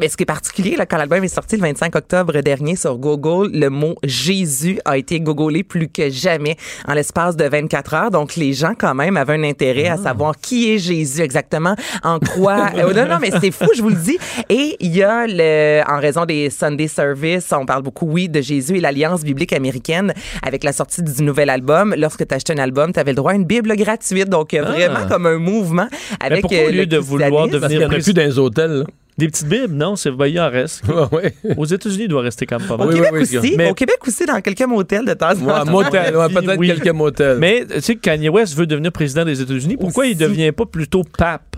mais 0.00 0.08
ce 0.08 0.16
qui 0.16 0.22
est 0.22 0.26
particulier, 0.26 0.76
là, 0.76 0.86
quand 0.86 0.96
l'album 0.96 1.22
est 1.22 1.28
sorti 1.28 1.56
le 1.56 1.62
25 1.62 1.94
octobre 1.96 2.40
dernier 2.40 2.76
sur 2.76 2.96
Google, 2.96 3.50
le 3.52 3.68
mot 3.68 3.94
Jésus 4.04 4.78
a 4.84 4.96
été 4.96 5.20
googlé 5.20 5.62
plus 5.64 5.88
que 5.88 6.08
jamais 6.08 6.56
en 6.88 6.94
l'espace 6.94 7.36
de 7.36 7.44
24 7.44 7.94
heures. 7.94 8.10
Donc, 8.10 8.36
les 8.36 8.52
gens, 8.54 8.69
quand 8.78 8.94
même, 8.94 9.16
avaient 9.16 9.34
un 9.34 9.44
intérêt 9.44 9.88
Ah. 9.88 9.94
à 9.94 9.96
savoir 9.98 10.36
qui 10.40 10.72
est 10.72 10.78
Jésus 10.78 11.20
exactement, 11.22 11.74
en 12.02 12.18
quoi. 12.18 12.68
Euh, 12.80 12.92
non, 12.94 13.06
non, 13.08 13.18
mais 13.20 13.30
c'est 13.40 13.50
fou, 13.50 13.66
je 13.76 13.82
vous 13.82 13.88
le 13.90 13.96
dis. 13.96 14.18
Et 14.48 14.76
il 14.80 14.94
y 14.96 15.02
a, 15.02 15.26
le, 15.26 15.82
en 15.90 15.98
raison 16.00 16.24
des 16.24 16.50
Sunday 16.50 16.88
Service, 16.88 17.52
on 17.52 17.66
parle 17.66 17.82
beaucoup, 17.82 18.06
oui, 18.06 18.28
de 18.28 18.40
Jésus 18.40 18.76
et 18.76 18.80
l'Alliance 18.80 19.22
biblique 19.22 19.52
américaine 19.52 20.12
avec 20.46 20.64
la 20.64 20.72
sortie 20.72 21.02
du 21.02 21.22
nouvel 21.22 21.50
album. 21.50 21.94
Lorsque 21.96 22.26
tu 22.26 22.34
achetais 22.34 22.52
un 22.54 22.58
album, 22.62 22.92
tu 22.92 23.00
avais 23.00 23.12
le 23.12 23.16
droit 23.16 23.32
à 23.32 23.34
une 23.34 23.44
Bible 23.44 23.74
gratuite. 23.76 24.28
Donc, 24.28 24.52
il 24.52 24.56
y 24.56 24.58
a 24.58 24.64
Ah. 24.66 24.70
vraiment 24.70 25.06
comme 25.08 25.26
un 25.26 25.38
mouvement 25.38 25.88
avec 26.20 26.36
Mais 26.36 26.40
pourquoi, 26.42 26.58
euh, 26.58 26.68
au 26.68 26.70
lieu 26.72 26.78
le 26.80 26.86
de 26.86 26.96
vouloir 26.98 27.48
devenir 27.48 27.60
Parce 27.60 27.72
qu'il 27.72 27.80
y 27.82 27.84
en 27.84 27.88
a 27.88 27.92
plus 27.92 28.12
dans 28.14 28.22
les 28.22 28.38
hôtels, 28.38 28.70
là. 28.70 28.84
Des 29.20 29.28
petites 29.28 29.46
bibles, 29.48 29.74
non, 29.74 29.96
c'est 29.96 30.10
ben, 30.10 30.26
il 30.26 30.40
en 30.40 30.48
reste. 30.50 30.82
Ouais. 31.12 31.34
Aux 31.56 31.66
États-Unis, 31.66 32.04
il 32.04 32.08
doit 32.08 32.22
rester 32.22 32.46
quand 32.46 32.58
même 32.58 32.66
pas 32.66 32.74
Au 32.74 32.78
mal. 32.78 32.94
Québec 32.94 33.10
oui, 33.12 33.38
aussi. 33.38 33.54
Mais- 33.56 33.70
Au 33.70 33.74
Québec 33.74 33.96
aussi, 34.06 34.24
dans 34.24 34.40
quelques 34.40 34.62
motels 34.66 35.04
de 35.04 35.12
temps 35.12 35.30
en 35.32 35.44
Ouais, 35.46 35.64
temps. 35.64 35.70
motel, 35.70 36.16
ouais, 36.16 36.28
peut-être 36.28 36.58
Oui. 36.58 36.66
quelques 36.68 36.88
motels. 36.94 37.38
Mais 37.38 37.66
tu 37.66 37.80
sais 37.82 37.94
que 37.96 38.00
Kanye 38.00 38.30
West 38.30 38.56
veut 38.56 38.66
devenir 38.66 38.90
président 38.92 39.24
des 39.24 39.40
États-Unis. 39.42 39.76
Pourquoi 39.78 40.04
Aussi. 40.04 40.12
il 40.12 40.16
devient 40.18 40.52
pas 40.52 40.64
plutôt 40.66 41.04
pape? 41.04 41.56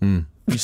Hmm. 0.00 0.20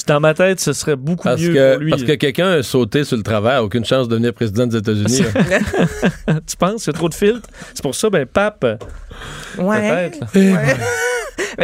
Dans 0.07 0.19
ma 0.21 0.35
tête, 0.35 0.59
ce 0.61 0.73
serait 0.73 0.97
beaucoup 0.97 1.23
Parce 1.25 1.41
mieux 1.41 1.53
que, 1.55 1.73
pour 1.75 1.83
lui. 1.83 1.91
parce 1.91 2.03
que 2.03 2.13
quelqu'un 2.13 2.49
a 2.51 2.63
sauté 2.63 3.05
sur 3.05 3.17
le 3.17 3.23
travers, 3.23 3.63
aucune 3.63 3.85
chance 3.85 4.07
de 4.09 4.13
devenir 4.13 4.33
président 4.35 4.67
des 4.67 4.77
États-Unis. 4.79 5.23
tu 6.47 6.57
penses, 6.57 6.87
il 6.87 6.89
y 6.89 6.91
a 6.91 6.93
trop 6.95 7.09
de 7.09 7.15
filtres? 7.15 7.49
C'est 7.75 7.83
pour 7.83 7.95
ça, 7.95 8.11
ben, 8.11 8.27
pape, 8.27 8.65
Ouais. 9.59 10.11
peut-être. 10.11 10.21
là. 10.21 10.41
Ouais. 10.41 10.77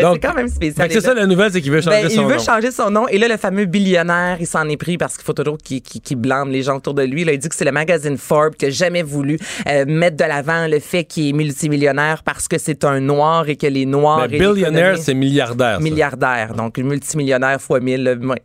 Donc, 0.00 0.14
c'est 0.22 0.28
quand 0.28 0.34
même 0.34 0.48
spécial. 0.48 0.88
c'est 0.90 1.00
ça 1.00 1.14
la 1.14 1.26
nouvelle, 1.26 1.52
c'est 1.52 1.60
qu'il 1.60 1.70
veut 1.72 1.80
changer 1.80 2.02
Ben, 2.02 2.10
son 2.10 2.22
il 2.22 2.26
veut 2.28 2.36
nom. 2.36 2.42
changer 2.42 2.70
son 2.70 2.90
nom. 2.90 3.08
Et 3.08 3.18
là, 3.18 3.28
le 3.28 3.36
fameux 3.36 3.64
billionnaire, 3.64 4.36
il 4.40 4.46
s'en 4.46 4.68
est 4.68 4.76
pris 4.76 4.96
parce 4.98 5.16
qu'il 5.16 5.24
faut 5.24 5.32
toujours 5.32 5.58
qu'il 5.58 5.82
qu'il- 5.82 6.00
qu'il 6.00 6.16
blâme 6.16 6.50
les 6.50 6.62
gens 6.62 6.76
autour 6.76 6.94
de 6.94 7.02
lui. 7.02 7.24
Là, 7.24 7.32
il 7.32 7.38
dit 7.38 7.48
que 7.48 7.54
c'est 7.54 7.64
le 7.64 7.72
magazine 7.72 8.16
Forbes 8.16 8.54
qui 8.54 8.66
a 8.66 8.70
jamais 8.70 9.02
voulu 9.02 9.38
euh, 9.68 9.84
mettre 9.86 10.16
de 10.16 10.24
l'avant 10.24 10.66
le 10.66 10.78
fait 10.80 11.04
qu'il 11.04 11.28
est 11.28 11.32
multimillionnaire 11.32 12.22
parce 12.24 12.48
que 12.48 12.58
c'est 12.58 12.84
un 12.84 13.00
noir 13.00 13.48
et 13.48 13.56
que 13.56 13.66
les 13.66 13.86
noirs... 13.86 14.24
Et 14.32 14.38
billionnaire, 14.38 14.98
c'est 14.98 15.14
milliardaire. 15.14 15.76
ça. 15.76 15.80
Milliardaire. 15.82 16.54
Donc, 16.54 16.78
multimillionnaire 16.78 17.60
fois 17.60 17.80
mille. 17.80 18.06
euh, 18.06 18.16
ouais. 18.26 18.42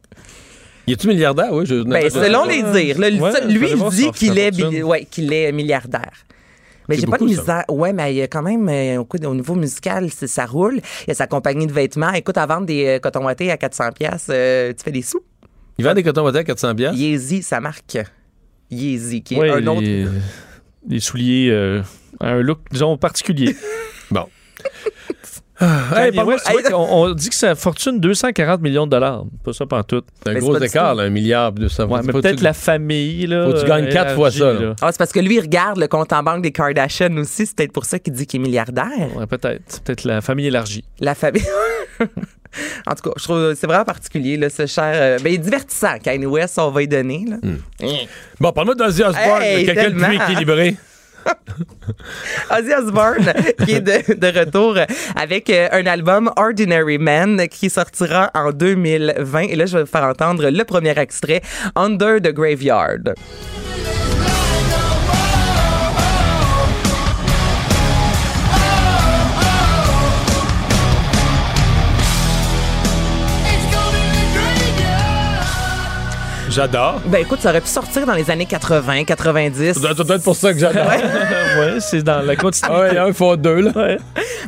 Il 0.87 0.93
est-tu 0.93 1.07
milliardaire? 1.07 1.49
Oui, 1.51 1.65
je. 1.67 1.83
Ben, 1.83 2.09
selon 2.09 2.45
les 2.45 2.63
dires. 2.63 2.99
là, 2.99 3.09
Ouais, 3.09 3.31
lui, 3.47 3.69
il 3.69 3.89
dit 3.89 4.11
qu'il 4.11 4.37
est, 4.39 4.81
ouais, 4.81 5.05
qu'il 5.05 5.31
est 5.31 5.51
milliardaire. 5.51 6.11
Mais 6.89 6.95
j'ai 6.95 7.05
pas 7.05 7.17
de 7.17 7.23
beaucoup, 7.23 7.33
ça. 7.33 7.41
misère. 7.41 7.63
Ouais, 7.69 7.93
mais 7.93 8.13
il 8.13 8.17
y 8.17 8.21
a 8.21 8.27
quand 8.27 8.41
même, 8.41 8.67
euh, 8.67 9.03
au, 9.03 9.35
niveau 9.35 9.55
musical, 9.55 10.09
ça 10.11 10.45
roule. 10.45 10.77
Il 11.03 11.09
y 11.09 11.11
a 11.11 11.13
sa 11.13 11.27
compagnie 11.27 11.67
de 11.67 11.71
vêtements. 11.71 12.11
Écoute, 12.13 12.37
à 12.37 12.45
vendre 12.45 12.65
des 12.65 12.85
euh, 12.87 12.99
cotons 12.99 13.27
à 13.27 13.33
400$, 13.33 13.93
piastres, 13.93 14.31
euh, 14.33 14.73
tu 14.75 14.83
fais 14.83 14.91
des 14.91 15.03
sous. 15.03 15.21
Il 15.77 15.85
vend 15.85 15.93
des 15.93 16.03
cotons 16.03 16.25
à 16.25 16.43
400 16.43 16.75
piastres? 16.75 16.99
Yeezy, 16.99 17.43
sa 17.43 17.59
marque. 17.61 17.97
Yeezy, 18.71 19.21
qui 19.21 19.35
est 19.35 19.39
Ouais, 19.39 19.51
un 19.51 19.67
autre. 19.67 19.81
les, 19.81 20.07
les 20.87 20.99
souliers 20.99 21.49
euh, 21.51 21.81
à 22.19 22.31
un 22.31 22.41
look, 22.41 22.59
disons, 22.71 22.97
particulier. 22.97 23.55
Bon. 24.11 24.25
Qu'on- 25.59 26.87
on, 26.89 27.11
dit 27.13 27.29
que 27.29 27.35
sa 27.35 27.55
fortune 27.55 27.99
240 27.99 28.61
millions 28.61 28.85
de 28.85 28.91
dollars. 28.91 29.23
Pas 29.43 29.53
ça 29.53 29.65
pantoute. 29.65 30.05
C'est 30.23 30.29
un 30.29 30.33
Mais 30.33 30.39
gros 30.39 30.53
pas 30.57 30.65
écart, 30.65 30.91
tout. 30.93 30.97
là, 30.99 31.03
un 31.03 31.09
milliard 31.09 31.51
de 31.51 31.67
ça. 31.67 31.85
Ouais, 31.85 31.99
mais 32.03 32.13
peut-être 32.13 32.41
la 32.41 32.53
famille. 32.53 33.27
Là, 33.27 33.45
Faut 33.45 33.53
que 33.53 33.61
tu 33.61 33.67
gagnes 33.67 33.85
euh, 33.87 33.91
quatre 33.91 34.15
fois 34.15 34.31
ça. 34.31 34.53
Ah, 34.81 34.91
c'est 34.91 34.97
parce 34.97 35.11
que 35.11 35.19
lui, 35.19 35.35
il 35.35 35.41
regarde 35.41 35.77
le 35.77 35.87
compte 35.87 36.13
en 36.13 36.23
banque 36.23 36.41
des 36.43 36.51
Kardashians 36.51 37.15
aussi. 37.17 37.45
C'est 37.45 37.55
peut-être 37.55 37.73
pour 37.73 37.85
ça 37.85 37.99
qu'il 37.99 38.13
dit 38.13 38.25
qu'il 38.25 38.39
est 38.41 38.43
milliardaire. 38.43 38.87
Ouais, 39.15 39.25
peut-être. 39.27 39.61
C'est 39.67 39.83
peut-être 39.83 40.03
la 40.05 40.21
famille 40.21 40.47
élargie. 40.47 40.83
La 40.99 41.13
famille. 41.15 41.43
en 42.87 42.95
tout 42.95 43.09
cas, 43.09 43.11
je 43.17 43.23
trouve 43.23 43.53
c'est 43.55 43.67
vraiment 43.67 43.83
particulier, 43.85 44.37
là, 44.37 44.49
ce 44.49 44.65
cher. 44.65 44.91
euh, 44.95 45.17
ben, 45.21 45.29
il 45.31 45.35
est 45.35 45.39
divertissant, 45.39 45.97
Kanye 46.01 46.25
West, 46.25 46.57
on 46.57 46.71
va 46.71 46.81
y 46.83 46.87
donner. 46.87 47.25
Là. 47.29 47.37
Bon, 48.39 48.51
parle-moi 48.51 48.75
d'Ozzy 48.75 49.03
Osbourne, 49.03 49.41
Hey, 49.41 49.65
quelqu'un 49.65 49.89
de 49.91 49.95
plus 50.03 50.15
équilibré. 50.15 50.77
Ozzy 52.51 52.73
Osbourne, 52.73 53.33
qui 53.65 53.73
est 53.73 53.81
de, 53.81 54.39
retour 54.39 54.77
avec 55.15 55.49
euh, 55.49 55.67
un 55.71 55.85
album 55.85 56.31
Ordinary 56.35 56.97
Man 56.97 57.47
qui 57.47 57.69
sortira 57.69 58.31
en 58.33 58.51
2020. 58.51 59.39
Et 59.41 59.55
là, 59.55 59.65
je 59.65 59.77
vais 59.77 59.83
vous 59.83 59.89
faire 59.89 60.03
entendre 60.03 60.49
le 60.49 60.63
premier 60.63 60.97
extrait, 60.97 61.41
Under 61.75 62.21
the 62.21 62.33
Graveyard. 62.33 63.13
J'adore. 76.49 76.99
Ben 77.05 77.19
écoute, 77.21 77.41
ça 77.41 77.49
aurait 77.49 77.61
pu 77.61 77.67
sortir 77.67 78.05
dans 78.07 78.13
les 78.13 78.31
années 78.31 78.45
80, 78.47 79.03
90. 79.05 79.73
Ça 79.73 79.79
doit 79.79 79.95
ça 79.95 80.03
doit 80.03 80.15
être 80.15 80.23
pour 80.23 80.35
ça 80.35 80.51
que 80.51 80.59
j'adore. 80.59 80.83
ouais, 81.59 81.79
c'est 81.79 82.01
dans 82.01 82.21
la 82.21 82.35
continuité. 82.35 82.75
Ah 82.75 82.81
ouais, 82.81 82.97
un 82.97 83.13
fois 83.13 83.37
deux, 83.37 83.61
là. 83.61 83.71
Ouais. 83.75 83.97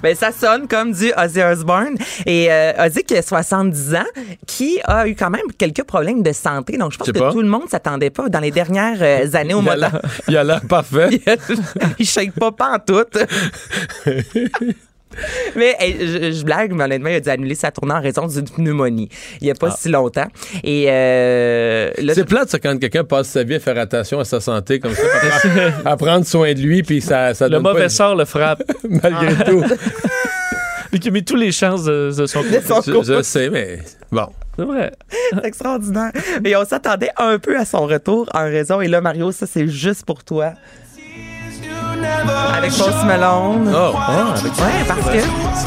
Ben, 0.01 0.15
ça 0.15 0.31
sonne 0.31 0.67
comme 0.67 0.93
du 0.93 1.11
Ozzy 1.15 1.41
Osbourne. 1.43 1.95
Et 2.25 2.51
euh, 2.51 2.73
Ozzy 2.85 3.03
qui 3.03 3.15
a 3.15 3.21
70 3.21 3.95
ans, 3.95 3.99
qui 4.47 4.79
a 4.85 5.07
eu 5.07 5.15
quand 5.15 5.29
même 5.29 5.43
quelques 5.57 5.83
problèmes 5.83 6.23
de 6.23 6.31
santé. 6.33 6.77
Donc, 6.77 6.91
je 6.93 6.97
pense 6.97 7.11
que 7.11 7.19
pas. 7.19 7.31
tout 7.31 7.41
le 7.41 7.47
monde 7.47 7.69
s'attendait 7.69 8.09
pas 8.09 8.29
dans 8.29 8.39
les 8.39 8.51
dernières 8.51 8.97
euh, 9.01 9.27
années 9.35 9.53
au 9.53 9.61
Il 9.61 9.69
a 9.69 9.75
l'air- 9.75 10.01
Il 10.27 10.37
a 10.37 10.43
l'air 10.43 10.61
parfait. 10.67 11.21
il 11.99 12.05
shake 12.05 12.31
pas 12.33 12.51
pantoute. 12.51 13.17
Mais 15.55 15.75
hey, 15.79 15.95
je, 15.99 16.31
je 16.31 16.43
blague, 16.45 16.71
mais 16.73 16.83
honnêtement, 16.85 17.09
il 17.09 17.15
a 17.15 17.19
dû 17.19 17.29
annuler 17.29 17.55
sa 17.55 17.71
tournée 17.71 17.93
en 17.93 18.01
raison 18.01 18.27
d'une 18.27 18.45
pneumonie. 18.49 19.09
Il 19.41 19.45
n'y 19.45 19.51
a 19.51 19.55
pas 19.55 19.71
si 19.71 19.89
longtemps. 19.89 20.27
Et 20.63 20.85
euh, 20.89 21.91
là, 21.97 22.13
C'est 22.13 22.25
plate, 22.25 22.49
ça, 22.49 22.59
quand 22.59 22.77
quelqu'un 22.79 23.03
passe 23.03 23.27
sa 23.27 23.43
vie 23.43 23.55
à 23.55 23.59
faire 23.59 23.77
attention 23.77 24.19
à 24.19 24.25
sa 24.25 24.39
santé 24.39 24.79
comme 24.79 24.93
ça, 24.93 25.01
à 25.03 25.29
prendre- 25.29 25.73
à 25.85 25.97
prendre 25.97 26.25
soin 26.25 26.53
de 26.53 26.59
lui, 26.59 26.83
puis 26.83 27.01
ça, 27.01 27.33
ça 27.33 27.45
Le 27.45 27.51
donne 27.55 27.63
pas 27.63 27.73
mauvais 27.73 27.83
une- 27.83 27.89
sort 27.89 28.15
le 28.15 28.25
frappe. 28.25 28.63
malgré 28.89 29.35
Ah. 29.39 29.43
tout. 29.43 29.63
Lui 30.91 30.99
qui 30.99 31.07
a 31.07 31.11
mis 31.11 31.23
tous 31.23 31.35
les 31.37 31.51
chances 31.51 31.85
de, 31.85 32.11
de 32.17 32.25
son 32.25 32.41
côté. 32.43 32.59
Je, 33.03 33.13
je 33.13 33.21
sais, 33.21 33.49
mais 33.49 33.79
bon. 34.11 34.27
C'est 34.57 34.65
vrai. 34.65 34.91
c'est 35.31 35.45
extraordinaire. 35.45 36.11
Mais 36.43 36.53
on 36.57 36.65
s'attendait 36.65 37.11
un 37.17 37.39
peu 37.39 37.57
à 37.57 37.63
son 37.63 37.85
retour 37.87 38.29
en 38.33 38.43
raison. 38.43 38.81
Et 38.81 38.89
là, 38.89 38.99
Mario, 38.99 39.31
ça, 39.31 39.47
c'est 39.47 39.67
juste 39.69 40.03
pour 40.05 40.23
toi. 40.25 40.51
Avec 42.05 42.71
Post 42.71 43.03
Malone. 43.05 43.71
Oh, 43.73 43.93
Ouais, 43.95 44.85
parce 44.87 44.99
que 45.09 45.19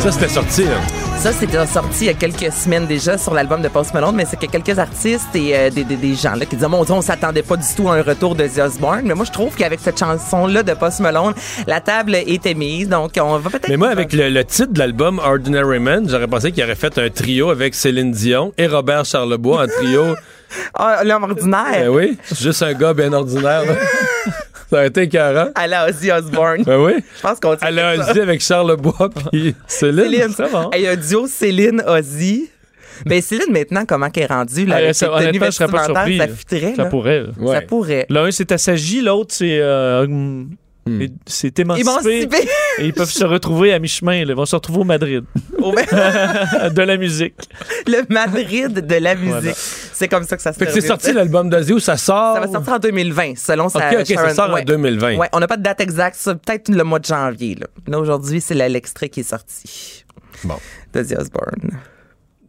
ça, 0.03 0.12
c'était 0.12 0.28
sorti, 0.28 0.64
là. 0.64 0.76
Ça, 1.18 1.32
c'était 1.32 1.64
sorti 1.66 1.97
il 2.03 2.07
y 2.07 2.11
a 2.11 2.14
quelques 2.14 2.53
semaines 2.53 2.87
déjà 2.87 3.16
sur 3.16 3.32
l'album 3.32 3.62
de 3.62 3.68
Post 3.68 3.95
Malone, 3.95 4.14
mais 4.14 4.26
c'est 4.28 4.39
que 4.39 4.47
quelques 4.47 4.78
artistes 4.78 5.35
et 5.35 5.57
euh, 5.57 5.70
des, 5.70 5.85
des- 5.85 5.97
des 5.97 6.14
gens 6.14 6.35
là, 6.35 6.45
qui 6.45 6.57
disaient, 6.57 6.68
mon 6.68 6.85
Dieu, 6.85 6.93
on 6.95 7.01
s'attendait 7.01 7.43
pas 7.43 7.57
du 7.57 7.64
tout 7.74 7.89
à 7.89 7.95
un 7.97 8.03
retour 8.03 8.35
de 8.35 8.47
The 8.47 8.59
Osbourne. 8.59 9.03
Mais 9.05 9.14
moi, 9.14 9.24
je 9.24 9.32
trouve 9.32 9.55
qu'avec 9.55 9.80
cette 9.80 9.99
chanson-là 9.99 10.62
de 10.62 10.72
Post 10.74 11.01
Malone, 11.01 11.32
la 11.66 11.80
table 11.80 12.16
était 12.26 12.55
mise. 12.55 12.89
Donc, 12.89 13.12
on 13.20 13.39
va 13.39 13.51
peut-être... 13.51 13.68
Mais 13.68 13.76
moi, 13.76 13.89
avec 13.89 14.12
le, 14.12 14.28
le 14.28 14.45
titre 14.45 14.72
de 14.72 14.78
l'album 14.78 15.18
Ordinary 15.18 15.78
Man, 15.78 16.07
j'aurais 16.09 16.26
pensé 16.28 16.53
qu'il 16.53 16.62
aurait 16.62 16.74
fait 16.74 16.99
un 16.99 17.09
trio 17.09 17.49
avec 17.51 17.74
Céline 17.74 18.12
Dion 18.12 18.53
et 18.59 18.66
Robert 18.66 19.05
Charlebois, 19.05 19.62
un 19.62 19.68
trio. 19.68 20.16
Ah, 20.74 21.03
l'homme 21.05 21.24
ordinaire. 21.24 21.72
Ben 21.72 21.88
oui, 21.88 22.18
juste 22.40 22.62
un 22.62 22.72
gars 22.74 22.95
bien 22.95 23.12
ordinaire. 23.12 23.64
là. 23.64 23.74
Ça 24.70 24.80
a 24.80 24.86
été 24.86 25.03
écœurant. 25.03 25.51
À 25.55 25.66
la 25.66 25.86
Ozzy 25.88 26.11
Osbourne. 26.11 26.62
Ben 26.64 26.78
oui. 26.82 26.95
Je 27.16 27.20
pense 27.22 27.38
qu'on 27.38 27.55
Elle 27.61 27.78
a 27.78 28.12
dit 28.12 28.20
avec 28.20 28.40
Charlebois 28.40 29.11
puis 29.30 29.55
Céline. 29.66 30.05
Céline. 30.11 30.32
Ça 30.32 30.47
va. 30.47 30.70
Il 30.74 30.80
y 30.82 30.86
a 30.86 30.92
un 30.92 30.97
duo 30.97 31.26
Céline 31.26 31.82
Ozzy. 31.86 32.51
Ben 33.05 33.20
Céline 33.20 33.53
maintenant 33.53 33.84
comment 33.86 34.09
qu'elle 34.11 34.24
est 34.24 34.26
rendue 34.32 34.66
là, 34.66 34.76
Ah, 34.76 34.82
avec 34.82 34.95
ça, 34.95 35.12
honnêtement, 35.12 35.47
je 35.47 35.51
serais 35.51 35.68
pas 35.70 35.84
surpris. 35.84 36.18
ça 36.18 36.26
là. 36.26 36.32
fitterait, 36.32 36.74
Ça 36.76 36.84
là. 36.84 36.88
pourrait. 36.88 37.20
là. 37.20 37.26
Ouais. 37.38 37.55
Ça 37.57 37.61
pourrait. 37.61 38.07
L'un, 38.09 38.30
c'est 38.30 38.51
assagi, 38.53 39.01
l'autre, 39.01 39.34
c'est 39.34 39.59
euh, 39.61 40.05
hum, 40.05 40.49
et- 40.87 41.11
c'est 41.26 41.59
émancipé. 41.59 41.89
Émancipé. 41.91 42.37
Et 42.78 42.87
ils 42.87 42.93
peuvent 42.93 43.11
se 43.11 43.24
retrouver 43.24 43.72
à 43.72 43.78
mi-chemin. 43.78 44.14
Ils 44.16 44.32
vont 44.35 44.45
se 44.47 44.55
retrouver 44.57 44.80
au 44.80 44.85
Madrid. 44.85 45.24
De 45.59 46.82
la 46.82 46.97
musique. 46.97 47.35
le 47.87 48.03
Madrid 48.12 48.72
de 48.87 48.95
la 48.97 49.14
musique. 49.14 49.30
Voilà. 49.32 49.53
C'est 49.57 50.09
comme 50.09 50.24
ça 50.24 50.37
que 50.37 50.43
ça 50.43 50.53
se 50.53 50.59
Fait 50.59 50.66
que 50.66 50.72
c'est 50.72 50.80
sorti 50.80 51.12
l'album 51.12 51.49
d'Ozzy 51.49 51.72
où 51.72 51.78
ça 51.78 51.97
sort. 51.97 52.35
Ça 52.35 52.41
va 52.41 52.49
sortir 52.53 52.72
en 52.74 52.78
2020, 52.78 53.35
selon 53.37 53.68
sa 53.68 53.78
Ok, 53.78 53.97
ok, 54.01 54.07
ça 54.07 54.14
Sharon- 54.14 54.35
sort 54.35 54.51
en 54.51 54.55
ouais. 54.55 54.64
2020. 54.64 55.16
Ouais, 55.16 55.28
on 55.32 55.41
n'a 55.41 55.47
pas 55.47 55.57
de 55.57 55.62
date 55.62 55.80
exacte, 55.80 56.16
ça, 56.16 56.35
peut-être 56.35 56.68
le 56.68 56.82
mois 56.85 56.99
de 56.99 57.05
janvier. 57.07 57.55
Là, 57.55 57.66
Là, 57.87 57.99
aujourd'hui, 58.01 58.41
c'est 58.41 58.55
l'extrait 58.55 59.09
qui 59.09 59.20
est 59.20 59.28
sorti. 59.28 60.05
Bon. 60.45 60.57
De 60.93 61.03
The 61.03 61.18
Osbourne. 61.18 61.78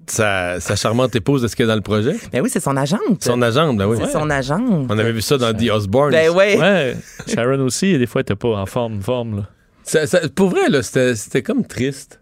Sa, 0.08 0.60
sa 0.60 0.76
charmante 0.76 1.16
épouse, 1.16 1.44
est-ce 1.44 1.56
qu'elle 1.56 1.66
est 1.66 1.70
dans 1.70 1.76
le 1.76 1.82
projet? 1.82 2.16
Ben 2.32 2.42
oui, 2.42 2.50
c'est 2.52 2.60
son 2.60 2.78
agente. 2.78 3.24
Son 3.24 3.42
agente, 3.42 3.78
ben 3.78 3.86
oui. 3.88 3.98
C'est 4.00 4.12
son 4.12 4.30
agente. 4.30 4.86
On 4.90 4.98
avait 5.00 5.12
vu 5.12 5.22
ça 5.22 5.38
dans 5.38 5.54
The 5.54 5.70
Osbourne. 5.72 6.12
Ben. 6.12 6.30
Ouais. 6.30 6.96
Sharon 7.28 7.60
aussi, 7.62 7.98
des 7.98 8.06
fois, 8.06 8.22
elle 8.22 8.24
était 8.24 8.36
pas 8.36 8.50
en 8.50 8.66
forme. 8.66 9.02
forme 9.02 9.38
là. 9.38 9.44
Ça- 9.84 10.06
ça- 10.08 10.22
pour 10.34 10.50
vrai, 10.50 10.70
là, 10.70 10.82
c'était 10.84 11.16
c'était 11.16 11.42
comme 11.44 11.66
triste. 11.66 12.20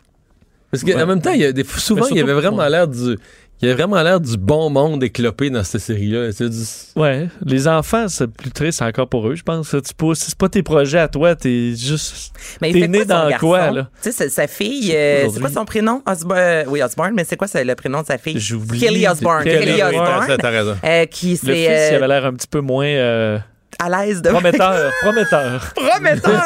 Parce 0.71 0.84
qu'en 0.84 0.91
Ouais. 0.97 1.05
même 1.05 1.21
temps, 1.21 1.31
il 1.31 1.41
y 1.41 1.45
a 1.45 1.51
des, 1.51 1.63
souvent, 1.63 2.07
il 2.09 2.17
y 2.17 2.19
avait 2.21 2.34
vraiment 2.34 2.67
l'air 2.67 2.88
du. 2.88 3.17
Il 3.64 3.68
y 3.68 3.72
avait 3.72 3.82
vraiment 3.82 4.01
l'air 4.03 4.20
du 4.20 4.36
bon 4.36 4.70
monde 4.70 5.01
éclopé 5.05 5.49
dans 5.49 5.64
cette 5.64 5.80
série-là. 5.80 6.32
Du- 6.34 6.49
Ouais. 6.97 7.30
Les 7.45 7.66
enfants, 7.68 8.09
c'est 8.09 8.28
plus 8.28 8.51
triste 8.51 8.82
encore 8.82 9.07
pour 9.07 9.28
eux, 9.30 9.36
je 9.36 9.43
pense. 9.43 9.70
C'est 9.70 9.93
pas, 9.93 10.07
c'est 10.16 10.36
pas 10.36 10.49
tes 10.49 10.64
projets 10.64 10.99
à 10.99 11.07
toi, 11.07 11.34
t'es 11.34 11.74
juste. 11.76 12.34
Mais 12.61 12.72
il 12.72 12.74
T'es 12.74 12.80
fait 12.82 12.88
né 12.89 13.05
dans 13.05 13.30
garçon? 13.30 13.47
quoi, 13.47 13.72
là? 13.72 13.89
Tu 14.03 14.11
sais, 14.11 14.28
sa- 14.28 14.47
fille, 14.47 14.91
euh, 14.93 15.30
c'est 15.34 15.39
quoi 15.39 15.49
son 15.49 15.64
prénom? 15.64 16.01
Osborne, 16.05 16.38
euh, 16.39 16.64
oui, 16.68 16.84
Osborne, 16.84 17.14
mais 17.16 17.24
c'est 17.24 17.38
quoi 17.38 17.47
c'est 17.47 17.64
le 17.64 17.76
prénom 17.76 18.01
de 18.01 18.07
sa 18.07 18.18
fille? 18.18 18.38
J'oublie. 18.38 18.82
Kelly 18.82 19.07
Osborne. 19.07 19.45
Kelly 19.45 19.66
Kelly. 19.66 19.82
Osborne. 19.82 20.28
T'as- 20.28 20.38
T'as 20.38 20.49
raison. 20.49 20.76
euh, 20.84 21.05
qui 21.05 21.32
Le 21.32 21.38
fils, 21.38 21.43
il 21.47 21.68
euh, 21.70 21.95
avait 21.95 22.07
l'air 22.09 22.26
un 22.26 22.34
petit 22.34 22.47
peu 22.47 22.59
moins 22.59 22.86
euh, 22.86 23.39
à 23.86 24.05
l'aise 24.05 24.21
de. 24.21 24.29
prometteur. 24.29 24.91
prometteur. 25.01 25.73
Prometteur! 25.75 26.43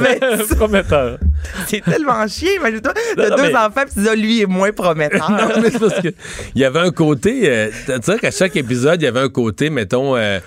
Mais 0.00 0.18
prometteur. 0.56 1.18
c'est 1.66 1.82
tellement 1.84 2.26
chiant, 2.28 2.50
imagine-toi. 2.56 2.92
T'as 3.16 3.28
Non, 3.30 3.36
deux 3.36 3.42
mais- 3.42 3.56
enfants, 3.56 3.82
puis 3.84 3.94
tu 3.94 4.00
dis, 4.00 4.08
ah, 4.10 4.14
lui 4.14 4.42
est 4.42 4.46
moins 4.46 4.72
prometteur. 4.72 5.30
Non, 5.30 5.60
mais 5.62 5.70
c'est 5.70 5.78
parce 5.78 6.00
que 6.00 6.08
il 6.54 6.60
y 6.60 6.64
avait 6.64 6.80
un 6.80 6.90
côté. 6.90 7.42
euh, 7.44 7.68
tu 7.86 7.92
sais 8.02 8.18
qu'à 8.18 8.30
chaque 8.30 8.56
épisode, 8.56 9.00
il 9.00 9.04
y 9.04 9.08
avait 9.08 9.20
un 9.20 9.28
côté, 9.28 9.70
mettons. 9.70 10.16
euh, 10.16 10.38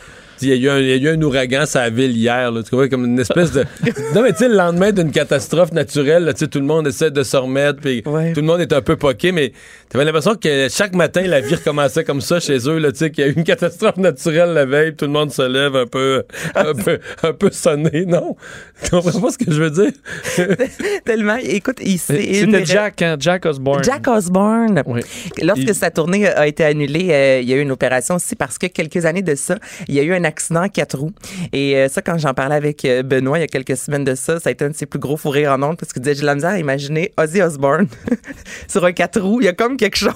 il 0.41 0.49
y, 0.49 0.51
a 0.53 0.55
eu 0.55 0.69
un, 0.69 0.79
il 0.79 0.87
y 0.87 1.07
a 1.07 1.11
eu 1.11 1.15
un 1.15 1.21
ouragan 1.21 1.65
sur 1.65 1.79
la 1.79 1.89
ville 1.89 2.15
hier, 2.15 2.51
là, 2.51 2.63
tu 2.63 2.75
vois, 2.75 2.87
comme 2.89 3.05
une 3.05 3.19
espèce 3.19 3.51
de. 3.51 3.61
non, 4.15 4.21
mais 4.23 4.31
tu 4.31 4.39
sais, 4.39 4.47
le 4.49 4.55
lendemain 4.55 4.91
d'une 4.91 5.11
catastrophe 5.11 5.71
naturelle, 5.71 6.23
là, 6.25 6.33
tu 6.33 6.39
sais, 6.39 6.47
tout 6.47 6.59
le 6.59 6.65
monde 6.65 6.87
essaie 6.87 7.11
de 7.11 7.23
se 7.23 7.37
remettre, 7.37 7.79
puis 7.81 8.03
Ouais. 8.05 8.33
tout 8.33 8.41
le 8.41 8.47
monde 8.47 8.61
est 8.61 8.73
un 8.73 8.81
peu 8.81 8.95
poqué, 8.95 9.31
mais 9.31 9.51
tu 9.89 9.97
avais 9.97 10.05
l'impression 10.05 10.35
que 10.35 10.67
chaque 10.69 10.93
matin, 10.95 11.21
la 11.21 11.41
vie 11.41 11.55
recommençait 11.55 12.03
comme 12.03 12.21
ça 12.21 12.39
chez 12.39 12.57
eux, 12.69 12.77
là, 12.79 12.91
tu 12.91 12.99
sais, 12.99 13.11
qu'il 13.11 13.23
y 13.25 13.27
a 13.27 13.29
eu 13.31 13.33
une 13.35 13.43
catastrophe 13.43 13.97
naturelle 13.97 14.49
la 14.53 14.65
veille, 14.65 14.91
puis 14.91 14.97
tout 14.97 15.05
le 15.05 15.11
monde 15.11 15.31
se 15.31 15.41
lève 15.41 15.75
un 15.75 15.85
peu, 15.87 16.23
un 16.55 16.73
peu, 16.73 16.99
un 17.23 17.33
peu 17.33 17.49
sonné, 17.51 18.05
non? 18.05 18.35
Tu 18.83 18.89
comprends 18.89 19.19
pas 19.21 19.29
ce 19.31 19.37
que 19.37 19.51
je 19.51 19.61
veux 19.61 19.69
dire? 19.71 19.91
Tellement, 21.05 21.37
écoute, 21.41 21.77
il 21.81 21.97
c'est 21.99 22.23
une 22.23 22.51
C'était 22.51 22.65
Jack, 22.65 23.01
hein, 23.01 23.15
Jack 23.19 23.45
Osborne. 23.45 23.83
Jack 23.83 24.07
Osborne. 24.07 24.81
Oui. 24.85 25.01
Lorsque 25.41 25.61
Il- 25.63 25.75
sa 25.75 25.91
tournée 25.91 26.27
a 26.27 26.47
été 26.47 26.63
annulée, 26.63 27.07
euh, 27.11 27.39
il 27.41 27.49
y 27.49 27.53
a 27.53 27.57
eu 27.57 27.61
une 27.61 27.71
opération 27.71 28.15
aussi 28.15 28.35
parce 28.35 28.57
que 28.57 28.67
quelques 28.67 29.05
années 29.05 29.21
de 29.21 29.35
ça, 29.35 29.57
il 29.87 29.95
y 29.95 29.99
a 29.99 30.03
eu 30.03 30.13
un 30.13 30.23
accident 30.31 30.61
à 30.61 30.69
quatre 30.69 30.97
roues. 30.97 31.11
Et 31.53 31.75
euh, 31.75 31.87
ça, 31.89 32.01
quand 32.01 32.17
j'en 32.17 32.33
parlais 32.33 32.55
avec 32.55 32.83
euh, 32.85 33.03
Benoît 33.03 33.37
il 33.37 33.41
y 33.41 33.43
a 33.43 33.47
quelques 33.47 33.77
semaines 33.77 34.03
de 34.03 34.15
ça, 34.15 34.39
ça 34.39 34.49
a 34.49 34.51
été 34.51 34.65
un 34.65 34.69
de 34.69 34.75
ses 34.75 34.85
plus 34.85 34.99
gros 34.99 35.17
fous 35.17 35.29
rires 35.29 35.51
en 35.51 35.61
ondes 35.63 35.77
parce 35.77 35.91
qu'il 35.93 36.01
disait 36.01 36.15
j'ai 36.15 36.25
la 36.25 36.35
misère 36.35 36.51
à 36.51 36.57
imaginer 36.59 37.11
Ozzy 37.17 37.41
Osbourne 37.41 37.87
sur 38.67 38.83
un 38.85 38.91
quatre 38.91 39.19
roues. 39.19 39.41
Il 39.41 39.45
y 39.45 39.47
a 39.49 39.53
comme 39.53 39.77
quelque 39.77 39.97
chose. 39.97 40.13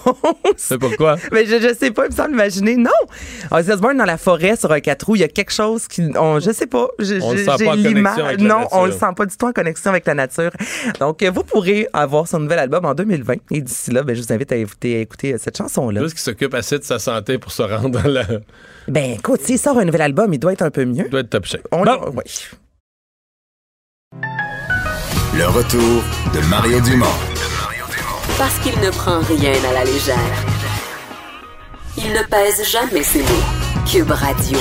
C'est 0.57 0.77
pourquoi? 0.77 1.17
Mais 1.31 1.45
je, 1.45 1.59
je 1.59 1.73
sais 1.77 1.91
pas, 1.91 2.05
il 2.05 2.11
me 2.11 2.15
semble 2.15 2.31
imaginer. 2.33 2.77
Non! 2.77 2.89
Ozzy 3.51 3.71
Osbourne 3.71 3.97
dans 3.97 4.05
la 4.05 4.17
forêt 4.17 4.55
sur 4.55 4.71
un 4.71 4.79
quatre 4.79 5.05
roues, 5.05 5.15
il 5.15 5.21
y 5.21 5.23
a 5.23 5.27
quelque 5.27 5.51
chose 5.51 5.87
qui. 5.87 6.01
On, 6.17 6.39
je 6.39 6.51
sais 6.51 6.67
pas. 6.67 6.87
Je- 6.99 7.21
On 7.21 7.31
le 7.33 7.37
je- 7.37 7.43
sent 7.43 7.51
j'ai 7.59 7.65
pas 7.65 7.71
en 7.71 7.75
connexion 7.75 7.93
l'image- 7.95 8.19
avec 8.19 8.41
la 8.41 8.47
Non, 8.47 8.67
on 8.71 8.85
le 8.85 8.91
sent 8.91 9.05
pas 9.15 9.25
du 9.25 9.35
tout 9.35 9.45
en 9.45 9.51
connexion 9.53 9.89
avec 9.91 10.05
la 10.07 10.13
nature. 10.13 10.51
Donc, 10.99 11.21
euh, 11.23 11.31
vous 11.31 11.43
pourrez 11.43 11.87
avoir 11.93 12.27
son 12.27 12.39
nouvel 12.39 12.59
album 12.59 12.85
en 12.85 12.93
2020. 12.93 13.35
Et 13.51 13.61
d'ici 13.61 13.91
là, 13.91 14.03
ben, 14.03 14.15
je 14.15 14.21
vous 14.21 14.31
invite 14.33 14.51
à 14.51 14.55
écouter, 14.55 14.97
à 14.97 14.99
écouter 14.99 15.35
cette 15.37 15.57
chanson-là. 15.57 16.01
Juste 16.01 16.13
qu'il 16.13 16.21
s'occupe 16.23 16.53
assez 16.53 16.79
de 16.79 16.83
sa 16.83 16.99
santé 16.99 17.37
pour 17.37 17.51
se 17.51 17.61
rendre 17.63 17.89
dans 18.01 18.07
la. 18.09 18.23
Ben, 18.87 19.13
écoute, 19.17 19.41
s'il 19.41 19.57
sort 19.57 19.77
un 19.79 19.85
nouvel 19.85 20.01
album, 20.01 20.33
il 20.33 20.39
doit 20.39 20.53
être 20.53 20.61
un 20.61 20.69
peu 20.71 20.85
mieux. 20.85 21.05
Il 21.05 21.09
doit 21.09 21.21
être 21.21 21.29
top 21.29 21.45
shape. 21.45 21.67
On 21.71 21.83
Bon. 21.83 22.11
oui. 22.15 22.23
Le 25.33 25.47
retour 25.47 26.03
de 26.33 26.49
Mario 26.49 26.79
Dumont. 26.81 27.05
Parce 28.37 28.57
qu'il 28.59 28.79
ne 28.79 28.89
prend 28.91 29.19
rien 29.19 29.53
à 29.69 29.73
la 29.73 29.83
légère. 29.83 30.17
Il 31.97 32.11
ne 32.13 32.23
pèse 32.29 32.63
jamais 32.69 33.03
ses 33.03 33.21
mots. 33.21 33.85
Cube 33.89 34.11
Radio. 34.11 34.59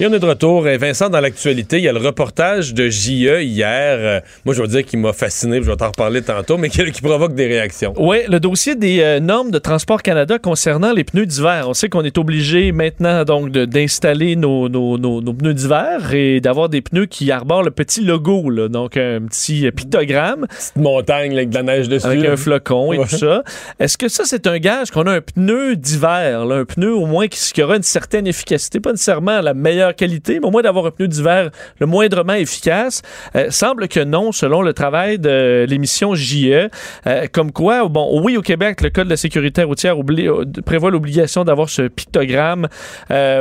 Et 0.00 0.06
on 0.06 0.12
est 0.12 0.20
de 0.20 0.26
retour. 0.26 0.68
Et 0.68 0.76
Vincent, 0.78 1.08
dans 1.08 1.18
l'actualité, 1.20 1.78
il 1.78 1.82
y 1.82 1.88
a 1.88 1.92
le 1.92 1.98
reportage 1.98 2.72
de 2.72 2.88
JE 2.88 3.40
hier. 3.42 3.96
Euh, 3.98 4.20
moi, 4.44 4.54
je 4.54 4.62
veux 4.62 4.68
dire 4.68 4.84
qu'il 4.84 5.00
m'a 5.00 5.12
fasciné, 5.12 5.56
je 5.60 5.68
vais 5.68 5.76
t'en 5.76 5.88
reparler 5.88 6.22
tantôt, 6.22 6.56
mais 6.56 6.68
qui, 6.70 6.84
qui 6.92 7.00
provoque 7.02 7.34
des 7.34 7.46
réactions. 7.48 7.94
Oui, 7.96 8.18
le 8.28 8.38
dossier 8.38 8.76
des 8.76 9.00
euh, 9.00 9.18
normes 9.18 9.50
de 9.50 9.58
Transport 9.58 10.02
Canada 10.02 10.38
concernant 10.38 10.92
les 10.92 11.02
pneus 11.02 11.26
d'hiver. 11.26 11.66
On 11.68 11.74
sait 11.74 11.88
qu'on 11.88 12.04
est 12.04 12.16
obligé 12.16 12.70
maintenant 12.70 13.24
donc 13.24 13.50
d'installer 13.50 14.36
nos, 14.36 14.68
nos- 14.68 14.98
nos- 14.98 15.20
nos 15.20 15.32
pneus 15.32 15.54
d'hiver 15.54 16.14
et 16.14 16.40
d'avoir 16.40 16.68
des 16.68 16.80
pneus 16.80 17.06
qui 17.06 17.32
arborent 17.32 17.64
le 17.64 17.72
petit 17.72 18.04
logo, 18.04 18.50
là, 18.50 18.68
donc 18.68 18.96
un 18.96 19.22
petit 19.22 19.68
pictogramme 19.72 20.46
Petite 20.48 20.76
montagne 20.76 21.30
là, 21.32 21.38
avec 21.38 21.50
de 21.50 21.54
la 21.56 21.62
neige 21.64 21.88
dessus. 21.88 22.06
avec 22.06 22.22
là. 22.22 22.32
un 22.32 22.36
flocon 22.36 22.92
et 22.92 22.98
Ouais. 22.98 23.06
tout 23.08 23.16
ça. 23.16 23.42
Est-ce 23.80 23.98
que 23.98 24.08
ça, 24.08 24.22
c'est 24.26 24.46
un 24.46 24.58
gage 24.58 24.92
qu'on 24.92 25.06
a 25.08 25.12
un 25.14 25.20
pneu 25.20 25.74
d'hiver, 25.74 26.42
un 26.42 26.64
pneu 26.64 26.94
au 26.94 27.06
moins 27.06 27.26
qui, 27.26 27.40
qui 27.52 27.62
aura 27.62 27.76
une 27.76 27.82
certaine 27.82 28.26
efficacité, 28.28 28.78
pas 28.80 28.92
nécessairement 28.92 29.40
la 29.40 29.54
meilleure 29.54 29.87
qualité, 29.92 30.40
mais 30.40 30.46
au 30.46 30.50
moins 30.50 30.62
d'avoir 30.62 30.86
un 30.86 30.90
pneu 30.90 31.08
d'hiver 31.08 31.50
le 31.78 31.86
moindrement 31.86 32.34
efficace? 32.34 33.02
Euh, 33.36 33.50
semble 33.50 33.88
que 33.88 34.00
non, 34.00 34.32
selon 34.32 34.62
le 34.62 34.72
travail 34.72 35.18
de 35.18 35.66
l'émission 35.68 36.14
JE. 36.14 36.68
Euh, 37.06 37.26
comme 37.32 37.52
quoi, 37.52 37.88
bon, 37.88 38.20
oui, 38.22 38.36
au 38.36 38.42
Québec, 38.42 38.80
le 38.80 38.90
Code 38.90 39.06
de 39.06 39.10
la 39.10 39.16
sécurité 39.16 39.62
routière 39.62 39.96
euh, 39.98 40.44
prévoit 40.64 40.90
l'obligation 40.90 41.44
d'avoir 41.44 41.68
ce 41.68 41.82
pictogramme 41.82 42.68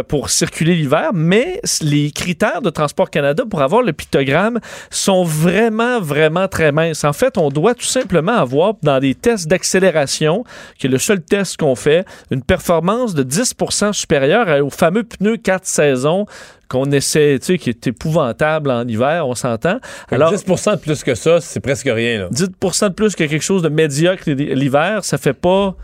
pour 0.08 0.30
circuler 0.30 0.76
l'hiver, 0.76 1.12
mais 1.14 1.62
les 1.82 2.12
critères 2.12 2.62
de 2.62 2.70
Transport 2.70 3.10
Canada 3.10 3.44
pour 3.50 3.62
avoir 3.62 3.82
le 3.82 3.94
pictogramme 3.94 4.60
sont 4.90 5.24
vraiment, 5.24 6.00
vraiment 6.00 6.48
très 6.48 6.72
minces. 6.72 7.04
En 7.04 7.14
fait, 7.14 7.38
on 7.38 7.50
doit 7.50 7.74
tout 7.74 7.86
simplement 7.86 8.34
avoir 8.34 8.74
dans 8.84 9.00
des 9.00 9.16
tests 9.16 9.48
d'accélération, 9.48 10.44
qui 10.78 10.88
est 10.88 10.90
le 10.90 10.98
seul 10.98 11.22
test 11.22 11.58
qu'on 11.58 11.76
fait, 11.76 12.06
une 12.32 12.44
performance 12.44 13.14
de 13.14 13.24
10% 13.24 13.94
supérieure 13.94 14.66
au 14.66 14.70
fameux 14.70 15.04
pneu 15.04 15.38
4 15.38 15.66
saisons 15.66 16.26
qu'on 16.70 16.92
essaie, 16.92 17.38
tu 17.40 17.46
sais, 17.46 17.58
qui 17.58 17.70
est 17.70 17.88
épouvantable 17.88 18.72
en 18.72 18.86
hiver, 18.88 19.28
on 19.28 19.36
s'entend. 19.36 19.80
Alors, 20.12 20.34
10% 20.34 20.72
de 20.72 20.80
plus 20.80 21.04
que 21.04 21.16
ça, 21.16 21.40
c'est 21.40 21.60
presque 21.60 21.88
rien. 21.88 22.20
Là. 22.20 22.30
10% 22.30 22.90
de 22.90 22.94
plus 22.94 23.16
que 23.16 23.24
quelque 23.24 23.44
chose 23.44 23.62
de 23.62 23.70
médiocre 23.70 24.30
l'hiver, 24.30 25.06
ça 25.06 25.18
fait 25.18 25.34
pas 25.34 25.76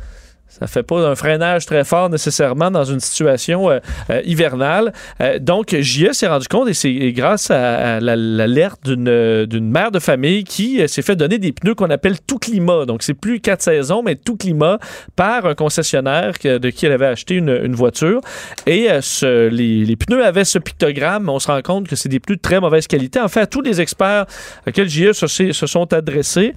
ça 0.59 0.67
fait 0.67 0.83
pas 0.83 1.07
un 1.07 1.15
freinage 1.15 1.65
très 1.65 1.83
fort 1.83 2.11
nécessairement 2.11 2.69
dans 2.69 2.83
une 2.83 2.99
situation 2.99 3.71
euh, 3.71 3.79
euh, 4.11 4.21
hivernale. 4.23 4.93
Euh, 5.19 5.39
donc, 5.39 5.75
JE 5.75 6.11
s'est 6.11 6.27
rendu 6.27 6.47
compte, 6.47 6.69
et 6.69 6.75
c'est 6.75 6.93
grâce 7.11 7.49
à, 7.49 7.95
à 7.95 7.99
la- 7.99 8.15
l'alerte 8.15 8.81
d'une 8.85 9.69
mère 9.71 9.89
de 9.89 9.97
famille 9.97 10.43
qui 10.43 10.87
s'est 10.87 11.01
fait 11.01 11.15
donner 11.15 11.39
des 11.39 11.53
pneus 11.53 11.73
qu'on 11.73 11.89
appelle 11.89 12.21
tout 12.21 12.37
climat. 12.37 12.85
Donc, 12.85 13.01
c'est 13.01 13.15
plus 13.15 13.39
quatre 13.39 13.63
saisons, 13.63 14.03
mais 14.03 14.15
tout 14.15 14.37
climat 14.37 14.77
par 15.15 15.47
un 15.47 15.55
concessionnaire 15.55 16.33
de 16.43 16.69
qui 16.69 16.85
elle 16.85 16.91
avait 16.91 17.07
acheté 17.07 17.35
une, 17.35 17.73
voiture. 17.73 18.21
Et 18.67 18.89
les, 19.31 19.95
pneus 19.95 20.23
avaient 20.23 20.45
ce 20.45 20.59
pictogramme, 20.59 21.29
on 21.29 21.39
se 21.39 21.47
rend 21.47 21.61
compte 21.61 21.87
que 21.87 21.95
c'est 21.95 22.09
des 22.09 22.19
pneus 22.19 22.35
de 22.35 22.41
très 22.41 22.59
mauvaise 22.59 22.85
qualité. 22.85 23.19
En 23.19 23.27
fait, 23.27 23.47
tous 23.47 23.61
les 23.61 23.81
experts 23.81 24.25
auxquels 24.67 24.89
JE 24.89 25.13
se, 25.13 25.51
sont 25.51 25.93
adressés, 25.93 26.53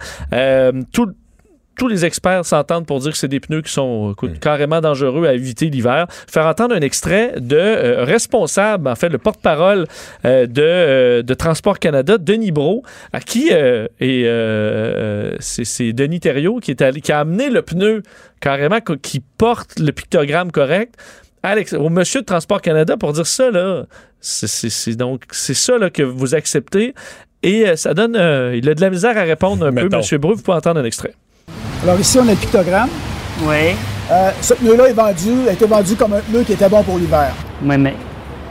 tout 0.92 1.06
tous 1.76 1.88
les 1.88 2.04
experts 2.04 2.44
s'entendent 2.44 2.86
pour 2.86 2.98
dire 3.00 3.12
que 3.12 3.18
c'est 3.18 3.28
des 3.28 3.40
pneus 3.40 3.62
qui 3.62 3.72
sont 3.72 4.12
écoute, 4.12 4.32
Hmm. 4.32 4.38
carrément 4.38 4.80
dangereux 4.80 5.26
à 5.26 5.34
éviter 5.34 5.66
l'hiver. 5.70 6.06
Faire 6.28 6.46
entendre 6.46 6.74
un 6.74 6.80
extrait 6.80 7.34
de 7.38 7.56
euh, 7.56 8.04
responsable, 8.04 8.88
en 8.88 8.94
fait, 8.94 9.08
le 9.08 9.18
porte-parole 9.18 9.86
euh, 10.24 10.46
de, 10.46 10.62
euh, 10.62 11.22
de 11.22 11.34
Transport 11.34 11.78
Canada, 11.78 12.18
Denis 12.18 12.50
Bro, 12.52 12.82
à 13.12 13.20
qui 13.20 13.50
et 13.50 14.24
c'est 15.40 15.92
Denis 15.92 16.20
Thériault 16.20 16.60
qui, 16.60 16.70
est 16.70 16.82
allé, 16.82 17.00
qui 17.00 17.12
a 17.12 17.20
amené 17.20 17.50
le 17.50 17.62
pneu 17.62 18.02
carrément 18.40 18.80
qui 18.80 19.20
porte 19.20 19.78
le 19.78 19.92
pictogramme 19.92 20.50
correct 20.52 20.94
à 21.42 21.54
l'ex- 21.54 21.74
au 21.74 21.88
monsieur 21.88 22.20
de 22.22 22.26
Transport 22.26 22.60
Canada 22.60 22.96
pour 22.96 23.12
dire 23.12 23.26
ça 23.26 23.50
là. 23.50 23.86
C'est- 24.20 24.96
donc 24.96 25.22
c'est 25.30 25.54
ça 25.54 25.78
là, 25.78 25.90
que 25.90 26.02
vous 26.02 26.34
acceptez. 26.34 26.94
Et 27.42 27.76
ça 27.76 27.94
donne. 27.94 28.14
il 28.54 28.68
a 28.68 28.74
de 28.74 28.80
la 28.80 28.90
misère 28.90 29.16
à 29.16 29.22
répondre 29.22 29.66
un 29.66 29.72
peu. 29.72 29.88
Monsieur 29.96 30.18
Bru. 30.18 30.34
Vous 30.34 30.42
pouvez 30.42 30.56
entendre 30.56 30.80
un 30.80 30.84
extrait. 30.84 31.12
Alors 31.82 32.00
ici, 32.00 32.18
on 32.18 32.26
a 32.26 32.32
le 32.32 32.36
pictogramme. 32.36 32.88
Oui. 33.42 33.76
Euh, 34.10 34.30
ce 34.40 34.54
pneu-là 34.54 34.88
est 34.88 34.92
vendu, 34.92 35.48
a 35.48 35.52
été 35.52 35.66
vendu 35.66 35.96
comme 35.96 36.12
un 36.14 36.20
pneu 36.20 36.42
qui 36.42 36.52
était 36.52 36.68
bon 36.68 36.82
pour 36.82 36.98
l'hiver. 36.98 37.32
Oui, 37.62 37.76
mais 37.78 37.94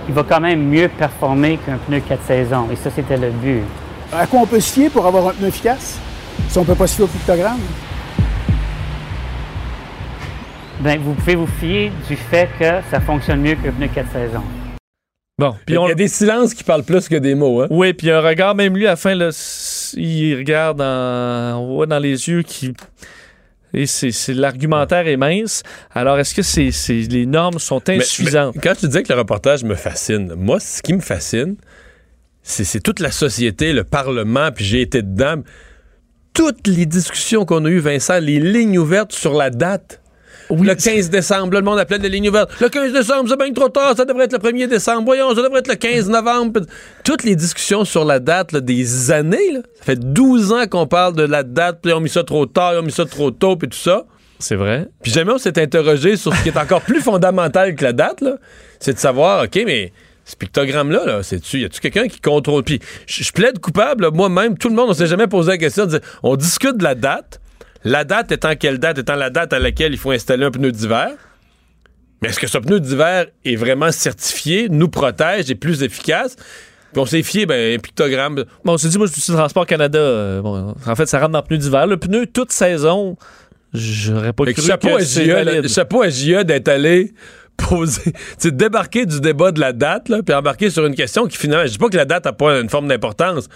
il 0.08 0.14
va 0.14 0.24
quand 0.24 0.40
même 0.40 0.62
mieux 0.64 0.90
performer 0.90 1.58
qu'un 1.66 1.78
pneu 1.78 2.00
4 2.00 2.24
saisons. 2.26 2.68
Et 2.72 2.76
ça, 2.76 2.90
c'était 2.94 3.18
le 3.18 3.32
but. 3.32 3.64
À 4.14 4.28
quoi 4.28 4.42
on 4.42 4.46
peut 4.46 4.60
se 4.60 4.72
fier 4.72 4.90
pour 4.90 5.06
avoir 5.06 5.28
un 5.28 5.34
pneu 5.34 5.48
efficace? 5.48 5.98
Si 6.50 6.58
on 6.58 6.64
peut 6.66 6.76
pas 6.76 6.88
se 6.88 6.96
fier 6.96 7.06
au 7.06 7.08
pictogramme? 7.08 7.60
Ben, 10.82 11.00
vous 11.02 11.14
pouvez 11.14 11.36
vous 11.36 11.48
fier 11.60 11.92
du 12.08 12.16
fait 12.16 12.50
que 12.60 12.66
ça 12.92 13.00
fonctionne 13.00 13.42
mieux 13.42 13.56
qu'un 13.56 13.72
pneu 13.72 13.88
4 13.88 14.12
saisons. 14.12 14.44
Bon, 15.38 15.54
puis 15.66 15.76
Il 15.76 15.80
on 15.80 15.88
y 15.88 15.92
a 15.92 15.96
des 15.96 16.08
silences 16.08 16.54
qui 16.54 16.64
parlent 16.64 16.84
plus 16.84 17.10
que 17.10 17.16
des 17.16 17.36
mots. 17.36 17.62
Hein? 17.62 17.68
Oui, 17.70 17.94
puis 17.94 18.10
un 18.12 18.22
regard, 18.22 18.56
même 18.56 18.76
lui, 18.76 18.86
à 18.88 18.92
la 18.92 18.96
fin, 18.96 19.16
là, 19.16 19.30
il 19.94 20.36
regarde, 20.38 20.82
en- 20.82 21.58
on 21.60 21.76
voit 21.76 21.86
dans 21.86 22.00
les 22.00 22.28
yeux 22.30 22.42
qui. 22.44 22.74
Et 23.74 23.86
c'est, 23.88 24.12
l'argumentaire 24.34 25.06
est 25.08 25.18
mince. 25.18 25.64
Alors, 25.94 26.18
est-ce 26.18 26.34
que 26.34 26.42
c'est, 26.42 26.72
les 27.10 27.26
normes 27.26 27.60
sont 27.60 27.82
insuffisantes? 27.90 28.56
mais 28.56 28.62
quand 28.62 28.76
tu 28.76 28.88
disais 28.88 29.04
que 29.04 29.12
le 29.12 29.20
reportage 29.20 29.64
me 29.66 29.76
fascine, 29.76 30.34
moi, 30.36 30.60
ce 30.62 30.82
qui 30.82 30.94
me 30.94 31.02
fascine, 31.02 31.58
c'est 32.42 32.80
toute 32.82 33.00
la 33.00 33.12
société, 33.12 33.74
le 33.74 33.84
Parlement, 33.84 34.50
puis 34.54 34.64
j'ai 34.64 34.82
été 34.82 35.02
dedans. 35.02 35.42
Toutes 36.34 36.68
les 36.68 36.86
discussions 36.86 37.44
qu'on 37.46 37.66
a 37.66 37.70
eues, 37.70 37.80
Vincent, 37.80 38.20
les 38.20 38.40
lignes 38.40 38.78
ouvertes 38.78 39.12
sur 39.14 39.34
la 39.34 39.50
date. 39.50 40.02
Le 40.50 40.74
15 40.74 41.10
décembre, 41.10 41.54
là, 41.54 41.60
le 41.60 41.66
monde 41.66 41.80
appelait 41.80 42.00
des 42.00 42.10
lignes 42.10 42.30
ouvertes. 42.30 42.52
Le 42.60 42.70
15 42.70 42.94
décembre, 42.94 43.30
c'est 43.30 43.38
bien 43.38 43.52
trop 43.54 43.70
tard, 43.70 43.96
ça 43.96 44.06
devrait 44.06 44.26
être 44.26 44.34
le 44.34 44.40
1er 44.40 44.68
décembre. 44.68 45.04
Voyons, 45.06 45.30
ça 45.34 45.42
devrait 45.42 45.60
être 45.60 45.68
le 45.68 45.76
15 45.76 46.10
novembre. 46.10 46.62
Toutes 47.04 47.24
les 47.24 47.36
discussions 47.36 47.86
sur 47.86 48.06
la 48.06 48.20
date 48.20 48.52
là, 48.52 48.62
des 48.62 49.12
années, 49.12 49.52
là, 49.54 49.60
ça 49.80 49.84
fait 49.84 50.00
12 50.00 50.52
ans 50.52 50.68
qu'on 50.68 50.88
parle 50.88 51.16
de 51.16 51.24
la 51.24 51.44
date, 51.44 51.80
puis 51.82 51.94
ont 51.94 52.00
mis 52.00 52.10
ça 52.10 52.24
trop 52.24 52.46
tard, 52.46 52.74
ont 52.80 52.84
mis 52.84 52.92
ça 52.92 53.06
trop 53.06 53.32
tôt, 53.32 53.56
puis 53.56 53.70
tout 53.70 53.78
ça. 53.78 54.06
C'est 54.40 54.56
vrai. 54.56 54.88
Puis 55.02 55.12
jamais 55.12 55.32
on 55.32 55.38
s'est 55.38 55.60
interrogé 55.60 56.18
sur 56.18 56.36
ce 56.36 56.44
qui 56.44 56.50
est 56.50 56.58
encore 56.58 56.82
plus 56.82 57.02
fondamental 57.02 57.76
que 57.76 57.84
la 57.84 57.94
date, 57.94 58.22
là. 58.22 58.38
C'est 58.80 58.94
de 58.94 59.00
savoir, 59.00 59.46
OK, 59.46 59.60
mais 59.66 59.92
ce 60.26 60.36
pictogramme-là, 60.36 61.06
là, 61.06 61.24
c'est-tu, 61.24 61.62
y 61.62 61.66
a-tu 61.66 61.80
quelqu'un 61.80 62.08
qui 62.08 62.20
contrôle? 62.20 62.64
Puis 62.64 62.80
je 63.08 63.32
plaide 63.32 63.60
coupable, 63.60 64.10
moi-même, 64.12 64.58
tout 64.58 64.70
le 64.70 64.76
monde, 64.76 64.90
on 64.90 64.94
s'est 64.94 65.08
jamais 65.08 65.28
posé 65.28 65.52
la 65.52 65.58
question 65.58 65.86
de 65.86 66.02
on 66.24 66.36
discute 66.36 66.78
de 66.78 66.84
la 66.84 66.96
date. 66.96 67.40
La 67.86 68.04
date 68.04 68.32
étant 68.32 68.56
quelle 68.56 68.80
date? 68.80 68.98
Étant 68.98 69.16
la 69.16 69.30
date 69.30 69.54
à 69.54 69.60
laquelle 69.60 69.94
il 69.94 69.98
faut 69.98 70.12
installer 70.12 70.44
un 70.44 70.52
pneu 70.52 70.72
d'hiver. 70.72 71.12
Mais 72.22 72.30
est-ce 72.30 72.40
que 72.40 72.48
ce 72.48 72.58
pneu 72.58 72.80
d'hiver 72.80 73.28
est 73.46 73.56
vraiment 73.56 73.92
certifié, 73.92 74.68
nous 74.70 74.90
protège, 74.90 75.50
est 75.52 75.56
plus 75.56 75.84
efficace? 75.84 76.36
Puis 76.92 77.02
on 77.02 77.06
s'est 77.06 77.24
fié, 77.24 77.46
ben, 77.46 77.76
un 77.76 77.80
pictogramme. 77.80 78.44
Bon, 78.64 78.74
on 78.74 78.78
s'est 78.78 78.88
dit, 78.88 78.98
moi, 78.98 79.06
je 79.08 79.20
suis 79.20 79.34
Transport 79.34 79.66
Canada. 79.66 80.00
euh, 80.00 80.42
bon, 80.42 80.74
en 80.86 80.96
fait, 80.96 81.06
ça 81.06 81.20
rentre 81.20 81.32
dans 81.34 81.40
le 81.40 81.46
pneu 81.46 81.58
d'hiver. 81.58 81.86
Le 81.88 81.98
pneu, 81.98 82.26
toute 82.26 82.52
saison, 82.52 83.18
j'aurais 83.74 84.34
pas 84.34 84.46
Fait 84.46 84.54
cru 84.54 84.62
que 84.64 84.68
chapeau, 84.68 84.98
que 84.98 85.04
c'est 85.04 85.26
là, 85.26 85.44
valide. 85.44 85.68
chapeau 85.68 86.02
à 86.02 86.10
JA 86.10 86.44
d'être 86.44 86.70
allé 86.70 87.14
poser, 87.58 88.14
tu 88.40 88.52
débarquer 88.52 89.06
du 89.06 89.22
débat 89.22 89.52
de 89.52 89.60
la 89.60 89.74
date, 89.74 90.10
là, 90.10 90.22
puis 90.24 90.34
embarquer 90.36 90.70
sur 90.70 90.86
une 90.86 90.96
question 90.96 91.26
qui 91.28 91.38
finalement, 91.38 91.66
je 91.66 91.72
dis 91.72 91.78
pas 91.78 91.88
que 91.90 91.98
la 91.98 92.06
date 92.06 92.26
a 92.28 92.34
pas 92.34 92.60
une 92.60 92.70
forme 92.70 92.88
d'importance, 92.88 93.48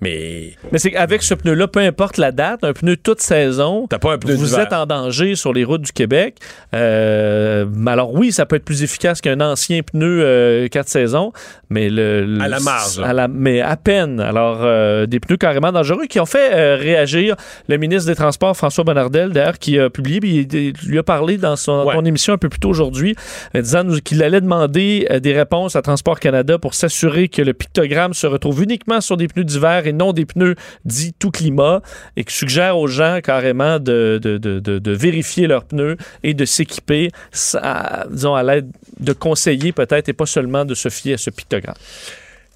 mais 0.00 0.52
Mais 0.72 0.78
c'est 0.78 0.90
qu'avec 0.90 1.22
ce 1.22 1.32
pneu-là, 1.34 1.68
peu 1.68 1.80
importe 1.80 2.18
la 2.18 2.30
date, 2.32 2.64
un 2.64 2.72
pneu 2.74 2.96
toute 2.96 3.20
saison, 3.20 3.86
t'as 3.88 3.98
pas 3.98 4.12
un 4.12 4.18
pneu 4.18 4.34
vous 4.34 4.58
êtes 4.58 4.72
en 4.74 4.84
danger 4.86 5.34
sur 5.36 5.52
les 5.54 5.64
routes 5.64 5.82
du 5.82 5.92
Québec. 5.92 6.36
Euh, 6.74 7.64
alors 7.86 8.12
oui, 8.14 8.32
ça 8.32 8.44
peut 8.46 8.56
être 8.56 8.64
plus 8.64 8.82
efficace 8.82 9.20
qu'un 9.20 9.40
ancien 9.40 9.80
pneu 9.82 10.20
euh, 10.22 10.68
4 10.68 10.88
saisons, 10.88 11.32
mais 11.70 11.88
le, 11.88 12.24
le- 12.26 12.40
À 12.42 12.48
la 12.48 12.60
marge, 12.60 12.98
à 13.02 13.12
la- 13.12 13.28
mais 13.28 13.60
à 13.60 13.76
peine. 13.76 14.20
Alors 14.20 14.58
euh, 14.62 15.06
des 15.06 15.18
pneus 15.20 15.36
carrément 15.38 15.72
dangereux 15.72 16.06
qui 16.08 16.20
ont 16.20 16.26
fait 16.26 16.74
réagir 16.74 17.36
le 17.68 17.76
ministre 17.78 18.08
des 18.10 18.16
Transports 18.16 18.56
François 18.56 18.84
Bonnardel 18.84 19.30
d'ailleurs 19.30 19.58
qui 19.58 19.78
a 19.78 19.88
publié, 19.90 20.20
puis 20.20 20.46
il, 20.52 20.72
lui 20.86 20.98
a 20.98 21.02
parlé 21.02 21.38
dans 21.38 21.56
son, 21.56 21.84
Ouais. 21.86 21.94
ton 21.94 22.04
émission 22.04 22.34
un 22.34 22.38
peu 22.38 22.48
plus 22.48 22.58
tôt 22.60 22.68
aujourd'hui, 22.70 23.14
disant 23.54 23.84
qu'il 24.04 24.22
allait 24.22 24.40
demander 24.40 25.06
des 25.22 25.32
réponses 25.34 25.76
à 25.76 25.82
Transport 25.82 26.20
Canada 26.20 26.58
pour 26.58 26.74
s'assurer 26.74 27.28
que 27.28 27.42
le 27.42 27.52
pictogramme 27.54 28.12
se 28.14 28.26
retrouve 28.26 28.62
uniquement 28.62 29.00
sur 29.00 29.16
des 29.16 29.28
pneus 29.28 29.44
d'hiver 29.44 29.85
et 29.86 29.92
non 29.92 30.12
des 30.12 30.26
pneus 30.26 30.54
dits 30.84 31.12
tout 31.18 31.30
climat 31.30 31.82
et 32.16 32.24
qui 32.24 32.34
suggère 32.34 32.78
aux 32.78 32.86
gens 32.86 33.20
carrément 33.22 33.78
de, 33.78 34.18
de, 34.22 34.38
de, 34.38 34.90
vérifier 34.92 35.46
leurs 35.46 35.64
pneus 35.64 35.96
et 36.22 36.34
de 36.34 36.44
s'équiper, 36.44 37.10
disons, 37.32 38.34
à 38.34 38.42
l'aide 38.42 38.70
de 39.00 39.12
conseillers 39.12 39.72
peut-être 39.72 40.08
et 40.08 40.12
pas 40.12 40.26
seulement 40.26 40.64
de 40.64 40.74
se 40.74 40.88
fier 40.88 41.14
à 41.14 41.18
ce 41.18 41.30
pictogramme. 41.30 41.76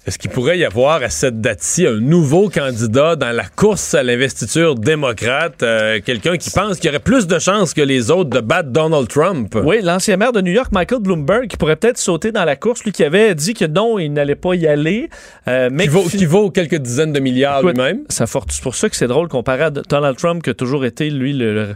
Est-ce 0.07 0.17
qu'il 0.17 0.31
pourrait 0.31 0.57
y 0.57 0.65
avoir 0.65 1.03
à 1.03 1.09
cette 1.11 1.41
date-ci 1.41 1.85
un 1.85 1.99
nouveau 1.99 2.49
candidat 2.49 3.15
dans 3.15 3.29
la 3.31 3.43
course 3.45 3.93
à 3.93 4.01
l'investiture 4.01 4.73
démocrate, 4.73 5.61
euh, 5.61 5.99
quelqu'un 6.03 6.37
qui 6.37 6.49
pense 6.49 6.77
qu'il 6.79 6.87
y 6.87 6.89
aurait 6.89 6.97
plus 7.03 7.27
de 7.27 7.37
chances 7.37 7.75
que 7.75 7.81
les 7.81 8.09
autres 8.09 8.31
de 8.31 8.39
battre 8.39 8.69
Donald 8.69 9.07
Trump? 9.07 9.55
Oui, 9.63 9.79
l'ancien 9.83 10.17
maire 10.17 10.31
de 10.31 10.41
New 10.41 10.51
York, 10.53 10.71
Michael 10.71 11.01
Bloomberg, 11.01 11.47
qui 11.47 11.55
pourrait 11.55 11.75
peut-être 11.75 11.99
sauter 11.99 12.31
dans 12.31 12.45
la 12.45 12.55
course, 12.55 12.83
lui 12.83 12.91
qui 12.91 13.03
avait 13.03 13.35
dit 13.35 13.53
que 13.53 13.65
non, 13.65 13.99
il 13.99 14.11
n'allait 14.11 14.33
pas 14.33 14.55
y 14.55 14.65
aller. 14.65 15.07
euh, 15.47 15.69
mais 15.71 15.83
Qui 15.83 15.89
vaut, 15.89 16.01
fi- 16.01 16.17
qui 16.17 16.25
vaut 16.25 16.49
quelques 16.49 16.77
dizaines 16.77 17.13
de 17.13 17.19
milliards 17.19 17.61
lui-même. 17.61 17.99
C'est 18.09 18.25
pour 18.63 18.73
ça 18.73 18.89
que 18.89 18.95
c'est 18.95 19.07
drôle 19.07 19.27
comparé 19.27 19.65
à 19.65 19.69
Donald 19.69 20.17
Trump, 20.17 20.41
qui 20.41 20.49
a 20.49 20.55
toujours 20.55 20.83
été, 20.83 21.11
lui, 21.11 21.33
le, 21.33 21.53
le- 21.53 21.75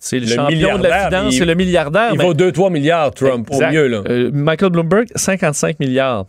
c'est 0.00 0.18
le, 0.18 0.26
Le 0.26 0.32
champion 0.34 0.78
de 0.78 0.88
la 0.88 1.06
finance, 1.06 1.34
c'est 1.36 1.44
le 1.44 1.54
milliardaire. 1.54 2.10
Il 2.14 2.18
mais- 2.18 2.24
vaut 2.24 2.34
2-3 2.34 2.72
milliards, 2.72 3.12
Trump, 3.14 3.46
Exact. 3.52 3.68
au 3.68 3.72
mieux. 3.72 3.86
Là. 3.86 4.02
Euh, 4.08 4.30
Michael 4.32 4.70
Bloomberg, 4.70 5.06
55 5.14 5.78
milliards. 5.78 6.26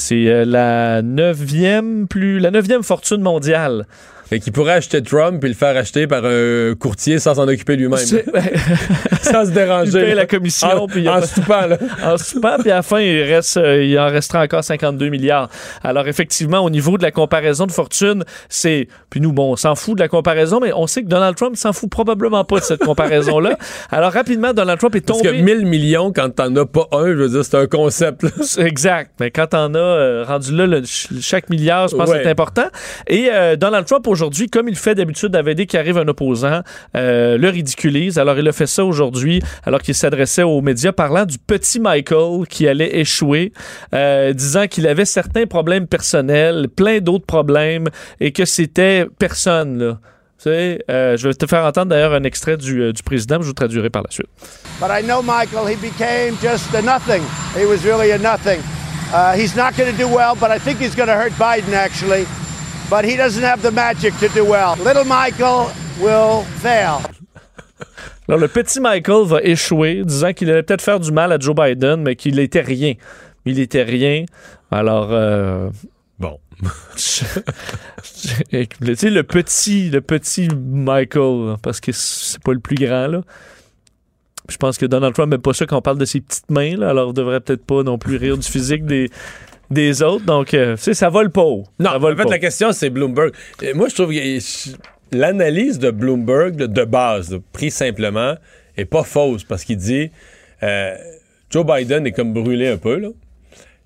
C'est 0.00 0.28
euh, 0.28 0.44
la 0.44 1.02
neuvième 1.02 2.06
plus 2.06 2.38
la 2.38 2.52
neuvième 2.52 2.84
fortune 2.84 3.20
mondiale. 3.20 3.84
Fait 4.28 4.40
qu'il 4.40 4.52
pourrait 4.52 4.74
acheter 4.74 5.02
Trump 5.02 5.42
et 5.42 5.48
le 5.48 5.54
faire 5.54 5.76
acheter 5.76 6.06
par 6.06 6.22
un 6.24 6.74
courtier 6.78 7.18
sans 7.18 7.34
s'en 7.36 7.48
occuper 7.48 7.76
lui-même. 7.76 7.98
Sans 9.22 9.44
se 9.46 9.50
déranger. 9.50 9.98
Il 10.00 10.04
paye 10.04 10.14
la 10.14 10.26
commission, 10.26 10.68
En, 10.68 10.86
puis 10.86 11.08
en 11.08 11.14
pas- 11.20 11.26
soupant, 11.26 11.66
là. 11.66 11.78
en 12.04 12.16
soupant, 12.18 12.56
puis 12.60 12.70
à 12.70 12.76
la 12.76 12.82
fin, 12.82 13.00
il, 13.00 13.22
reste, 13.22 13.56
euh, 13.56 13.82
il 13.84 13.98
en 13.98 14.08
restera 14.08 14.42
encore 14.42 14.62
52 14.64 15.08
milliards. 15.08 15.48
Alors, 15.82 16.08
effectivement, 16.08 16.60
au 16.60 16.70
niveau 16.70 16.96
de 16.98 17.02
la 17.02 17.10
comparaison 17.10 17.66
de 17.66 17.72
fortune, 17.72 18.24
c'est. 18.48 18.88
Puis 19.10 19.20
nous, 19.20 19.32
bon, 19.32 19.52
on 19.52 19.56
s'en 19.56 19.74
fout 19.74 19.96
de 19.96 20.00
la 20.02 20.08
comparaison, 20.08 20.60
mais 20.60 20.72
on 20.74 20.86
sait 20.86 21.02
que 21.02 21.08
Donald 21.08 21.36
Trump 21.36 21.56
s'en 21.56 21.72
fout 21.72 21.90
probablement 21.90 22.44
pas 22.44 22.58
de 22.60 22.64
cette 22.64 22.84
comparaison-là. 22.84 23.58
Alors, 23.90 24.12
rapidement, 24.12 24.52
Donald 24.52 24.78
Trump 24.78 24.94
est 24.94 25.00
Parce 25.06 25.18
tombé. 25.22 25.38
que 25.38 25.42
1000 25.42 25.66
millions, 25.66 26.12
quand 26.12 26.28
t'en 26.34 26.54
as 26.56 26.66
pas 26.66 26.86
un, 26.92 27.06
je 27.06 27.12
veux 27.12 27.28
dire, 27.28 27.44
c'est 27.44 27.56
un 27.56 27.66
concept. 27.66 28.22
là. 28.22 28.30
Exact. 28.58 29.12
Mais 29.20 29.30
quand 29.30 29.54
on 29.54 29.74
a 29.74 29.78
euh, 29.78 30.24
rendu 30.26 30.54
là, 30.54 30.66
le- 30.66 30.82
chaque 31.20 31.48
milliard, 31.50 31.88
je 31.88 31.96
pense 31.96 32.08
Ouais. 32.10 32.18
que 32.18 32.22
c'est 32.24 32.30
important. 32.30 32.66
Et 33.06 33.28
euh, 33.32 33.56
Donald 33.56 33.86
Trump, 33.86 34.06
aujourd'hui, 34.06 34.17
comme 34.50 34.68
il 34.68 34.76
fait 34.76 34.94
d'habitude 34.94 35.34
avec 35.36 35.56
dès 35.56 35.76
arrive 35.76 35.98
un 35.98 36.08
opposant, 36.08 36.62
euh, 36.94 37.36
le 37.38 37.48
ridiculise. 37.48 38.18
Alors, 38.18 38.38
il 38.38 38.46
a 38.48 38.52
fait 38.52 38.66
ça 38.66 38.84
aujourd'hui, 38.84 39.42
alors 39.64 39.82
qu'il 39.82 39.94
s'adressait 39.94 40.42
aux 40.42 40.60
médias, 40.60 40.92
parlant 40.92 41.24
du 41.24 41.38
petit 41.38 41.80
Michael 41.80 42.46
qui 42.48 42.68
allait 42.68 42.98
échouer, 42.98 43.52
euh, 43.94 44.32
disant 44.32 44.66
qu'il 44.66 44.86
avait 44.86 45.04
certains 45.04 45.46
problèmes 45.46 45.86
personnels, 45.86 46.68
plein 46.68 46.98
d'autres 47.00 47.26
problèmes, 47.26 47.88
et 48.20 48.32
que 48.32 48.44
c'était 48.44 49.06
personne, 49.18 49.98
euh, 50.46 51.16
je 51.16 51.28
vais 51.28 51.34
te 51.34 51.46
faire 51.46 51.64
entendre 51.64 51.86
d'ailleurs 51.86 52.12
un 52.12 52.22
extrait 52.22 52.56
du, 52.56 52.92
président, 53.04 53.38
je 53.40 53.46
vous 53.46 53.52
traduirai 53.52 53.90
par 53.90 54.02
la 54.02 54.10
suite. 54.10 54.28
But 54.80 54.90
I 54.90 55.02
know 55.02 55.22
Michael, 55.22 55.66
he 55.66 55.76
became 55.76 56.36
just 56.40 56.72
a 56.74 56.82
nothing. 56.82 57.22
He 57.56 57.66
was 57.66 57.84
really 57.84 58.12
a 58.12 58.18
nothing. 58.18 58.60
Uh, 59.12 59.34
he's 59.34 59.56
not 59.56 59.76
going 59.76 59.90
to 59.90 59.96
do 59.96 60.06
well, 60.06 60.34
but 60.38 60.50
I 60.50 60.58
think 60.58 60.78
he's 60.78 60.94
going 60.94 61.08
to 61.08 61.16
hurt 61.16 61.32
Biden. 61.38 61.74
But 62.90 63.04
he 63.04 63.16
doesn't 63.16 63.42
have 63.42 63.62
the 63.62 63.72
magic 63.72 64.14
to 64.20 64.28
do 64.28 64.44
well. 64.44 64.76
Little 64.76 65.04
Michael 65.04 65.70
will 66.00 66.44
fail. 66.60 67.00
Alors, 68.28 68.40
le 68.40 68.48
petit 68.48 68.80
Michael 68.80 69.26
va 69.26 69.42
échouer, 69.42 70.04
disant 70.04 70.32
qu'il 70.32 70.50
allait 70.50 70.62
peut-être 70.62 70.82
faire 70.82 71.00
du 71.00 71.12
mal 71.12 71.32
à 71.32 71.38
Joe 71.38 71.54
Biden, 71.54 72.02
mais 72.02 72.16
qu'il 72.16 72.36
n'était 72.36 72.60
rien. 72.60 72.94
Il 73.44 73.58
était 73.58 73.82
rien. 73.82 74.24
Alors, 74.70 75.08
euh, 75.12 75.70
Bon. 76.18 76.38
tu 76.96 76.96
sais, 76.96 77.44
le 79.10 79.22
petit, 79.22 79.90
le 79.90 80.00
petit 80.00 80.48
Michael, 80.48 81.56
parce 81.62 81.80
que 81.80 81.92
c'est 81.92 82.42
pas 82.42 82.52
le 82.52 82.58
plus 82.58 82.74
grand, 82.74 83.06
là. 83.06 83.22
Je 84.48 84.56
pense 84.56 84.78
que 84.78 84.86
Donald 84.86 85.14
Trump 85.14 85.30
n'aime 85.30 85.42
pas 85.42 85.52
ça 85.52 85.66
quand 85.66 85.76
on 85.76 85.82
parle 85.82 85.98
de 85.98 86.06
ses 86.06 86.20
petites 86.20 86.50
mains, 86.50 86.76
là, 86.76 86.90
alors 86.90 87.10
on 87.10 87.12
devrait 87.12 87.40
peut-être 87.40 87.64
pas 87.64 87.82
non 87.82 87.98
plus 87.98 88.16
rire 88.16 88.38
du 88.38 88.48
physique 88.48 88.86
des, 88.86 89.10
des 89.70 90.02
autres. 90.02 90.24
Donc, 90.24 90.54
euh, 90.54 90.76
ça 90.76 91.08
vole 91.08 91.30
pas 91.30 91.42
haut. 91.42 91.64
Non, 91.78 91.90
ça 91.90 91.96
en 91.98 92.00
fait, 92.00 92.14
pas 92.14 92.24
la 92.24 92.38
question, 92.38 92.72
c'est 92.72 92.90
Bloomberg. 92.90 93.32
Euh, 93.62 93.74
moi, 93.74 93.88
je 93.88 93.94
trouve 93.94 94.12
que. 94.12 95.16
l'analyse 95.16 95.78
de 95.78 95.90
Bloomberg, 95.90 96.56
de 96.56 96.84
base, 96.84 97.38
pris 97.52 97.70
simplement, 97.70 98.34
est 98.76 98.84
pas 98.84 99.04
fausse 99.04 99.44
parce 99.44 99.64
qu'il 99.64 99.76
dit 99.76 100.10
euh, 100.62 100.94
Joe 101.50 101.64
Biden 101.66 102.06
est 102.06 102.12
comme 102.12 102.32
brûlé 102.32 102.68
un 102.68 102.76
peu, 102.76 102.98
là. 102.98 103.08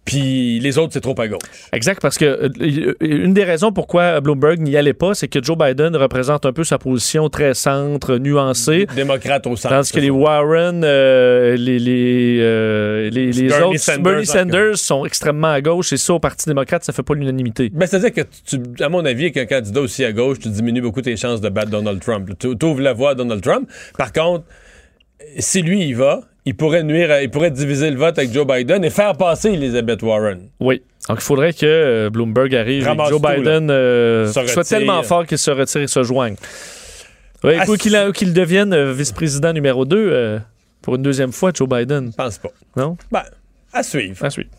Puis 0.05 0.59
les 0.59 0.79
autres, 0.79 0.93
c'est 0.93 1.01
trop 1.01 1.19
à 1.21 1.29
gauche. 1.29 1.39
Exact, 1.73 2.03
parce 2.03 2.19
que 2.19 2.25
euh, 2.25 2.95
une 3.01 3.35
des 3.35 3.45
raisons 3.45 3.71
pourquoi 3.71 4.21
Bloomberg 4.21 4.61
n'y 4.61 4.77
allait 4.77 4.95
pas, 4.95 5.15
c'est 5.15 5.29
que 5.29 5.43
Joe 5.43 5.57
Biden 5.57 5.95
représente 5.95 6.45
un 6.45 6.53
peu 6.53 6.65
sa 6.65 6.79
position 6.79 7.29
très 7.29 7.55
centre, 7.55 8.17
nuancée. 8.17 8.87
Démocrate 8.97 9.47
au 9.47 9.55
centre. 9.55 9.77
Tandis 9.77 9.93
que 9.93 10.01
les 10.01 10.11
Warren, 10.11 10.83
euh, 10.85 11.57
les, 11.57 11.79
les, 11.79 12.39
euh, 12.41 13.11
les, 13.11 13.31
les 13.31 13.49
Bernie 13.49 13.65
autres, 13.65 13.79
Sanders, 13.79 14.03
Bernie. 14.03 14.27
Sanders 14.27 14.77
sont 14.77 15.07
extrêmement 15.07 15.53
à 15.53 15.61
gauche 15.61 15.93
et 15.93 15.97
ça, 15.97 16.15
au 16.15 16.19
Parti 16.21 16.49
démocrate, 16.49 16.83
ça 16.83 16.93
fait 16.93 17.05
pas 17.05 17.15
l'unanimité. 17.15 17.71
Ben, 17.73 17.87
c'est-à-dire 17.87 18.13
que, 18.13 18.23
tu, 18.45 18.61
à 18.83 18.89
mon 18.89 19.05
avis, 19.05 19.25
avec 19.25 19.37
un 19.37 19.47
candidat 19.47 19.81
aussi 19.81 20.05
à 20.05 20.13
gauche, 20.13 20.41
tu 20.41 20.49
diminues 20.49 20.83
beaucoup 20.83 21.03
tes 21.03 21.17
chances 21.17 21.41
de 21.41 21.49
battre 21.49 21.71
Donald 21.71 22.01
Trump. 22.01 22.29
Tu 22.39 22.49
ouvres 22.49 22.81
la 22.81 22.93
voie 22.93 23.11
à 23.11 23.15
Donald 23.15 23.41
Trump. 23.41 23.71
Par 23.97 24.13
contre, 24.13 24.45
si 25.39 25.63
lui 25.63 25.85
y 25.85 25.93
va, 25.93 26.23
il 26.45 26.57
pourrait 26.57 26.83
nuire, 26.83 27.11
à- 27.11 27.23
il 27.23 27.31
pourrait 27.31 27.51
diviser 27.51 27.91
le 27.91 27.97
vote 27.97 28.19
avec 28.19 28.33
Joe 28.33 28.47
Biden 28.47 28.85
et 28.85 28.91
faire 28.91 29.17
passer 29.17 29.51
Elizabeth 29.51 30.03
Warren. 30.03 30.49
Oui. 30.61 30.83
Donc, 31.09 31.19
il 31.21 31.25
faudrait 31.25 31.53
que 31.53 31.67
euh, 31.67 32.11
Bloomberg 32.11 32.55
arrive 32.55 32.81
et 32.83 32.85
que 32.85 32.89
Ramasse 32.89 33.09
Joe 33.11 33.21
tout, 33.21 33.27
là. 33.29 33.37
Biden 33.37 33.71
euh, 33.71 34.33
soit 34.33 34.65
tellement 34.65 35.03
fort 35.03 35.27
qu'il 35.27 35.39
se 35.39 35.51
retire 35.51 35.81
et 35.83 35.87
se 35.89 36.03
joigne. 36.03 36.37
Ouais, 37.45 37.59
Ah, 37.61 37.67
qu'il 38.13 38.33
devienne 38.33 38.73
euh, 38.73 38.93
vice-président 38.93 39.53
numéro 39.53 39.85
2 39.85 40.41
pour 40.81 40.95
une 40.97 41.03
deuxième 41.03 41.33
fois, 41.33 41.51
Joe 41.55 41.69
Biden. 41.69 42.11
Je 42.13 42.17
pense 42.17 42.39
pas. 42.39 42.51
Non? 42.77 42.97
Ben, 43.11 43.23
à 43.73 43.83
suivre. 43.83 44.25
À 44.25 44.31
suivre. 44.31 44.51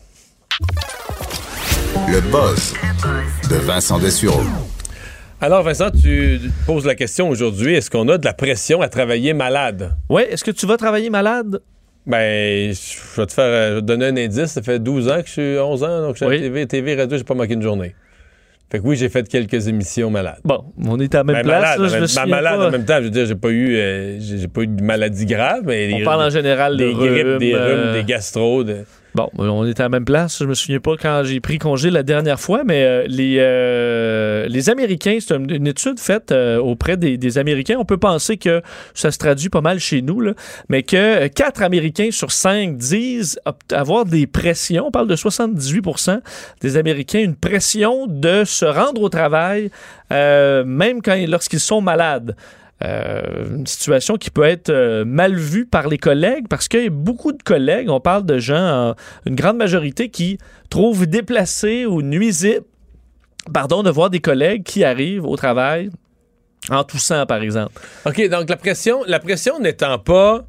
Le 2.08 2.20
buzz 2.30 2.74
de 3.50 3.56
Vincent 3.56 3.98
Dessureau. 3.98 4.42
Alors, 5.40 5.62
Vincent, 5.62 5.90
tu 5.90 6.40
poses 6.66 6.86
la 6.86 6.94
question 6.94 7.28
aujourd'hui 7.28 7.74
est-ce 7.74 7.90
qu'on 7.90 8.08
a 8.08 8.18
de 8.18 8.24
la 8.24 8.32
pression 8.32 8.80
à 8.80 8.88
travailler 8.88 9.32
malade? 9.34 9.94
Oui, 10.08 10.22
est-ce 10.30 10.44
que 10.44 10.50
tu 10.50 10.66
vas 10.66 10.76
travailler 10.76 11.10
malade? 11.10 11.60
Ben, 12.06 12.72
je 12.72 13.20
vais 13.20 13.26
te 13.26 13.32
faire 13.32 13.44
euh, 13.44 13.68
je 13.70 13.74
vais 13.76 13.80
te 13.80 13.86
donner 13.86 14.06
un 14.06 14.16
indice. 14.16 14.46
Ça 14.46 14.62
fait 14.62 14.78
12 14.78 15.08
ans 15.08 15.20
que 15.22 15.26
je 15.26 15.32
suis 15.32 15.58
11 15.58 15.84
ans, 15.84 16.00
donc 16.02 16.16
je 16.16 16.24
suis 16.24 16.26
Oui. 16.26 16.36
à 16.36 16.40
TV, 16.40 16.66
TV, 16.66 16.94
radio, 16.96 17.16
j'ai 17.16 17.24
pas 17.24 17.34
manqué 17.34 17.54
une 17.54 17.62
journée. 17.62 17.94
Fait 18.70 18.80
que 18.80 18.84
oui, 18.86 18.96
j'ai 18.96 19.08
fait 19.08 19.26
quelques 19.28 19.68
émissions 19.68 20.10
malades. 20.10 20.40
Bon, 20.44 20.64
on 20.84 20.98
est 20.98 21.14
à 21.14 21.18
la 21.18 21.24
même 21.24 21.36
Ben, 21.36 21.42
place. 21.44 21.62
malade, 21.62 21.78
là, 21.80 21.84
en 21.84 21.88
je 21.88 21.92
même- 21.92 22.00
me 22.02 22.06
ben, 22.06 22.08
souviens 22.08 22.26
malade 22.26 22.58
pas. 22.58 22.66
en 22.66 22.70
même 22.70 22.84
temps. 22.84 22.96
Je 22.98 23.02
veux 23.04 23.10
dire, 23.10 23.26
j'ai 23.26 23.34
pas 23.36 23.50
eu, 23.50 23.76
euh, 23.76 24.16
j'ai 24.20 24.48
pas 24.48 24.62
eu 24.62 24.66
de 24.66 24.82
maladie 24.82 25.26
grave, 25.26 25.62
mais 25.64 25.90
On 25.94 26.04
parle 26.04 26.22
en 26.22 26.30
général 26.30 26.76
de 26.76 26.84
des 26.86 26.92
grippes, 26.92 27.26
rhume, 27.26 27.38
des 27.38 27.54
rhumes, 27.54 27.62
euh, 27.62 27.92
des 27.94 28.04
gastro. 28.04 28.64
de- 28.64 28.84
Bon, 29.14 29.30
on 29.38 29.64
est 29.64 29.78
à 29.78 29.84
la 29.84 29.88
même 29.90 30.04
place. 30.04 30.40
Je 30.40 30.44
me 30.44 30.54
souviens 30.54 30.80
pas 30.80 30.96
quand 31.00 31.22
j'ai 31.22 31.38
pris 31.38 31.58
congé 31.58 31.88
la 31.88 32.02
dernière 32.02 32.40
fois, 32.40 32.64
mais 32.64 32.82
euh, 32.82 33.04
les, 33.06 33.36
euh, 33.38 34.48
les 34.48 34.70
Américains, 34.70 35.18
c'est 35.20 35.36
une, 35.36 35.68
étude 35.68 36.00
faite 36.00 36.32
euh, 36.32 36.58
auprès 36.58 36.96
des, 36.96 37.16
des 37.16 37.38
Américains. 37.38 37.76
On 37.78 37.84
peut 37.84 37.96
penser 37.96 38.38
que 38.38 38.60
ça 38.92 39.12
se 39.12 39.18
traduit 39.18 39.50
pas 39.50 39.60
mal 39.60 39.78
chez 39.78 40.02
nous, 40.02 40.20
là, 40.20 40.32
mais 40.68 40.82
que 40.82 41.28
4 41.28 41.62
Américains 41.62 42.10
sur 42.10 42.32
5 42.32 42.76
disent 42.76 43.38
avoir 43.70 44.04
des 44.04 44.26
pressions. 44.26 44.88
On 44.88 44.90
parle 44.90 45.06
de 45.06 45.14
78% 45.14 46.20
des 46.60 46.76
Américains, 46.76 47.20
une 47.20 47.36
pression 47.36 48.08
de 48.08 48.42
se 48.44 48.64
rendre 48.64 49.00
au 49.00 49.08
travail, 49.10 49.70
euh, 50.12 50.64
même 50.64 51.02
quand, 51.02 51.16
lorsqu'ils 51.28 51.60
sont 51.60 51.80
malades. 51.80 52.34
Euh, 52.82 53.46
une 53.56 53.66
situation 53.66 54.16
qui 54.16 54.30
peut 54.30 54.42
être 54.42 54.68
euh, 54.68 55.04
mal 55.04 55.36
vue 55.36 55.64
par 55.64 55.86
les 55.88 55.96
collègues 55.96 56.48
parce 56.48 56.66
a 56.68 56.90
beaucoup 56.90 57.32
de 57.32 57.42
collègues, 57.42 57.88
on 57.88 58.00
parle 58.00 58.26
de 58.26 58.38
gens, 58.38 58.90
en- 58.90 58.94
une 59.26 59.36
grande 59.36 59.56
majorité 59.56 60.08
qui 60.10 60.38
trouvent 60.70 61.06
déplacé 61.06 61.86
ou 61.86 62.02
nuisible, 62.02 62.64
pardon, 63.52 63.82
de 63.84 63.90
voir 63.90 64.10
des 64.10 64.20
collègues 64.20 64.64
qui 64.64 64.82
arrivent 64.84 65.24
au 65.24 65.36
travail 65.36 65.88
en 66.68 66.82
toussant, 66.82 67.24
par 67.26 67.42
exemple. 67.42 67.80
OK, 68.06 68.28
donc 68.28 68.48
la 68.50 68.56
pression, 68.56 69.02
la 69.06 69.20
pression 69.20 69.60
n'étant 69.60 69.98
pas 69.98 70.44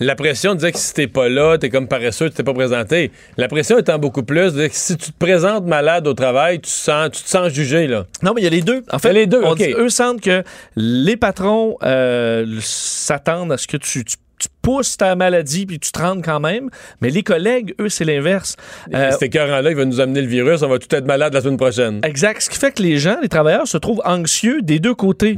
la 0.00 0.14
pression 0.14 0.54
dire 0.54 0.72
que 0.72 0.78
si 0.78 0.94
t'es 0.94 1.06
pas 1.08 1.28
là, 1.28 1.58
t'es 1.58 1.70
comme 1.70 1.88
paresseux, 1.88 2.28
tu 2.30 2.36
t'es 2.36 2.42
pas 2.44 2.54
présenté. 2.54 3.10
La 3.36 3.48
pression 3.48 3.78
étant 3.78 3.98
beaucoup 3.98 4.22
plus 4.22 4.52
que 4.52 4.68
si 4.70 4.96
tu 4.96 5.12
te 5.12 5.18
présentes 5.18 5.64
malade 5.66 6.06
au 6.06 6.14
travail, 6.14 6.60
tu, 6.60 6.70
sens, 6.70 7.10
tu 7.10 7.22
te 7.22 7.28
sens 7.28 7.48
jugé, 7.52 7.86
là. 7.86 8.06
Non, 8.22 8.32
mais 8.34 8.40
il 8.40 8.44
y 8.44 8.46
a 8.46 8.50
les 8.50 8.62
deux. 8.62 8.84
En 8.92 8.98
fait, 8.98 9.12
les 9.12 9.26
deux, 9.26 9.42
on 9.42 9.52
OK. 9.52 9.58
dit- 9.58 9.74
eux 9.76 9.88
sentent 9.88 10.20
que 10.20 10.42
les 10.76 11.16
patrons 11.16 11.76
euh, 11.82 12.46
s'attendent 12.60 13.52
à 13.52 13.56
ce 13.58 13.66
que 13.66 13.76
tu, 13.76 14.04
tu- 14.04 14.16
tu 14.38 14.48
pousses 14.62 14.96
ta 14.96 15.14
maladie 15.14 15.66
puis 15.66 15.78
tu 15.78 15.92
te 15.92 15.98
rendes 15.98 16.24
quand 16.24 16.40
même. 16.40 16.70
Mais 17.00 17.10
les 17.10 17.22
collègues, 17.22 17.74
eux, 17.80 17.88
c'est 17.88 18.04
l'inverse. 18.04 18.56
Euh, 18.94 19.10
Cet 19.12 19.22
écœurant-là, 19.22 19.70
il 19.70 19.76
va 19.76 19.84
nous 19.84 20.00
amener 20.00 20.20
le 20.22 20.28
virus, 20.28 20.62
on 20.62 20.68
va 20.68 20.78
tout 20.78 20.94
être 20.94 21.06
malade 21.06 21.34
la 21.34 21.40
semaine 21.40 21.56
prochaine. 21.56 22.00
Exact. 22.04 22.42
Ce 22.42 22.50
qui 22.50 22.58
fait 22.58 22.72
que 22.72 22.82
les 22.82 22.98
gens, 22.98 23.16
les 23.20 23.28
travailleurs, 23.28 23.66
se 23.66 23.78
trouvent 23.78 24.02
anxieux 24.04 24.62
des 24.62 24.78
deux 24.78 24.94
côtés. 24.94 25.36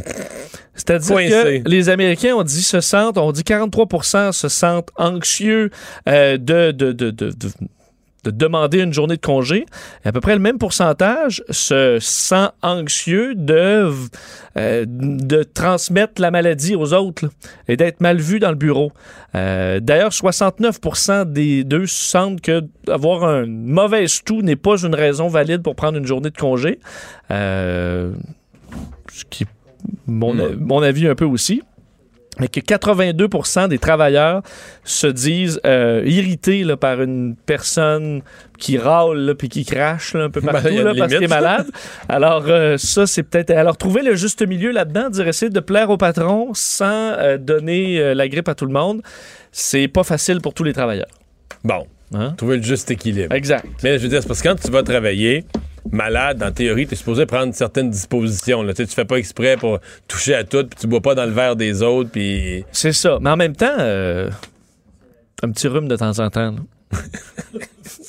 C'est-à-dire 0.74 1.16
que 1.16 1.68
les 1.68 1.88
Américains, 1.88 2.34
on 2.36 2.42
dit 2.42 2.62
se 2.62 2.80
sentent, 2.80 3.18
on 3.18 3.32
dit 3.32 3.42
43% 3.42 4.32
se 4.32 4.48
sentent 4.48 4.90
anxieux 4.96 5.70
euh, 6.08 6.38
de, 6.38 6.70
de, 6.70 6.92
de, 6.92 7.10
de, 7.10 7.30
de- 8.24 8.30
de 8.30 8.36
demander 8.36 8.80
une 8.80 8.92
journée 8.92 9.16
de 9.16 9.20
congé. 9.20 9.66
Et 10.04 10.08
à 10.08 10.12
peu 10.12 10.20
près 10.20 10.34
le 10.34 10.40
même 10.40 10.58
pourcentage 10.58 11.42
se 11.50 11.98
sent 12.00 12.48
anxieux 12.62 13.34
de, 13.34 13.90
euh, 14.56 14.84
de 14.86 15.42
transmettre 15.42 16.20
la 16.20 16.30
maladie 16.30 16.74
aux 16.76 16.92
autres 16.94 17.24
là, 17.26 17.30
et 17.68 17.76
d'être 17.76 18.00
mal 18.00 18.18
vu 18.18 18.38
dans 18.38 18.50
le 18.50 18.56
bureau. 18.56 18.92
Euh, 19.34 19.80
D'ailleurs, 19.80 20.12
69% 20.12 21.24
des 21.24 21.64
deux 21.64 21.86
sentent 21.86 22.40
que 22.40 22.62
avoir 22.88 23.24
un 23.24 23.46
mauvais 23.46 24.06
toux 24.24 24.42
n'est 24.42 24.56
pas 24.56 24.76
une 24.82 24.94
raison 24.94 25.28
valide 25.28 25.62
pour 25.62 25.74
prendre 25.76 25.96
une 25.98 26.06
journée 26.06 26.30
de 26.30 26.36
congé. 26.36 26.80
Euh, 27.30 28.12
ce 29.12 29.24
qui 29.28 29.44
est 29.44 29.46
mon, 30.06 30.34
mon 30.58 30.82
avis 30.82 31.08
un 31.08 31.14
peu 31.14 31.24
aussi. 31.24 31.62
Mais 32.40 32.48
que 32.48 32.60
82% 32.60 33.68
des 33.68 33.78
travailleurs 33.78 34.42
se 34.84 35.06
disent 35.06 35.60
euh, 35.66 36.02
irrités 36.06 36.64
là, 36.64 36.76
par 36.76 37.02
une 37.02 37.36
personne 37.36 38.22
qui 38.58 38.78
râle 38.78 39.34
puis 39.38 39.48
qui 39.48 39.64
crache 39.64 40.14
là, 40.14 40.24
un 40.24 40.30
peu 40.30 40.40
Ben, 40.50 40.52
partout 40.52 40.68
là, 40.68 40.94
parce 40.96 41.12
qu'il 41.12 41.22
est 41.22 41.28
malade. 41.40 41.66
Alors, 42.08 42.44
euh, 42.48 42.76
ça, 42.78 43.06
c'est 43.06 43.22
peut-être. 43.22 43.50
Alors, 43.50 43.76
trouver 43.76 44.02
le 44.02 44.14
juste 44.14 44.46
milieu 44.46 44.70
là-dedans, 44.70 45.10
dire 45.10 45.28
essayer 45.28 45.50
de 45.50 45.60
plaire 45.60 45.90
au 45.90 45.96
patron 45.96 46.50
sans 46.54 46.86
euh, 46.86 47.36
donner 47.36 48.14
la 48.14 48.28
grippe 48.28 48.48
à 48.48 48.54
tout 48.54 48.66
le 48.66 48.72
monde, 48.72 49.02
c'est 49.52 49.88
pas 49.88 50.02
facile 50.02 50.40
pour 50.40 50.54
tous 50.54 50.64
les 50.64 50.72
travailleurs. 50.72 51.10
Bon. 51.64 51.86
Hein? 52.12 52.34
Trouver 52.36 52.56
le 52.56 52.62
juste 52.62 52.90
équilibre. 52.90 53.34
Exact. 53.34 53.66
Mais 53.82 53.98
je 53.98 54.02
veux 54.02 54.08
dire, 54.08 54.22
c'est 54.22 54.28
parce 54.28 54.42
que 54.42 54.48
quand 54.48 54.56
tu 54.56 54.70
vas 54.70 54.82
travailler 54.82 55.44
malade, 55.90 56.42
en 56.42 56.52
théorie, 56.52 56.86
tu 56.86 56.94
es 56.94 56.96
supposé 56.96 57.26
prendre 57.26 57.54
certaines 57.54 57.90
dispositions. 57.90 58.62
Là. 58.62 58.74
Tu 58.74 58.82
sais, 58.82 58.88
tu 58.88 58.94
fais 58.94 59.04
pas 59.04 59.16
exprès 59.16 59.56
pour 59.56 59.78
toucher 60.08 60.34
à 60.34 60.44
tout, 60.44 60.64
puis 60.64 60.78
tu 60.78 60.86
bois 60.86 61.00
pas 61.00 61.14
dans 61.14 61.24
le 61.24 61.32
verre 61.32 61.56
des 61.56 61.82
autres, 61.82 62.10
puis... 62.10 62.64
C'est 62.72 62.92
ça. 62.92 63.18
Mais 63.20 63.30
en 63.30 63.36
même 63.36 63.56
temps, 63.56 63.76
euh, 63.78 64.30
un 65.42 65.50
petit 65.50 65.68
rhume 65.68 65.88
de 65.88 65.96
temps 65.96 66.18
en 66.18 66.30
temps. 66.30 66.54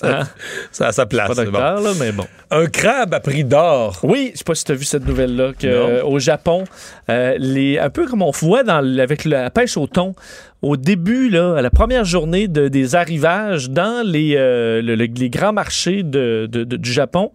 là. 0.03 0.21
Hein? 0.21 0.27
Ça 0.71 0.87
a 0.87 0.91
sa 0.91 1.05
place. 1.05 1.27
Pas 1.29 1.35
c'est 1.35 1.45
docteur, 1.45 1.75
bon. 1.77 1.83
là, 1.83 1.91
mais 1.99 2.11
bon. 2.11 2.25
Un 2.49 2.65
crabe 2.67 3.13
a 3.13 3.19
pris 3.19 3.43
d'or. 3.43 3.99
Oui, 4.03 4.31
je 4.33 4.39
sais 4.39 4.43
pas 4.43 4.55
si 4.55 4.63
tu 4.65 4.71
as 4.71 4.75
vu 4.75 4.85
cette 4.85 5.05
nouvelle-là, 5.07 5.51
euh, 5.63 6.03
au 6.03 6.19
Japon, 6.19 6.63
euh, 7.09 7.35
les, 7.39 7.77
un 7.79 7.89
peu 7.89 8.05
comme 8.07 8.21
on 8.21 8.31
voit 8.31 8.63
dans, 8.63 8.77
avec 8.99 9.25
la 9.25 9.49
pêche 9.49 9.77
au 9.77 9.87
thon, 9.87 10.15
au 10.61 10.77
début, 10.77 11.29
là, 11.29 11.55
à 11.57 11.61
la 11.61 11.69
première 11.71 12.05
journée 12.05 12.47
de- 12.47 12.67
des 12.67 12.95
arrivages 12.95 13.69
dans 13.69 14.05
les, 14.05 14.35
euh, 14.37 14.81
le- 14.81 14.95
le- 14.95 15.05
les 15.05 15.29
grands 15.29 15.53
marchés 15.53 16.03
de- 16.03 16.47
du 16.47 16.91
Japon, 16.91 17.31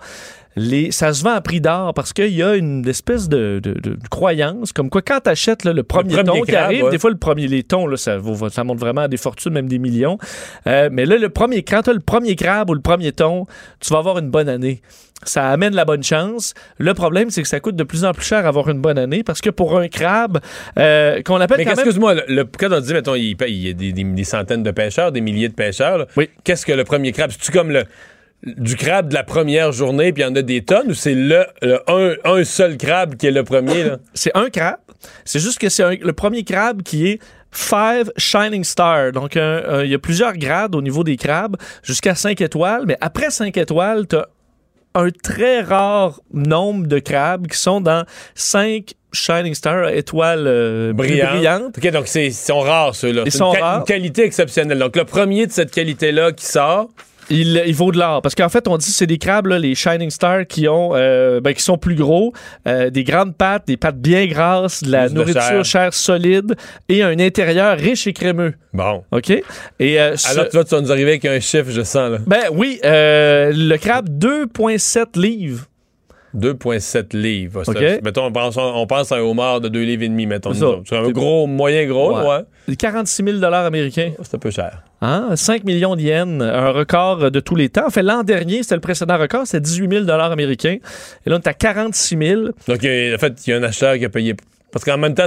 les, 0.57 0.91
ça 0.91 1.13
se 1.13 1.23
vend 1.23 1.33
à 1.35 1.41
prix 1.43 1.61
d'or 1.61 1.93
parce 1.93 2.13
qu'il 2.15 2.33
y 2.35 2.43
a 2.43 2.55
une 2.57 2.87
espèce 2.89 3.29
de, 3.29 3.61
de- 3.63 3.75
de 3.79 3.97
croyance 4.11 4.73
comme 4.73 4.89
quoi 4.89 5.03
quand 5.03 5.21
tu 5.25 5.29
achètes 5.31 5.65
le 5.65 5.83
premier, 5.83 6.15
premier 6.15 6.25
thon 6.25 6.41
qui 6.43 6.53
crabe, 6.53 6.65
arrive, 6.65 6.85
ouais. 6.85 6.91
des 6.91 6.99
fois 6.99 7.11
le 7.11 7.19
premier 7.19 7.47
les 7.47 7.63
thons, 7.63 7.87
là, 7.87 7.97
ça, 7.97 8.17
vaut- 8.17 8.49
ça 8.49 8.65
monte 8.65 8.79
vraiment 8.79 9.03
à 9.03 9.09
des 9.09 9.19
fortunes, 9.19 9.53
même 9.53 9.69
des 9.69 9.79
millions. 9.79 10.17
Euh, 10.67 10.89
mais 10.91 11.05
là, 11.05 11.19
le 11.19 11.29
premier, 11.29 11.63
quand 11.63 11.83
tu 11.83 11.91
as 11.91 11.93
le 11.93 12.01
premier 12.01 12.37
crabe 12.37 12.71
ou 12.71 12.75
le 12.75 12.81
premier 12.81 13.13
thon, 13.13 13.47
tu 13.81 13.93
vas 13.93 13.99
avoir 13.99 14.19
une 14.19 14.31
bonne 14.31 14.49
année. 14.49 14.81
Ça 15.25 15.49
amène 15.51 15.75
la 15.75 15.85
bonne 15.87 16.03
chance. 16.03 16.53
Le 16.79 16.93
problème, 16.93 17.31
c'est 17.31 17.41
que 17.43 17.49
ça 17.49 17.59
coûte 17.61 17.77
de 17.77 17.85
plus 17.85 18.05
en 18.05 18.13
plus 18.13 18.25
cher 18.25 18.47
avoir 18.47 18.69
une 18.69 18.81
bonne 18.81 18.99
année 18.99 19.23
parce 19.23 19.41
que 19.41 19.49
pour 19.51 19.79
un 19.79 19.89
crabe, 19.89 20.41
euh, 20.79 21.23
qu'on 21.23 21.37
appelle 21.41 21.59
Mais 21.59 21.65
même... 21.65 21.75
excuse-moi, 21.75 22.15
le, 22.15 22.23
le- 22.29 22.45
quand 22.45 22.71
on 22.71 22.81
dit, 22.81 22.93
mettons, 22.93 23.15
il, 23.15 23.35
paye- 23.37 23.53
il 23.55 23.67
y 23.67 23.71
a 23.71 23.73
des, 23.73 23.93
des- 23.93 24.05
des 24.05 24.25
centaines 24.25 24.63
de 24.63 24.71
pêcheurs, 24.71 25.13
des 25.13 25.21
milliers 25.23 25.49
de 25.49 25.55
pêcheurs, 25.55 25.99
là, 25.99 26.07
qu'est-ce 26.45 26.67
que 26.67 26.73
le 26.73 26.85
premier 26.85 27.13
crabe? 27.13 27.31
C'est-tu 27.31 27.51
comme 27.53 27.71
le 27.71 27.85
du 28.45 28.77
crabe 28.77 29.09
de 29.09 29.15
la 29.15 29.25
première 29.25 29.73
journée, 29.73 30.13
puis 30.13 30.23
il 30.23 30.27
y 30.27 30.29
en 30.29 30.35
a 30.37 30.43
des 30.43 30.63
tonnes, 30.65 30.91
ou 30.91 30.95
c'est 30.95 31.15
le, 31.15 31.45
le 31.63 31.81
un, 31.91 32.15
un 32.25 32.45
seul 32.45 32.77
crabe 32.77 33.17
qui 33.17 33.27
est 33.27 33.31
le 33.33 33.45
premier? 33.45 33.93
C'est 34.15 34.31
un 34.37 34.49
crabe. 34.51 34.77
C'est 35.25 35.41
juste 35.41 35.59
que 35.59 35.69
c'est 35.69 35.97
le 36.01 36.13
premier 36.13 36.43
crabe 36.43 36.83
qui 36.83 37.07
est 37.09 37.19
Five 37.53 38.11
Shining 38.17 38.65
Star. 38.65 39.13
Donc, 39.13 39.35
il 39.37 39.89
y 39.91 39.95
a 39.95 39.99
plusieurs 39.99 40.33
grades 40.37 40.75
au 40.75 40.83
niveau 40.83 41.05
des 41.05 41.17
crabes, 41.17 41.57
jusqu'à 41.83 42.15
5 42.15 42.41
étoiles. 42.41 42.85
Mais 42.87 42.97
après 43.01 43.31
5 43.31 43.57
étoiles, 43.57 44.07
tu 44.09 44.17
as 44.17 44.27
un 44.95 45.11
très 45.11 45.61
rare 45.61 46.21
nombre 46.33 46.87
de 46.87 46.99
crabes 46.99 47.47
qui 47.47 47.59
sont 47.59 47.81
dans 47.81 48.05
5 48.35 48.93
Shining 49.13 49.55
Star, 49.55 49.89
étoiles 49.91 50.45
euh, 50.47 50.93
Brillante. 50.93 51.31
brillantes. 51.33 51.79
OK, 51.79 51.91
donc 51.91 52.07
c'est- 52.09 52.27
ils 52.27 52.35
sont 52.35 52.61
rares, 52.61 52.95
ceux-là. 52.95 53.23
Ils 53.27 53.33
sont 53.33 53.55
une, 53.55 53.61
rares. 53.61 53.79
une 53.81 53.85
qualité 53.85 54.25
exceptionnelle. 54.25 54.79
Donc, 54.79 54.97
le 54.97 55.05
premier 55.05 55.47
de 55.47 55.53
cette 55.53 55.71
qualité-là 55.71 56.33
qui 56.33 56.45
sort, 56.47 56.89
Il, 57.31 57.63
il 57.67 57.75
vaut 57.75 57.91
de 57.93 57.99
l'or. 57.99 58.23
Parce 58.23 58.35
qu'en 58.35 58.49
fait, 58.49 58.69
on 58.69 58.77
dit 58.77 58.87
que 58.87 58.93
c'est 58.93 59.07
des 59.07 59.19
crabes, 59.19 59.47
là, 59.47 59.59
les 59.59 59.75
Shining 59.75 60.11
Stars, 60.11 60.47
qui 60.47 60.69
ont 60.69 60.91
euh, 60.95 61.41
ben, 61.41 61.53
qui 61.55 61.63
sont 61.63 61.77
plus 61.79 61.95
gros, 61.97 62.33
euh, 62.69 62.91
des 62.91 63.03
grandes 63.05 63.37
pattes, 63.37 63.67
des 63.67 63.77
pattes 63.77 63.99
bien 64.01 64.27
grasses, 64.27 64.83
de 64.85 64.91
la 64.93 65.05
Plus 65.07 65.11
de 65.11 65.19
nourriture 65.19 65.43
chair. 65.43 65.65
chair 65.65 65.95
solide 65.95 66.55
et 66.89 67.03
un 67.03 67.19
intérieur 67.19 67.77
riche 67.79 68.07
et 68.07 68.13
crémeux. 68.13 68.55
Bon. 68.73 69.03
OK? 69.11 69.31
Et, 69.31 70.01
euh, 70.01 70.17
ce- 70.17 70.29
Alors, 70.31 70.49
tu 70.49 70.57
vas, 70.57 70.65
tu 70.65 70.75
vas 70.75 70.81
nous 70.81 70.93
arriver 70.93 71.11
avec 71.11 71.25
un 71.25 71.41
chiffre, 71.41 71.71
je 71.71 71.83
sens, 71.83 72.11
là. 72.13 72.19
ben 72.27 72.43
oui, 72.53 72.79
euh, 72.85 73.51
le 73.55 73.77
crabe, 73.77 74.09
2,7 74.09 75.17
livres. 75.19 75.65
2,7 76.37 77.17
livres. 77.17 77.63
Mettons, 78.03 78.27
on 78.27 78.33
pense, 78.33 78.57
on 78.57 78.87
pense 78.87 79.13
à 79.13 79.17
un 79.17 79.21
homard 79.21 79.61
de 79.61 79.69
2 79.69 79.83
livres 79.83 80.03
et 80.03 80.09
demi, 80.09 80.27
mettons. 80.27 80.53
C'est 80.85 80.97
un 80.97 81.11
gros, 81.11 81.47
moyen 81.47 81.87
gros, 81.87 82.17
Ouais. 82.19 82.43
ouais. 82.69 82.77
46 82.77 83.25
000 83.41 83.45
américains. 83.45 84.13
C'est 84.23 84.35
un 84.35 84.39
peu 84.39 84.51
cher. 84.51 84.83
Hein? 85.01 85.31
5 85.37 85.65
millions 85.65 85.95
de 85.95 86.01
yens, 86.01 86.43
un 86.43 86.71
record 86.71 87.31
de 87.31 87.41
tous 87.41 87.55
les 87.55 87.69
temps. 87.69 87.87
En 87.87 87.91
fait, 87.91 88.03
l'an 88.03 88.23
dernier, 88.23 88.63
c'était 88.63 88.75
le 88.75 88.81
précédent 88.81 89.19
record, 89.19 89.47
c'était 89.47 89.61
18 89.61 90.07
000 90.07 90.11
américains. 90.11 90.79
Et 91.27 91.31
là, 91.31 91.37
on 91.37 91.39
est 91.39 91.47
à 91.47 91.55
46 91.55 92.17
000. 92.19 92.43
Donc, 92.43 92.53
en 92.69 93.19
fait, 93.19 93.47
il 93.47 93.51
y 93.51 93.53
a 93.53 93.57
un 93.57 93.63
acheteur 93.63 93.97
qui 93.99 94.05
a 94.05 94.09
payé. 94.09 94.35
Parce 94.77 94.85
qu'en 94.85 94.99
même 94.99 95.15
temps, 95.15 95.25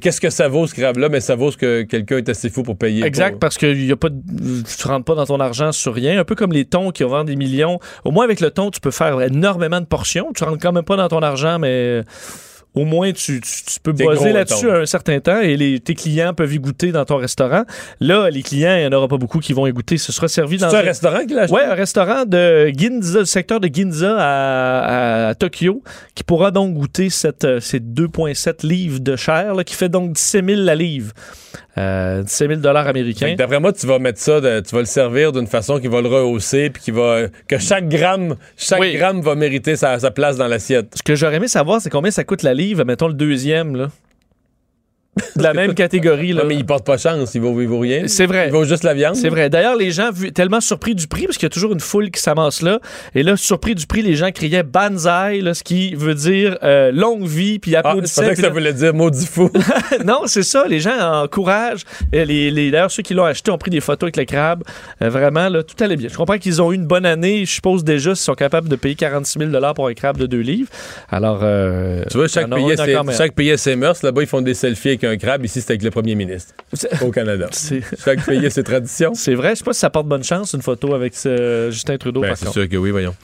qu'est-ce 0.00 0.20
que 0.22 0.30
ça 0.30 0.48
vaut, 0.48 0.66
ce 0.66 0.74
crabe-là? 0.74 1.10
Mais 1.10 1.20
ça 1.20 1.34
vaut 1.34 1.50
ce 1.50 1.58
que 1.58 1.82
quelqu'un 1.82 2.16
est 2.16 2.28
assez 2.30 2.48
fou 2.48 2.62
pour 2.62 2.78
payer. 2.78 3.04
Exact, 3.04 3.32
pour- 3.32 3.40
parce 3.40 3.58
que 3.58 3.66
y 3.66 3.92
a 3.92 3.96
pas 3.96 4.08
de- 4.08 4.62
tu 4.62 4.88
rentres 4.88 5.04
pas 5.04 5.14
dans 5.14 5.26
ton 5.26 5.38
argent 5.38 5.70
sur 5.70 5.92
rien. 5.94 6.18
Un 6.18 6.24
peu 6.24 6.34
comme 6.34 6.52
les 6.52 6.64
thons 6.64 6.90
qui 6.90 7.02
vendent 7.02 7.26
des 7.26 7.36
millions. 7.36 7.78
Au 8.04 8.10
moins, 8.10 8.24
avec 8.24 8.40
le 8.40 8.50
thon, 8.50 8.70
tu 8.70 8.80
peux 8.80 8.90
faire 8.90 9.20
énormément 9.20 9.82
de 9.82 9.86
portions. 9.86 10.32
Tu 10.34 10.44
rentres 10.44 10.56
quand 10.62 10.72
même 10.72 10.84
pas 10.84 10.96
dans 10.96 11.08
ton 11.08 11.20
argent, 11.20 11.58
mais 11.58 12.00
au 12.74 12.84
moins, 12.84 13.12
tu, 13.12 13.40
tu- 13.40 13.64
tu 13.64 13.80
peux 13.82 13.92
baser 13.92 14.32
là-dessus 14.32 14.70
un 14.70 14.86
certain 14.86 15.18
temps 15.20 15.40
et 15.40 15.56
les, 15.56 15.80
tes 15.80 15.94
clients 15.94 16.32
peuvent 16.34 16.52
y 16.54 16.58
goûter 16.58 16.92
dans 16.92 17.04
ton 17.04 17.16
restaurant. 17.16 17.64
Là, 18.00 18.30
les 18.30 18.42
clients, 18.42 18.76
il 18.76 18.80
n'y 18.80 18.86
en 18.86 18.92
aura 18.96 19.08
pas 19.08 19.16
beaucoup 19.18 19.40
qui 19.40 19.52
vont 19.52 19.66
y 19.66 19.72
goûter. 19.72 19.98
Ce 19.98 20.12
sera 20.12 20.28
servi 20.28 20.56
dans 20.58 20.70
C'est 20.70 20.76
un 20.76 20.80
restaurant 20.82 21.24
qui 21.26 21.34
l'a 21.34 21.42
acheté? 21.42 21.54
Ouais, 21.56 21.64
un 21.64 21.74
restaurant 21.74 22.24
de 22.24 22.68
Ginza, 22.76 23.18
le 23.20 23.24
secteur 23.24 23.58
de 23.60 23.68
Ginza 23.72 24.14
à, 24.18 25.28
à 25.30 25.34
Tokyo, 25.34 25.82
qui 26.14 26.22
pourra 26.24 26.50
donc 26.50 26.74
goûter 26.74 27.10
cette, 27.10 27.44
euh, 27.44 27.60
ces 27.60 27.80
2,7 27.80 28.66
livres 28.66 29.00
de 29.00 29.16
chair, 29.16 29.54
là, 29.54 29.64
qui 29.64 29.74
fait 29.74 29.88
donc 29.88 30.12
17 30.12 30.44
000 30.46 30.60
la 30.62 30.74
livre. 30.74 31.12
Euh, 31.78 32.22
17 32.22 32.48
000 32.48 32.60
dollars 32.60 32.86
américains. 32.88 33.34
D'après 33.38 33.60
moi, 33.60 33.72
tu 33.72 33.86
vas 33.86 33.98
mettre 33.98 34.18
ça, 34.18 34.40
de- 34.40 34.60
tu 34.60 34.74
vas 34.74 34.80
le 34.80 34.86
servir 34.86 35.32
d'une 35.32 35.46
façon 35.46 35.78
qui 35.78 35.86
va 35.88 36.00
le 36.00 36.08
rehausser, 36.08 36.68
puis 36.70 36.82
qui 36.82 36.90
va 36.90 37.22
que 37.48 37.58
chaque 37.58 37.88
gramme, 37.88 38.34
chaque 38.56 38.80
Oui. 38.80 38.92
gramme 38.94 39.20
va 39.20 39.34
mériter 39.36 39.76
sa, 39.76 39.98
sa 39.98 40.10
place 40.10 40.36
dans 40.36 40.48
l'assiette. 40.48 40.92
Ce 40.96 41.02
que 41.02 41.14
j'aurais 41.14 41.36
aimé 41.36 41.48
savoir, 41.48 41.80
c'est 41.80 41.88
combien 41.90 42.10
ça 42.10 42.24
coûte 42.24 42.42
la 42.42 42.54
livre, 42.54 42.59
mettons 42.84 43.08
le 43.08 43.14
deuxième, 43.14 43.76
là. 43.76 43.88
De 45.36 45.42
la 45.42 45.52
même 45.52 45.74
catégorie, 45.74 46.32
là. 46.32 46.42
Non, 46.42 46.48
mais 46.48 46.54
il 46.54 46.64
porte 46.64 46.86
pas 46.86 46.96
chance, 46.96 47.34
il 47.34 47.40
vaut, 47.40 47.60
il 47.60 47.66
vaut 47.66 47.80
rien. 47.80 48.04
C'est 48.06 48.26
vrai. 48.26 48.46
Il 48.46 48.52
vaut 48.52 48.64
juste 48.64 48.84
la 48.84 48.94
viande. 48.94 49.16
C'est 49.16 49.28
vrai. 49.28 49.50
D'ailleurs, 49.50 49.76
les 49.76 49.90
gens 49.90 50.10
tellement 50.34 50.60
surpris 50.60 50.94
du 50.94 51.08
prix, 51.08 51.24
parce 51.26 51.36
qu'il 51.36 51.46
y 51.46 51.50
a 51.50 51.50
toujours 51.50 51.72
une 51.72 51.80
foule 51.80 52.10
qui 52.10 52.20
s'amasse 52.22 52.62
là. 52.62 52.78
Et 53.14 53.22
là, 53.24 53.36
surpris 53.36 53.74
du 53.74 53.86
prix, 53.86 54.02
les 54.02 54.14
gens 54.14 54.30
criaient 54.30 54.62
Banzai, 54.62 55.40
là, 55.40 55.52
ce 55.52 55.64
qui 55.64 55.94
veut 55.96 56.14
dire 56.14 56.58
euh, 56.62 56.92
longue 56.92 57.26
vie, 57.26 57.58
puis 57.58 57.74
Ah, 57.74 57.80
applaudissaient. 57.80 58.20
pensais 58.22 58.28
que 58.30 58.34
puis 58.34 58.42
ça 58.42 58.48
là- 58.48 58.52
voulait 58.54 58.72
dire 58.72 58.94
maudit 58.94 59.26
fou. 59.26 59.50
non, 60.04 60.22
c'est 60.26 60.44
ça. 60.44 60.64
Les 60.68 60.78
gens 60.80 60.96
encouragent. 61.24 61.82
Et 62.12 62.24
Les, 62.24 62.50
les- 62.50 62.70
D'ailleurs, 62.70 62.90
ceux 62.92 63.02
qui 63.02 63.12
l'ont 63.14 63.24
acheté 63.24 63.50
ont 63.50 63.58
pris 63.58 63.70
des 63.70 63.80
photos 63.80 64.04
avec 64.08 64.16
le 64.16 64.24
crabe. 64.24 64.62
Euh, 65.02 65.10
vraiment, 65.10 65.48
là, 65.48 65.62
tout 65.64 65.82
allait 65.82 65.96
bien. 65.96 66.08
Je 66.08 66.16
comprends 66.16 66.38
qu'ils 66.38 66.62
ont 66.62 66.70
eu 66.70 66.76
une 66.76 66.86
bonne 66.86 67.04
année. 67.06 67.44
Je 67.44 67.50
suppose 67.52 67.82
déjà 67.82 68.10
qu'ils 68.10 68.16
sont 68.18 68.34
capables 68.34 68.68
de 68.68 68.76
payer 68.76 68.94
46 68.94 69.38
000 69.50 69.50
pour 69.74 69.88
un 69.88 69.94
crabe 69.94 70.18
de 70.18 70.26
2 70.26 70.38
livres. 70.38 70.68
Alors, 71.10 71.40
euh, 71.42 72.04
tu 72.10 72.16
vois, 72.16 72.28
chaque 72.28 72.48
pays, 72.48 72.72
a 72.72 72.76
ses, 72.76 72.96
chaque 73.16 73.32
pays 73.34 73.50
a 73.50 73.56
ses 73.56 73.74
mœurs. 73.76 74.02
Là-bas, 74.02 74.22
ils 74.22 74.28
font 74.28 74.40
des 74.40 74.54
selfies 74.54 74.88
avec 74.88 74.99
un 75.04 75.16
crabe. 75.16 75.44
Ici, 75.44 75.60
c'est 75.60 75.70
avec 75.70 75.82
le 75.82 75.90
premier 75.90 76.14
ministre 76.14 76.54
au 77.02 77.10
Canada. 77.10 77.48
C'est- 77.52 77.82
Chaque 78.04 78.24
pays 78.26 78.44
a 78.46 78.50
ses 78.50 78.62
traditions. 78.62 79.12
C'est 79.14 79.34
vrai. 79.34 79.50
Je 79.50 79.56
sais 79.56 79.64
pas 79.64 79.72
si 79.72 79.80
ça 79.80 79.90
porte 79.90 80.06
bonne 80.06 80.24
chance, 80.24 80.52
une 80.54 80.62
photo 80.62 80.94
avec 80.94 81.14
ce 81.14 81.68
Justin 81.70 81.96
Trudeau, 81.98 82.20
Ben, 82.22 82.34
c'est 82.34 82.48
sûr 82.48 82.68
que 82.68 82.76
oui, 82.76 82.90
voyons. 82.90 83.14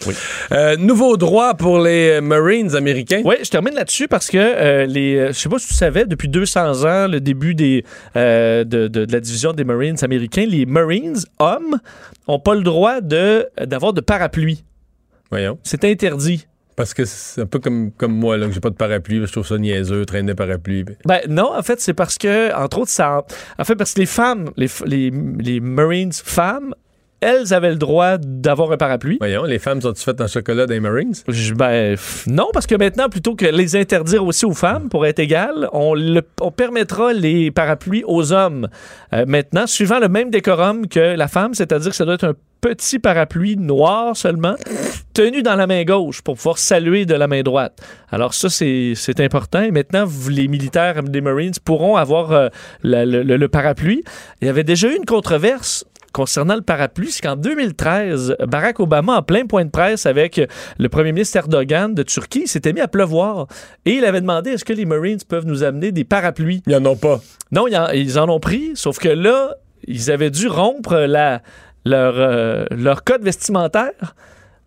Euh, 0.53 0.77
nouveau 0.77 1.17
droit 1.17 1.55
pour 1.55 1.79
les 1.81 2.21
Marines 2.21 2.75
américains. 2.77 3.23
Oui, 3.25 3.37
je 3.43 3.51
termine 3.51 3.75
là-dessus 3.75 4.09
parce 4.09 4.29
que 4.29 4.39
euh, 4.39 4.87
les, 4.87 5.17
euh, 5.17 5.27
je 5.29 5.33
sais 5.39 5.49
pas 5.49 5.59
si 5.59 5.69
tu 5.69 5.75
savais, 5.75 6.05
depuis 6.07 6.29
200 6.29 6.85
ans, 6.85 7.09
le 7.09 7.21
début 7.21 7.55
des, 7.55 7.85
euh, 8.17 8.65
de, 8.65 8.89
de- 8.89 9.05
de 9.05 9.13
la 9.13 9.21
division 9.21 9.53
des 9.53 9.65
Marines 9.65 9.97
américains, 10.03 10.47
les 10.47 10.67
Marines 10.67 11.17
hommes 11.39 11.79
ont 12.29 12.39
pas 12.41 12.55
le 12.55 12.63
droit 12.63 13.01
de 13.01 13.47
d'avoir 13.65 13.93
de 13.93 14.01
parapluie. 14.01 14.65
Voyons. 15.31 15.59
C'est 15.63 15.85
interdit. 15.85 16.47
Parce 16.77 16.93
que 16.93 17.05
c'est 17.07 17.41
un 17.41 17.47
peu 17.47 17.59
comme, 17.59 17.91
comme 17.93 18.13
moi, 18.13 18.37
là, 18.37 18.47
que 18.47 18.53
j'ai 18.53 18.61
pas 18.61 18.69
de 18.71 18.75
parapluie. 18.77 19.27
Je 19.27 19.33
trouve 19.33 19.47
ça 19.47 19.57
niaiseux, 19.57 20.05
traîner 20.05 20.35
parapluie. 20.35 20.85
Ben 21.07 21.21
non, 21.29 21.51
en 21.57 21.63
fait, 21.63 21.81
c'est 21.81 21.95
parce 21.95 22.19
que, 22.19 22.55
entre 22.55 22.81
autres, 22.81 22.91
ça. 22.91 23.25
En 23.59 23.65
fait, 23.65 23.77
parce 23.77 23.95
que 23.95 24.01
les 24.01 24.07
femmes, 24.07 24.51
les, 24.59 24.69
les, 24.85 25.11
les 25.39 25.61
Marines 25.61 26.13
femmes, 26.13 26.75
elles 27.21 27.55
avaient 27.55 27.71
le 27.71 27.77
droit 27.77 28.19
d'avoir 28.19 28.71
un 28.73 28.77
parapluie. 28.77 29.17
Voyons, 29.19 29.45
les 29.45 29.59
femmes 29.59 29.81
sont-tu 29.81 30.03
faites 30.03 30.21
en 30.21 30.27
chocolat 30.27 30.67
des 30.67 30.81
Marines? 30.81 31.15
Je- 31.29 31.55
ben, 31.55 31.97
non, 32.27 32.49
parce 32.53 32.67
que 32.67 32.75
maintenant, 32.75 33.09
plutôt 33.09 33.35
que 33.35 33.47
les 33.47 33.75
interdire 33.75 34.23
aussi 34.25 34.45
aux 34.45 34.53
femmes 34.53 34.91
pour 34.91 35.07
être 35.07 35.19
égales, 35.19 35.71
on, 35.73 35.95
le- 35.95 36.21
on 36.43 36.51
permettra 36.51 37.15
les 37.15 37.51
parapluies 37.51 38.05
aux 38.07 38.35
hommes. 38.35 38.69
Euh, 39.15 39.25
maintenant, 39.27 39.67
suivant 39.67 39.99
le 39.99 40.09
même 40.09 40.29
décorum 40.29 40.89
que 40.89 41.17
la 41.17 41.27
femme, 41.27 41.55
c'est-à-dire 41.55 41.89
que 41.91 41.97
ça 41.97 42.05
doit 42.05 42.15
être 42.15 42.25
un 42.29 42.35
petit 42.61 42.99
parapluie 42.99 43.57
noir 43.57 44.17
seulement, 44.17 44.55
tenu 45.15 45.43
dans 45.43 45.55
la 45.57 45.67
main 45.67 45.85
gauche 45.85 46.23
pour 46.23 46.37
pouvoir 46.37 46.59
saluer 46.59 47.05
de 47.07 47.15
la 47.15 47.29
main 47.29 47.43
droite. 47.43 47.81
Alors 48.11 48.35
ça, 48.35 48.49
c'est 48.49 49.21
important. 49.21 49.63
Et 49.63 49.71
maintenant, 49.71 50.05
vous- 50.07 50.31
les 50.31 50.49
militaires 50.49 51.03
des 51.03 51.21
Marines 51.21 51.53
pourront 51.65 51.97
avoir 51.97 52.33
euh, 52.33 52.49
la- 52.83 53.05
le, 53.07 53.23
le- 53.23 53.49
parapluie. 53.49 54.03
Il 54.41 54.47
y 54.47 54.51
avait 54.51 54.65
déjà 54.65 54.89
eu 54.89 54.97
une 54.97 55.05
controverse 55.05 55.85
concernant 56.13 56.55
le 56.55 56.63
parapluie, 56.63 57.11
c'est 57.11 57.21
qu'en 57.23 57.37
2013, 57.37 58.37
Barack 58.49 58.81
Obama, 58.81 59.19
en 59.19 59.23
plein 59.23 59.45
point 59.45 59.67
de 59.67 59.71
presse 59.71 60.07
avec 60.07 60.41
le 60.79 60.89
premier 60.89 61.13
ministre 61.13 61.37
Erdogan 61.37 61.95
de 61.95 62.03
Turquie, 62.03 62.47
s'était 62.49 62.73
mis 62.73 62.81
à 62.81 62.89
pleuvoir. 62.89 63.49
Et 63.85 63.93
il 63.93 64.05
avait 64.07 64.23
demandé 64.23 64.51
est-ce 64.53 64.65
que 64.65 64.73
les 64.73 64.87
Marines 64.87 65.19
peuvent 65.29 65.45
nous 65.45 65.63
amener 65.63 65.93
des 65.93 66.05
parapluies? 66.05 66.63
Ils 66.67 66.75
en 66.75 66.87
ont 66.87 66.97
pas. 66.97 67.21
Non, 67.53 67.67
ils 67.93 68.19
en 68.19 68.29
ont 68.31 68.41
pris, 68.41 68.71
sauf 68.75 68.99
que 68.99 69.11
là, 69.11 69.57
ils 69.87 70.11
avaient 70.11 70.31
dû 70.31 70.49
rompre 70.49 70.95
la, 70.95 71.43
leur, 71.87 72.15
euh, 72.19 72.65
leur 72.71 73.05
code 73.05 73.23
vestimentaire. 73.23 74.15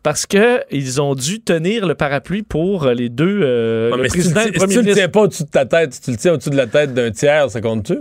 Parce 0.02 0.26
que 0.26 0.62
ils 0.72 1.02
ont 1.02 1.14
dû 1.14 1.42
tenir 1.42 1.86
le 1.86 1.94
parapluie 1.94 2.42
pour 2.42 2.88
les 2.88 3.10
deux, 3.10 3.42
euh, 3.44 3.92
Ouais, 3.92 3.98
le 3.98 4.04
mais 4.04 4.10
si 4.10 4.14
tu, 4.20 4.34
président 4.34 4.42
si 4.42 4.48
le 4.48 4.54
tu 4.54 4.60
premier 4.60 4.82
le 4.82 4.94
tiens 4.94 5.10
pas 5.10 5.22
au-dessus 5.24 5.44
de 5.44 5.50
ta 5.50 5.66
tête, 5.66 5.94
si 5.94 6.02
tu 6.02 6.12
le 6.12 6.18
tiens 6.18 6.34
au-dessus 6.34 6.50
de 6.52 6.56
la 6.56 6.68
tête 6.68 6.94
d'un 6.94 7.12
tiers, 7.12 7.52
ça 7.52 7.60
compte-tu? 7.60 7.98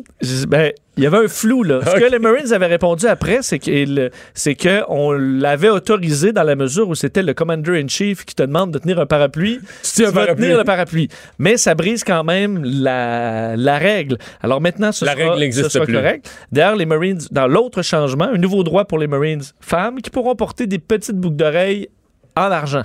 Ben, 0.47 0.73
il 0.99 1.05
y 1.05 1.07
avait 1.07 1.25
un 1.25 1.29
flou, 1.29 1.63
là. 1.63 1.81
Ce 1.83 1.97
que 1.99 2.11
les 2.11 2.19
Marines 2.19 2.53
avaient 2.53 2.67
répondu 2.67 3.07
après, 3.07 3.39
c'est 3.43 3.59
que- 3.59 4.85
qu'on 4.85 5.13
l'avait 5.13 5.71
autorisé 5.71 6.33
dans 6.33 6.43
la 6.43 6.55
mesure 6.57 6.89
où 6.89 6.95
c'était 6.95 7.23
le 7.23 7.33
Commander-in-Chief 7.33 8.25
qui 8.27 8.35
te 8.35 8.43
demande 8.43 8.73
de 8.73 8.79
tenir 8.79 8.99
un 9.01 9.07
parapluie. 9.07 9.61
Tu, 9.95 10.05
vas 10.05 10.13
parapluie. 10.13 10.45
tenir 10.45 10.59
le 10.59 10.65
parapluie. 10.65 11.09
Mais 11.39 11.57
ça 11.57 11.75
brise 11.75 12.05
quand 12.05 12.25
même 12.25 12.63
la, 12.63 13.57
la 13.57 13.79
règle. 13.79 14.19
Alors 14.43 14.61
maintenant, 14.61 14.93
ce 14.93 15.05
La 15.05 15.13
sera, 15.15 15.25
règle 15.31 15.39
n'existe 15.41 15.65
ce 15.67 15.71
sera 15.71 15.85
plus. 15.87 15.95
correct. 15.95 16.31
D'ailleurs, 16.53 16.77
les 16.77 16.87
Marines, 16.87 17.21
dans 17.31 17.47
l'autre 17.47 17.83
changement, 17.83 18.25
un 18.27 18.37
nouveau 18.39 18.63
droit 18.65 18.85
pour 18.85 18.99
les 18.99 19.07
Marines 19.07 19.43
femmes 19.61 20.01
qui 20.03 20.11
pourront 20.11 20.35
porter 20.35 20.67
des 20.67 20.79
petites 20.79 21.17
boucles 21.17 21.37
d'oreilles 21.37 21.89
en 22.37 22.43
argent. 22.51 22.83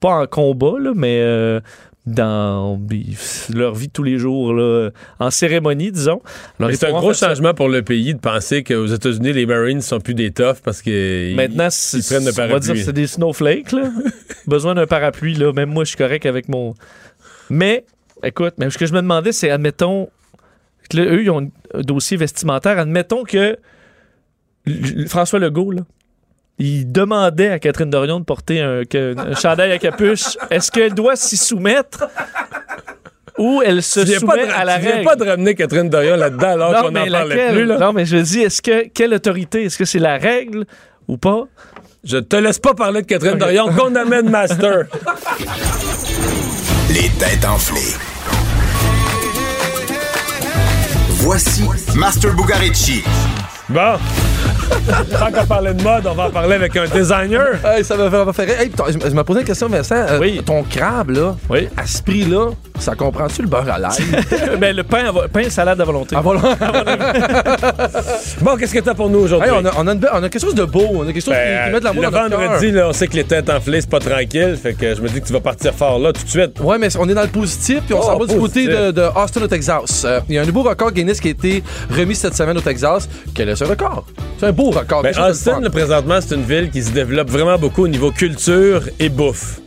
Pas 0.00 0.22
en 0.22 0.26
combat, 0.26 0.74
là, 0.80 0.92
mais 0.94 1.20
euh, 1.22 1.60
dans 2.06 2.78
leur 3.54 3.74
vie 3.74 3.88
de 3.88 3.92
tous 3.92 4.02
les 4.02 4.18
jours, 4.18 4.52
là, 4.52 4.90
en 5.18 5.30
cérémonie, 5.30 5.90
disons. 5.90 6.20
C'est 6.72 6.84
un 6.84 6.90
gros 6.92 7.14
ça. 7.14 7.28
changement 7.28 7.54
pour 7.54 7.68
le 7.68 7.82
pays 7.82 8.14
de 8.14 8.18
penser 8.20 8.62
qu'aux 8.62 8.86
États-Unis, 8.86 9.32
les 9.32 9.46
Marines 9.46 9.80
sont 9.80 10.00
plus 10.00 10.14
des 10.14 10.30
toughs 10.30 10.60
parce 10.62 10.82
qu'ils 10.82 11.34
Maintenant, 11.34 11.68
ils 11.94 12.02
prennent 12.02 12.24
le 12.24 12.30
on 12.30 12.32
va 12.32 12.46
parapluie. 12.46 12.60
dire 12.60 12.74
que 12.74 12.80
c'est 12.80 12.92
des 12.92 13.06
snowflakes. 13.06 13.72
Là. 13.72 13.90
Besoin 14.46 14.74
d'un 14.74 14.86
parapluie. 14.86 15.34
Là. 15.34 15.52
Même 15.54 15.70
moi, 15.70 15.84
je 15.84 15.88
suis 15.88 15.96
correct 15.98 16.26
avec 16.26 16.48
mon. 16.50 16.74
Mais, 17.48 17.84
écoute, 18.22 18.54
mais 18.58 18.68
ce 18.68 18.76
que 18.76 18.84
je 18.86 18.92
me 18.92 19.00
demandais, 19.00 19.32
c'est, 19.32 19.48
admettons, 19.50 20.10
que 20.90 20.98
là, 20.98 21.04
eux, 21.04 21.22
ils 21.22 21.30
ont 21.30 21.50
un 21.72 21.80
dossier 21.80 22.18
vestimentaire. 22.18 22.78
Admettons 22.78 23.24
que 23.24 23.56
François 25.06 25.38
Legault, 25.38 25.70
là, 25.70 25.82
il 26.58 26.90
demandait 26.90 27.48
à 27.50 27.58
Catherine 27.58 27.90
Dorion 27.90 28.20
de 28.20 28.24
porter 28.24 28.60
un, 28.60 28.82
chandail 29.40 29.72
à 29.72 29.78
capuche. 29.78 30.36
Est-ce 30.50 30.70
qu'elle 30.70 30.94
doit 30.94 31.16
s'y 31.16 31.36
soumettre 31.36 32.04
ou 33.38 33.60
elle 33.64 33.82
se 33.82 34.04
soumet 34.06 34.46
de- 34.46 34.52
à 34.52 34.64
la 34.64 34.76
tu 34.76 34.82
viens 34.82 34.92
règle? 34.92 35.04
pas 35.04 35.16
de 35.16 35.24
ramener 35.28 35.54
Catherine 35.56 35.88
Dorion 35.90 36.16
là-dedans 36.16 36.50
alors 36.52 36.72
non, 36.72 36.80
qu'on 36.82 36.90
mais 36.92 37.06
n'en 37.06 37.10
parlait 37.18 37.34
laquelle? 37.36 37.54
plus. 37.54 37.64
Là? 37.64 37.78
Non, 37.78 37.92
mais 37.92 38.04
je 38.06 38.16
dis, 38.18 38.40
est-ce 38.42 38.62
que 38.62 38.86
quelle 38.88 39.12
autorité? 39.14 39.64
Est-ce 39.64 39.76
que 39.76 39.84
c'est 39.84 39.98
la 39.98 40.16
règle 40.18 40.64
ou 41.08 41.16
pas? 41.16 41.44
Je 42.04 42.18
te 42.18 42.36
laisse 42.36 42.58
pas 42.60 42.74
parler 42.74 43.02
de 43.02 43.06
Catherine 43.06 43.38
Dorion 43.38 43.68
qu'on 43.74 43.94
amène 43.96 44.30
Master. 44.30 44.84
Les 46.90 47.08
têtes 47.18 47.44
enflées. 47.44 47.94
Voici 51.08 51.64
Master 51.96 52.34
Bugarici. 52.34 53.02
Bon. 53.74 53.98
Tant 55.18 55.32
qu'on 55.32 55.46
parlait 55.46 55.74
de 55.74 55.82
mode, 55.82 56.06
on 56.06 56.14
va 56.14 56.28
en 56.28 56.30
parler 56.30 56.54
avec 56.54 56.76
un 56.76 56.86
designer. 56.86 57.58
Hey, 57.64 57.84
ça 57.84 57.96
m'a 57.96 58.32
fait. 58.32 58.48
Hey, 58.48 58.70
je, 58.88 59.08
me 59.08 59.24
posais 59.24 59.40
une 59.40 59.46
question, 59.46 59.68
Vincent. 59.68 59.96
Euh, 59.96 60.42
Ton 60.46 60.62
crabe, 60.62 61.10
là, 61.10 61.34
à 61.76 61.84
ce 61.84 62.00
prix-là, 62.00 62.50
ça 62.78 62.94
comprend-tu 62.94 63.42
le 63.42 63.48
beurre 63.48 63.68
à 63.70 63.78
l'ail? 63.78 63.96
ben, 64.60 64.74
le 64.76 64.82
pain, 64.82 65.06
à 65.06 65.10
vo- 65.12 65.22
pain 65.32 65.48
salade 65.48 65.80
à 65.80 65.84
volonté. 65.84 66.16
Bon, 68.40 68.56
qu'est-ce 68.56 68.74
que 68.74 68.80
t'as 68.80 68.94
pour 68.94 69.08
nous 69.08 69.20
aujourd'hui? 69.20 69.48
Hey, 69.50 69.54
on, 69.58 69.64
a, 69.64 69.72
on, 69.78 69.86
a 69.86 69.92
une 69.92 69.98
be- 70.00 70.08
on 70.12 70.22
a 70.22 70.28
quelque 70.28 70.40
chose 70.42 70.54
de 70.54 70.64
beau, 70.64 70.86
on 70.94 71.02
a 71.02 71.12
quelque 71.12 71.24
chose 71.24 71.34
qui, 71.34 71.64
qui 71.66 71.72
met 71.72 71.80
de 71.80 71.84
l'amour 71.84 72.02
Ben, 72.02 72.08
le 72.10 72.12
dans 72.12 72.28
notre 72.28 72.36
vendredi, 72.42 72.66
cœur. 72.72 72.82
là, 72.84 72.88
on 72.88 72.92
sait 72.92 73.06
que 73.06 73.14
les 73.16 73.24
têtes 73.24 73.48
enflées, 73.50 73.80
c'est 73.80 73.90
pas 73.90 74.00
tranquille. 74.00 74.58
Fait 74.62 74.74
que 74.74 74.94
je 74.94 75.00
me 75.00 75.08
dis 75.08 75.20
que 75.20 75.26
tu 75.26 75.32
vas 75.32 75.40
partir 75.40 75.72
fort 75.74 75.98
là 75.98 76.12
tout 76.12 76.22
de 76.24 76.28
suite. 76.28 76.60
Ouais, 76.60 76.78
mais 76.78 76.88
on 76.98 77.08
est 77.08 77.14
dans 77.14 77.22
le 77.22 77.28
positif, 77.28 77.80
puis 77.86 77.94
on 77.94 78.00
Oh, 78.00 78.02
s'en 78.02 78.18
va 78.18 78.26
du 78.26 78.34
côté 78.36 78.64
positif. 78.66 78.70
de, 78.70 78.90
de 78.90 79.02
Austin 79.16 79.42
au 79.42 79.46
Texas. 79.46 80.04
Euh, 80.04 80.20
Il 80.28 80.34
y 80.34 80.38
a 80.38 80.42
un 80.42 80.46
nouveau 80.46 80.62
record 80.62 80.92
Guinness 80.92 81.20
qui 81.20 81.28
a 81.28 81.30
été 81.30 81.62
remis 81.90 82.14
cette 82.14 82.34
semaine 82.34 82.56
au 82.58 82.60
Texas. 82.60 83.08
Quel 83.34 83.48
est 83.48 83.56
ce 83.56 83.64
record? 83.64 84.04
C'est 84.38 84.46
un 84.46 84.52
beau 84.52 84.70
record. 84.70 85.02
Ben, 85.02 85.12
quelque 85.12 85.16
chose 85.16 85.26
de 85.26 85.30
Austin, 85.32 85.54
fun. 85.54 85.60
là, 85.60 85.70
présentement, 85.70 86.18
c'est 86.20 86.34
une 86.34 86.42
ville 86.44 86.70
qui 86.70 86.82
se 86.82 86.90
développe 86.90 87.30
vraiment 87.30 87.56
beaucoup 87.58 87.84
au 87.84 87.88
niveau 87.88 88.10
culture 88.10 88.82
et 88.98 89.08
bouffe. 89.08 89.60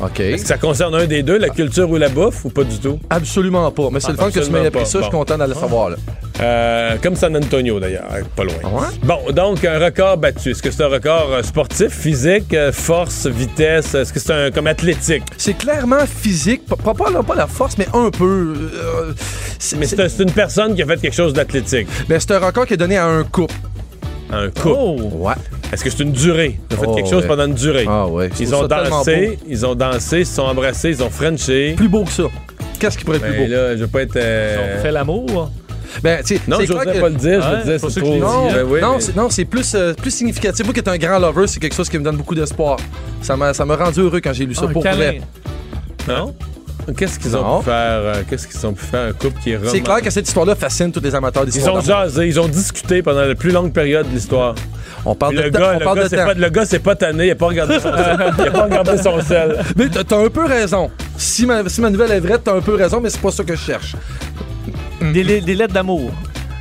OK. 0.00 0.20
Est-ce 0.20 0.42
que 0.42 0.48
ça 0.48 0.58
concerne 0.58 0.94
un 0.94 1.06
des 1.06 1.22
deux, 1.22 1.38
la 1.38 1.48
culture 1.48 1.90
ou 1.90 1.96
la 1.96 2.08
bouffe, 2.08 2.44
ou 2.44 2.50
pas 2.50 2.62
du 2.64 2.78
tout? 2.78 2.98
Absolument 3.10 3.70
pas. 3.72 3.88
Mais 3.90 3.98
c'est 4.00 4.12
le 4.12 4.16
fun 4.16 4.30
que 4.30 4.38
tu 4.40 4.50
m'aies 4.50 4.66
appris 4.66 4.86
ça. 4.86 4.98
Je 4.98 5.02
suis 5.04 5.10
content 5.10 5.36
d'aller 5.38 5.54
savoir. 5.54 5.90
Là. 5.90 5.96
Euh, 6.40 6.96
comme 7.02 7.16
San 7.16 7.36
Antonio, 7.36 7.80
d'ailleurs, 7.80 8.04
pas 8.36 8.44
loin. 8.44 8.54
Bon, 9.02 9.18
donc, 9.32 9.64
un 9.64 9.78
record 9.80 10.18
battu. 10.18 10.50
Est-ce 10.52 10.62
que 10.62 10.70
c'est 10.70 10.84
un 10.84 10.88
record 10.88 11.30
euh, 11.32 11.42
sportif, 11.42 11.88
physique, 11.88 12.54
euh, 12.54 12.70
force, 12.70 13.26
vitesse? 13.26 13.92
Est-ce 13.94 14.12
que 14.12 14.20
c'est 14.20 14.32
un 14.32 14.50
comme 14.52 14.68
athlétique? 14.68 15.24
C'est 15.36 15.54
clairement 15.54 16.06
physique. 16.06 16.62
Pas, 16.66 16.94
pas, 16.94 17.34
la 17.34 17.46
force, 17.48 17.76
mais 17.76 17.88
un 17.92 18.10
peu. 18.10 18.54
Euh, 18.72 19.12
Mais 19.76 19.86
c'est 19.86 19.98
un- 20.00 20.08
c'est 20.08 20.22
une 20.22 20.30
personne 20.30 20.76
qui 20.76 20.82
a 20.82 20.86
fait 20.86 21.00
quelque 21.00 21.14
chose 21.16 21.32
d'athlétique. 21.32 21.88
Ben, 22.08 22.20
c'est 22.20 22.30
un 22.32 22.38
record 22.38 22.66
qui 22.66 22.74
est 22.74 22.78
donné 22.78 22.96
à 22.96 23.06
un 23.06 23.24
couple. 23.24 23.54
Un 24.30 24.48
couple? 24.50 25.02
Ouais. 25.16 25.34
Est-ce 25.72 25.84
que 25.84 25.90
c'est 25.90 26.02
une 26.02 26.12
durée? 26.12 26.58
Ils 26.70 26.76
ont 26.76 26.80
fait 26.80 26.86
Oh, 26.88 26.94
quelque 26.94 27.10
chose 27.10 27.22
ouais. 27.22 27.28
pendant 27.28 27.46
une 27.46 27.54
durée. 27.54 27.84
Ah 27.88 28.06
ouais. 28.06 28.30
Je 28.36 28.42
Ils 28.42 28.54
ont 28.54 28.66
dansé, 28.66 29.38
ils 29.46 29.66
ont 29.66 29.74
dansé, 29.74 30.20
ils 30.20 30.26
se 30.26 30.34
sont 30.36 30.42
embrassés, 30.42 30.90
ils 30.90 31.02
ont 31.02 31.10
frenché. 31.10 31.74
Plus 31.76 31.88
beau 31.88 32.04
que 32.04 32.10
ça. 32.12 32.24
Qu'est-ce 32.78 32.96
qui 32.96 33.04
pourrait 33.04 33.18
être 33.18 33.22
Ben 33.24 33.32
plus 33.32 33.44
beau? 33.46 33.50
là, 33.52 33.76
je 33.76 33.80
veux 33.82 33.86
pas 33.88 34.02
être. 34.02 34.16
euh, 34.16 34.76
On 34.78 34.82
fait 34.82 34.92
l'amour. 34.92 35.50
Ben, 36.02 36.18
tu 36.24 36.36
sais, 36.36 36.42
Non, 36.46 36.58
j'osais 36.60 36.74
clair 36.80 36.94
que- 36.94 37.00
pas 37.00 37.08
le 37.08 37.14
dire, 37.16 37.42
je 37.42 37.48
Ouais, 37.48 37.56
me 37.56 37.60
disais, 37.62 37.78
c'est 37.78 37.90
je 37.94 38.00
trop. 38.00 38.16
Non, 38.16 38.46
Ben 38.52 38.64
oui, 38.68 38.80
non, 38.80 38.98
mais- 39.24 39.30
c'est, 39.30 39.44
plus, 39.46 39.74
euh, 39.74 39.94
plus 39.94 40.10
significatif. 40.10 40.64
Moi 40.64 40.72
qui 40.74 40.80
est 40.80 40.88
un 40.88 40.98
grand 40.98 41.18
lover, 41.18 41.46
c'est 41.46 41.58
quelque 41.60 41.74
chose 41.74 41.88
qui 41.88 41.98
me 41.98 42.04
donne 42.04 42.16
beaucoup 42.16 42.34
d'espoir. 42.34 42.76
Ça 43.22 43.36
m'a, 43.36 43.52
rendu 43.52 44.00
heureux 44.00 44.20
quand 44.22 44.32
j'ai 44.32 44.46
lu 44.46 44.54
ça 44.54 44.66
Ah, 44.68 44.72
pour 44.72 44.82
câlin. 44.82 44.96
vrai. 44.96 45.20
Non? 46.06 46.34
Qu'est-ce 46.96 47.18
qu'ils 47.18 47.36
ont 47.36 47.42
Non. 47.42 47.58
pu 47.58 47.66
faire? 47.66 47.74
euh, 47.74 48.22
Qu'est-ce 48.28 48.48
qu'ils 48.48 48.66
ont 48.66 48.72
pu 48.72 48.84
faire? 48.84 49.08
Un 49.08 49.12
couple 49.12 49.38
qui 49.42 49.50
est 49.52 49.58
C'est 49.66 49.80
clair 49.80 50.00
que 50.00 50.08
cette 50.10 50.26
histoire-là 50.26 50.54
fascine 50.54 50.90
tous 50.90 51.00
les 51.00 51.14
amateurs 51.14 51.42
Ils 51.44 51.50
d'histoire 51.50 51.76
ont 51.76 51.78
d'amour. 51.82 52.04
jasé, 52.04 52.26
ils 52.26 52.40
ont 52.40 52.48
discuté 52.48 53.02
pendant 53.02 53.20
la 53.26 53.34
plus 53.34 53.50
longue 53.50 53.72
période 53.72 54.08
de 54.08 54.14
l'histoire. 54.14 54.54
On 55.04 55.14
parle 55.14 55.36
de 55.36 55.42
le 55.42 55.50
temps. 55.50 55.58
gars, 55.60 55.72
on 55.74 55.78
le 55.78 55.84
parle 55.84 55.98
gars, 55.98 56.08
de 56.08 56.16
pas, 56.16 56.34
le 56.34 56.48
gars, 56.48 56.64
c'est 56.66 56.78
pas 56.78 56.94
tanné, 56.96 57.26
il 57.26 57.30
a 57.30 57.34
pas 57.34 57.46
regardé 57.46 57.74
son 57.78 57.92
sel. 57.96 58.16
Il 58.38 58.46
a 58.46 58.50
pas 58.50 58.64
regardé 58.64 58.96
son 58.98 59.20
sel. 59.20 59.62
Mais 59.76 59.88
t'as, 59.88 60.16
un 60.18 60.28
peu 60.30 60.46
raison. 60.46 60.90
Si 61.16 61.44
ma, 61.46 61.68
si 61.68 61.80
ma 61.82 61.90
nouvelle 61.90 62.10
est 62.12 62.20
vraie, 62.20 62.38
t'as 62.42 62.54
un 62.54 62.60
peu 62.62 62.74
raison, 62.74 63.00
mais 63.00 63.10
c'est 63.10 63.20
pas 63.20 63.30
ça 63.30 63.44
que 63.44 63.54
je 63.54 63.60
cherche. 63.60 63.94
Des, 65.00 65.22
les- 65.22 65.40
des 65.40 65.54
lettres 65.54 65.74
d'amour. 65.74 66.10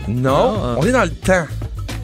Non, 0.08 0.56
Ah. 0.62 0.76
on 0.78 0.86
est 0.86 0.92
dans 0.92 1.04
le 1.04 1.10
temps. 1.10 1.46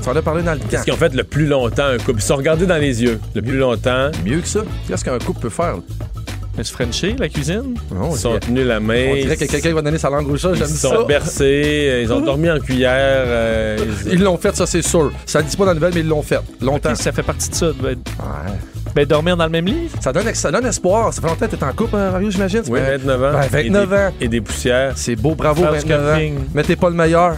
Tu 0.02 0.10
en 0.10 0.16
as 0.16 0.22
parlé 0.22 0.44
dans 0.44 0.54
le 0.54 0.60
temps. 0.60 0.66
Qu'est-ce 0.70 0.84
qu'ils 0.84 0.94
ont 0.94 0.98
fait 0.98 1.14
le 1.14 1.24
plus 1.24 1.46
longtemps, 1.46 1.86
un 1.86 1.98
couple? 1.98 2.20
Ils 2.20 2.22
se 2.22 2.28
sont 2.28 2.36
regardés 2.36 2.66
dans 2.66 2.78
les 2.78 3.02
yeux. 3.04 3.20
Le 3.36 3.42
plus 3.42 3.58
longtemps. 3.58 4.10
Mieux 4.26 4.40
que 4.42 4.48
ça. 4.48 4.60
Qu'est-ce 4.88 5.04
qu'un 5.06 5.20
couple 5.20 5.40
peut 5.42 5.50
faire? 5.50 5.76
Mais 6.56 6.64
se 6.64 6.72
frencher, 6.72 7.16
la 7.18 7.30
cuisine? 7.30 7.74
Non, 7.92 8.12
Ils 8.14 8.18
sont 8.20 8.38
tenus 8.40 8.66
la 8.68 8.80
main. 8.80 9.08
On 9.12 9.16
dirait 9.16 9.38
que 9.38 9.46
quelqu'un 9.46 9.74
va 9.74 9.82
donner 9.82 9.98
sa 9.98 10.10
langue 10.12 10.30
au 10.30 10.38
chat, 10.38 10.50
Ils 10.52 10.58
j'aime 10.58 10.68
se 10.68 10.76
ça. 10.76 10.90
sont 10.90 11.06
bercés, 11.06 12.02
ils 12.04 12.14
ont 12.14 12.22
dormi 12.22 12.50
en 12.52 12.60
cuillère. 12.60 12.92
euh, 12.94 13.78
ils- 14.06 14.14
Ils 14.14 14.22
l'ont 14.24 14.38
fait, 14.38 14.56
ça 14.56 14.66
c'est 14.68 14.84
sûr. 14.84 15.12
Ça 15.26 15.40
le 15.40 15.46
dit 15.46 15.58
pas 15.58 15.64
dans 15.66 15.72
la 15.72 15.76
nouvelle, 15.76 15.94
mais 15.96 16.02
ils 16.02 16.08
l'ont 16.08 16.22
fait. 16.22 16.40
Longtemps. 16.62 16.94
Ça 16.96 17.12
fait 17.12 17.24
partie 17.24 17.50
de 17.50 17.56
ça. 17.56 17.68
Ben, 17.82 17.90
Ouais. 18.20 18.54
ben, 18.94 19.06
dormir 19.06 19.36
dans 19.36 19.46
le 19.46 19.50
même 19.50 19.66
lit? 19.66 19.90
Ça 20.00 20.14
donne, 20.14 20.32
ça 20.36 20.52
donne 20.52 20.66
espoir. 20.68 21.12
Ça 21.12 21.22
fait 21.22 21.28
longtemps 21.28 21.48
que 21.48 21.56
t'es 21.56 21.64
en 21.64 21.74
couple, 21.74 21.96
hein, 21.96 22.12
Mario, 22.12 22.30
j'imagine. 22.30 22.62
Oui, 22.68 22.80
Ben, 22.80 22.98
29 23.00 23.24
ans. 23.24 23.32
ben, 23.40 23.48
29 23.50 23.84
et 23.84 23.88
des, 23.88 23.96
ans. 23.96 24.12
Et 24.22 24.28
des 24.28 24.42
poussières. 24.42 24.94
C'est 24.96 25.16
beau, 25.16 25.34
bravo, 25.34 25.64
Faire 25.64 25.72
du 25.74 25.78
29 25.80 26.06
ans. 26.08 26.12
camping. 26.14 26.36
Mais 26.54 26.64
t'es 26.64 26.76
pas 26.76 26.90
le 26.90 26.96
meilleur. 26.96 27.38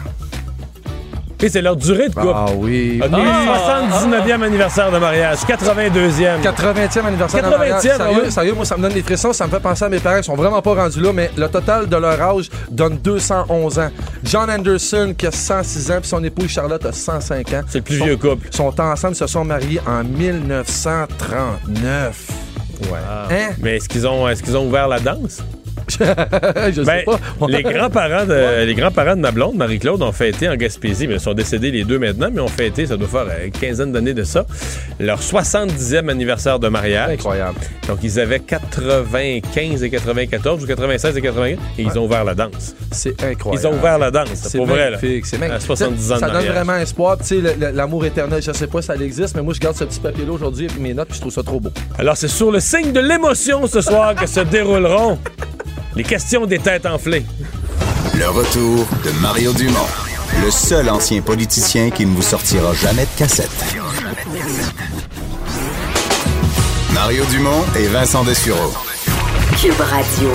Et 1.41 1.49
c'est 1.49 1.61
leur 1.61 1.75
durée 1.75 2.07
de 2.09 2.13
couple. 2.13 2.27
Ah 2.33 2.45
oui. 2.55 3.01
Ok, 3.03 3.09
79e 3.11 4.41
anniversaire 4.43 4.89
de 4.91 4.97
mariage, 4.97 5.39
82e. 5.39 6.41
80e 6.41 7.05
anniversaire 7.05 7.43
de 7.43 7.47
80e, 7.47 7.51
mariage. 7.57 7.75
ah 7.75 7.81
Sérieux, 7.97 8.21
oui. 8.25 8.31
sérieux, 8.31 8.53
moi, 8.53 8.63
ça 8.65 8.77
me 8.77 8.81
donne 8.83 8.93
des 8.93 9.01
frissons. 9.03 9.33
Ça 9.33 9.45
me 9.45 9.51
fait 9.51 9.59
penser 9.59 9.83
à 9.85 9.89
mes 9.89 9.99
parents. 9.99 10.17
Ils 10.17 10.23
sont 10.23 10.35
vraiment 10.35 10.61
pas 10.61 10.73
rendus 10.73 11.01
là, 11.01 11.11
mais 11.13 11.29
le 11.37 11.47
total 11.49 11.87
de 11.87 11.97
leur 11.97 12.19
âge 12.21 12.49
donne 12.71 12.97
211 12.97 13.79
ans. 13.79 13.89
John 14.23 14.49
Anderson, 14.49 15.13
qui 15.17 15.27
a 15.27 15.31
106 15.31 15.91
ans, 15.91 15.97
puis 15.99 16.09
son 16.09 16.23
épouse 16.23 16.47
Charlotte 16.49 16.85
a 16.85 16.91
105 16.93 17.53
ans. 17.53 17.61
C'est 17.67 17.79
le 17.79 17.83
plus 17.83 17.97
Sont- 17.99 18.05
vieux 18.05 18.17
couple. 18.17 18.47
sont 18.51 18.79
ensemble, 18.81 19.15
se 19.15 19.27
sont 19.27 19.43
mariés 19.43 19.81
en 19.85 20.03
1939. 20.03 22.27
Ouais. 22.83 22.89
Hein? 23.31 23.49
Mais 23.61 23.77
est-ce 23.77 23.87
qu'ils 23.89 24.05
ont, 24.07 24.27
est-ce 24.27 24.41
qu'ils 24.43 24.55
ont 24.57 24.67
ouvert 24.67 24.87
la 24.87 24.99
danse? 24.99 25.39
Je 25.89 26.81
Ben, 26.83 26.99
sais 26.99 27.03
pas. 27.05 27.19
les 27.47 27.63
grands-parents 27.63 28.25
de, 28.25 28.65
les 28.65 28.75
grands-parents 28.75 29.15
de 29.15 29.21
ma 29.21 29.31
blonde, 29.31 29.55
Marie-Claude, 29.55 30.01
ont 30.01 30.11
fêté 30.11 30.49
en 30.49 30.55
Gaspésie, 30.55 31.07
mais 31.07 31.15
ils 31.15 31.19
sont 31.19 31.33
décédés 31.33 31.71
les 31.71 31.83
deux 31.83 31.99
maintenant, 31.99 32.29
mais 32.31 32.41
ont 32.41 32.47
fêté, 32.47 32.85
ça 32.87 32.97
doit 32.97 33.07
faire 33.07 33.25
une 33.45 33.51
quinzaine 33.51 33.91
d'années 33.91 34.13
de 34.13 34.23
ça, 34.23 34.45
leur 34.99 35.19
70e 35.21 36.09
anniversaire 36.09 36.59
de 36.59 36.67
mariage. 36.67 37.11
Incroyable. 37.11 37.57
Donc, 37.87 37.99
ils 38.03 38.19
avaient 38.19 38.39
95 38.39 39.83
et 39.83 39.89
94 39.89 40.63
ou 40.63 40.67
96 40.67 41.17
et 41.17 41.21
95 41.21 41.57
et 41.77 41.81
ils 41.83 41.99
ont 41.99 42.05
ouvert 42.05 42.23
la 42.23 42.33
danse. 42.35 42.75
C'est 42.91 43.23
incroyable. 43.23 43.61
Ils 43.63 43.67
ont 43.67 43.77
ouvert 43.77 43.97
la 43.99 44.11
danse, 44.11 44.29
c'est 44.33 44.49
C'est 44.49 44.57
pour 44.57 44.67
vrai. 44.67 44.89
Là. 44.91 44.97
magnifique, 44.97 45.25
c'est 45.25 45.35
À 45.37 45.39
magnifique. 45.39 45.67
70 45.67 46.11
ans 46.11 46.15
de 46.15 46.19
Ça 46.19 46.29
donne 46.29 46.45
vraiment 46.45 46.75
espoir. 46.77 47.17
Tu 47.19 47.41
sais, 47.41 47.71
l'amour 47.73 48.05
éternel, 48.05 48.41
je 48.41 48.51
sais 48.51 48.67
pas 48.67 48.81
si 48.81 48.87
ça 48.87 48.95
existe, 48.95 49.35
mais 49.35 49.41
moi, 49.41 49.53
je 49.53 49.59
garde 49.59 49.75
ce 49.75 49.83
petit 49.83 49.99
papier-là 49.99 50.31
aujourd'hui 50.31 50.65
avec 50.67 50.79
mes 50.79 50.93
notes, 50.93 51.07
puis 51.09 51.15
je 51.17 51.21
trouve 51.21 51.33
ça 51.33 51.43
trop 51.43 51.59
beau. 51.59 51.71
Alors, 51.99 52.17
c'est 52.17 52.27
sur 52.27 52.51
le 52.51 52.59
signe 52.59 52.91
de 52.91 52.99
l'émotion 52.99 53.67
ce 53.67 53.81
soir 53.81 54.15
que 54.15 54.25
se 54.25 54.39
dérouleront 54.41 55.17
les 55.95 56.03
questions 56.03 56.45
des 56.45 56.59
têtes 56.59 56.85
enflées. 56.85 57.25
Le 58.17 58.27
retour 58.29 58.85
de 59.03 59.11
Mario 59.21 59.53
Dumont, 59.53 59.87
le 60.43 60.51
seul 60.51 60.89
ancien 60.89 61.21
politicien 61.21 61.89
qui 61.89 62.05
ne 62.05 62.13
vous 62.13 62.21
sortira 62.21 62.73
jamais 62.73 63.03
de 63.03 63.17
cassette. 63.17 63.49
Mario 66.93 67.23
Dumont 67.31 67.63
et 67.77 67.87
Vincent 67.87 68.23
Dessureau. 68.23 68.73
Cube 69.61 69.79
Radio. 69.79 70.31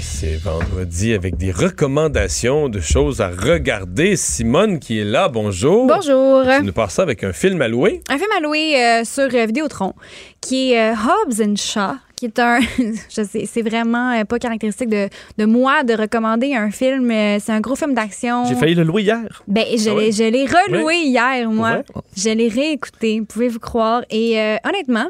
C'est 0.00 0.36
vendredi 0.36 1.14
avec 1.14 1.36
des 1.36 1.52
recommandations 1.52 2.68
de 2.68 2.80
choses 2.80 3.20
à 3.20 3.28
regarder. 3.28 4.16
Simone 4.16 4.80
qui 4.80 4.98
est 4.98 5.04
là, 5.04 5.28
bonjour. 5.28 5.86
Bonjour. 5.86 6.42
Tu 6.58 6.64
nous 6.64 6.72
passes 6.72 6.94
ça 6.94 7.02
avec 7.02 7.22
un 7.22 7.32
film 7.32 7.62
à 7.62 7.68
louer. 7.68 8.02
Un 8.08 8.18
film 8.18 8.30
à 8.36 8.40
louer 8.40 8.82
euh, 8.82 9.04
sur 9.04 9.28
euh, 9.32 9.46
Vidéotron 9.46 9.94
qui 10.40 10.72
est 10.72 10.90
euh, 10.90 10.94
Hobbs 10.94 11.40
and 11.40 11.54
Shaw 11.54 11.98
qui 12.18 12.26
est 12.26 12.38
un 12.38 12.58
je 13.16 13.22
sais 13.22 13.44
c'est 13.46 13.62
vraiment 13.62 14.12
euh, 14.12 14.24
pas 14.24 14.38
caractéristique 14.38 14.88
de, 14.88 15.08
de 15.38 15.44
moi 15.44 15.82
de 15.84 15.94
recommander 15.94 16.54
un 16.54 16.70
film 16.70 17.10
euh, 17.10 17.38
c'est 17.40 17.52
un 17.52 17.60
gros 17.60 17.76
film 17.76 17.94
d'action 17.94 18.44
J'ai 18.46 18.54
failli 18.56 18.74
le 18.74 18.82
louer 18.84 19.02
hier. 19.02 19.42
ben 19.46 19.64
je 19.76 19.90
Ah 19.90 19.94
l'ai 19.94 20.06
oui? 20.06 20.12
je 20.12 20.24
l'ai 20.24 20.44
reloué 20.46 20.84
Oui? 20.84 21.02
hier 21.06 21.50
moi 21.50 21.82
je 22.16 22.30
l'ai 22.30 22.48
réécouté 22.48 23.22
pouvez-vous 23.28 23.60
croire 23.60 24.02
et 24.10 24.38
euh, 24.40 24.56
honnêtement 24.68 25.08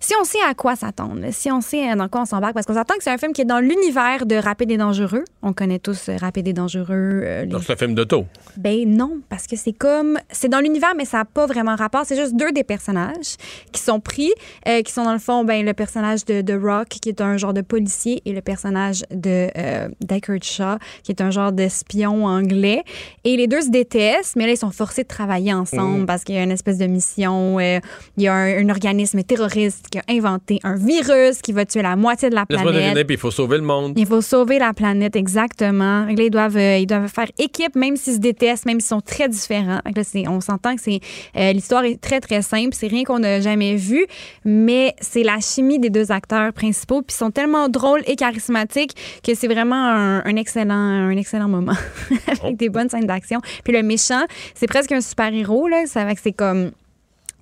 si 0.00 0.14
on 0.20 0.24
sait 0.24 0.38
à 0.48 0.54
quoi 0.54 0.76
s'attendre, 0.76 1.20
si 1.30 1.50
on 1.50 1.60
sait 1.60 1.90
euh, 1.92 1.96
dans 1.96 2.08
quoi 2.08 2.22
on 2.22 2.24
s'embarque, 2.24 2.54
parce 2.54 2.66
qu'on 2.66 2.74
s'attend 2.74 2.94
que 2.96 3.04
c'est 3.04 3.10
un 3.10 3.18
film 3.18 3.32
qui 3.32 3.42
est 3.42 3.46
dans 3.46 3.60
l'univers 3.60 4.26
de 4.26 4.36
Rapide 4.36 4.70
et 4.70 4.76
Dangereux. 4.76 5.24
On 5.42 5.52
connaît 5.52 5.78
tous 5.78 6.08
euh, 6.08 6.16
Rapide 6.16 6.48
et 6.48 6.52
Dangereux. 6.52 6.84
euh, 7.24 7.40
les 7.42 7.46
Donc, 7.46 7.62
c'est 7.64 7.72
un 7.72 7.76
film 7.76 7.94
d'auto. 7.94 8.26
ben 8.56 8.88
non, 8.88 9.18
parce 9.28 9.46
que 9.46 9.56
c'est 9.56 9.72
comme 9.72 10.18
c'est 10.30 10.48
dans 10.48 10.60
l'univers, 10.60 10.94
mais 10.96 11.04
ça 11.04 11.18
n'a 11.18 11.24
pas 11.24 11.46
vraiment 11.46 11.76
rapport. 11.76 12.02
C'est 12.04 12.16
juste 12.16 12.34
deux 12.36 12.52
des 12.52 12.64
personnages 12.64 13.36
qui 13.72 13.80
sont 13.80 14.00
pris, 14.00 14.32
euh, 14.68 14.82
qui 14.82 14.92
sont 14.92 15.04
dans 15.04 15.12
le 15.12 15.18
fond, 15.18 15.44
ben 15.44 15.64
le 15.64 15.72
personnage 15.74 16.24
de, 16.24 16.40
de 16.42 16.54
Rock, 16.54 16.88
qui 16.88 17.08
est 17.08 17.20
un 17.20 17.36
genre 17.36 17.54
de 17.54 17.60
policier, 17.62 18.22
et 18.24 18.32
le 18.32 18.40
personnage 18.40 19.02
de 19.10 19.48
euh, 19.56 19.88
Deckard 20.00 20.42
Shaw, 20.42 20.78
qui 21.02 21.12
est 21.12 21.20
un 21.20 21.30
genre 21.30 21.52
d'espion 21.52 22.26
anglais. 22.26 22.82
Et 23.24 23.36
les 23.36 23.46
deux 23.46 23.62
se 23.62 23.70
détestent, 23.70 24.36
mais 24.36 24.46
là 24.46 24.52
ils 24.52 24.56
sont 24.56 24.70
forcés 24.70 25.02
de 25.02 25.08
travailler 25.08 25.52
ensemble 25.52 26.02
Mm. 26.02 26.06
parce 26.06 26.24
qu'il 26.24 26.34
y 26.34 26.38
a 26.38 26.42
une 26.42 26.50
espèce 26.50 26.78
de 26.78 26.86
mission. 26.86 27.58
il 27.60 27.80
y 28.18 28.28
a 28.28 28.32
un, 28.34 28.64
un 28.64 28.68
organisme 28.70 29.22
terroriste 29.22 29.73
qui 29.90 29.98
a 29.98 30.02
inventé 30.08 30.60
un 30.62 30.76
virus 30.76 31.40
qui 31.42 31.52
va 31.52 31.64
tuer 31.64 31.82
la 31.82 31.96
moitié 31.96 32.30
de 32.30 32.34
la 32.34 32.46
planète. 32.46 33.06
il 33.08 33.18
faut 33.18 33.30
sauver 33.30 33.58
le 33.58 33.64
monde. 33.64 33.94
Il 33.96 34.06
faut 34.06 34.20
sauver 34.20 34.58
la 34.58 34.72
planète, 34.72 35.16
exactement. 35.16 36.04
Là, 36.06 36.22
ils 36.22 36.30
doivent, 36.30 36.56
euh, 36.56 36.78
ils 36.78 36.86
doivent 36.86 37.08
faire 37.08 37.30
équipe, 37.38 37.76
même 37.76 37.96
s'ils 37.96 38.14
se 38.14 38.18
détestent, 38.18 38.66
même 38.66 38.80
s'ils 38.80 38.88
sont 38.88 39.00
très 39.00 39.28
différents. 39.28 39.80
Là, 39.84 40.02
on 40.28 40.40
s'entend 40.40 40.74
que 40.76 40.82
c'est 40.82 41.00
euh, 41.36 41.52
l'histoire 41.52 41.84
est 41.84 42.00
très, 42.00 42.20
très 42.20 42.42
simple. 42.42 42.70
C'est 42.72 42.86
rien 42.86 43.04
qu'on 43.04 43.18
n'a 43.18 43.40
jamais 43.40 43.76
vu, 43.76 44.06
mais 44.44 44.94
c'est 45.00 45.22
la 45.22 45.40
chimie 45.40 45.78
des 45.78 45.90
deux 45.90 46.12
acteurs 46.12 46.52
principaux. 46.52 47.02
Puis 47.02 47.14
ils 47.14 47.18
sont 47.18 47.30
tellement 47.30 47.68
drôles 47.68 48.02
et 48.06 48.16
charismatiques 48.16 48.94
que 49.22 49.34
c'est 49.34 49.48
vraiment 49.48 49.76
un, 49.76 50.24
un 50.24 50.36
excellent, 50.36 50.74
un 50.74 51.16
excellent 51.16 51.48
moment. 51.48 51.74
Avec 52.42 52.56
des 52.56 52.68
bonnes 52.68 52.88
scènes 52.88 53.06
d'action. 53.06 53.40
Puis 53.64 53.72
le 53.72 53.82
méchant, 53.82 54.22
c'est 54.54 54.66
presque 54.66 54.92
un 54.92 55.00
super-héros. 55.00 55.68
là. 55.68 55.86
Ça 55.86 56.04
c'est 56.22 56.32
comme 56.32 56.70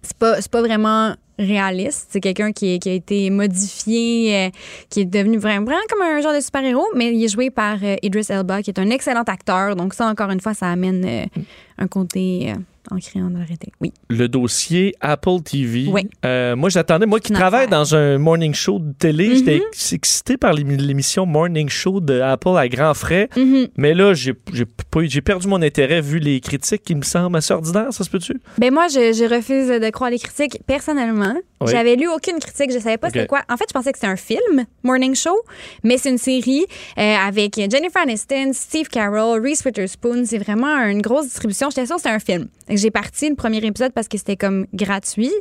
c'est 0.02 0.16
pas, 0.16 0.36
pas 0.50 0.60
vraiment 0.60 1.14
réaliste. 1.38 2.08
C'est 2.10 2.20
quelqu'un 2.20 2.52
qui 2.52 2.78
a 2.84 2.90
été 2.90 3.30
modifié, 3.30 4.36
euh, 4.36 4.50
qui 4.90 5.00
est 5.00 5.04
devenu 5.04 5.38
vraiment, 5.38 5.64
vraiment 5.64 5.82
comme 5.90 6.02
un 6.02 6.20
genre 6.20 6.34
de 6.34 6.40
super-héros, 6.40 6.86
mais 6.94 7.14
il 7.14 7.24
est 7.24 7.28
joué 7.28 7.50
par 7.50 7.78
euh, 7.82 7.96
Idris 8.02 8.26
Elba, 8.28 8.62
qui 8.62 8.70
est 8.70 8.78
un 8.78 8.90
excellent 8.90 9.22
acteur. 9.22 9.76
Donc 9.76 9.94
ça, 9.94 10.06
encore 10.06 10.30
une 10.30 10.40
fois, 10.40 10.54
ça 10.54 10.70
amène 10.70 11.04
euh, 11.04 11.24
un 11.78 11.86
côté 11.86 12.54
euh, 12.90 12.94
ancré 12.96 13.20
en 13.20 13.34
arrêté. 13.34 13.70
Oui. 13.80 13.92
Le 14.08 14.28
dossier 14.28 14.94
Apple 15.00 15.40
TV. 15.44 15.86
Oui. 15.88 16.08
Euh, 16.24 16.56
moi, 16.56 16.68
j'attendais. 16.68 17.06
Moi 17.06 17.20
qui 17.20 17.32
travaille 17.32 17.68
dans 17.68 17.94
un 17.94 18.18
morning 18.18 18.54
show 18.54 18.78
de 18.78 18.92
télé, 18.92 19.28
Mhm. 19.28 19.34
j'étais 19.36 19.56
ex- 19.56 19.92
excité 19.92 20.36
par 20.36 20.52
l'émi- 20.54 20.76
l'émission 20.76 21.26
Morning 21.26 21.68
Show 21.68 22.00
de 22.00 22.20
Apple 22.20 22.56
à 22.56 22.68
grands 22.68 22.94
frais. 22.94 23.28
Mhm. 23.36 23.68
Mais 23.76 23.94
là, 23.94 24.14
j'ai 24.14 24.34
perdu 25.20 25.48
mon 25.48 25.62
intérêt 25.62 26.00
vu 26.00 26.18
les 26.18 26.40
critiques 26.40 26.82
qui 26.82 26.94
me 26.94 27.02
semblent 27.02 27.36
assez 27.36 27.52
ordinaires, 27.54 27.92
ça 27.92 28.04
se 28.04 28.10
peut-tu? 28.10 28.40
Ben 28.58 28.72
moi, 28.72 28.88
je, 28.88 29.12
je 29.12 29.24
refuse 29.32 29.68
de 29.68 29.90
croire 29.90 30.10
les 30.10 30.18
critiques 30.18 30.58
personnellement. 30.66 31.34
Oui. 31.60 31.70
J'avais 31.70 31.94
lu 31.96 32.08
aucune 32.08 32.38
critique, 32.40 32.72
je 32.72 32.78
savais 32.78 32.98
pas 32.98 33.08
Ok. 33.08 33.12
c'était 33.14 33.26
quoi. 33.26 33.42
En 33.48 33.56
fait, 33.56 33.66
je 33.68 33.72
pensais 33.72 33.92
que 33.92 33.98
c'était 33.98 34.10
un 34.12 34.16
film, 34.16 34.64
Morning 34.82 35.14
Show, 35.14 35.36
mais 35.84 35.96
c'est 35.98 36.10
une 36.10 36.18
série 36.18 36.64
euh, 36.98 37.14
avec 37.26 37.54
Jennifer 37.54 38.02
Aniston, 38.02 38.50
Steve 38.52 38.88
Carell, 38.88 39.40
Reese 39.40 39.62
Witherspoon. 39.64 40.24
C'est 40.24 40.38
vraiment 40.38 40.76
une 40.86 41.00
grosse 41.02 41.26
distribution. 41.26 41.70
J'étais 41.70 41.86
sûre 41.86 41.96
que 41.96 42.02
c'était 42.02 42.14
un 42.14 42.18
film. 42.18 42.48
J'ai 42.74 42.90
parti 42.90 43.28
le 43.28 43.34
premier 43.34 43.58
épisode 43.58 43.92
parce 43.92 44.08
que 44.08 44.16
c'était 44.16 44.36
comme 44.36 44.66
gratuit. 44.72 45.32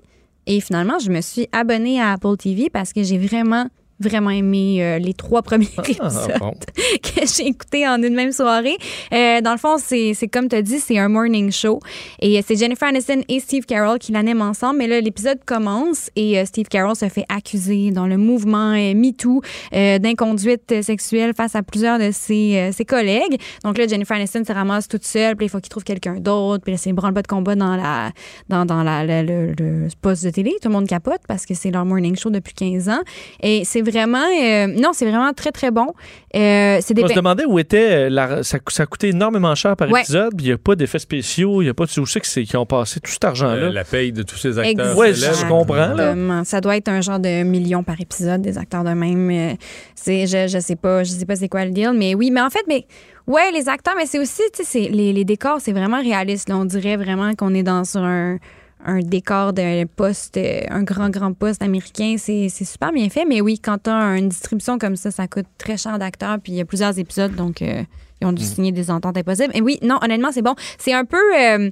Et 0.48 0.60
finalement, 0.60 1.00
je 1.00 1.10
me 1.12 1.22
suis 1.22 1.48
abonnée 1.54 2.02
à 2.02 2.12
Apple 2.12 2.36
TV 2.36 2.70
parce 2.70 2.92
que 2.92 3.04
j'ai 3.04 3.18
vraiment, 3.18 3.68
vraiment 4.02 4.30
aimé 4.32 4.78
euh, 4.84 5.00
les 5.00 5.14
trois 5.14 5.42
premiers 5.42 5.70
épisodes 5.78 6.34
bon. 6.40 6.52
que 7.04 7.26
j'ai 7.26 7.48
écouté 7.48 7.88
en 7.88 8.02
une 8.02 8.14
même 8.16 8.32
soirée. 8.32 8.78
Euh, 9.14 9.42
dans 9.42 9.52
le 9.52 9.58
fond, 9.58 9.78
c'est 9.78 10.16
comme 10.32 10.48
tu 10.50 10.56
as 10.56 10.62
dit, 10.62 10.80
c'est 10.80 10.98
un 10.98 11.10
morning 11.10 11.52
show. 11.52 11.80
Et 12.22 12.42
c'est 12.42 12.56
Jennifer 12.56 12.88
Aniston 12.88 13.22
et 13.30 13.40
Steve 13.40 13.66
Carell 13.66 14.00
qui 14.00 14.12
l'animent 14.12 14.42
ensemble. 14.42 14.80
Mais 14.80 14.88
là, 14.88 15.00
l'épisode 15.02 15.40
commence 15.46 16.10
et 16.16 16.40
euh, 16.40 16.46
Steve 16.46 16.68
Carell 16.68 16.96
se 16.96 17.08
fait 17.10 17.26
accuser 17.30 17.92
dans 17.92 18.08
le 18.08 18.18
mouvement 18.18 18.74
euh, 18.74 18.94
MeToo 18.94 19.42
euh, 19.74 20.00
d'inconduite 20.00 20.82
sexuelle 20.82 21.34
face 21.36 21.56
à 21.56 21.64
plusieurs 21.64 22.00
de 22.00 22.10
ses, 22.12 22.58
euh, 22.58 22.72
ses 22.72 22.86
collègues. 22.86 23.40
Donc 23.64 23.78
là, 23.78 23.88
Jennifer 23.88 24.18
Aniston 24.18 24.44
se 24.46 24.52
ramasse 24.54 24.88
toute 24.88 25.06
seule. 25.06 25.36
Puis 25.36 25.46
il 25.46 25.50
faut 25.50 25.60
qu'il 25.60 25.70
trouve 25.70 25.84
quelqu'un 25.84 26.16
d'autre. 26.16 26.64
Puis 26.64 26.72
là, 26.74 26.78
c'est 26.78 26.94
branle-bas 26.94 27.22
de 27.22 27.28
combat 27.28 27.56
dans, 27.56 27.76
la, 27.76 28.12
dans, 28.50 28.66
dans 28.66 28.84
la, 28.84 29.04
le, 29.06 29.24
le- 29.48 29.52
le 29.54 29.88
poste 30.02 30.24
de 30.26 30.30
télé. 30.30 30.52
Tout 30.62 30.70
le 30.70 30.74
monde 30.74 30.88
capote 30.88 31.22
parce 31.28 31.46
que 31.46 31.54
c'est 31.54 31.72
leur 31.72 31.86
morning 31.86 32.16
show 32.16 32.30
depuis 32.30 32.54
15 32.54 32.90
ans. 32.90 33.02
Et 33.42 33.64
c'est 33.66 33.82
vraiment... 33.92 34.24
euh, 34.24 34.68
non, 34.68 34.90
c'est 34.94 35.06
vraiment 35.10 35.32
très, 35.34 35.52
très 35.52 35.70
bon. 35.72 35.88
Euh, 36.36 36.80
c'est 36.82 36.94
des 36.94 37.04
On 37.04 37.08
se 37.08 37.14
demandait 37.14 37.46
où 37.46 37.60
était. 37.60 38.06
euh, 38.08 38.10
la- 38.10 38.44
ça, 38.44 38.58
ça 38.70 38.86
coûtait 38.86 39.10
énormément 39.10 39.54
cher 39.56 39.76
par 39.76 39.90
Ouais. 39.92 40.02
épisode, 40.02 40.34
puis 40.36 40.46
il 40.46 40.50
n'y 40.50 40.54
a 40.54 40.58
pas 40.58 40.76
d'effets 40.76 41.00
spéciaux, 41.00 41.62
il 41.62 41.66
n'y 41.66 41.70
a 41.70 41.74
pas 41.74 41.86
de. 41.86 41.92
Que 41.92 42.28
c'est- 42.28 42.44
qu'ils 42.44 42.58
ont 42.58 42.66
passé 42.66 43.00
tout 43.00 43.12
cet 43.12 43.24
argent-là. 43.26 43.54
Euh, 43.68 43.72
la 43.72 43.84
paye 43.84 44.12
de 44.12 44.24
tous 44.24 44.38
ces 44.38 44.58
acteurs. 44.58 44.98
Ouais, 44.98 45.14
célèbres. 45.14 45.38
je 45.38 45.46
comprends, 45.46 45.94
là. 45.94 46.44
Ça 46.46 46.62
doit 46.62 46.78
être 46.78 46.88
un 46.90 47.02
genre 47.02 47.20
de 47.20 47.44
million 47.44 47.84
par 47.84 48.00
épisode 48.02 48.42
des 48.42 48.58
acteurs 48.58 48.84
de 48.84 48.90
même. 48.92 49.30
Euh, 49.30 49.54
C'est, 49.96 50.26
je, 50.26 50.48
je 50.48 50.60
sais 50.60 50.76
pas, 50.76 51.04
je 51.04 51.12
sais 51.12 51.26
pas 51.26 51.36
c'est 51.36 51.50
quoi 51.50 51.64
le 51.66 51.72
deal, 51.72 51.92
mais 51.96 52.16
oui, 52.16 52.32
mais 52.32 52.42
en 52.42 52.50
fait, 52.50 52.64
mais 52.68 52.86
ouais, 53.28 53.52
les 53.52 53.70
acteurs, 53.70 53.94
mais 53.98 54.06
c'est 54.08 54.18
aussi, 54.20 54.42
tu 54.54 54.64
sais, 54.64 54.90
les, 54.92 55.14
les 55.14 55.26
décors, 55.26 55.60
c'est 55.62 55.74
vraiment 55.74 56.02
réaliste. 56.02 56.50
là. 56.50 56.58
On 56.58 56.66
dirait 56.66 56.98
vraiment 56.98 57.34
qu'on 57.36 57.54
est 57.54 57.62
dans 57.64 57.84
sur 57.84 58.02
un 58.02 58.38
un 58.86 59.00
décor 59.00 59.54
d'un 59.54 59.84
poste, 59.86 60.38
euh, 60.38 60.62
un 60.70 60.84
grand, 60.84 61.10
grand 61.10 61.34
poste 61.34 61.62
américain. 61.62 62.16
C'est 62.18 62.48
c'est 62.50 62.66
super 62.66 62.92
bien 62.92 63.10
fait. 63.10 63.26
Mais 63.26 63.42
oui, 63.42 63.60
quand 63.60 63.78
tu 63.84 63.90
as 63.90 64.18
une 64.18 64.30
distribution 64.30 64.78
comme 64.78 64.96
ça, 64.96 65.12
ça 65.12 65.28
coûte 65.28 65.46
très 65.58 65.78
cher 65.78 66.00
d'acteurs. 66.00 66.38
Puis 66.44 66.54
il 66.54 66.56
y 66.56 66.62
a 66.62 66.66
plusieurs 66.66 66.98
épisodes, 67.00 67.36
donc 67.36 67.62
euh, 67.62 67.84
ils 68.22 68.28
ont 68.28 68.34
dû 68.34 68.44
signer 68.44 68.72
des 68.72 68.92
ententes 68.92 69.18
impossibles. 69.18 69.52
Et 69.56 69.62
oui, 69.62 69.80
non, 69.82 69.98
honnêtement, 70.02 70.32
c'est 70.32 70.42
bon. 70.44 70.56
C'est 70.78 70.94
un 70.94 71.06
peu. 71.06 71.18
euh, 71.40 71.70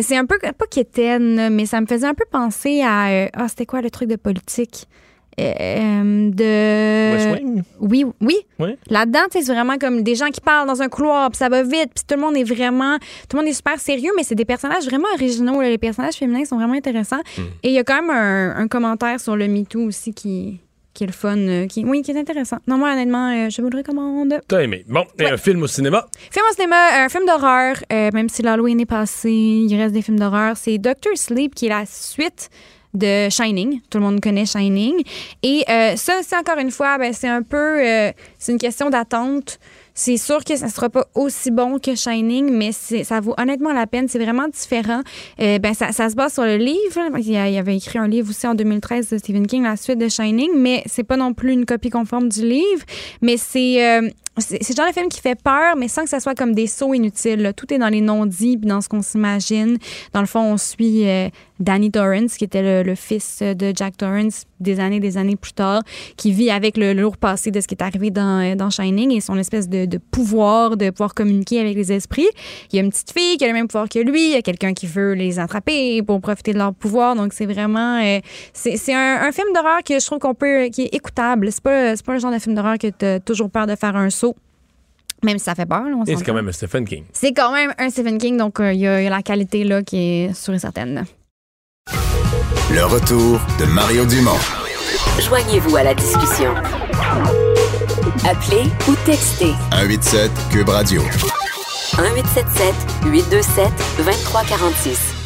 c'est 0.00 0.16
un 0.16 0.26
peu. 0.26 0.38
Pas 0.38 0.66
quétaine, 0.70 1.50
mais 1.50 1.66
ça 1.66 1.80
me 1.80 1.86
faisait 1.86 2.06
un 2.06 2.14
peu 2.14 2.24
penser 2.30 2.82
à. 2.82 3.08
euh, 3.10 3.28
Ah, 3.32 3.48
c'était 3.48 3.66
quoi 3.66 3.80
le 3.80 3.90
truc 3.90 4.08
de 4.08 4.16
politique? 4.16 4.86
Euh, 5.40 5.52
euh, 5.58 6.30
de. 6.30 7.12
West 7.14 7.40
Wing? 7.40 7.62
Oui, 7.80 8.04
oui. 8.20 8.36
Oui. 8.58 8.76
Là-dedans, 8.88 9.20
c'est 9.30 9.42
vraiment 9.42 9.78
comme 9.78 10.02
des 10.02 10.14
gens 10.14 10.28
qui 10.28 10.40
parlent 10.40 10.66
dans 10.68 10.82
un 10.82 10.88
couloir, 10.88 11.30
puis 11.30 11.38
ça 11.38 11.48
va 11.48 11.62
vite, 11.62 11.90
puis 11.94 12.04
tout 12.06 12.14
le 12.14 12.20
monde 12.20 12.36
est 12.36 12.44
vraiment, 12.44 12.98
tout 13.28 13.36
le 13.36 13.42
monde 13.42 13.48
est 13.48 13.54
super 13.54 13.78
sérieux, 13.80 14.10
mais 14.16 14.22
c'est 14.22 14.34
des 14.34 14.44
personnages 14.44 14.84
vraiment 14.84 15.08
originaux. 15.14 15.60
là. 15.60 15.68
Les 15.68 15.78
personnages 15.78 16.14
féminins 16.14 16.44
sont 16.44 16.56
vraiment 16.56 16.74
intéressants. 16.74 17.20
Et 17.62 17.68
il 17.68 17.72
y 17.72 17.78
a 17.78 17.84
quand 17.84 18.00
même 18.02 18.10
un, 18.10 18.56
un 18.56 18.68
commentaire 18.68 19.18
sur 19.20 19.36
le 19.36 19.48
MeToo 19.48 19.80
aussi 19.80 20.12
qui, 20.12 20.60
qui 20.92 21.04
est 21.04 21.06
le 21.06 21.12
fun, 21.12 21.36
euh, 21.38 21.66
qui, 21.66 21.84
oui, 21.84 22.02
qui 22.02 22.10
est 22.10 22.18
intéressant. 22.18 22.58
Non, 22.66 22.76
moi, 22.76 22.92
honnêtement, 22.92 23.30
euh, 23.30 23.48
je 23.48 23.62
vous 23.62 23.70
le 23.70 23.78
recommande. 23.78 24.40
T'as 24.48 24.62
aimé. 24.62 24.84
Bon, 24.88 25.04
et 25.18 25.24
un 25.26 25.36
film 25.36 25.62
au 25.62 25.66
cinéma? 25.66 26.06
Film 26.30 26.44
au 26.50 26.54
cinéma, 26.54 27.04
un 27.04 27.08
film 27.08 27.24
d'horreur, 27.26 27.76
euh, 27.92 28.10
même 28.12 28.28
si 28.28 28.42
l'Halloween 28.42 28.80
est 28.80 28.86
passé, 28.86 29.30
il 29.30 29.74
reste 29.76 29.94
des 29.94 30.02
films 30.02 30.18
d'horreur. 30.18 30.56
C'est 30.56 30.78
Doctor 30.78 31.12
Sleep 31.16 31.54
qui 31.54 31.66
est 31.66 31.70
la 31.70 31.86
suite 31.86 32.50
de 32.94 33.28
Shining. 33.30 33.80
Tout 33.90 33.98
le 33.98 34.04
monde 34.04 34.20
connaît 34.20 34.46
Shining. 34.46 34.94
Et 35.42 35.64
euh, 35.68 35.96
ça, 35.96 36.14
c'est 36.22 36.36
encore 36.36 36.58
une 36.58 36.70
fois, 36.70 36.98
ben, 36.98 37.12
c'est 37.12 37.28
un 37.28 37.42
peu, 37.42 37.56
euh, 37.84 38.12
c'est 38.38 38.52
une 38.52 38.58
question 38.58 38.90
d'attente. 38.90 39.58
C'est 39.92 40.16
sûr 40.16 40.44
que 40.44 40.56
ça 40.56 40.68
sera 40.68 40.88
pas 40.88 41.06
aussi 41.14 41.50
bon 41.50 41.78
que 41.78 41.94
Shining, 41.94 42.50
mais 42.50 42.72
ça 42.72 43.20
vaut 43.20 43.34
honnêtement 43.38 43.72
la 43.72 43.86
peine. 43.86 44.08
C'est 44.08 44.18
vraiment 44.18 44.48
différent. 44.48 45.02
Euh, 45.40 45.58
ben, 45.58 45.74
ça, 45.74 45.92
se 45.92 46.14
base 46.14 46.32
sur 46.34 46.44
le 46.44 46.56
livre. 46.56 47.18
Il 47.18 47.36
a- 47.36 47.58
avait 47.58 47.76
écrit 47.76 47.98
un 47.98 48.08
livre 48.08 48.30
aussi 48.30 48.46
en 48.46 48.54
2013 48.54 49.10
de 49.10 49.18
Stephen 49.18 49.46
King, 49.46 49.64
la 49.64 49.76
suite 49.76 49.98
de 49.98 50.08
Shining, 50.08 50.50
mais 50.56 50.82
c'est 50.86 51.02
pas 51.04 51.16
non 51.16 51.34
plus 51.34 51.52
une 51.52 51.66
copie 51.66 51.90
conforme 51.90 52.28
du 52.28 52.42
livre. 52.46 52.82
Mais 53.20 53.36
c'est 53.36 53.84
euh, 53.84 54.08
c'est 54.38 54.76
genre 54.76 54.86
de 54.86 54.92
film 54.92 55.08
qui 55.08 55.20
fait 55.20 55.40
peur, 55.40 55.76
mais 55.76 55.88
sans 55.88 56.04
que 56.04 56.08
ça 56.08 56.20
soit 56.20 56.34
comme 56.34 56.54
des 56.54 56.66
sauts 56.66 56.94
inutiles. 56.94 57.52
Tout 57.56 57.72
est 57.74 57.78
dans 57.78 57.88
les 57.88 58.00
non-dits 58.00 58.56
puis 58.56 58.68
dans 58.68 58.80
ce 58.80 58.88
qu'on 58.88 59.02
s'imagine. 59.02 59.76
Dans 60.12 60.20
le 60.20 60.26
fond, 60.26 60.40
on 60.40 60.56
suit 60.56 61.08
euh, 61.08 61.28
Danny 61.58 61.90
Torrance, 61.90 62.36
qui 62.36 62.44
était 62.44 62.82
le, 62.82 62.94
fils 62.94 63.42
de 63.42 63.72
Jack 63.74 63.96
Torrance 63.96 64.44
des 64.60 64.80
années 64.80 65.00
des 65.00 65.16
années 65.16 65.36
plus 65.36 65.52
tard, 65.52 65.82
qui 66.16 66.32
vit 66.32 66.50
avec 66.50 66.76
le 66.76 66.92
lourd 66.92 67.16
passé 67.16 67.50
de 67.50 67.60
ce 67.60 67.66
qui 67.66 67.74
est 67.74 67.82
arrivé 67.82 68.10
dans, 68.10 68.40
euh, 68.40 68.54
dans 68.54 68.70
Shining 68.70 69.12
et 69.12 69.20
son 69.20 69.36
espèce 69.36 69.68
de, 69.68 69.86
pouvoir 70.10 70.76
de 70.76 70.90
pouvoir 70.90 71.14
communiquer 71.14 71.60
avec 71.60 71.76
les 71.76 71.92
esprits. 71.92 72.28
Il 72.72 72.76
y 72.76 72.78
a 72.78 72.82
une 72.82 72.90
petite 72.90 73.12
fille 73.12 73.36
qui 73.36 73.44
a 73.44 73.48
le 73.48 73.54
même 73.54 73.68
pouvoir 73.68 73.88
que 73.88 73.98
lui. 73.98 74.26
Il 74.26 74.32
y 74.32 74.36
a 74.36 74.42
quelqu'un 74.42 74.74
qui 74.74 74.86
veut 74.86 75.12
les 75.12 75.38
attraper 75.38 76.02
pour 76.02 76.20
profiter 76.20 76.52
de 76.52 76.58
leur 76.58 76.74
pouvoir. 76.74 77.14
Donc, 77.16 77.32
c'est 77.32 77.46
vraiment... 77.46 78.00
euh, 78.02 78.20
c'est 78.52 78.94
un, 78.94 79.22
un 79.22 79.32
film 79.32 79.48
d'horreur 79.54 79.82
que 79.84 79.98
je 79.98 80.06
trouve 80.06 80.18
qu'on 80.18 80.34
peut... 80.34 80.68
qui 80.72 80.82
est 80.82 80.94
écoutable. 80.94 81.50
C'est 81.52 81.62
pas, 81.62 81.94
pas 81.96 82.12
le 82.14 82.18
genre 82.18 82.32
de 82.32 82.38
film 82.38 82.54
d'horreur 82.54 82.78
que 82.78 82.88
tu 82.88 83.04
as 83.04 83.20
toujours 83.20 83.50
peur 83.50 83.66
de 83.66 83.74
faire 83.74 83.96
un 83.96 84.10
saut. 84.10 84.29
Même 85.22 85.38
si 85.38 85.44
ça 85.44 85.54
fait 85.54 85.66
peur, 85.66 85.82
là, 85.84 85.96
on 85.96 86.04
Et 86.04 86.16
c'est 86.16 86.24
quand 86.24 86.34
même 86.34 86.48
un 86.48 86.52
Stephen 86.52 86.84
King. 86.84 87.04
C'est 87.12 87.32
quand 87.32 87.52
même 87.52 87.72
un 87.78 87.90
Stephen 87.90 88.18
King, 88.18 88.36
donc 88.36 88.60
euh, 88.60 88.72
il 88.72 88.80
y, 88.80 88.86
a 88.86 89.00
il 89.00 89.04
y 89.04 89.06
a 89.06 89.10
la 89.10 89.22
qualité 89.22 89.64
là 89.64 89.82
qui 89.82 89.98
est 89.98 90.34
sûre 90.34 90.54
et 90.54 90.58
certaine. 90.58 91.04
Le 92.72 92.84
retour 92.84 93.40
de 93.58 93.64
Mario 93.66 94.04
Dumont. 94.06 94.38
Joignez-vous 95.20 95.76
à 95.76 95.82
la 95.82 95.94
discussion. 95.94 96.54
Appelez 98.24 98.64
ou 98.88 98.94
textez 99.04 99.52
187 99.72 100.30
Cube 100.50 100.68
Radio. 100.68 101.02
1877 101.02 102.74
827 103.06 103.68
2346. 103.98 105.19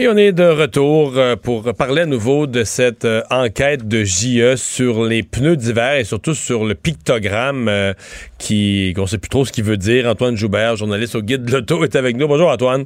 Et 0.00 0.06
on 0.06 0.16
est 0.16 0.30
de 0.30 0.44
retour 0.44 1.14
euh, 1.16 1.34
pour 1.34 1.74
parler 1.74 2.02
à 2.02 2.06
nouveau 2.06 2.46
de 2.46 2.62
cette 2.62 3.04
euh, 3.04 3.22
enquête 3.30 3.88
de 3.88 4.04
JE 4.04 4.54
sur 4.54 5.04
les 5.04 5.24
pneus 5.24 5.56
d'hiver 5.56 5.94
et 5.96 6.04
surtout 6.04 6.34
sur 6.34 6.64
le 6.64 6.76
pictogramme 6.76 7.66
euh, 7.66 7.94
qui 8.38 8.92
qu'on 8.94 9.08
sait 9.08 9.18
plus 9.18 9.28
trop 9.28 9.44
ce 9.44 9.50
qu'il 9.50 9.64
veut 9.64 9.76
dire. 9.76 10.06
Antoine 10.06 10.36
Joubert, 10.36 10.76
journaliste 10.76 11.16
au 11.16 11.20
Guide 11.20 11.46
de 11.46 11.50
l'Auto, 11.50 11.82
est 11.82 11.96
avec 11.96 12.16
nous. 12.16 12.28
Bonjour 12.28 12.48
Antoine. 12.48 12.84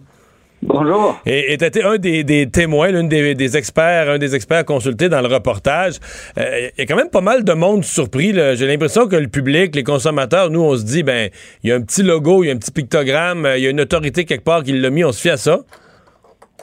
Bonjour. 0.62 1.20
Et 1.26 1.54
tu 1.58 1.64
été 1.66 1.82
un 1.82 1.98
des, 1.98 2.24
des 2.24 2.48
témoins, 2.48 2.90
l'un 2.90 3.04
des, 3.04 3.34
des 3.34 3.56
experts, 3.58 4.08
un 4.08 4.18
des 4.18 4.34
experts 4.34 4.64
consultés 4.64 5.10
dans 5.10 5.20
le 5.20 5.28
reportage. 5.28 5.96
Euh, 6.38 6.70
Il 6.78 6.80
y 6.80 6.82
a 6.82 6.86
quand 6.86 6.96
même 6.96 7.10
pas 7.10 7.20
mal 7.20 7.44
de 7.44 7.52
monde 7.52 7.84
surpris. 7.84 8.32
J'ai 8.32 8.66
l'impression 8.66 9.06
que 9.06 9.16
le 9.16 9.28
public, 9.28 9.76
les 9.76 9.84
consommateurs, 9.84 10.48
nous, 10.48 10.62
on 10.62 10.78
se 10.78 10.84
dit, 10.84 11.02
ben, 11.02 11.28
il 11.62 11.68
y 11.68 11.72
a 11.74 11.76
un 11.76 11.82
petit 11.82 12.04
logo, 12.04 12.42
il 12.42 12.46
y 12.46 12.50
a 12.50 12.54
un 12.54 12.58
petit 12.58 12.70
pictogramme, 12.70 13.46
il 13.54 13.62
y 13.62 13.66
a 13.66 13.70
une 13.70 13.82
autorité 13.82 14.24
quelque 14.24 14.44
part 14.44 14.62
qui 14.62 14.72
l'a 14.72 14.88
mis, 14.88 15.04
on 15.04 15.12
se 15.12 15.20
fie 15.20 15.30
à 15.30 15.36
ça. 15.36 15.60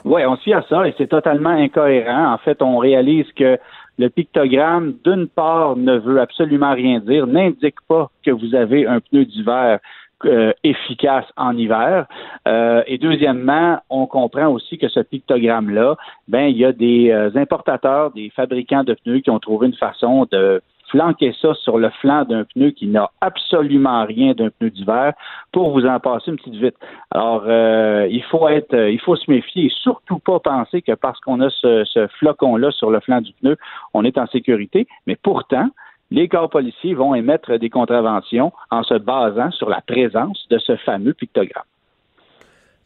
Oui, 0.04 0.22
on 0.26 0.36
se 0.36 0.42
fie 0.42 0.54
à 0.54 0.62
ça 0.68 0.86
et 0.88 0.94
c'est 0.96 1.08
totalement 1.08 1.50
incohérent. 1.50 2.32
En 2.32 2.38
fait, 2.38 2.62
on 2.62 2.78
réalise 2.78 3.30
que 3.32 3.58
le 3.98 4.08
pictogramme, 4.08 4.94
d'une 5.04 5.28
part, 5.28 5.76
ne 5.76 5.98
veut 5.98 6.20
absolument 6.20 6.72
rien 6.72 7.00
dire, 7.00 7.26
n'indique 7.26 7.80
pas 7.86 8.10
que 8.24 8.30
vous 8.30 8.54
avez 8.54 8.86
un 8.86 9.00
pneu 9.00 9.26
d'hiver 9.26 9.78
euh, 10.26 10.52
efficace 10.64 11.24
en 11.38 11.56
hiver. 11.56 12.06
Euh, 12.46 12.82
et 12.86 12.98
deuxièmement, 12.98 13.78
on 13.88 14.06
comprend 14.06 14.48
aussi 14.48 14.76
que 14.76 14.88
ce 14.88 15.00
pictogramme-là, 15.00 15.96
ben, 16.28 16.44
il 16.44 16.58
y 16.58 16.64
a 16.64 16.72
des 16.72 17.10
euh, 17.10 17.30
importateurs, 17.36 18.10
des 18.10 18.28
fabricants 18.28 18.84
de 18.84 18.94
pneus 18.94 19.20
qui 19.20 19.30
ont 19.30 19.38
trouvé 19.38 19.68
une 19.68 19.74
façon 19.76 20.26
de 20.30 20.60
flanquer 20.90 21.34
ça 21.40 21.54
sur 21.54 21.78
le 21.78 21.90
flanc 22.00 22.24
d'un 22.24 22.44
pneu 22.44 22.70
qui 22.70 22.86
n'a 22.86 23.10
absolument 23.20 24.04
rien 24.04 24.32
d'un 24.32 24.50
pneu 24.50 24.70
d'hiver 24.70 25.12
pour 25.52 25.72
vous 25.72 25.86
en 25.86 26.00
passer 26.00 26.30
une 26.30 26.36
petite 26.36 26.54
vite. 26.54 26.76
Alors, 27.10 27.44
euh, 27.46 28.06
il 28.10 28.22
faut 28.24 28.48
être, 28.48 28.74
euh, 28.74 28.90
il 28.90 29.00
faut 29.00 29.16
se 29.16 29.30
méfier 29.30 29.66
et 29.66 29.72
surtout 29.82 30.18
pas 30.18 30.40
penser 30.40 30.82
que 30.82 30.92
parce 30.92 31.18
qu'on 31.20 31.40
a 31.40 31.50
ce, 31.50 31.84
ce 31.84 32.06
flocon-là 32.18 32.70
sur 32.72 32.90
le 32.90 33.00
flanc 33.00 33.20
du 33.20 33.32
pneu, 33.34 33.56
on 33.94 34.04
est 34.04 34.18
en 34.18 34.26
sécurité. 34.26 34.86
Mais 35.06 35.16
pourtant, 35.16 35.68
les 36.10 36.28
corps 36.28 36.50
policiers 36.50 36.94
vont 36.94 37.14
émettre 37.14 37.58
des 37.58 37.70
contraventions 37.70 38.52
en 38.70 38.82
se 38.82 38.94
basant 38.94 39.50
sur 39.52 39.68
la 39.68 39.80
présence 39.80 40.46
de 40.50 40.58
ce 40.58 40.76
fameux 40.76 41.14
pictogramme. 41.14 41.64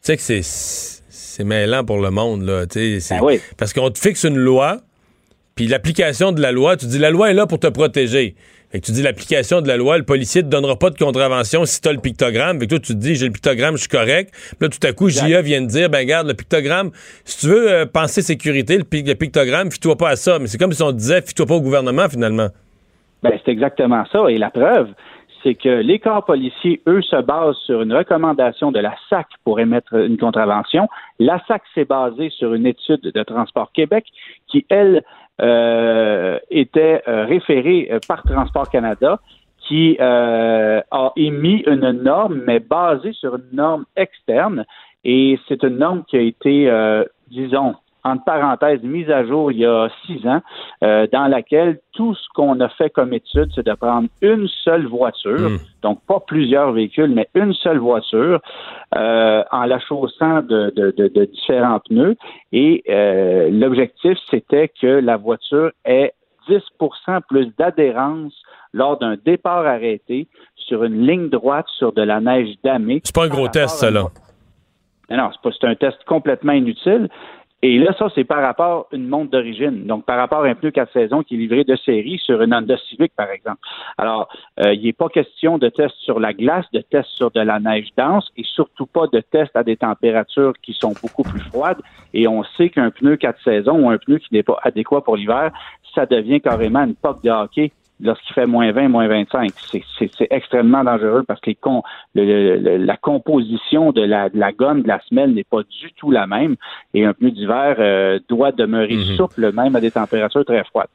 Tu 0.03 0.15
sais 0.15 0.17
que 0.17 0.43
c'est 0.43 1.43
mêlant 1.43 1.83
pour 1.83 1.99
le 1.99 2.11
monde, 2.11 2.43
là. 2.43 2.65
Ben 2.75 3.19
oui. 3.23 3.39
Parce 3.57 3.73
qu'on 3.73 3.89
te 3.89 3.97
fixe 3.97 4.23
une 4.23 4.37
loi, 4.37 4.77
Puis 5.55 5.67
l'application 5.67 6.33
de 6.33 6.41
la 6.41 6.51
loi, 6.51 6.75
tu 6.75 6.85
dis 6.85 6.99
la 6.99 7.11
loi 7.11 7.31
est 7.31 7.33
là 7.33 7.47
pour 7.47 7.61
te 7.61 7.67
protéger. 7.67 8.35
Fait 8.71 8.81
que 8.81 8.85
tu 8.85 8.91
dis 8.91 9.01
l'application 9.01 9.61
de 9.61 9.69
la 9.69 9.77
loi, 9.77 9.97
le 9.97 10.03
policier 10.03 10.43
te 10.43 10.47
donnera 10.47 10.75
pas 10.75 10.89
de 10.89 10.97
contravention 10.97 11.63
si 11.63 11.79
tu 11.79 11.87
as 11.87 11.93
le 11.93 12.01
pictogramme. 12.01 12.59
Fait 12.59 12.65
que 12.65 12.71
toi, 12.71 12.79
tu 12.79 12.93
te 12.93 12.97
dis 12.97 13.15
j'ai 13.15 13.27
le 13.27 13.31
pictogramme, 13.31 13.75
je 13.75 13.83
suis 13.83 13.87
correct. 13.87 14.31
Puis 14.33 14.57
là, 14.59 14.67
tout 14.67 14.85
à 14.85 14.91
coup, 14.91 15.07
JA 15.07 15.41
vient 15.41 15.61
de 15.61 15.67
dire 15.67 15.89
ben 15.89 16.05
garde, 16.05 16.27
le 16.27 16.33
pictogramme, 16.33 16.91
si 17.23 17.39
tu 17.39 17.47
veux 17.47 17.71
euh, 17.71 17.85
penser 17.85 18.21
sécurité, 18.21 18.77
le, 18.77 18.83
le 18.83 19.13
pictogramme, 19.13 19.71
fie-toi 19.71 19.95
pas 19.95 20.09
à 20.09 20.15
ça. 20.17 20.39
Mais 20.39 20.47
c'est 20.47 20.57
comme 20.57 20.73
si 20.73 20.83
on 20.83 20.91
disait 20.91 21.21
fie-toi 21.21 21.45
pas 21.45 21.55
au 21.55 21.61
gouvernement 21.61 22.09
finalement. 22.09 22.49
Ben, 23.23 23.31
c'est 23.45 23.51
exactement 23.51 24.03
ça. 24.11 24.29
Et 24.29 24.37
la 24.37 24.49
preuve, 24.49 24.89
c'est 25.41 25.55
que 25.55 25.69
les 25.69 25.99
corps 25.99 26.25
policiers, 26.25 26.81
eux, 26.87 27.01
se 27.01 27.21
basent 27.21 27.55
sur 27.65 27.81
une 27.81 27.93
recommandation 27.93 28.73
de 28.73 28.79
la 28.79 28.95
SAC 29.09 29.27
pour 29.45 29.59
émettre 29.59 29.93
une 29.93 30.17
contravention. 30.17 30.89
La 31.19 31.39
SAC 31.47 31.61
s'est 31.73 31.85
basée 31.85 32.29
sur 32.31 32.53
une 32.55 32.65
étude 32.65 33.01
de 33.01 33.23
Transport 33.23 33.71
Québec 33.71 34.05
qui, 34.47 34.65
elle, 34.69 35.03
euh, 35.41 36.39
était 36.49 37.03
euh, 37.07 37.25
référée 37.25 37.89
euh, 37.91 37.99
par 38.07 38.23
Transport 38.23 38.69
Canada 38.69 39.19
qui 39.67 39.97
euh, 39.99 40.81
a 40.91 41.11
émis 41.15 41.63
une 41.67 41.91
norme, 41.91 42.41
mais 42.45 42.59
basée 42.59 43.13
sur 43.13 43.35
une 43.35 43.49
norme 43.53 43.85
externe. 43.95 44.63
Et 45.03 45.39
c'est 45.47 45.63
une 45.63 45.77
norme 45.77 46.03
qui 46.07 46.17
a 46.17 46.21
été, 46.21 46.69
euh, 46.69 47.03
disons, 47.29 47.75
entre 48.05 48.23
parenthèses, 48.23 48.81
mise 48.83 49.09
à 49.09 49.25
jour 49.25 49.51
il 49.51 49.57
y 49.59 49.65
a 49.65 49.89
six 50.05 50.25
ans, 50.27 50.41
euh, 50.83 51.07
dans 51.11 51.27
laquelle 51.27 51.79
tout 51.91 52.13
ce 52.13 52.27
qu'on 52.35 52.59
a 52.61 52.69
fait 52.69 52.89
comme 52.91 53.11
étude, 53.13 53.49
c'est 53.55 53.65
de 53.65 53.73
prendre 53.73 54.07
une 54.21 54.47
seule 54.63 54.85
voiture, 54.85 55.49
donc 55.81 55.99
pas 56.07 56.19
plusieurs 56.19 56.71
véhicules, 56.71 57.11
mais 57.13 57.27
une 57.35 57.53
seule 57.53 57.79
voiture, 57.79 58.39
euh, 58.95 59.43
en 59.51 59.65
la 59.65 59.79
chaussant 59.79 60.41
de, 60.41 60.71
de- 60.75 60.91
de- 60.95 61.07
de 61.07 61.25
différents 61.25 61.79
pneus. 61.79 62.15
Et 62.53 62.83
euh, 62.89 63.49
l'objectif, 63.51 64.17
c'était 64.29 64.69
que 64.81 64.87
la 64.87 65.17
voiture 65.17 65.71
ait 65.83 66.13
10% 66.47 67.21
plus 67.27 67.47
d'adhérence 67.57 68.33
lors 68.71 68.99
d'un 68.99 69.15
départ 69.25 69.65
arrêté 69.65 70.27
sur 70.55 70.83
une 70.83 71.07
ligne 71.07 71.29
droite 71.29 71.65
sur 71.79 71.91
de 71.91 72.03
la 72.03 72.19
neige 72.21 72.53
damée. 72.63 73.01
C'est 73.03 73.15
pas 73.15 73.25
un 73.25 73.29
gros 73.29 73.47
test, 73.47 73.77
ça, 73.77 73.89
là. 73.89 74.05
Non, 75.09 75.29
c'est 75.31 75.41
pas 75.41 75.55
c'est 75.59 75.67
un 75.67 75.75
test 75.75 75.97
complètement 76.05 76.53
inutile. 76.53 77.09
Et 77.67 77.79
là, 77.79 77.95
ça, 77.97 78.09
c'est 78.13 78.25
par 78.25 78.43
rapport 78.43 78.87
à 78.91 78.95
une 78.95 79.07
montre 79.07 79.31
d'origine. 79.31 79.87
Donc, 79.87 80.05
par 80.05 80.17
rapport 80.19 80.43
à 80.43 80.47
un 80.47 80.53
pneu 80.53 80.69
4 80.69 80.93
saisons 80.93 81.23
qui 81.23 81.33
est 81.33 81.37
livré 81.39 81.63
de 81.63 81.75
série 81.75 82.19
sur 82.19 82.39
une 82.43 82.53
Honda 82.53 82.77
Civic, 82.77 83.11
par 83.15 83.31
exemple. 83.31 83.57
Alors, 83.97 84.29
euh, 84.59 84.75
il 84.75 84.83
n'est 84.83 84.93
pas 84.93 85.09
question 85.09 85.57
de 85.57 85.69
test 85.69 85.95
sur 85.95 86.19
la 86.19 86.31
glace, 86.33 86.65
de 86.73 86.81
test 86.81 87.09
sur 87.09 87.31
de 87.31 87.39
la 87.39 87.59
neige 87.59 87.87
dense 87.97 88.31
et 88.37 88.43
surtout 88.43 88.85
pas 88.85 89.07
de 89.11 89.19
test 89.19 89.49
à 89.55 89.63
des 89.63 89.77
températures 89.77 90.53
qui 90.61 90.73
sont 90.73 90.93
beaucoup 91.01 91.23
plus 91.23 91.39
froides. 91.39 91.81
Et 92.13 92.27
on 92.27 92.43
sait 92.43 92.69
qu'un 92.69 92.91
pneu 92.91 93.15
4 93.15 93.41
saisons 93.43 93.79
ou 93.79 93.89
un 93.89 93.97
pneu 93.97 94.19
qui 94.19 94.31
n'est 94.31 94.43
pas 94.43 94.59
adéquat 94.61 95.01
pour 95.01 95.17
l'hiver, 95.17 95.51
ça 95.95 96.05
devient 96.05 96.41
carrément 96.41 96.83
une 96.83 96.93
poque 96.93 97.23
de 97.23 97.31
hockey 97.31 97.71
lorsqu'il 98.01 98.33
fait 98.33 98.45
moins 98.45 98.71
20, 98.71 98.89
moins 98.89 99.07
25. 99.07 99.51
C'est- 99.71 100.27
extrêmement 100.31 100.83
dangereux 100.83 101.23
parce 101.27 101.39
que 101.39 101.49
les 101.51 101.55
con- 101.55 101.83
le- 102.13 102.25
le- 102.25 102.57
le- 102.57 102.77
la 102.77 102.97
composition 102.97 103.91
de 103.91 104.01
la, 104.01 104.29
de 104.29 104.37
la 104.37 104.51
gomme 104.51 104.81
de 104.81 104.87
la 104.87 104.99
semelle 105.07 105.33
n'est 105.33 105.43
pas 105.45 105.61
du 105.63 105.91
tout 105.93 106.11
la 106.11 106.27
même 106.27 106.55
et 106.93 107.05
un 107.05 107.13
pneu 107.13 107.31
d'hiver 107.31 107.75
euh, 107.79 108.19
doit 108.27 108.51
demeurer 108.51 108.95
souple 109.15 109.51
même 109.53 109.75
à 109.75 109.81
des 109.81 109.91
températures 109.91 110.45
très 110.45 110.63
froides. 110.65 110.87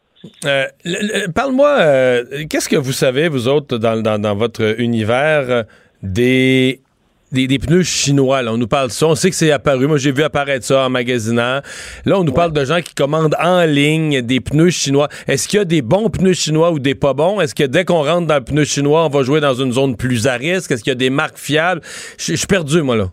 Euh, 0.44 0.64
le- 0.84 1.26
le- 1.26 1.32
Parle-moi, 1.32 1.76
euh, 1.80 2.24
qu'est-ce 2.50 2.68
que 2.68 2.76
vous 2.76 2.92
savez, 2.92 3.28
vous 3.28 3.48
autres, 3.48 3.78
dans, 3.78 4.02
dans- 4.02 4.20
dans 4.20 4.34
votre 4.36 4.78
univers, 4.78 5.64
des, 6.02 6.80
des, 7.32 7.46
des 7.46 7.58
pneus 7.58 7.82
chinois? 7.82 8.42
Là, 8.42 8.52
on 8.52 8.58
nous 8.58 8.66
parle 8.66 8.88
de 8.88 8.92
ça. 8.92 9.06
On 9.06 9.14
sait 9.14 9.30
que 9.30 9.36
c'est 9.36 9.50
apparu. 9.50 9.86
Moi, 9.86 9.98
j'ai 9.98 10.12
vu 10.12 10.22
apparaître 10.22 10.64
ça 10.64 10.86
en 10.86 10.90
magasinant. 10.90 11.60
Là, 12.04 12.18
on 12.18 12.24
nous 12.24 12.32
parle 12.32 12.52
de 12.52 12.64
gens 12.64 12.80
qui 12.80 12.94
commandent 12.94 13.36
en 13.42 13.64
ligne 13.64 14.22
des 14.22 14.40
pneus 14.40 14.70
chinois. 14.70 15.08
Est-ce 15.28 15.48
qu'il 15.48 15.58
y 15.58 15.62
a 15.62 15.64
des 15.64 15.82
bons 15.82 16.10
pneus 16.10 16.34
chinois 16.34 16.70
ou 16.72 16.78
des 16.78 16.94
pas 16.94 17.14
bons? 17.14 17.40
Est-ce 17.40 17.54
que 17.54 17.64
dès 17.64 17.84
qu'on 17.84 18.02
rentre 18.02 18.26
dans 18.26 18.36
le 18.38 18.44
pneu 18.44 18.64
chinois, 18.64 19.06
on 19.06 19.08
va 19.08 19.22
jouer 19.22 19.40
dans 19.40 19.54
une 19.54 19.72
zone 19.72 19.96
plus 19.96 20.26
à 20.26 20.34
risque? 20.34 20.70
Est-ce 20.70 20.82
qu'il 20.82 20.90
y 20.90 20.96
a 20.96 20.98
des 20.98 21.10
marques 21.10 21.38
fiables? 21.38 21.80
Je 22.18 22.34
suis 22.34 22.46
perdu, 22.46 22.82
moi, 22.82 22.96
là. 22.96 23.06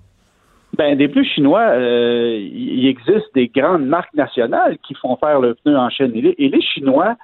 Ben, 0.78 0.96
des 0.96 1.08
pneus 1.08 1.24
chinois, 1.24 1.70
euh, 1.70 2.38
il 2.40 2.88
existe 2.88 3.34
des 3.34 3.48
grandes 3.48 3.86
marques 3.86 4.14
nationales 4.14 4.78
qui 4.86 4.94
font 4.96 5.16
faire 5.18 5.40
le 5.40 5.56
pneu 5.56 5.76
en 5.76 5.90
chaîne. 5.90 6.16
Et 6.16 6.22
les, 6.22 6.36
et 6.38 6.50
les 6.50 6.62
Chinois 6.62 7.16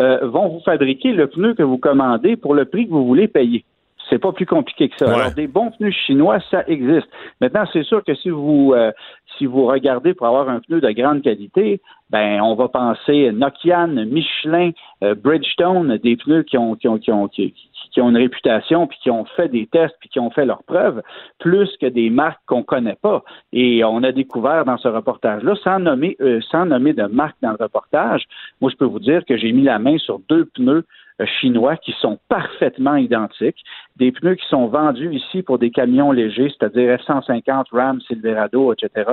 euh, 0.00 0.26
vont 0.28 0.48
vous 0.48 0.60
fabriquer 0.64 1.12
le 1.12 1.26
pneu 1.26 1.54
que 1.54 1.62
vous 1.62 1.76
commandez 1.78 2.36
pour 2.36 2.54
le 2.54 2.64
prix 2.64 2.86
que 2.86 2.90
vous 2.90 3.04
voulez 3.06 3.28
payer. 3.28 3.64
C'est 4.12 4.18
pas 4.18 4.32
plus 4.32 4.44
compliqué 4.44 4.90
que 4.90 4.96
ça. 4.98 5.10
Alors, 5.10 5.32
des 5.32 5.46
bons 5.46 5.70
pneus 5.70 5.90
chinois, 5.90 6.38
ça 6.50 6.64
existe. 6.66 7.08
Maintenant, 7.40 7.64
c'est 7.72 7.82
sûr 7.82 8.04
que 8.04 8.14
si 8.14 8.28
vous 8.28 8.74
euh, 8.76 8.92
si 9.38 9.46
vous 9.46 9.64
regardez 9.64 10.12
pour 10.12 10.26
avoir 10.26 10.50
un 10.50 10.60
pneu 10.60 10.82
de 10.82 10.90
grande 10.90 11.22
qualité, 11.22 11.80
ben 12.10 12.42
on 12.42 12.54
va 12.54 12.68
penser 12.68 13.32
Nokian, 13.32 13.88
Michelin, 13.88 14.72
euh, 15.02 15.14
Bridgestone, 15.14 15.96
des 15.96 16.16
pneus 16.16 16.42
qui 16.42 16.58
ont 16.58 16.74
qui 16.74 16.88
ont 16.88 16.98
qui 16.98 17.10
ont 17.10 17.26
qui, 17.26 17.54
qui 17.90 18.00
ont 18.02 18.10
une 18.10 18.18
réputation 18.18 18.86
puis 18.86 18.98
qui 19.02 19.10
ont 19.10 19.24
fait 19.24 19.48
des 19.48 19.66
tests 19.66 19.96
puis 19.98 20.10
qui 20.10 20.20
ont 20.20 20.30
fait 20.30 20.44
leurs 20.44 20.62
preuves, 20.64 21.00
plus 21.38 21.74
que 21.80 21.86
des 21.86 22.10
marques 22.10 22.42
qu'on 22.44 22.62
connaît 22.62 22.98
pas. 23.00 23.24
Et 23.54 23.82
on 23.82 24.02
a 24.02 24.12
découvert 24.12 24.66
dans 24.66 24.76
ce 24.76 24.88
reportage-là, 24.88 25.54
sans 25.64 25.78
nommer 25.78 26.18
euh, 26.20 26.42
sans 26.50 26.66
nommer 26.66 26.92
de 26.92 27.04
marque 27.04 27.36
dans 27.40 27.52
le 27.52 27.58
reportage, 27.58 28.24
moi 28.60 28.70
je 28.70 28.76
peux 28.76 28.84
vous 28.84 29.00
dire 29.00 29.24
que 29.24 29.38
j'ai 29.38 29.52
mis 29.52 29.62
la 29.62 29.78
main 29.78 29.96
sur 29.96 30.18
deux 30.28 30.44
pneus 30.44 30.84
chinois 31.26 31.76
qui 31.76 31.92
sont 32.00 32.18
parfaitement 32.28 32.96
identiques, 32.96 33.62
des 33.96 34.12
pneus 34.12 34.34
qui 34.36 34.46
sont 34.48 34.66
vendus 34.66 35.14
ici 35.14 35.42
pour 35.42 35.58
des 35.58 35.70
camions 35.70 36.12
légers, 36.12 36.50
c'est-à-dire 36.50 36.96
F-150, 36.96 37.66
Ram, 37.72 38.00
Silverado, 38.02 38.72
etc. 38.72 39.10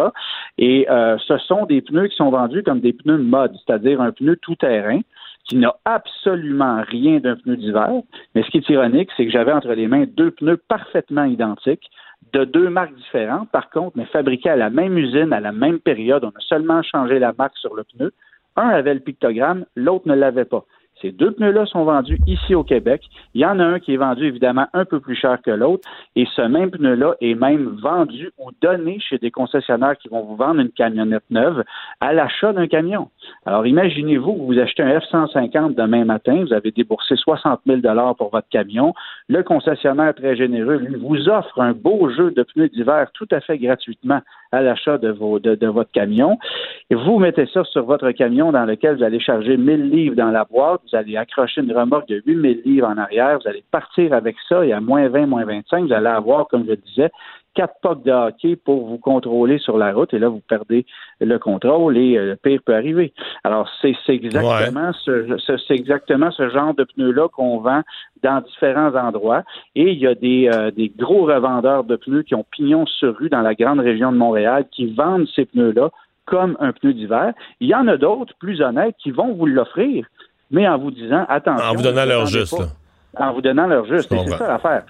Et 0.58 0.88
euh, 0.90 1.18
ce 1.28 1.38
sont 1.38 1.66
des 1.66 1.82
pneus 1.82 2.08
qui 2.08 2.16
sont 2.16 2.30
vendus 2.30 2.64
comme 2.64 2.80
des 2.80 2.94
pneus 2.94 3.18
mode, 3.18 3.56
c'est-à-dire 3.66 4.02
un 4.02 4.12
pneu 4.12 4.36
tout-terrain 4.38 5.02
qui 5.46 5.58
n'a 5.58 5.76
absolument 5.86 6.84
rien 6.88 7.20
d'un 7.20 7.36
pneu 7.36 7.58
d'hiver. 7.58 7.90
Mais 8.36 8.44
ce 8.44 8.50
qui 8.50 8.58
est 8.58 8.70
ironique, 8.70 9.10
c'est 9.18 9.26
que 9.26 9.32
j'avais 9.32 9.52
entre 9.52 9.74
les 9.74 9.88
mains 9.88 10.06
deux 10.06 10.32
pneus 10.32 10.58
parfaitement 10.58 11.24
identiques 11.24 11.90
de 12.34 12.46
deux 12.46 12.70
marques 12.70 12.96
différentes, 12.96 13.50
par 13.50 13.70
contre, 13.70 13.98
mais 13.98 14.06
fabriqués 14.06 14.50
à 14.50 14.56
la 14.56 14.70
même 14.70 14.98
usine, 14.98 15.34
à 15.34 15.40
la 15.40 15.52
même 15.52 15.80
période. 15.80 16.24
On 16.24 16.30
a 16.30 16.42
seulement 16.42 16.84
changé 16.84 17.18
la 17.18 17.34
marque 17.38 17.58
sur 17.58 17.74
le 17.76 17.84
pneu. 17.84 18.12
Un 18.56 18.70
avait 18.70 18.94
le 18.94 19.00
pictogramme, 19.00 19.66
l'autre 19.76 20.08
ne 20.08 20.14
l'avait 20.14 20.46
pas. 20.46 20.66
Ces 21.02 21.12
deux 21.12 21.32
pneus-là 21.32 21.66
sont 21.66 21.86
vendus 21.86 22.20
ici 22.28 22.56
au 22.56 22.64
Québec. 22.64 23.02
Il 23.34 23.42
y 23.42 23.46
en 23.46 23.60
a 23.60 23.64
un 23.64 23.80
qui 23.80 23.94
est 23.94 23.98
vendu 23.98 24.26
évidemment 24.26 24.68
un 24.74 24.86
peu 24.86 25.00
plus 25.00 25.16
cher 25.16 25.38
que 25.42 25.52
l'autre. 25.52 25.88
Et 26.16 26.26
ce 26.36 26.42
même 26.42 26.72
pneu-là 26.72 27.16
est 27.22 27.36
même 27.36 27.78
vendu 27.82 28.32
ou 28.38 28.50
donné 28.62 29.00
chez 29.00 29.18
des 29.18 29.32
concessionnaires 29.32 29.98
qui 29.98 30.10
vont 30.10 30.24
vous 30.24 30.36
vendre 30.36 30.60
une 30.60 30.72
camionnette 30.72 31.24
neuve 31.30 31.64
à 32.02 32.14
l'achat 32.14 32.52
d'un 32.54 32.68
camion. 32.68 33.10
Alors 33.46 33.66
imaginez-vous 33.66 34.46
vous 34.46 34.60
achetez 34.60 34.84
un 34.84 35.00
F-150 35.00 35.76
demain 35.76 36.06
matin, 36.06 36.44
vous 36.46 36.54
avez 36.54 36.72
déboursé 36.72 37.16
60 37.16 37.62
000 37.66 37.82
pour 38.18 38.30
votre 38.30 38.50
camion. 38.50 38.94
Le 39.28 39.44
concessionnaire 39.44 40.14
très 40.16 40.36
généreux, 40.36 40.78
lui, 40.78 40.96
vous 40.96 41.30
offre 41.30 41.62
un 41.62 41.74
beau 41.74 42.10
jeu 42.10 42.32
de 42.32 42.44
pneus 42.44 42.70
d'hiver 42.70 43.08
tout 43.14 43.28
à 43.32 43.40
fait 43.40 43.58
gratuitement 43.58 44.22
à 44.52 44.62
l'achat 44.62 44.98
de, 44.98 45.12
de, 45.12 45.68
votre 45.68 45.92
camion. 45.92 46.38
Et 46.90 46.96
vous 46.96 47.20
mettez 47.20 47.46
ça 47.48 47.64
sur 47.66 47.86
votre 47.86 48.12
camion 48.12 48.52
dans 48.52 48.66
lequel 48.66 48.98
vous 48.98 49.04
allez 49.04 49.20
charger 49.20 49.58
1000 49.58 49.90
livres 49.90 50.16
dans 50.16 50.32
la 50.32 50.46
boîte, 50.46 50.82
vous 50.90 50.98
allez 50.98 51.18
accrocher 51.18 51.62
une 51.62 51.72
remorque 51.72 52.08
de 52.08 52.22
8000 52.26 52.62
livres 52.66 52.88
en 52.88 52.98
arrière, 52.98 53.40
vous 53.40 53.48
allez 53.48 53.64
partir 53.72 54.14
avec 54.14 54.36
ça 54.48 54.66
et 54.66 54.74
à 54.74 54.82
moins 54.82 55.08
20, 55.08 55.28
moins 55.28 55.46
25, 55.46 55.86
vous 55.86 55.94
allez 55.94 56.08
avoir, 56.08 56.48
comme 56.48 56.66
je 56.68 56.74
disais, 56.74 57.10
quatre 57.56 57.74
pucks 57.82 58.04
de 58.04 58.12
hockey 58.12 58.56
pour 58.56 58.86
vous 58.88 58.98
contrôler 58.98 59.58
sur 59.58 59.78
la 59.78 59.92
route 59.94 60.14
et 60.14 60.20
là, 60.20 60.30
vous 60.30 60.42
perdez 60.48 60.86
le 61.20 61.38
contrôle 61.40 61.98
et 61.98 62.18
euh, 62.18 62.26
le 62.32 62.36
pire 62.36 62.62
peut 62.66 62.76
arriver. 62.76 63.14
Alors, 63.44 63.70
c'est 63.82 63.96
exactement, 64.08 64.92
ce, 65.04 65.38
ce- 65.40 65.58
c'est 65.58 65.74
exactement 65.74 66.32
ce 66.32 66.50
genre 66.50 66.74
de 66.74 66.84
pneus-là 66.86 67.28
qu'on 67.30 67.60
vend 67.60 67.82
dans 68.24 68.42
différents 68.42 68.94
endroits 68.96 69.44
et 69.76 69.92
il 69.92 70.00
y 70.00 70.08
a 70.08 70.16
des, 70.16 70.50
euh, 70.54 70.72
des 70.72 70.90
gros 70.90 71.26
revendeurs 71.26 71.84
de 71.84 71.96
pneus 71.96 72.24
qui 72.24 72.36
ont 72.36 72.46
pignon 72.52 72.86
sur 72.86 73.16
rue 73.18 73.30
dans 73.30 73.42
la 73.42 73.56
grande 73.56 73.80
région 73.80 74.12
de 74.12 74.18
Montréal 74.18 74.66
qui 74.72 74.94
vendent 74.94 75.28
ces 75.36 75.46
pneus-là 75.46 75.90
comme 76.26 76.56
un 76.60 76.72
pneu 76.72 76.94
d'hiver. 76.94 77.34
Il 77.60 77.68
y 77.68 77.76
en 77.76 77.88
a 77.88 77.98
d'autres, 77.98 78.34
plus 78.40 78.62
honnêtes, 78.62 78.96
qui 79.02 79.10
vont 79.12 79.34
vous 79.34 79.48
l'offrir, 79.48 80.06
mais 80.52 80.68
en 80.68 80.78
vous 80.78 80.92
disant, 80.92 81.26
attention. 81.28 81.66
En 81.66 81.74
vous 81.74 81.82
donnant 81.82 82.04
ne 82.04 82.10
leur 82.10 82.26
juste, 82.28 82.56
pas. 82.58 82.66
En 83.18 83.34
vous 83.34 83.42
donnant 83.42 83.66
leur 83.68 83.86
juste. 83.86 84.10
C'est 84.14 84.38
ça 84.38 84.48
l'affaire. 84.48 84.84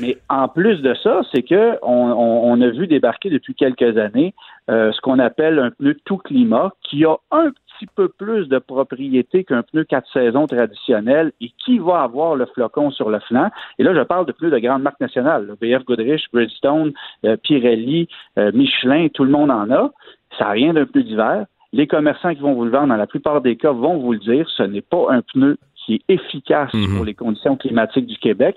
Mais 0.00 0.16
en 0.28 0.48
plus 0.48 0.80
de 0.82 0.94
ça, 0.94 1.20
c'est 1.32 1.42
que 1.42 1.72
on, 1.82 1.92
on- 2.12 2.50
on 2.52 2.60
a 2.62 2.68
vu 2.68 2.86
débarquer 2.86 3.28
depuis 3.30 3.54
quelques 3.54 3.98
années 3.98 4.34
euh, 4.70 4.92
ce 4.92 5.00
qu'on 5.02 5.18
appelle 5.18 5.58
un 5.58 5.70
pneu 5.70 5.94
tout 6.04 6.16
climat 6.16 6.72
qui 6.82 7.04
a 7.04 7.16
un 7.30 7.50
petit 7.50 7.86
peu 7.94 8.08
plus 8.08 8.48
de 8.48 8.58
propriété 8.58 9.44
qu'un 9.44 9.62
pneu 9.62 9.84
quatre 9.84 10.10
saisons 10.12 10.46
traditionnel 10.46 11.32
et 11.40 11.50
qui 11.64 11.78
va 11.78 12.00
avoir 12.02 12.34
le 12.34 12.46
flocon 12.46 12.90
sur 12.90 13.10
le 13.10 13.20
flanc. 13.20 13.50
Et 13.78 13.82
là, 13.82 13.94
je 13.94 14.00
parle 14.02 14.26
de 14.26 14.32
pneus 14.32 14.50
de 14.50 14.58
grandes 14.58 14.82
marques 14.82 15.00
nationales. 15.00 15.46
là. 15.46 15.54
BF 15.60 15.84
Goodrich, 15.84 16.22
Bridgestone, 16.32 16.92
euh, 17.26 17.36
Pirelli, 17.42 18.08
euh, 18.38 18.50
Michelin, 18.54 19.08
tout 19.12 19.24
le 19.24 19.30
monde 19.30 19.50
en 19.50 19.70
a. 19.70 19.90
Ça 20.38 20.44
n'a 20.46 20.50
rien 20.50 20.72
d'un 20.72 20.86
pneu 20.86 21.02
d'hiver. 21.02 21.44
Les 21.72 21.86
commerçants 21.86 22.34
qui 22.34 22.40
vont 22.40 22.54
vous 22.54 22.64
le 22.64 22.70
vendre, 22.72 22.88
dans 22.88 22.96
la 22.96 23.06
plupart 23.06 23.40
des 23.42 23.56
cas, 23.56 23.70
vont 23.70 23.98
vous 23.98 24.12
le 24.12 24.18
dire, 24.18 24.48
ce 24.56 24.64
n'est 24.64 24.80
pas 24.80 25.06
un 25.10 25.22
pneu 25.22 25.56
qui 25.90 26.04
est 26.08 26.14
efficace 26.14 26.70
pour 26.94 27.04
les 27.04 27.14
conditions 27.14 27.56
climatiques 27.56 28.06
du 28.06 28.16
Québec, 28.18 28.56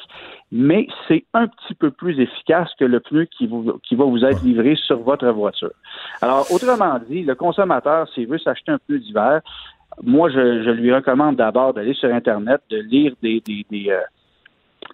mais 0.51 0.87
c'est 1.07 1.23
un 1.33 1.47
petit 1.47 1.73
peu 1.73 1.89
plus 1.89 2.19
efficace 2.19 2.69
que 2.79 2.85
le 2.85 2.99
pneu 2.99 3.25
qui, 3.25 3.47
vous, 3.47 3.79
qui 3.83 3.95
va 3.95 4.05
vous 4.05 4.23
être 4.23 4.43
livré 4.43 4.75
sur 4.75 4.99
votre 4.99 5.27
voiture. 5.29 5.71
Alors, 6.21 6.45
autrement 6.51 6.99
dit, 7.09 7.23
le 7.23 7.33
consommateur, 7.35 8.07
s'il 8.13 8.27
veut 8.27 8.37
s'acheter 8.37 8.71
un 8.71 8.77
pneu 8.87 8.99
d'hiver, 8.99 9.41
moi, 10.03 10.29
je, 10.29 10.63
je 10.63 10.69
lui 10.69 10.93
recommande 10.93 11.37
d'abord 11.37 11.73
d'aller 11.73 11.93
sur 11.93 12.13
Internet, 12.13 12.61
de 12.69 12.77
lire 12.77 13.13
des, 13.23 13.41
des, 13.41 13.65
des, 13.71 13.89
euh, 13.89 14.01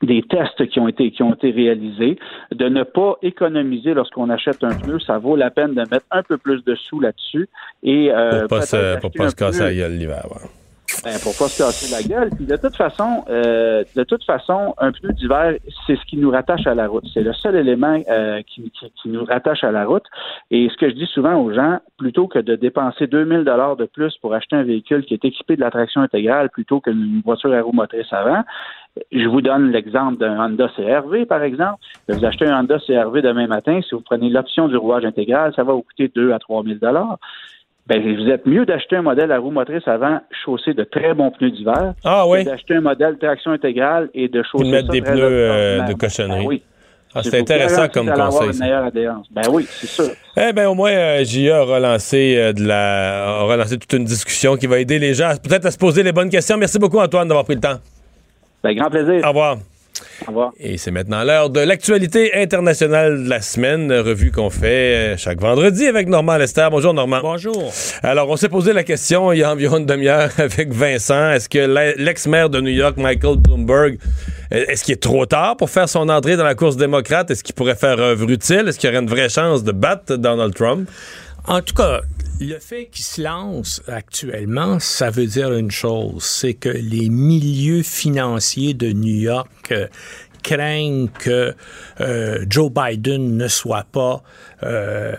des 0.02 0.22
tests 0.24 0.66
qui 0.68 0.80
ont 0.80 0.88
été 0.88 1.12
qui 1.12 1.24
ont 1.24 1.34
été 1.34 1.52
réalisés, 1.52 2.18
de 2.54 2.70
ne 2.70 2.84
pas 2.84 3.16
économiser 3.22 3.94
lorsqu'on 3.94 4.30
achète 4.30 4.64
un 4.64 4.76
pneu, 4.76 5.00
ça 5.00 5.18
vaut 5.18 5.36
la 5.36 5.52
peine 5.52 5.74
de 5.74 5.82
mettre 5.82 6.06
un 6.12 6.24
peu 6.24 6.38
plus 6.38 6.64
de 6.64 6.76
sous 6.76 7.00
là-dessus 7.02 7.50
et 7.84 8.12
euh, 8.12 8.42
Pour 8.42 8.60
pas 8.60 8.62
se, 8.62 9.00
pour 9.00 9.12
pas 9.12 9.30
se 9.30 9.36
casser 9.36 9.90
l'hiver. 9.90 10.26
ouais. 10.32 10.48
Ben, 11.04 11.14
pour 11.24 11.36
pas 11.38 11.48
se 11.48 11.58
casser 11.64 11.92
la 11.96 12.02
gueule. 12.04 12.30
Puis 12.36 12.46
de 12.46 12.56
toute 12.58 12.76
façon, 12.76 13.24
euh, 13.30 13.84
de 13.96 14.04
toute 14.04 14.24
façon, 14.24 14.74
un 14.78 14.92
pneu 14.92 15.14
d'hiver, 15.14 15.56
c'est 15.88 15.96
ce 15.96 16.06
qui 16.06 16.18
nous 16.18 16.30
rattache 16.32 16.66
à 16.68 16.76
la 16.76 16.88
route. 16.88 17.06
C'est 17.14 17.22
le 17.24 17.34
seul 17.34 17.56
élément 17.56 17.98
euh, 18.10 18.42
qui, 18.48 18.70
qui- 18.72 18.92
qui 19.02 19.10
nous 19.10 19.24
rattache 19.26 19.64
à 19.64 19.72
la 19.72 19.86
route. 19.86 20.06
Et 20.52 20.68
ce 20.70 20.78
que 20.78 20.90
je 20.90 20.96
dis 20.96 21.06
souvent 21.06 21.36
aux 21.36 21.54
gens, 21.54 21.80
plutôt 21.98 22.28
que 22.28 22.40
de 22.40 22.56
dépenser 22.56 23.08
2000 23.08 23.44
dollars 23.44 23.76
de 23.76 23.86
plus 23.86 24.16
pour 24.18 24.34
acheter 24.34 24.56
un 24.56 24.64
véhicule 24.64 25.06
qui 25.06 25.14
est 25.14 25.24
équipé 25.26 25.56
de 25.56 25.62
la 25.62 25.72
traction 25.72 26.02
intégrale 26.02 26.50
plutôt 26.50 26.80
qu'une 26.82 27.22
voiture 27.26 27.54
aéromotrice 27.54 28.12
avant, 28.12 28.44
je 29.12 29.28
vous 29.28 29.42
donne 29.42 29.72
l'exemple 29.72 30.18
d'un 30.18 30.38
Honda 30.44 30.68
CRV, 30.76 31.26
par 31.26 31.44
exemple. 31.44 31.78
Vous 32.10 32.26
achetez 32.26 32.46
un 32.48 32.60
Honda 32.62 32.80
CRV 32.80 33.22
demain 33.22 33.48
matin, 33.48 33.80
si 33.88 33.94
vous 33.96 34.02
prenez 34.02 34.30
l'option 34.30 34.68
du 34.68 34.76
rouage 34.76 35.06
intégral, 35.06 35.54
ça 35.56 35.64
va 35.64 35.74
vous 35.74 35.84
coûter 35.84 36.12
2 36.14 36.34
à 36.34 36.40
3 36.40 36.64
000 36.64 36.76
dollars. 36.82 37.18
Ben, 37.90 38.00
vous 38.04 38.30
êtes 38.30 38.46
mieux 38.46 38.68
d'acheter 38.68 38.98
un 38.98 39.02
modèle 39.02 39.32
à 39.32 39.40
roue 39.40 39.50
motrice 39.50 39.88
avant 39.88 40.20
chaussé 40.46 40.76
de 40.76 40.84
très 40.84 41.16
bons 41.16 41.32
pneus 41.32 41.50
d'hiver. 41.50 41.96
Ah 42.04 42.28
oui? 42.28 42.44
que 42.44 42.50
D'acheter 42.52 42.76
un 42.76 42.82
modèle 42.82 43.18
traction 43.18 43.52
intégrale 43.52 44.10
et 44.14 44.28
de 44.28 44.44
chausser 44.44 44.66
de 44.66 44.70
mettre 44.70 44.88
ça 44.88 44.94
des 44.94 45.02
pneus 45.02 45.24
euh, 45.24 45.82
de 45.82 45.94
cochonnerie. 45.94 46.42
Ben 46.42 46.48
oui. 46.48 46.62
Ah, 47.16 47.22
c'est 47.24 47.40
intéressant 47.40 47.88
comme 47.88 48.08
allez 48.08 48.22
avoir 48.22 48.44
conseil. 48.44 48.54
une 48.54 48.60
meilleure 48.60 48.86
adhérence. 48.86 49.26
Ben 49.32 49.42
oui, 49.52 49.66
c'est 49.68 49.88
sûr. 49.88 50.12
Eh 50.38 50.54
bien, 50.54 50.70
au 50.70 50.76
moins, 50.76 50.92
euh, 50.92 51.24
JA 51.24 51.58
a 51.58 51.64
relancé, 51.64 52.36
euh, 52.38 52.54
de 52.54 52.64
la, 52.64 53.40
a 53.40 53.42
relancé 53.42 53.80
toute 53.80 53.92
une 53.94 54.06
discussion 54.06 54.56
qui 54.56 54.68
va 54.68 54.78
aider 54.80 55.00
les 55.00 55.16
gens 55.16 55.32
peut-être 55.42 55.66
à 55.66 55.72
se 55.72 55.78
poser 55.80 56.04
les 56.04 56.12
bonnes 56.12 56.30
questions. 56.30 56.58
Merci 56.58 56.78
beaucoup, 56.78 57.00
Antoine, 57.00 57.28
d'avoir 57.28 57.46
pris 57.46 57.56
le 57.56 57.62
temps. 57.62 57.80
Ben, 58.64 58.76
grand 58.76 58.92
plaisir. 58.92 59.26
Au 59.26 59.30
revoir. 59.30 59.58
Au 60.24 60.28
revoir. 60.28 60.52
Et 60.60 60.78
c'est 60.78 60.92
maintenant 60.92 61.24
l'heure 61.24 61.50
de 61.50 61.60
l'actualité 61.60 62.34
internationale 62.36 63.24
de 63.24 63.30
la 63.30 63.42
semaine, 63.42 63.92
revue 63.92 64.32
qu'on 64.32 64.50
fait 64.50 65.14
euh, 65.14 65.18
chaque 65.18 65.40
vendredi 65.40 65.88
avec 65.88 66.08
Normand 66.08 66.38
Lester. 66.38 66.68
Bonjour, 66.72 66.94
Normand. 66.94 67.20
Bonjour. 67.22 67.72
Alors, 68.04 68.30
on 68.30 68.36
s'est 68.36 68.50
posé 68.50 68.74
la 68.74 68.84
question 68.84 69.32
il 69.32 69.40
y 69.40 69.44
a 69.44 69.52
environ 69.52 69.78
une 69.78 69.86
demi-heure 69.86 70.32
avec 70.38 70.72
Vincent. 70.72 71.32
Est-ce 71.32 71.50
que 71.50 71.96
l'ex-maire 71.98 72.50
de 72.50 72.62
New 72.62 72.72
York, 72.72 72.98
Michael 72.98 73.38
Bloomberg, 73.38 73.98
euh, 74.52 74.66
est-ce 74.68 74.84
qu'il 74.84 74.94
est 74.94 75.02
trop 75.02 75.26
tard 75.26 75.58
pour 75.58 75.70
faire 75.70 75.88
son 75.88 76.10
entrée 76.10 76.38
dans 76.38 76.44
la 76.44 76.56
course 76.56 76.78
démocrate? 76.78 77.32
Est-ce 77.32 77.44
qu'il 77.44 77.56
pourrait 77.56 77.76
faire 77.76 78.00
œuvre 78.00 78.30
utile? 78.30 78.66
Est-ce 78.68 78.80
qu'il 78.80 78.90
y 78.90 78.94
aurait 78.94 79.02
une 79.02 79.10
vraie 79.10 79.30
chance 79.30 79.64
de 79.64 79.72
battre 79.72 80.16
Donald 80.16 80.54
Trump? 80.54 80.90
En 81.50 81.64
tout 81.64 81.74
cas, 81.74 82.02
le 82.40 82.60
fait 82.60 82.90
qu'il 82.92 83.04
se 83.04 83.24
lance 83.24 83.82
actuellement, 83.88 84.80
ça 84.80 85.10
veut 85.10 85.26
dire 85.26 85.52
une 85.52 85.72
chose, 85.72 86.24
c'est 86.24 86.54
que 86.54 86.70
les 86.70 87.10
milieux 87.10 87.82
financiers 87.82 88.76
de 88.76 88.92
New 88.92 89.22
York 89.22 89.50
euh, 89.72 89.88
craignent 90.44 91.08
que 91.08 91.56
euh, 92.02 92.46
Joe 92.48 92.72
Biden 92.72 93.36
ne 93.36 93.48
soit 93.48 93.88
pas 93.92 94.22
euh, 94.62 95.16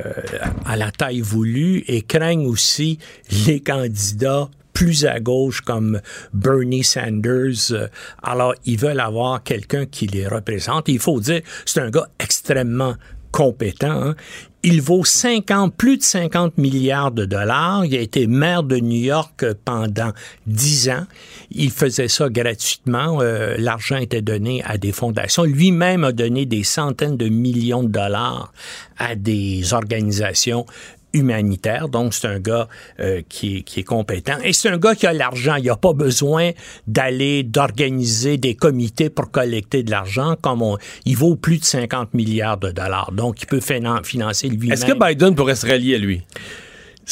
à 0.64 0.76
la 0.76 0.92
taille 0.92 1.20
voulue 1.20 1.82
et 1.88 2.02
craignent 2.02 2.46
aussi 2.46 3.00
les 3.48 3.58
candidats 3.58 4.48
plus 4.72 5.06
à 5.06 5.18
gauche 5.18 5.62
comme 5.62 6.00
Bernie 6.32 6.84
Sanders. 6.84 7.90
Alors, 8.22 8.54
ils 8.66 8.78
veulent 8.78 9.00
avoir 9.00 9.42
quelqu'un 9.42 9.84
qui 9.84 10.06
les 10.06 10.28
représente. 10.28 10.88
Il 10.88 11.00
faut 11.00 11.18
dire, 11.18 11.40
c'est 11.66 11.80
un 11.80 11.90
gars 11.90 12.08
extrêmement 12.20 12.94
compétent. 13.32 13.90
hein. 13.90 14.16
Il 14.62 14.82
vaut 14.82 15.06
50, 15.06 15.74
plus 15.74 15.96
de 15.96 16.02
50 16.02 16.58
milliards 16.58 17.12
de 17.12 17.24
dollars. 17.24 17.86
Il 17.86 17.96
a 17.96 18.00
été 18.00 18.26
maire 18.26 18.62
de 18.62 18.76
New 18.76 19.00
York 19.00 19.42
euh, 19.42 19.54
pendant 19.64 20.12
10 20.46 20.90
ans. 20.90 21.06
Il 21.50 21.70
faisait 21.70 22.08
ça 22.08 22.28
gratuitement. 22.28 23.20
Euh, 23.22 23.54
L'argent 23.58 23.96
était 23.96 24.20
donné 24.20 24.62
à 24.64 24.76
des 24.76 24.92
fondations. 24.92 25.44
Lui-même 25.44 26.04
a 26.04 26.12
donné 26.12 26.44
des 26.44 26.62
centaines 26.62 27.16
de 27.16 27.30
millions 27.30 27.82
de 27.82 27.88
dollars 27.88 28.52
à 28.98 29.14
des 29.14 29.72
organisations 29.72 30.66
humanitaires. 31.12 31.88
Donc, 31.88 32.14
c'est 32.14 32.26
un 32.28 32.38
gars 32.40 32.68
euh, 33.00 33.22
qui, 33.28 33.58
est, 33.58 33.62
qui 33.62 33.80
est 33.80 33.84
compétent. 33.84 34.38
Et 34.44 34.52
c'est 34.52 34.68
un 34.68 34.78
gars 34.78 34.94
qui 34.94 35.06
a 35.06 35.12
l'argent. 35.12 35.56
Il 35.56 35.64
n'a 35.66 35.76
pas 35.76 35.92
besoin 35.92 36.50
d'aller, 36.86 37.42
d'organiser 37.42 38.36
des 38.36 38.54
comités 38.54 39.10
pour 39.10 39.30
collecter 39.30 39.82
de 39.82 39.90
l'argent. 39.90 40.36
Comme 40.40 40.62
on, 40.62 40.76
il 41.04 41.16
vaut 41.16 41.36
plus 41.36 41.58
de 41.58 41.64
50 41.64 42.14
milliards 42.14 42.58
de 42.58 42.70
dollars. 42.70 43.12
Donc, 43.12 43.42
il 43.42 43.46
peut 43.46 43.58
finan- 43.60 44.04
financer 44.04 44.48
lui-même. 44.48 44.72
Est-ce 44.72 44.86
que 44.86 44.92
Biden 44.98 45.34
pourrait 45.34 45.56
se 45.56 45.66
rallier 45.66 45.94
à 45.96 45.98
lui? 45.98 46.22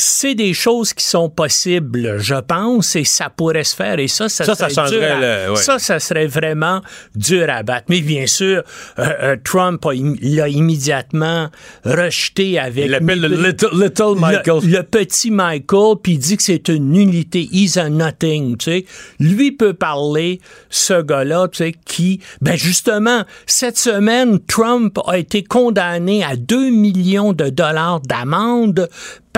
C'est 0.01 0.37
des 0.37 0.55
choses 0.55 0.93
qui 0.93 1.05
sont 1.05 1.29
possibles, 1.29 2.19
je 2.19 2.37
pense, 2.37 2.95
et 2.95 3.03
ça 3.03 3.31
pourrait 3.31 3.65
se 3.65 3.75
faire. 3.75 3.99
Et 3.99 4.07
ça, 4.07 4.29
ça, 4.29 4.45
serait 4.45 4.71
changerait 4.71 4.99
dur 5.01 5.17
à- 5.17 5.21
le- 5.47 5.51
ouais. 5.51 5.57
Ça, 5.57 5.81
ça 5.81 5.99
serait 5.99 6.29
vraiment 6.29 6.83
dur 7.17 7.47
à 7.51 7.65
battre. 7.65 7.87
Mais 7.89 8.01
bien 8.01 8.29
sûr, 8.29 8.63
euh, 9.01 9.05
euh, 9.21 9.37
Trump 9.43 9.85
l'a 10.23 10.49
immédiatement 10.49 11.51
rejeté 11.85 12.61
avec... 12.61 12.85
Il 12.85 12.91
l'appelle 12.93 13.21
le 13.23 13.29
little- 13.29 13.71
little 13.73 14.15
Michael. 14.17 14.61
Le, 14.71 14.77
le 14.77 14.83
petit 14.85 15.33
Michael, 15.33 15.97
puis 16.01 16.13
il 16.13 16.19
dit 16.21 16.37
que 16.37 16.45
c'est 16.45 16.69
une 16.69 16.91
nullité. 16.93 17.49
He's 17.51 17.77
a 17.77 17.89
nothing, 17.91 18.57
tu 18.57 18.65
sais. 18.71 18.85
Lui 19.19 19.51
peut 19.51 19.75
parler, 19.75 20.41
ce 20.71 21.03
gars-là, 21.03 21.49
tu 21.49 21.57
sais, 21.65 21.75
qui... 21.87 22.21
Ben 22.41 22.55
justement, 22.57 23.25
cette 23.47 23.77
semaine, 23.79 24.39
Trump 24.47 24.97
a 25.09 25.19
été 25.19 25.43
condamné 25.43 26.23
à 26.23 26.37
2 26.37 26.71
millions 26.71 27.33
de 27.33 27.49
dollars 27.49 27.99
d'amende 28.01 28.89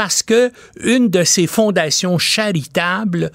parce 0.00 0.22
que 0.22 0.50
une 0.82 1.10
de 1.10 1.24
ses 1.24 1.46
fondations 1.46 2.16
charitables 2.16 3.30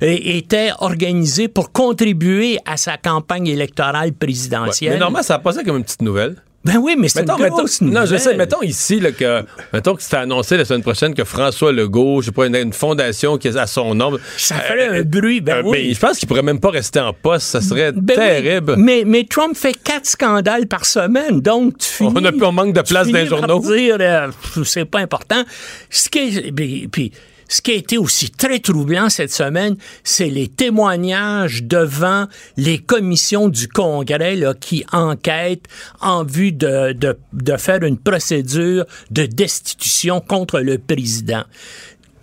était 0.00 0.72
organisée 0.80 1.46
pour 1.46 1.70
contribuer 1.70 2.58
à 2.64 2.76
sa 2.76 2.96
campagne 2.96 3.46
électorale 3.46 4.12
présidentielle. 4.12 4.94
Mais 4.94 4.98
normalement, 4.98 5.22
ça 5.22 5.36
a 5.36 5.38
passé 5.38 5.62
comme 5.62 5.76
une 5.76 5.84
petite 5.84 6.02
nouvelle. 6.02 6.42
Ben 6.66 6.76
oui, 6.78 6.96
mais 6.98 7.08
c'est 7.08 7.20
une 7.20 7.26
Mettons, 7.26 7.38
mettons- 7.42 7.56
grosse 7.58 7.80
non, 7.80 8.04
je 8.06 8.16
sais, 8.16 8.36
mettons 8.36 8.62
ici 8.62 9.00
là, 9.00 9.12
que 9.12 9.42
mettons 9.72 9.94
que 9.94 10.02
c'était 10.02 10.16
annoncé 10.16 10.56
la 10.56 10.64
semaine 10.64 10.82
prochaine 10.82 11.14
que 11.14 11.24
François 11.24 11.72
Legault, 11.72 12.20
je 12.22 12.26
sais 12.26 12.32
pas, 12.32 12.46
une, 12.46 12.56
une 12.56 12.72
fondation 12.72 13.38
qui 13.38 13.48
est 13.48 13.56
à 13.56 13.66
son 13.66 13.94
nom. 13.94 14.16
Ça 14.36 14.56
ferait 14.56 14.98
un 14.98 15.02
bruit, 15.02 15.40
ben 15.40 15.62
oui. 15.64 15.88
Mais 15.88 15.94
je 15.94 16.00
pense 16.00 16.18
qu'il 16.18 16.26
pourrait 16.28 16.42
même 16.42 16.60
pas 16.60 16.70
rester 16.70 17.00
en 17.00 17.12
poste, 17.12 17.46
ça 17.46 17.60
serait 17.60 17.92
Ben 17.92 18.02
oui, 18.08 18.14
terrible. 18.16 18.74
mais, 18.76 19.04
mais 19.06 19.24
Trump 19.24 19.56
fait 19.56 19.74
quatre 19.74 20.06
scandales 20.06 20.66
par 20.66 20.84
semaine, 20.86 21.40
donc 21.40 21.78
tu 21.78 21.88
finis, 21.88 22.12
On 22.14 22.24
a 22.24 22.30
on 22.46 22.52
manque 22.52 22.72
de 22.74 22.80
tu 22.80 22.92
place 22.92 23.08
dans 23.08 23.18
les 23.18 23.26
par 23.26 23.38
journaux. 23.38 23.60
dire, 23.74 23.96
euh, 24.00 24.28
c'est 24.64 24.84
pas 24.84 24.98
important. 25.00 25.42
Ce 25.90 26.08
qui 26.08 26.50
puis- 26.52 26.88
puis, 26.88 27.12
ce 27.48 27.60
qui 27.60 27.70
a 27.72 27.74
été 27.74 27.98
aussi 27.98 28.30
très 28.30 28.58
troublant 28.58 29.08
cette 29.08 29.32
semaine, 29.32 29.76
c'est 30.02 30.28
les 30.28 30.48
témoignages 30.48 31.62
devant 31.62 32.26
les 32.56 32.78
commissions 32.78 33.48
du 33.48 33.68
Congrès 33.68 34.38
qui 34.60 34.84
enquêtent 34.92 35.66
en 36.00 36.24
vue 36.24 36.52
de 36.52 37.56
faire 37.58 37.82
une 37.82 37.98
procédure 37.98 38.84
de 39.10 39.26
destitution 39.26 40.20
contre 40.20 40.60
le 40.60 40.78
président. 40.78 41.44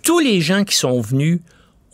Tous 0.02 0.18
les 0.18 0.40
gens 0.40 0.64
qui 0.64 0.76
sont 0.76 1.00
venus 1.00 1.40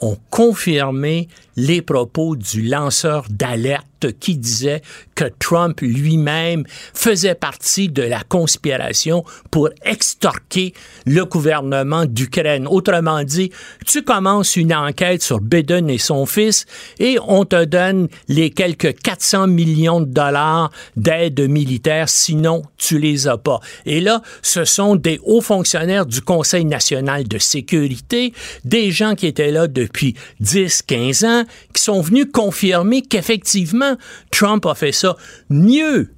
ont 0.00 0.16
confirmé 0.30 1.28
les 1.60 1.82
propos 1.82 2.36
du 2.36 2.62
lanceur 2.62 3.26
d'alerte 3.28 3.86
qui 4.18 4.38
disait 4.38 4.80
que 5.14 5.24
Trump 5.38 5.80
lui-même 5.82 6.64
faisait 6.94 7.34
partie 7.34 7.88
de 7.88 8.02
la 8.02 8.22
conspiration 8.22 9.24
pour 9.50 9.68
extorquer 9.84 10.72
le 11.04 11.24
gouvernement 11.26 12.06
d'Ukraine. 12.06 12.66
Autrement 12.66 13.22
dit, 13.24 13.50
tu 13.86 14.02
commences 14.02 14.56
une 14.56 14.74
enquête 14.74 15.22
sur 15.22 15.40
Biden 15.40 15.90
et 15.90 15.98
son 15.98 16.24
fils 16.24 16.64
et 16.98 17.18
on 17.26 17.44
te 17.44 17.64
donne 17.64 18.08
les 18.28 18.50
quelques 18.50 18.98
400 19.02 19.48
millions 19.48 20.00
de 20.00 20.06
dollars 20.06 20.70
d'aide 20.96 21.40
militaire, 21.48 22.08
sinon 22.08 22.62
tu 22.78 22.98
les 22.98 23.28
as 23.28 23.36
pas. 23.36 23.60
Et 23.84 24.00
là, 24.00 24.22
ce 24.40 24.64
sont 24.64 24.96
des 24.96 25.20
hauts 25.24 25.42
fonctionnaires 25.42 26.06
du 26.06 26.22
Conseil 26.22 26.64
national 26.64 27.28
de 27.28 27.38
sécurité, 27.38 28.32
des 28.64 28.90
gens 28.90 29.14
qui 29.14 29.26
étaient 29.26 29.50
là 29.50 29.66
depuis 29.66 30.14
10, 30.40 30.82
15 30.82 31.24
ans, 31.24 31.44
qui 31.74 31.82
sont 31.82 32.00
venus 32.00 32.26
confirmer 32.32 33.02
qu'effectivement, 33.02 33.96
Trump 34.30 34.66
a 34.66 34.74
fait 34.74 34.92
ça. 34.92 35.16
Mieux, 35.48 36.10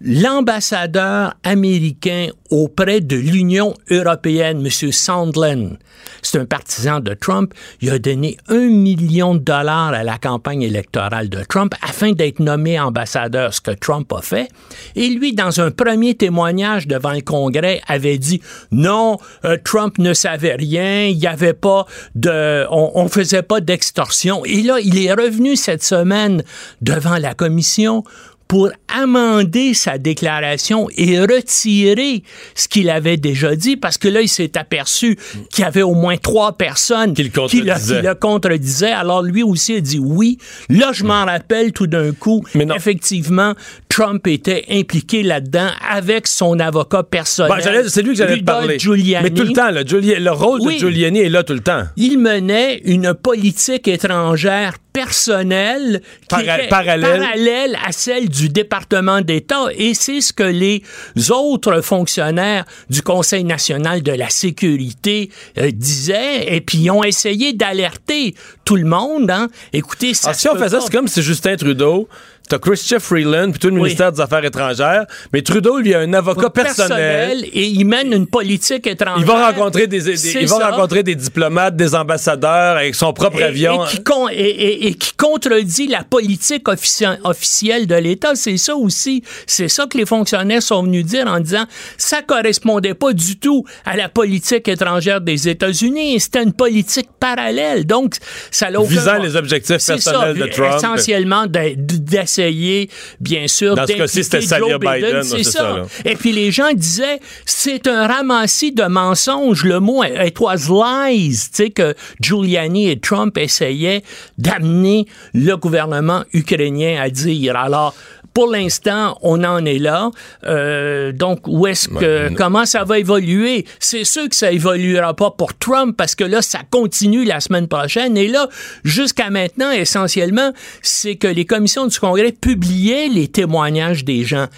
l'ambassadeur 0.00 1.34
américain 1.42 2.28
auprès 2.50 3.00
de 3.00 3.16
l'Union 3.16 3.74
européenne, 3.90 4.64
M. 4.64 4.92
Sondland, 4.92 5.76
c'est 6.22 6.38
un 6.38 6.44
partisan 6.44 7.00
de 7.00 7.14
Trump, 7.14 7.54
il 7.80 7.90
a 7.90 7.98
donné 7.98 8.36
un 8.48 8.68
million 8.68 9.34
de 9.34 9.40
dollars 9.40 9.92
à 9.94 10.04
la 10.04 10.18
campagne 10.18 10.62
électorale 10.62 11.28
de 11.28 11.42
Trump 11.44 11.74
afin 11.82 12.12
d'être 12.12 12.40
nommé 12.40 12.78
ambassadeur, 12.78 13.54
ce 13.54 13.60
que 13.60 13.70
Trump 13.70 14.12
a 14.12 14.22
fait. 14.22 14.48
Et 14.94 15.08
lui, 15.08 15.32
dans 15.32 15.60
un 15.60 15.70
premier 15.70 16.14
témoignage 16.14 16.86
devant 16.86 17.12
le 17.12 17.20
Congrès, 17.20 17.80
avait 17.86 18.18
dit 18.18 18.40
non, 18.70 19.18
euh, 19.44 19.56
Trump 19.64 19.98
ne 19.98 20.14
savait 20.14 20.54
rien, 20.54 21.06
il 21.06 21.18
n'y 21.18 21.26
avait 21.26 21.54
pas 21.54 21.86
de, 22.14 22.66
on, 22.70 22.92
on 22.94 23.08
faisait 23.08 23.42
pas 23.42 23.60
d'extorsion. 23.60 24.44
Et 24.44 24.62
là, 24.62 24.78
il 24.82 24.98
est 25.04 25.12
revenu 25.12 25.56
cette 25.56 25.82
semaine 25.82 26.42
devant 26.80 27.16
la 27.16 27.34
commission 27.34 28.04
pour 28.48 28.70
amender 28.88 29.74
sa 29.74 29.98
déclaration 29.98 30.88
et 30.96 31.18
retirer 31.20 32.22
ce 32.54 32.68
qu'il 32.68 32.90
avait 32.90 33.16
déjà 33.16 33.56
dit, 33.56 33.76
parce 33.76 33.98
que 33.98 34.08
là, 34.08 34.20
il 34.20 34.28
s'est 34.28 34.56
aperçu 34.56 35.18
qu'il 35.50 35.64
y 35.64 35.66
avait 35.66 35.82
au 35.82 35.94
moins 35.94 36.16
trois 36.16 36.52
personnes 36.52 37.14
qui 37.14 37.24
le, 37.24 37.48
qui 37.48 37.62
le 37.62 38.14
contredisaient. 38.14 38.92
Alors 38.92 39.22
lui 39.22 39.42
aussi 39.42 39.74
a 39.74 39.80
dit 39.80 39.98
oui. 39.98 40.38
Là, 40.68 40.92
je 40.92 41.04
m'en 41.04 41.24
rappelle 41.24 41.72
tout 41.72 41.86
d'un 41.86 42.12
coup. 42.12 42.44
Mais 42.54 42.66
effectivement, 42.74 43.54
Trump 43.88 44.26
était 44.26 44.64
impliqué 44.70 45.22
là-dedans 45.22 45.70
avec 45.90 46.26
son 46.26 46.60
avocat 46.60 47.02
personnel. 47.02 47.62
Ben, 47.64 47.88
c'est 47.88 48.02
lui 48.02 48.10
que 48.10 48.18
j'allais 48.18 48.42
parler. 48.42 48.78
Giuliani. 48.78 49.24
Mais 49.24 49.30
tout 49.30 49.46
le 49.46 49.52
temps, 49.52 49.70
Giuliani, 49.84 50.22
le 50.22 50.32
rôle 50.32 50.60
de 50.62 50.70
Giuliani 50.78 51.20
est 51.20 51.28
là 51.28 51.42
tout 51.42 51.54
le 51.54 51.60
temps. 51.60 51.84
Il 51.96 52.18
menait 52.18 52.80
une 52.84 53.14
politique 53.14 53.88
étrangère 53.88 54.74
personnelle 54.92 56.00
qui 56.28 56.40
était 56.40 56.68
parallèle 56.68 57.76
à 57.86 57.92
celle 57.92 58.28
du 58.28 58.35
département 58.48 59.20
d'État 59.20 59.66
et 59.74 59.94
c'est 59.94 60.20
ce 60.20 60.32
que 60.32 60.42
les 60.42 60.82
autres 61.30 61.80
fonctionnaires 61.80 62.64
du 62.90 63.02
Conseil 63.02 63.44
national 63.44 64.02
de 64.02 64.12
la 64.12 64.30
sécurité 64.30 65.30
euh, 65.58 65.70
disaient 65.70 66.54
et 66.54 66.60
puis 66.60 66.78
ils 66.78 66.90
ont 66.90 67.04
essayé 67.04 67.52
d'alerter 67.52 68.34
tout 68.64 68.76
le 68.76 68.84
monde. 68.84 69.30
Hein. 69.30 69.48
Écoutez, 69.72 70.14
ça 70.14 70.28
Alors, 70.28 70.40
si 70.40 70.48
on 70.48 70.68
ça, 70.68 70.80
c'est 70.80 70.92
comme 70.92 71.08
si 71.08 71.22
Justin 71.22 71.56
Trudeau 71.56 72.08
T'as 72.48 72.58
Christopher 72.58 73.02
Freeland, 73.02 73.50
puis 73.50 73.58
tout 73.58 73.68
le 73.68 73.74
ministère 73.74 74.12
des 74.12 74.20
Affaires 74.20 74.44
étrangères, 74.44 75.06
mais 75.32 75.42
Trudeau, 75.42 75.78
lui, 75.78 75.94
a 75.94 76.00
un 76.00 76.12
avocat 76.12 76.48
personnel. 76.50 77.44
Et 77.52 77.66
il 77.66 77.84
mène 77.84 78.12
une 78.12 78.28
politique 78.28 78.86
étrangère. 78.86 79.18
Il 79.18 79.26
va 79.26 79.50
rencontrer 79.50 79.88
des, 79.88 80.08
il 80.40 80.46
va 80.46 80.70
rencontrer 80.70 81.02
des 81.02 81.16
diplomates, 81.16 81.74
des 81.74 81.94
ambassadeurs 81.94 82.76
avec 82.76 82.94
son 82.94 83.12
propre 83.12 83.42
avion. 83.42 83.84
Et 83.84 83.88
qui, 83.88 84.02
et, 84.32 84.94
qui, 84.94 85.12
contredit 85.16 85.88
la 85.88 86.04
politique 86.04 86.68
officielle 86.68 87.86
de 87.86 87.96
l'État. 87.96 88.34
C'est 88.34 88.58
ça 88.58 88.76
aussi. 88.76 89.24
C'est 89.46 89.68
ça 89.68 89.86
que 89.86 89.98
les 89.98 90.06
fonctionnaires 90.06 90.62
sont 90.62 90.84
venus 90.84 91.04
dire 91.04 91.26
en 91.26 91.40
disant 91.40 91.64
ça 91.96 92.22
correspondait 92.22 92.94
pas 92.94 93.12
du 93.12 93.38
tout 93.38 93.64
à 93.84 93.96
la 93.96 94.08
politique 94.08 94.68
étrangère 94.68 95.20
des 95.20 95.48
États-Unis. 95.48 96.20
C'était 96.20 96.42
une 96.42 96.52
politique 96.52 97.08
parallèle. 97.18 97.86
Donc, 97.86 98.14
ça 98.50 98.70
l'a 98.70 98.80
Visant 98.82 99.18
les 99.18 99.34
objectifs 99.34 99.84
personnels 99.84 100.36
de 100.36 100.46
Trump. 100.46 100.74
Essentiellement, 100.76 101.46
d'essayer 101.48 102.35
essayer, 102.38 102.90
bien 103.20 103.46
sûr, 103.48 103.74
Dans 103.74 103.86
ce 103.86 103.92
cas-ci, 103.92 104.24
c'était 104.24 104.42
Joe 104.42 104.78
Biden. 104.78 105.22
c'est 105.22 105.42
ça. 105.42 105.82
Et 106.04 106.16
puis 106.16 106.32
les 106.32 106.50
gens 106.50 106.72
disaient, 106.72 107.20
c'est 107.44 107.86
un 107.86 108.06
ramassis 108.06 108.72
de 108.72 108.84
mensonges. 108.84 109.64
Le 109.64 109.80
mot, 109.80 110.02
it 110.04 110.38
was 110.40 110.68
lies, 110.68 111.36
tu 111.36 111.48
sais, 111.52 111.70
que 111.70 111.94
Giuliani 112.20 112.90
et 112.90 112.98
Trump 112.98 113.36
essayaient 113.38 114.02
d'amener 114.38 115.06
le 115.34 115.54
gouvernement 115.56 116.24
ukrainien 116.32 117.00
à 117.00 117.10
dire. 117.10 117.56
Alors, 117.56 117.94
pour 118.36 118.50
l'instant, 118.50 119.16
on 119.22 119.42
en 119.44 119.64
est 119.64 119.78
là. 119.78 120.10
Euh, 120.44 121.10
donc, 121.10 121.48
où 121.48 121.66
est-ce 121.66 121.88
que, 121.88 122.28
comment 122.34 122.66
ça 122.66 122.84
va 122.84 122.98
évoluer? 122.98 123.64
C'est 123.80 124.04
sûr 124.04 124.28
que 124.28 124.36
ça 124.36 124.52
évoluera 124.52 125.16
pas 125.16 125.30
pour 125.30 125.56
Trump 125.56 125.96
parce 125.96 126.14
que 126.14 126.22
là, 126.22 126.42
ça 126.42 126.58
continue 126.70 127.24
la 127.24 127.40
semaine 127.40 127.66
prochaine. 127.66 128.14
Et 128.18 128.28
là, 128.28 128.46
jusqu'à 128.84 129.30
maintenant, 129.30 129.70
essentiellement, 129.70 130.52
c'est 130.82 131.16
que 131.16 131.28
les 131.28 131.46
commissions 131.46 131.86
du 131.86 131.98
Congrès 131.98 132.30
publiaient 132.30 133.08
les 133.08 133.28
témoignages 133.28 134.04
des 134.04 134.24
gens 134.24 134.48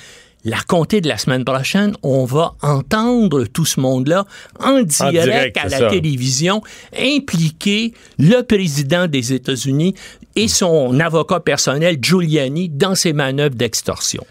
la 0.44 0.58
comté 0.66 1.00
de 1.00 1.08
la 1.08 1.18
semaine 1.18 1.44
prochaine, 1.44 1.94
on 2.02 2.24
va 2.24 2.54
entendre 2.62 3.44
tout 3.44 3.64
ce 3.64 3.80
monde-là 3.80 4.24
en 4.60 4.82
direct, 4.82 5.56
à 5.56 5.68
la 5.68 5.90
télévision 5.90 6.62
impliquer 6.96 7.92
le 8.18 8.42
président 8.42 9.06
des 9.06 9.32
États-Unis 9.32 9.94
et 10.38 10.46
son 10.46 11.00
avocat 11.00 11.40
personnel 11.40 11.96
Giuliani 12.00 12.68
dans 12.68 12.94
ses 12.94 13.12
manœuvres 13.12 13.56
d'extorsion. 13.56 14.24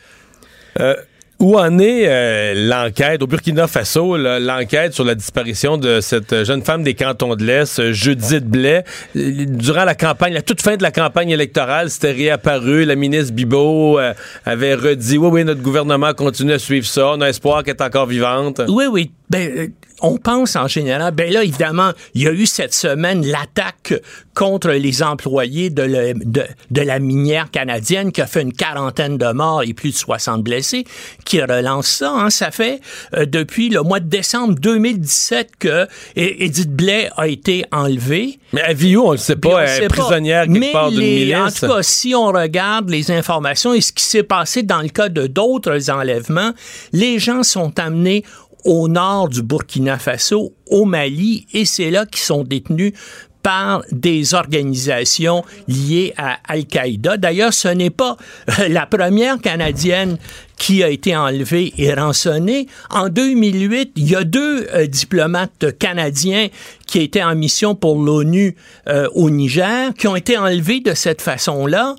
Euh, 0.80 0.96
où 1.40 1.60
en 1.60 1.80
est 1.80 2.08
euh, 2.08 2.54
l'enquête? 2.70 3.22
Au 3.22 3.28
Burkina 3.28 3.68
Faso, 3.68 4.16
l'enquête 4.16 4.94
sur 4.94 5.04
la 5.04 5.16
disparition 5.16 5.78
de 5.78 6.00
cette 6.00 6.46
jeune 6.46 6.64
femme 6.64 6.82
des 6.82 6.94
cantons 6.94 7.36
de 7.36 7.44
l'Est, 7.44 7.92
Judith 7.92 8.46
Blais? 8.46 8.86
Durant 9.16 9.84
la 9.84 9.96
campagne, 9.96 10.34
la 10.34 10.42
toute 10.42 10.62
fin 10.62 10.78
de 10.78 10.82
la 10.82 10.92
campagne 10.92 11.30
électorale, 11.30 11.90
c'était 11.90 12.14
réapparu. 12.14 12.86
La 12.86 12.96
ministre 12.96 13.34
Bibot 13.34 14.00
euh, 14.00 14.14
avait 14.46 14.76
redit, 14.76 15.18
oui, 15.18 15.28
oui, 15.30 15.44
notre 15.44 15.62
gouvernement 15.62 16.14
continue 16.14 16.54
à 16.54 16.60
suivre 16.60 16.88
ça. 16.88 17.10
On 17.10 17.22
a 17.22 17.28
espoir 17.28 17.64
qu'elle 17.64 17.76
est 17.76 17.84
encore 17.84 18.08
vivante. 18.08 18.62
Oui, 18.70 18.86
oui. 18.90 19.12
Ben, 19.30 19.72
on 20.02 20.18
pense 20.18 20.56
en 20.56 20.68
général, 20.68 21.14
ben 21.14 21.32
là, 21.32 21.44
évidemment, 21.44 21.92
il 22.14 22.24
y 22.24 22.28
a 22.28 22.32
eu 22.32 22.46
cette 22.46 22.74
semaine 22.74 23.26
l'attaque 23.26 23.94
contre 24.36 24.70
les 24.70 25.02
employés 25.02 25.72
de, 25.72 26.14
de, 26.14 26.82
la 26.82 27.00
minière 27.00 27.50
canadienne 27.50 28.12
qui 28.12 28.22
a 28.22 28.28
fait 28.28 28.44
une 28.44 28.54
quarantaine 28.54 29.18
de 29.18 29.32
morts 29.32 29.64
et 29.64 29.74
plus 29.74 29.92
de 29.92 29.96
60 29.96 30.44
blessés, 30.44 30.86
qui 31.26 31.42
relance 31.42 31.88
ça. 31.88 32.12
Hein. 32.12 32.30
Ça 32.30 32.52
fait 32.52 32.80
euh, 33.16 33.26
depuis 33.26 33.70
le 33.70 33.82
mois 33.82 34.00
de 34.00 34.08
décembre 34.08 34.54
2017 34.60 35.54
que 35.58 35.88
Edith 36.16 36.72
Blais 36.72 37.10
a 37.18 37.28
été 37.28 37.66
enlevée. 37.72 38.40
Mais 38.54 38.62
à 38.62 38.74
vie 38.74 38.96
on 38.96 39.14
ne 39.14 39.18
sait 39.18 39.36
pas, 39.36 39.64
elle 39.64 39.86
est 39.86 39.88
prisonnière 39.88 40.46
quelque 40.46 40.72
part 40.72 40.92
d'une 40.92 41.00
milice. 41.00 41.36
En 41.36 41.50
tout 41.50 41.74
cas, 41.74 41.82
si 41.82 42.14
on 42.14 42.28
regarde 42.28 42.90
les 42.90 43.10
informations 43.10 43.74
et 43.74 43.82
ce 43.82 43.92
qui 43.92 44.04
s'est 44.04 44.24
passé 44.24 44.62
dans 44.62 44.82
le 44.82 44.90
cas 44.90 45.10
de 45.10 45.26
d'autres 45.26 45.90
enlèvements, 45.90 46.52
les 46.94 47.18
gens 47.18 47.42
sont 47.42 47.80
amenés 47.80 48.24
au 48.66 48.88
nord 48.88 49.30
du 49.30 49.42
Burkina 49.42 49.98
Faso, 49.98 50.54
au 50.70 50.86
Mali, 50.86 51.46
et 51.54 51.66
c'est 51.66 51.90
là 51.92 52.06
qu'ils 52.06 52.22
sont 52.22 52.44
détenus 52.44 52.94
par 53.48 53.82
des 53.94 54.34
organisations 54.34 55.46
liées 55.70 56.14
à 56.18 56.38
Al-Qaïda. 56.50 57.16
D'ailleurs, 57.16 57.54
ce 57.54 57.70
n'est 57.70 57.90
pas 57.90 58.18
euh, 58.60 58.68
la 58.68 58.86
première 58.86 59.40
Canadienne 59.40 60.18
qui 60.58 60.84
a 60.84 60.90
été 60.90 61.16
enlevée 61.16 61.74
et 61.78 61.94
rançonnée. 61.94 62.68
En 62.90 63.08
2008, 63.08 63.94
il 63.96 64.10
y 64.10 64.16
a 64.18 64.26
deux 64.26 64.68
euh, 64.74 64.86
diplomates 64.86 65.78
canadiens 65.80 66.50
qui 66.88 67.00
étaient 67.00 67.24
en 67.24 67.36
mission 67.36 67.74
pour 67.74 68.04
l'ONU 68.04 68.58
euh, 68.90 69.08
au 69.14 69.30
Niger, 69.30 69.94
qui 69.98 70.10
ont 70.10 70.18
été 70.18 70.38
enlevés 70.38 70.82
de 70.82 70.94
cette 70.94 71.22
façon-là 71.22 71.96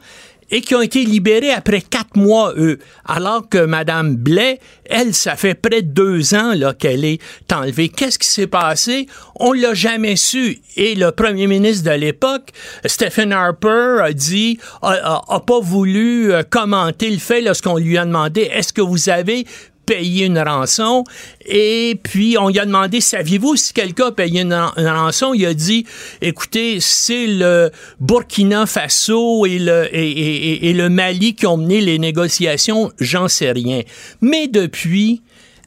et 0.51 0.61
qui 0.61 0.75
ont 0.75 0.83
été 0.83 1.05
libérés 1.05 1.53
après 1.53 1.81
quatre 1.81 2.17
mois, 2.17 2.55
eux. 2.57 2.79
Alors 3.05 3.49
que 3.49 3.65
Mme 3.65 4.17
Blais, 4.17 4.61
elle, 4.85 5.15
ça 5.15 5.37
fait 5.37 5.55
près 5.55 5.83
de 5.83 5.91
deux 5.91 6.35
ans 6.35 6.55
qu'elle 6.79 7.05
est 7.05 7.21
enlevée. 7.53 7.89
Qu'est-ce 7.89 8.19
qui 8.19 8.29
s'est 8.29 8.47
passé? 8.47 9.07
On 9.37 9.53
l'a 9.53 9.75
jamais 9.75 10.17
su. 10.17 10.61
Et 10.77 10.95
le 10.95 11.11
premier 11.13 11.47
ministre 11.47 11.91
de 11.91 11.97
l'époque, 11.97 12.51
Stephen 12.85 13.33
Harper, 13.33 13.99
a 14.03 14.13
dit, 14.13 14.59
a, 14.83 15.23
a 15.29 15.41
pas 15.41 15.61
voulu 15.61 16.33
euh, 16.33 16.43
commenter 16.43 17.11
le 17.11 17.19
fait 17.19 17.41
lorsqu'on 17.41 17.77
lui 17.77 17.99
a 17.99 18.05
demandé, 18.05 18.43
est-ce 18.53 18.73
que 18.73 18.81
vous 18.81 19.09
avez 19.09 19.47
payer 19.89 20.27
une 20.27 20.39
rançon. 20.39 21.05
Et 21.47 21.99
puis, 22.03 22.37
on 22.39 22.49
lui 22.49 22.59
a 22.59 22.67
demandé, 22.67 23.01
saviez-vous 23.01 23.57
si 23.57 23.73
quelqu'un 23.73 24.09
a 24.09 24.13
payé 24.13 24.43
une, 24.43 24.53
rançon? 24.53 25.33
Il 25.33 25.47
a 25.47 25.55
dit, 25.55 25.87
écoutez, 26.21 26.79
c'est 26.81 27.27
le 27.27 27.71
Burkina 27.99 28.67
Faso 28.67 29.47
et 29.47 29.59
le, 29.59 30.89
Mali 30.89 31.35
qui 31.35 31.47
ont 31.47 31.57
mené 31.57 31.81
les 31.81 31.99
négociations, 31.99 32.93
j'en 33.01 33.29
sais 33.29 33.51
rien. 33.51 33.81
Mais 34.21 34.47
depuis, 34.47 35.23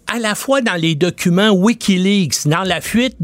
à 0.05 0.19
la 0.19 0.35
fois 0.35 0.61
dans 0.61 0.79
les 0.79 0.93
documents 0.93 1.49
WikiLeaks, 1.49 2.47
dans 2.47 2.63
la 2.63 2.79
fuite 2.79 3.17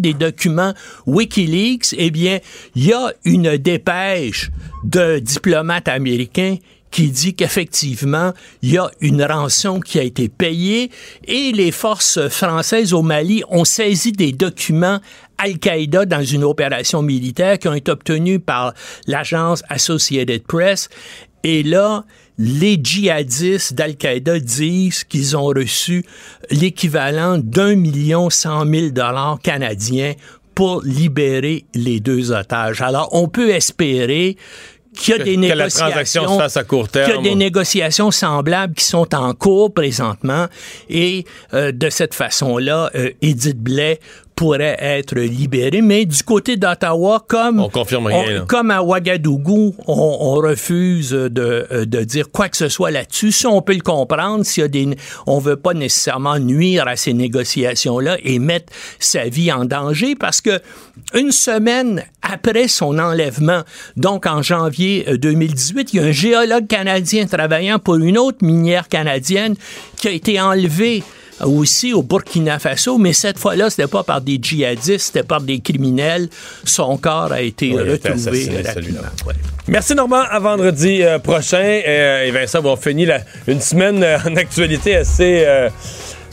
des 0.00 0.12
documents 0.12 0.74
WikiLeaks, 1.06 1.94
eh 1.96 2.10
bien, 2.10 2.38
il 2.74 2.84
y 2.84 2.92
a 2.92 3.12
une 3.24 3.56
dépêche 3.56 4.50
de 4.84 5.20
diplomates 5.20 5.88
américains 5.88 6.56
qui 6.94 7.10
dit 7.10 7.34
qu'effectivement, 7.34 8.32
il 8.62 8.74
y 8.74 8.78
a 8.78 8.88
une 9.00 9.24
rançon 9.24 9.80
qui 9.80 9.98
a 9.98 10.04
été 10.04 10.28
payée 10.28 10.92
et 11.26 11.50
les 11.50 11.72
forces 11.72 12.28
françaises 12.28 12.92
au 12.92 13.02
Mali 13.02 13.42
ont 13.48 13.64
saisi 13.64 14.12
des 14.12 14.30
documents 14.30 15.00
Al-Qaïda 15.38 16.06
dans 16.06 16.22
une 16.22 16.44
opération 16.44 17.02
militaire 17.02 17.58
qui 17.58 17.66
ont 17.66 17.74
été 17.74 17.90
obtenus 17.90 18.38
par 18.46 18.74
l'agence 19.08 19.64
Associated 19.68 20.44
Press. 20.44 20.88
Et 21.42 21.64
là, 21.64 22.04
les 22.38 22.78
djihadistes 22.80 23.74
d'Al-Qaïda 23.74 24.38
disent 24.38 25.02
qu'ils 25.02 25.36
ont 25.36 25.46
reçu 25.46 26.04
l'équivalent 26.52 27.38
d'un 27.38 27.74
million 27.74 28.30
cent 28.30 28.64
mille 28.64 28.92
dollars 28.92 29.40
canadiens 29.42 30.14
pour 30.54 30.82
libérer 30.84 31.64
les 31.74 31.98
deux 31.98 32.30
otages. 32.30 32.80
Alors, 32.80 33.08
on 33.10 33.26
peut 33.26 33.50
espérer 33.50 34.36
qu'il 34.94 35.16
y 35.16 35.20
a 35.20 35.24
des 35.24 35.36
négociations, 35.36 36.40
à 36.40 36.64
court 36.64 36.88
terme. 36.88 37.06
Qu'il 37.06 37.14
y 37.16 37.18
a 37.18 37.30
des 37.30 37.34
négociations 37.34 38.10
semblables 38.10 38.74
qui 38.74 38.84
sont 38.84 39.14
en 39.14 39.34
cours 39.34 39.72
présentement 39.72 40.46
et 40.88 41.24
euh, 41.52 41.72
de 41.72 41.90
cette 41.90 42.14
façon-là, 42.14 42.90
euh, 42.94 43.10
Edith 43.22 43.58
Blais 43.58 44.00
pourrait 44.34 44.76
être 44.80 45.16
libéré. 45.16 45.80
Mais 45.82 46.04
du 46.04 46.22
côté 46.22 46.56
d'Ottawa, 46.56 47.24
comme 47.26 47.60
On 47.60 47.68
confirme 47.68 48.06
rien, 48.06 48.30
là. 48.30 48.44
comme 48.48 48.70
à 48.70 48.82
Ouagadougou, 48.82 49.74
on, 49.86 50.16
on 50.20 50.34
refuse 50.34 51.10
de, 51.10 51.66
euh, 51.70 51.84
de 51.84 52.04
dire 52.04 52.30
quoi 52.30 52.48
que 52.48 52.56
ce 52.56 52.68
soit 52.68 52.90
là-dessus. 52.90 53.32
Si 53.32 53.46
on 53.46 53.62
peut 53.62 53.74
le 53.74 53.80
comprendre, 53.80 54.44
s'il 54.44 54.62
y 54.62 54.64
a 54.64 54.68
des, 54.68 54.88
on 55.26 55.38
veut 55.38 55.56
pas 55.56 55.74
nécessairement 55.74 56.38
nuire 56.38 56.86
à 56.88 56.96
ces 56.96 57.12
négociations-là 57.12 58.18
et 58.22 58.38
mettre 58.38 58.72
sa 58.98 59.24
vie 59.28 59.52
en 59.52 59.64
danger 59.64 60.14
parce 60.14 60.40
que 60.40 60.60
une 61.14 61.32
semaine 61.32 62.04
après 62.22 62.68
son 62.68 62.98
enlèvement, 62.98 63.62
donc 63.96 64.26
en 64.26 64.42
janvier 64.42 65.04
euh, 65.08 65.18
2018, 65.18 65.92
il 65.92 65.96
y 65.96 66.00
a 66.00 66.06
un 66.06 66.12
géologue 66.12 66.66
canadien 66.66 67.26
travaillant 67.26 67.78
pour 67.78 67.96
une 67.96 68.18
autre 68.18 68.38
minière 68.42 68.88
canadienne 68.88 69.54
qui 69.96 70.08
a 70.08 70.10
été 70.10 70.40
enlevé 70.40 71.02
aussi 71.44 71.92
au 71.92 72.02
Burkina 72.02 72.58
Faso, 72.58 72.98
mais 72.98 73.12
cette 73.12 73.38
fois-là, 73.38 73.70
c'était 73.70 73.86
pas 73.88 74.02
par 74.02 74.20
des 74.20 74.38
djihadistes, 74.40 75.06
c'était 75.06 75.22
par 75.22 75.40
des 75.40 75.60
criminels. 75.60 76.28
Son 76.64 76.96
corps 76.96 77.32
a 77.32 77.40
été 77.42 77.72
Oui, 77.74 77.80
il 77.84 77.90
a 77.90 77.94
été 77.94 78.08
retrouvé 78.10 78.38
assassiné, 78.38 78.62
rapidement. 78.62 79.00
Ouais. 79.26 79.34
Merci 79.68 79.94
Normand, 79.94 80.22
à 80.30 80.38
vendredi 80.38 81.02
euh, 81.02 81.18
prochain. 81.18 81.80
Euh, 81.86 82.24
et 82.24 82.30
Vincent, 82.30 82.60
on 82.64 82.76
finit 82.76 83.06
la- 83.06 83.20
une 83.46 83.60
semaine 83.60 84.02
euh, 84.02 84.18
en 84.28 84.36
actualité 84.36 84.94
assez, 84.96 85.42
euh, 85.46 85.70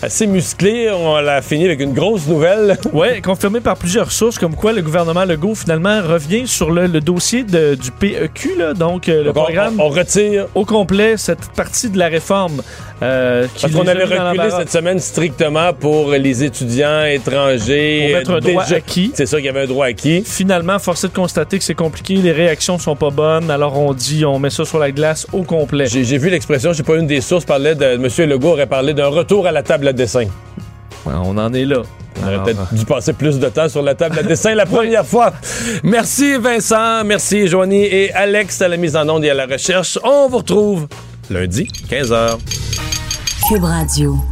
assez 0.02 0.28
musclée. 0.28 0.90
On 0.92 1.16
l'a 1.20 1.42
fini 1.42 1.66
avec 1.66 1.80
une 1.80 1.94
grosse 1.94 2.28
nouvelle. 2.28 2.78
Oui, 2.94 3.22
confirmé 3.22 3.62
par 3.62 3.78
plusieurs 3.78 4.12
sources, 4.12 4.38
comme 4.38 4.56
quoi 4.56 4.74
le 4.74 4.82
gouvernement 4.82 5.24
Legault 5.24 5.56
finalement 5.56 6.02
revient 6.02 6.46
sur 6.46 6.72
le, 6.72 6.88
le 6.88 7.00
dossier 7.00 7.44
de- 7.44 7.76
du 7.76 7.90
PEQ, 7.92 8.58
là, 8.58 8.74
donc 8.74 9.08
le 9.08 9.30
on- 9.30 9.34
programme 9.34 9.80
on, 9.80 9.88
retire. 9.90 10.48
au 10.54 10.66
complet 10.66 11.16
cette 11.18 11.52
partie 11.56 11.90
de 11.90 11.98
la 11.98 12.08
réforme. 12.10 12.62
Euh, 13.02 13.48
qui 13.56 13.64
Parce 13.64 13.74
qu'on 13.74 13.88
avait 13.88 14.04
reculé 14.04 14.50
cette 14.52 14.72
semaine 14.72 15.00
strictement 15.00 15.74
pour 15.74 16.12
les 16.12 16.44
étudiants 16.44 17.04
étrangers. 17.06 18.10
Pour 18.12 18.18
mettre 18.18 18.32
un 18.32 18.40
droit 18.40 18.64
acquis. 18.72 19.12
C'est 19.16 19.26
ça 19.26 19.38
qu'il 19.38 19.48
y 19.48 19.50
avait 19.50 19.64
un 19.64 19.68
droit 19.68 19.88
acquis. 19.88 20.24
Finalement, 20.26 20.78
force 20.78 21.04
est 21.04 21.08
de 21.08 21.14
constater 21.14 21.58
que 21.58 21.64
c'est 21.64 21.74
compliqué, 21.74 22.16
les 22.16 22.32
réactions 22.32 22.78
sont 22.78 22.96
pas 22.96 23.10
bonnes, 23.10 23.50
alors 23.50 23.78
on 23.80 23.94
dit 23.94 24.24
on 24.26 24.38
met 24.38 24.50
ça 24.50 24.66
sur 24.66 24.78
la 24.78 24.92
glace 24.92 25.26
au 25.34 25.44
complet. 25.44 25.88
J'ai 25.88 26.04
j'ai 26.04 26.18
vu 26.18 26.30
l'expression, 26.30 26.74
je 26.74 26.78
sais 26.78 26.84
pas, 26.84 26.96
une 26.96 27.08
des 27.08 27.22
sources 27.22 27.46
parlait 27.46 27.76
de. 27.76 27.86
M. 27.86 28.30
Legault 28.30 28.50
aurait 28.50 28.68
parlé 28.68 28.94
d'un 28.94 29.08
retour 29.08 29.48
à 29.48 29.52
la 29.52 29.64
table 29.64 29.88
à 29.88 29.94
dessin. 29.94 30.26
Ouais, 31.06 31.14
on 31.24 31.38
en 31.38 31.54
est 31.54 31.66
là. 31.66 31.82
On 32.22 32.28
aurait 32.28 32.44
peut-être 32.44 32.74
dû 32.74 32.86
passer 32.86 33.14
plus 33.14 33.40
de 33.40 33.50
temps 33.50 33.70
sur 33.70 33.82
la 33.82 33.96
table 33.96 34.20
à 34.20 34.24
dessin 34.24 34.54
la 34.54 34.66
première 34.68 35.06
fois. 35.06 35.34
Merci 35.84 36.38
Vincent, 36.38 37.04
merci 37.04 37.48
Joanie 37.48 37.86
et 37.86 38.12
Alex 38.14 38.62
à 38.62 38.68
la 38.68 38.78
mise 38.78 38.96
en 38.96 39.10
onde 39.10 39.26
et 39.26 39.30
à 39.32 39.34
la 39.34 39.48
recherche. 39.48 39.98
On 40.04 40.28
vous 40.28 40.38
retrouve 40.38 40.88
lundi, 41.32 41.66
15h. 41.90 42.40
Cube 43.48 43.64
Radio. 43.64 44.31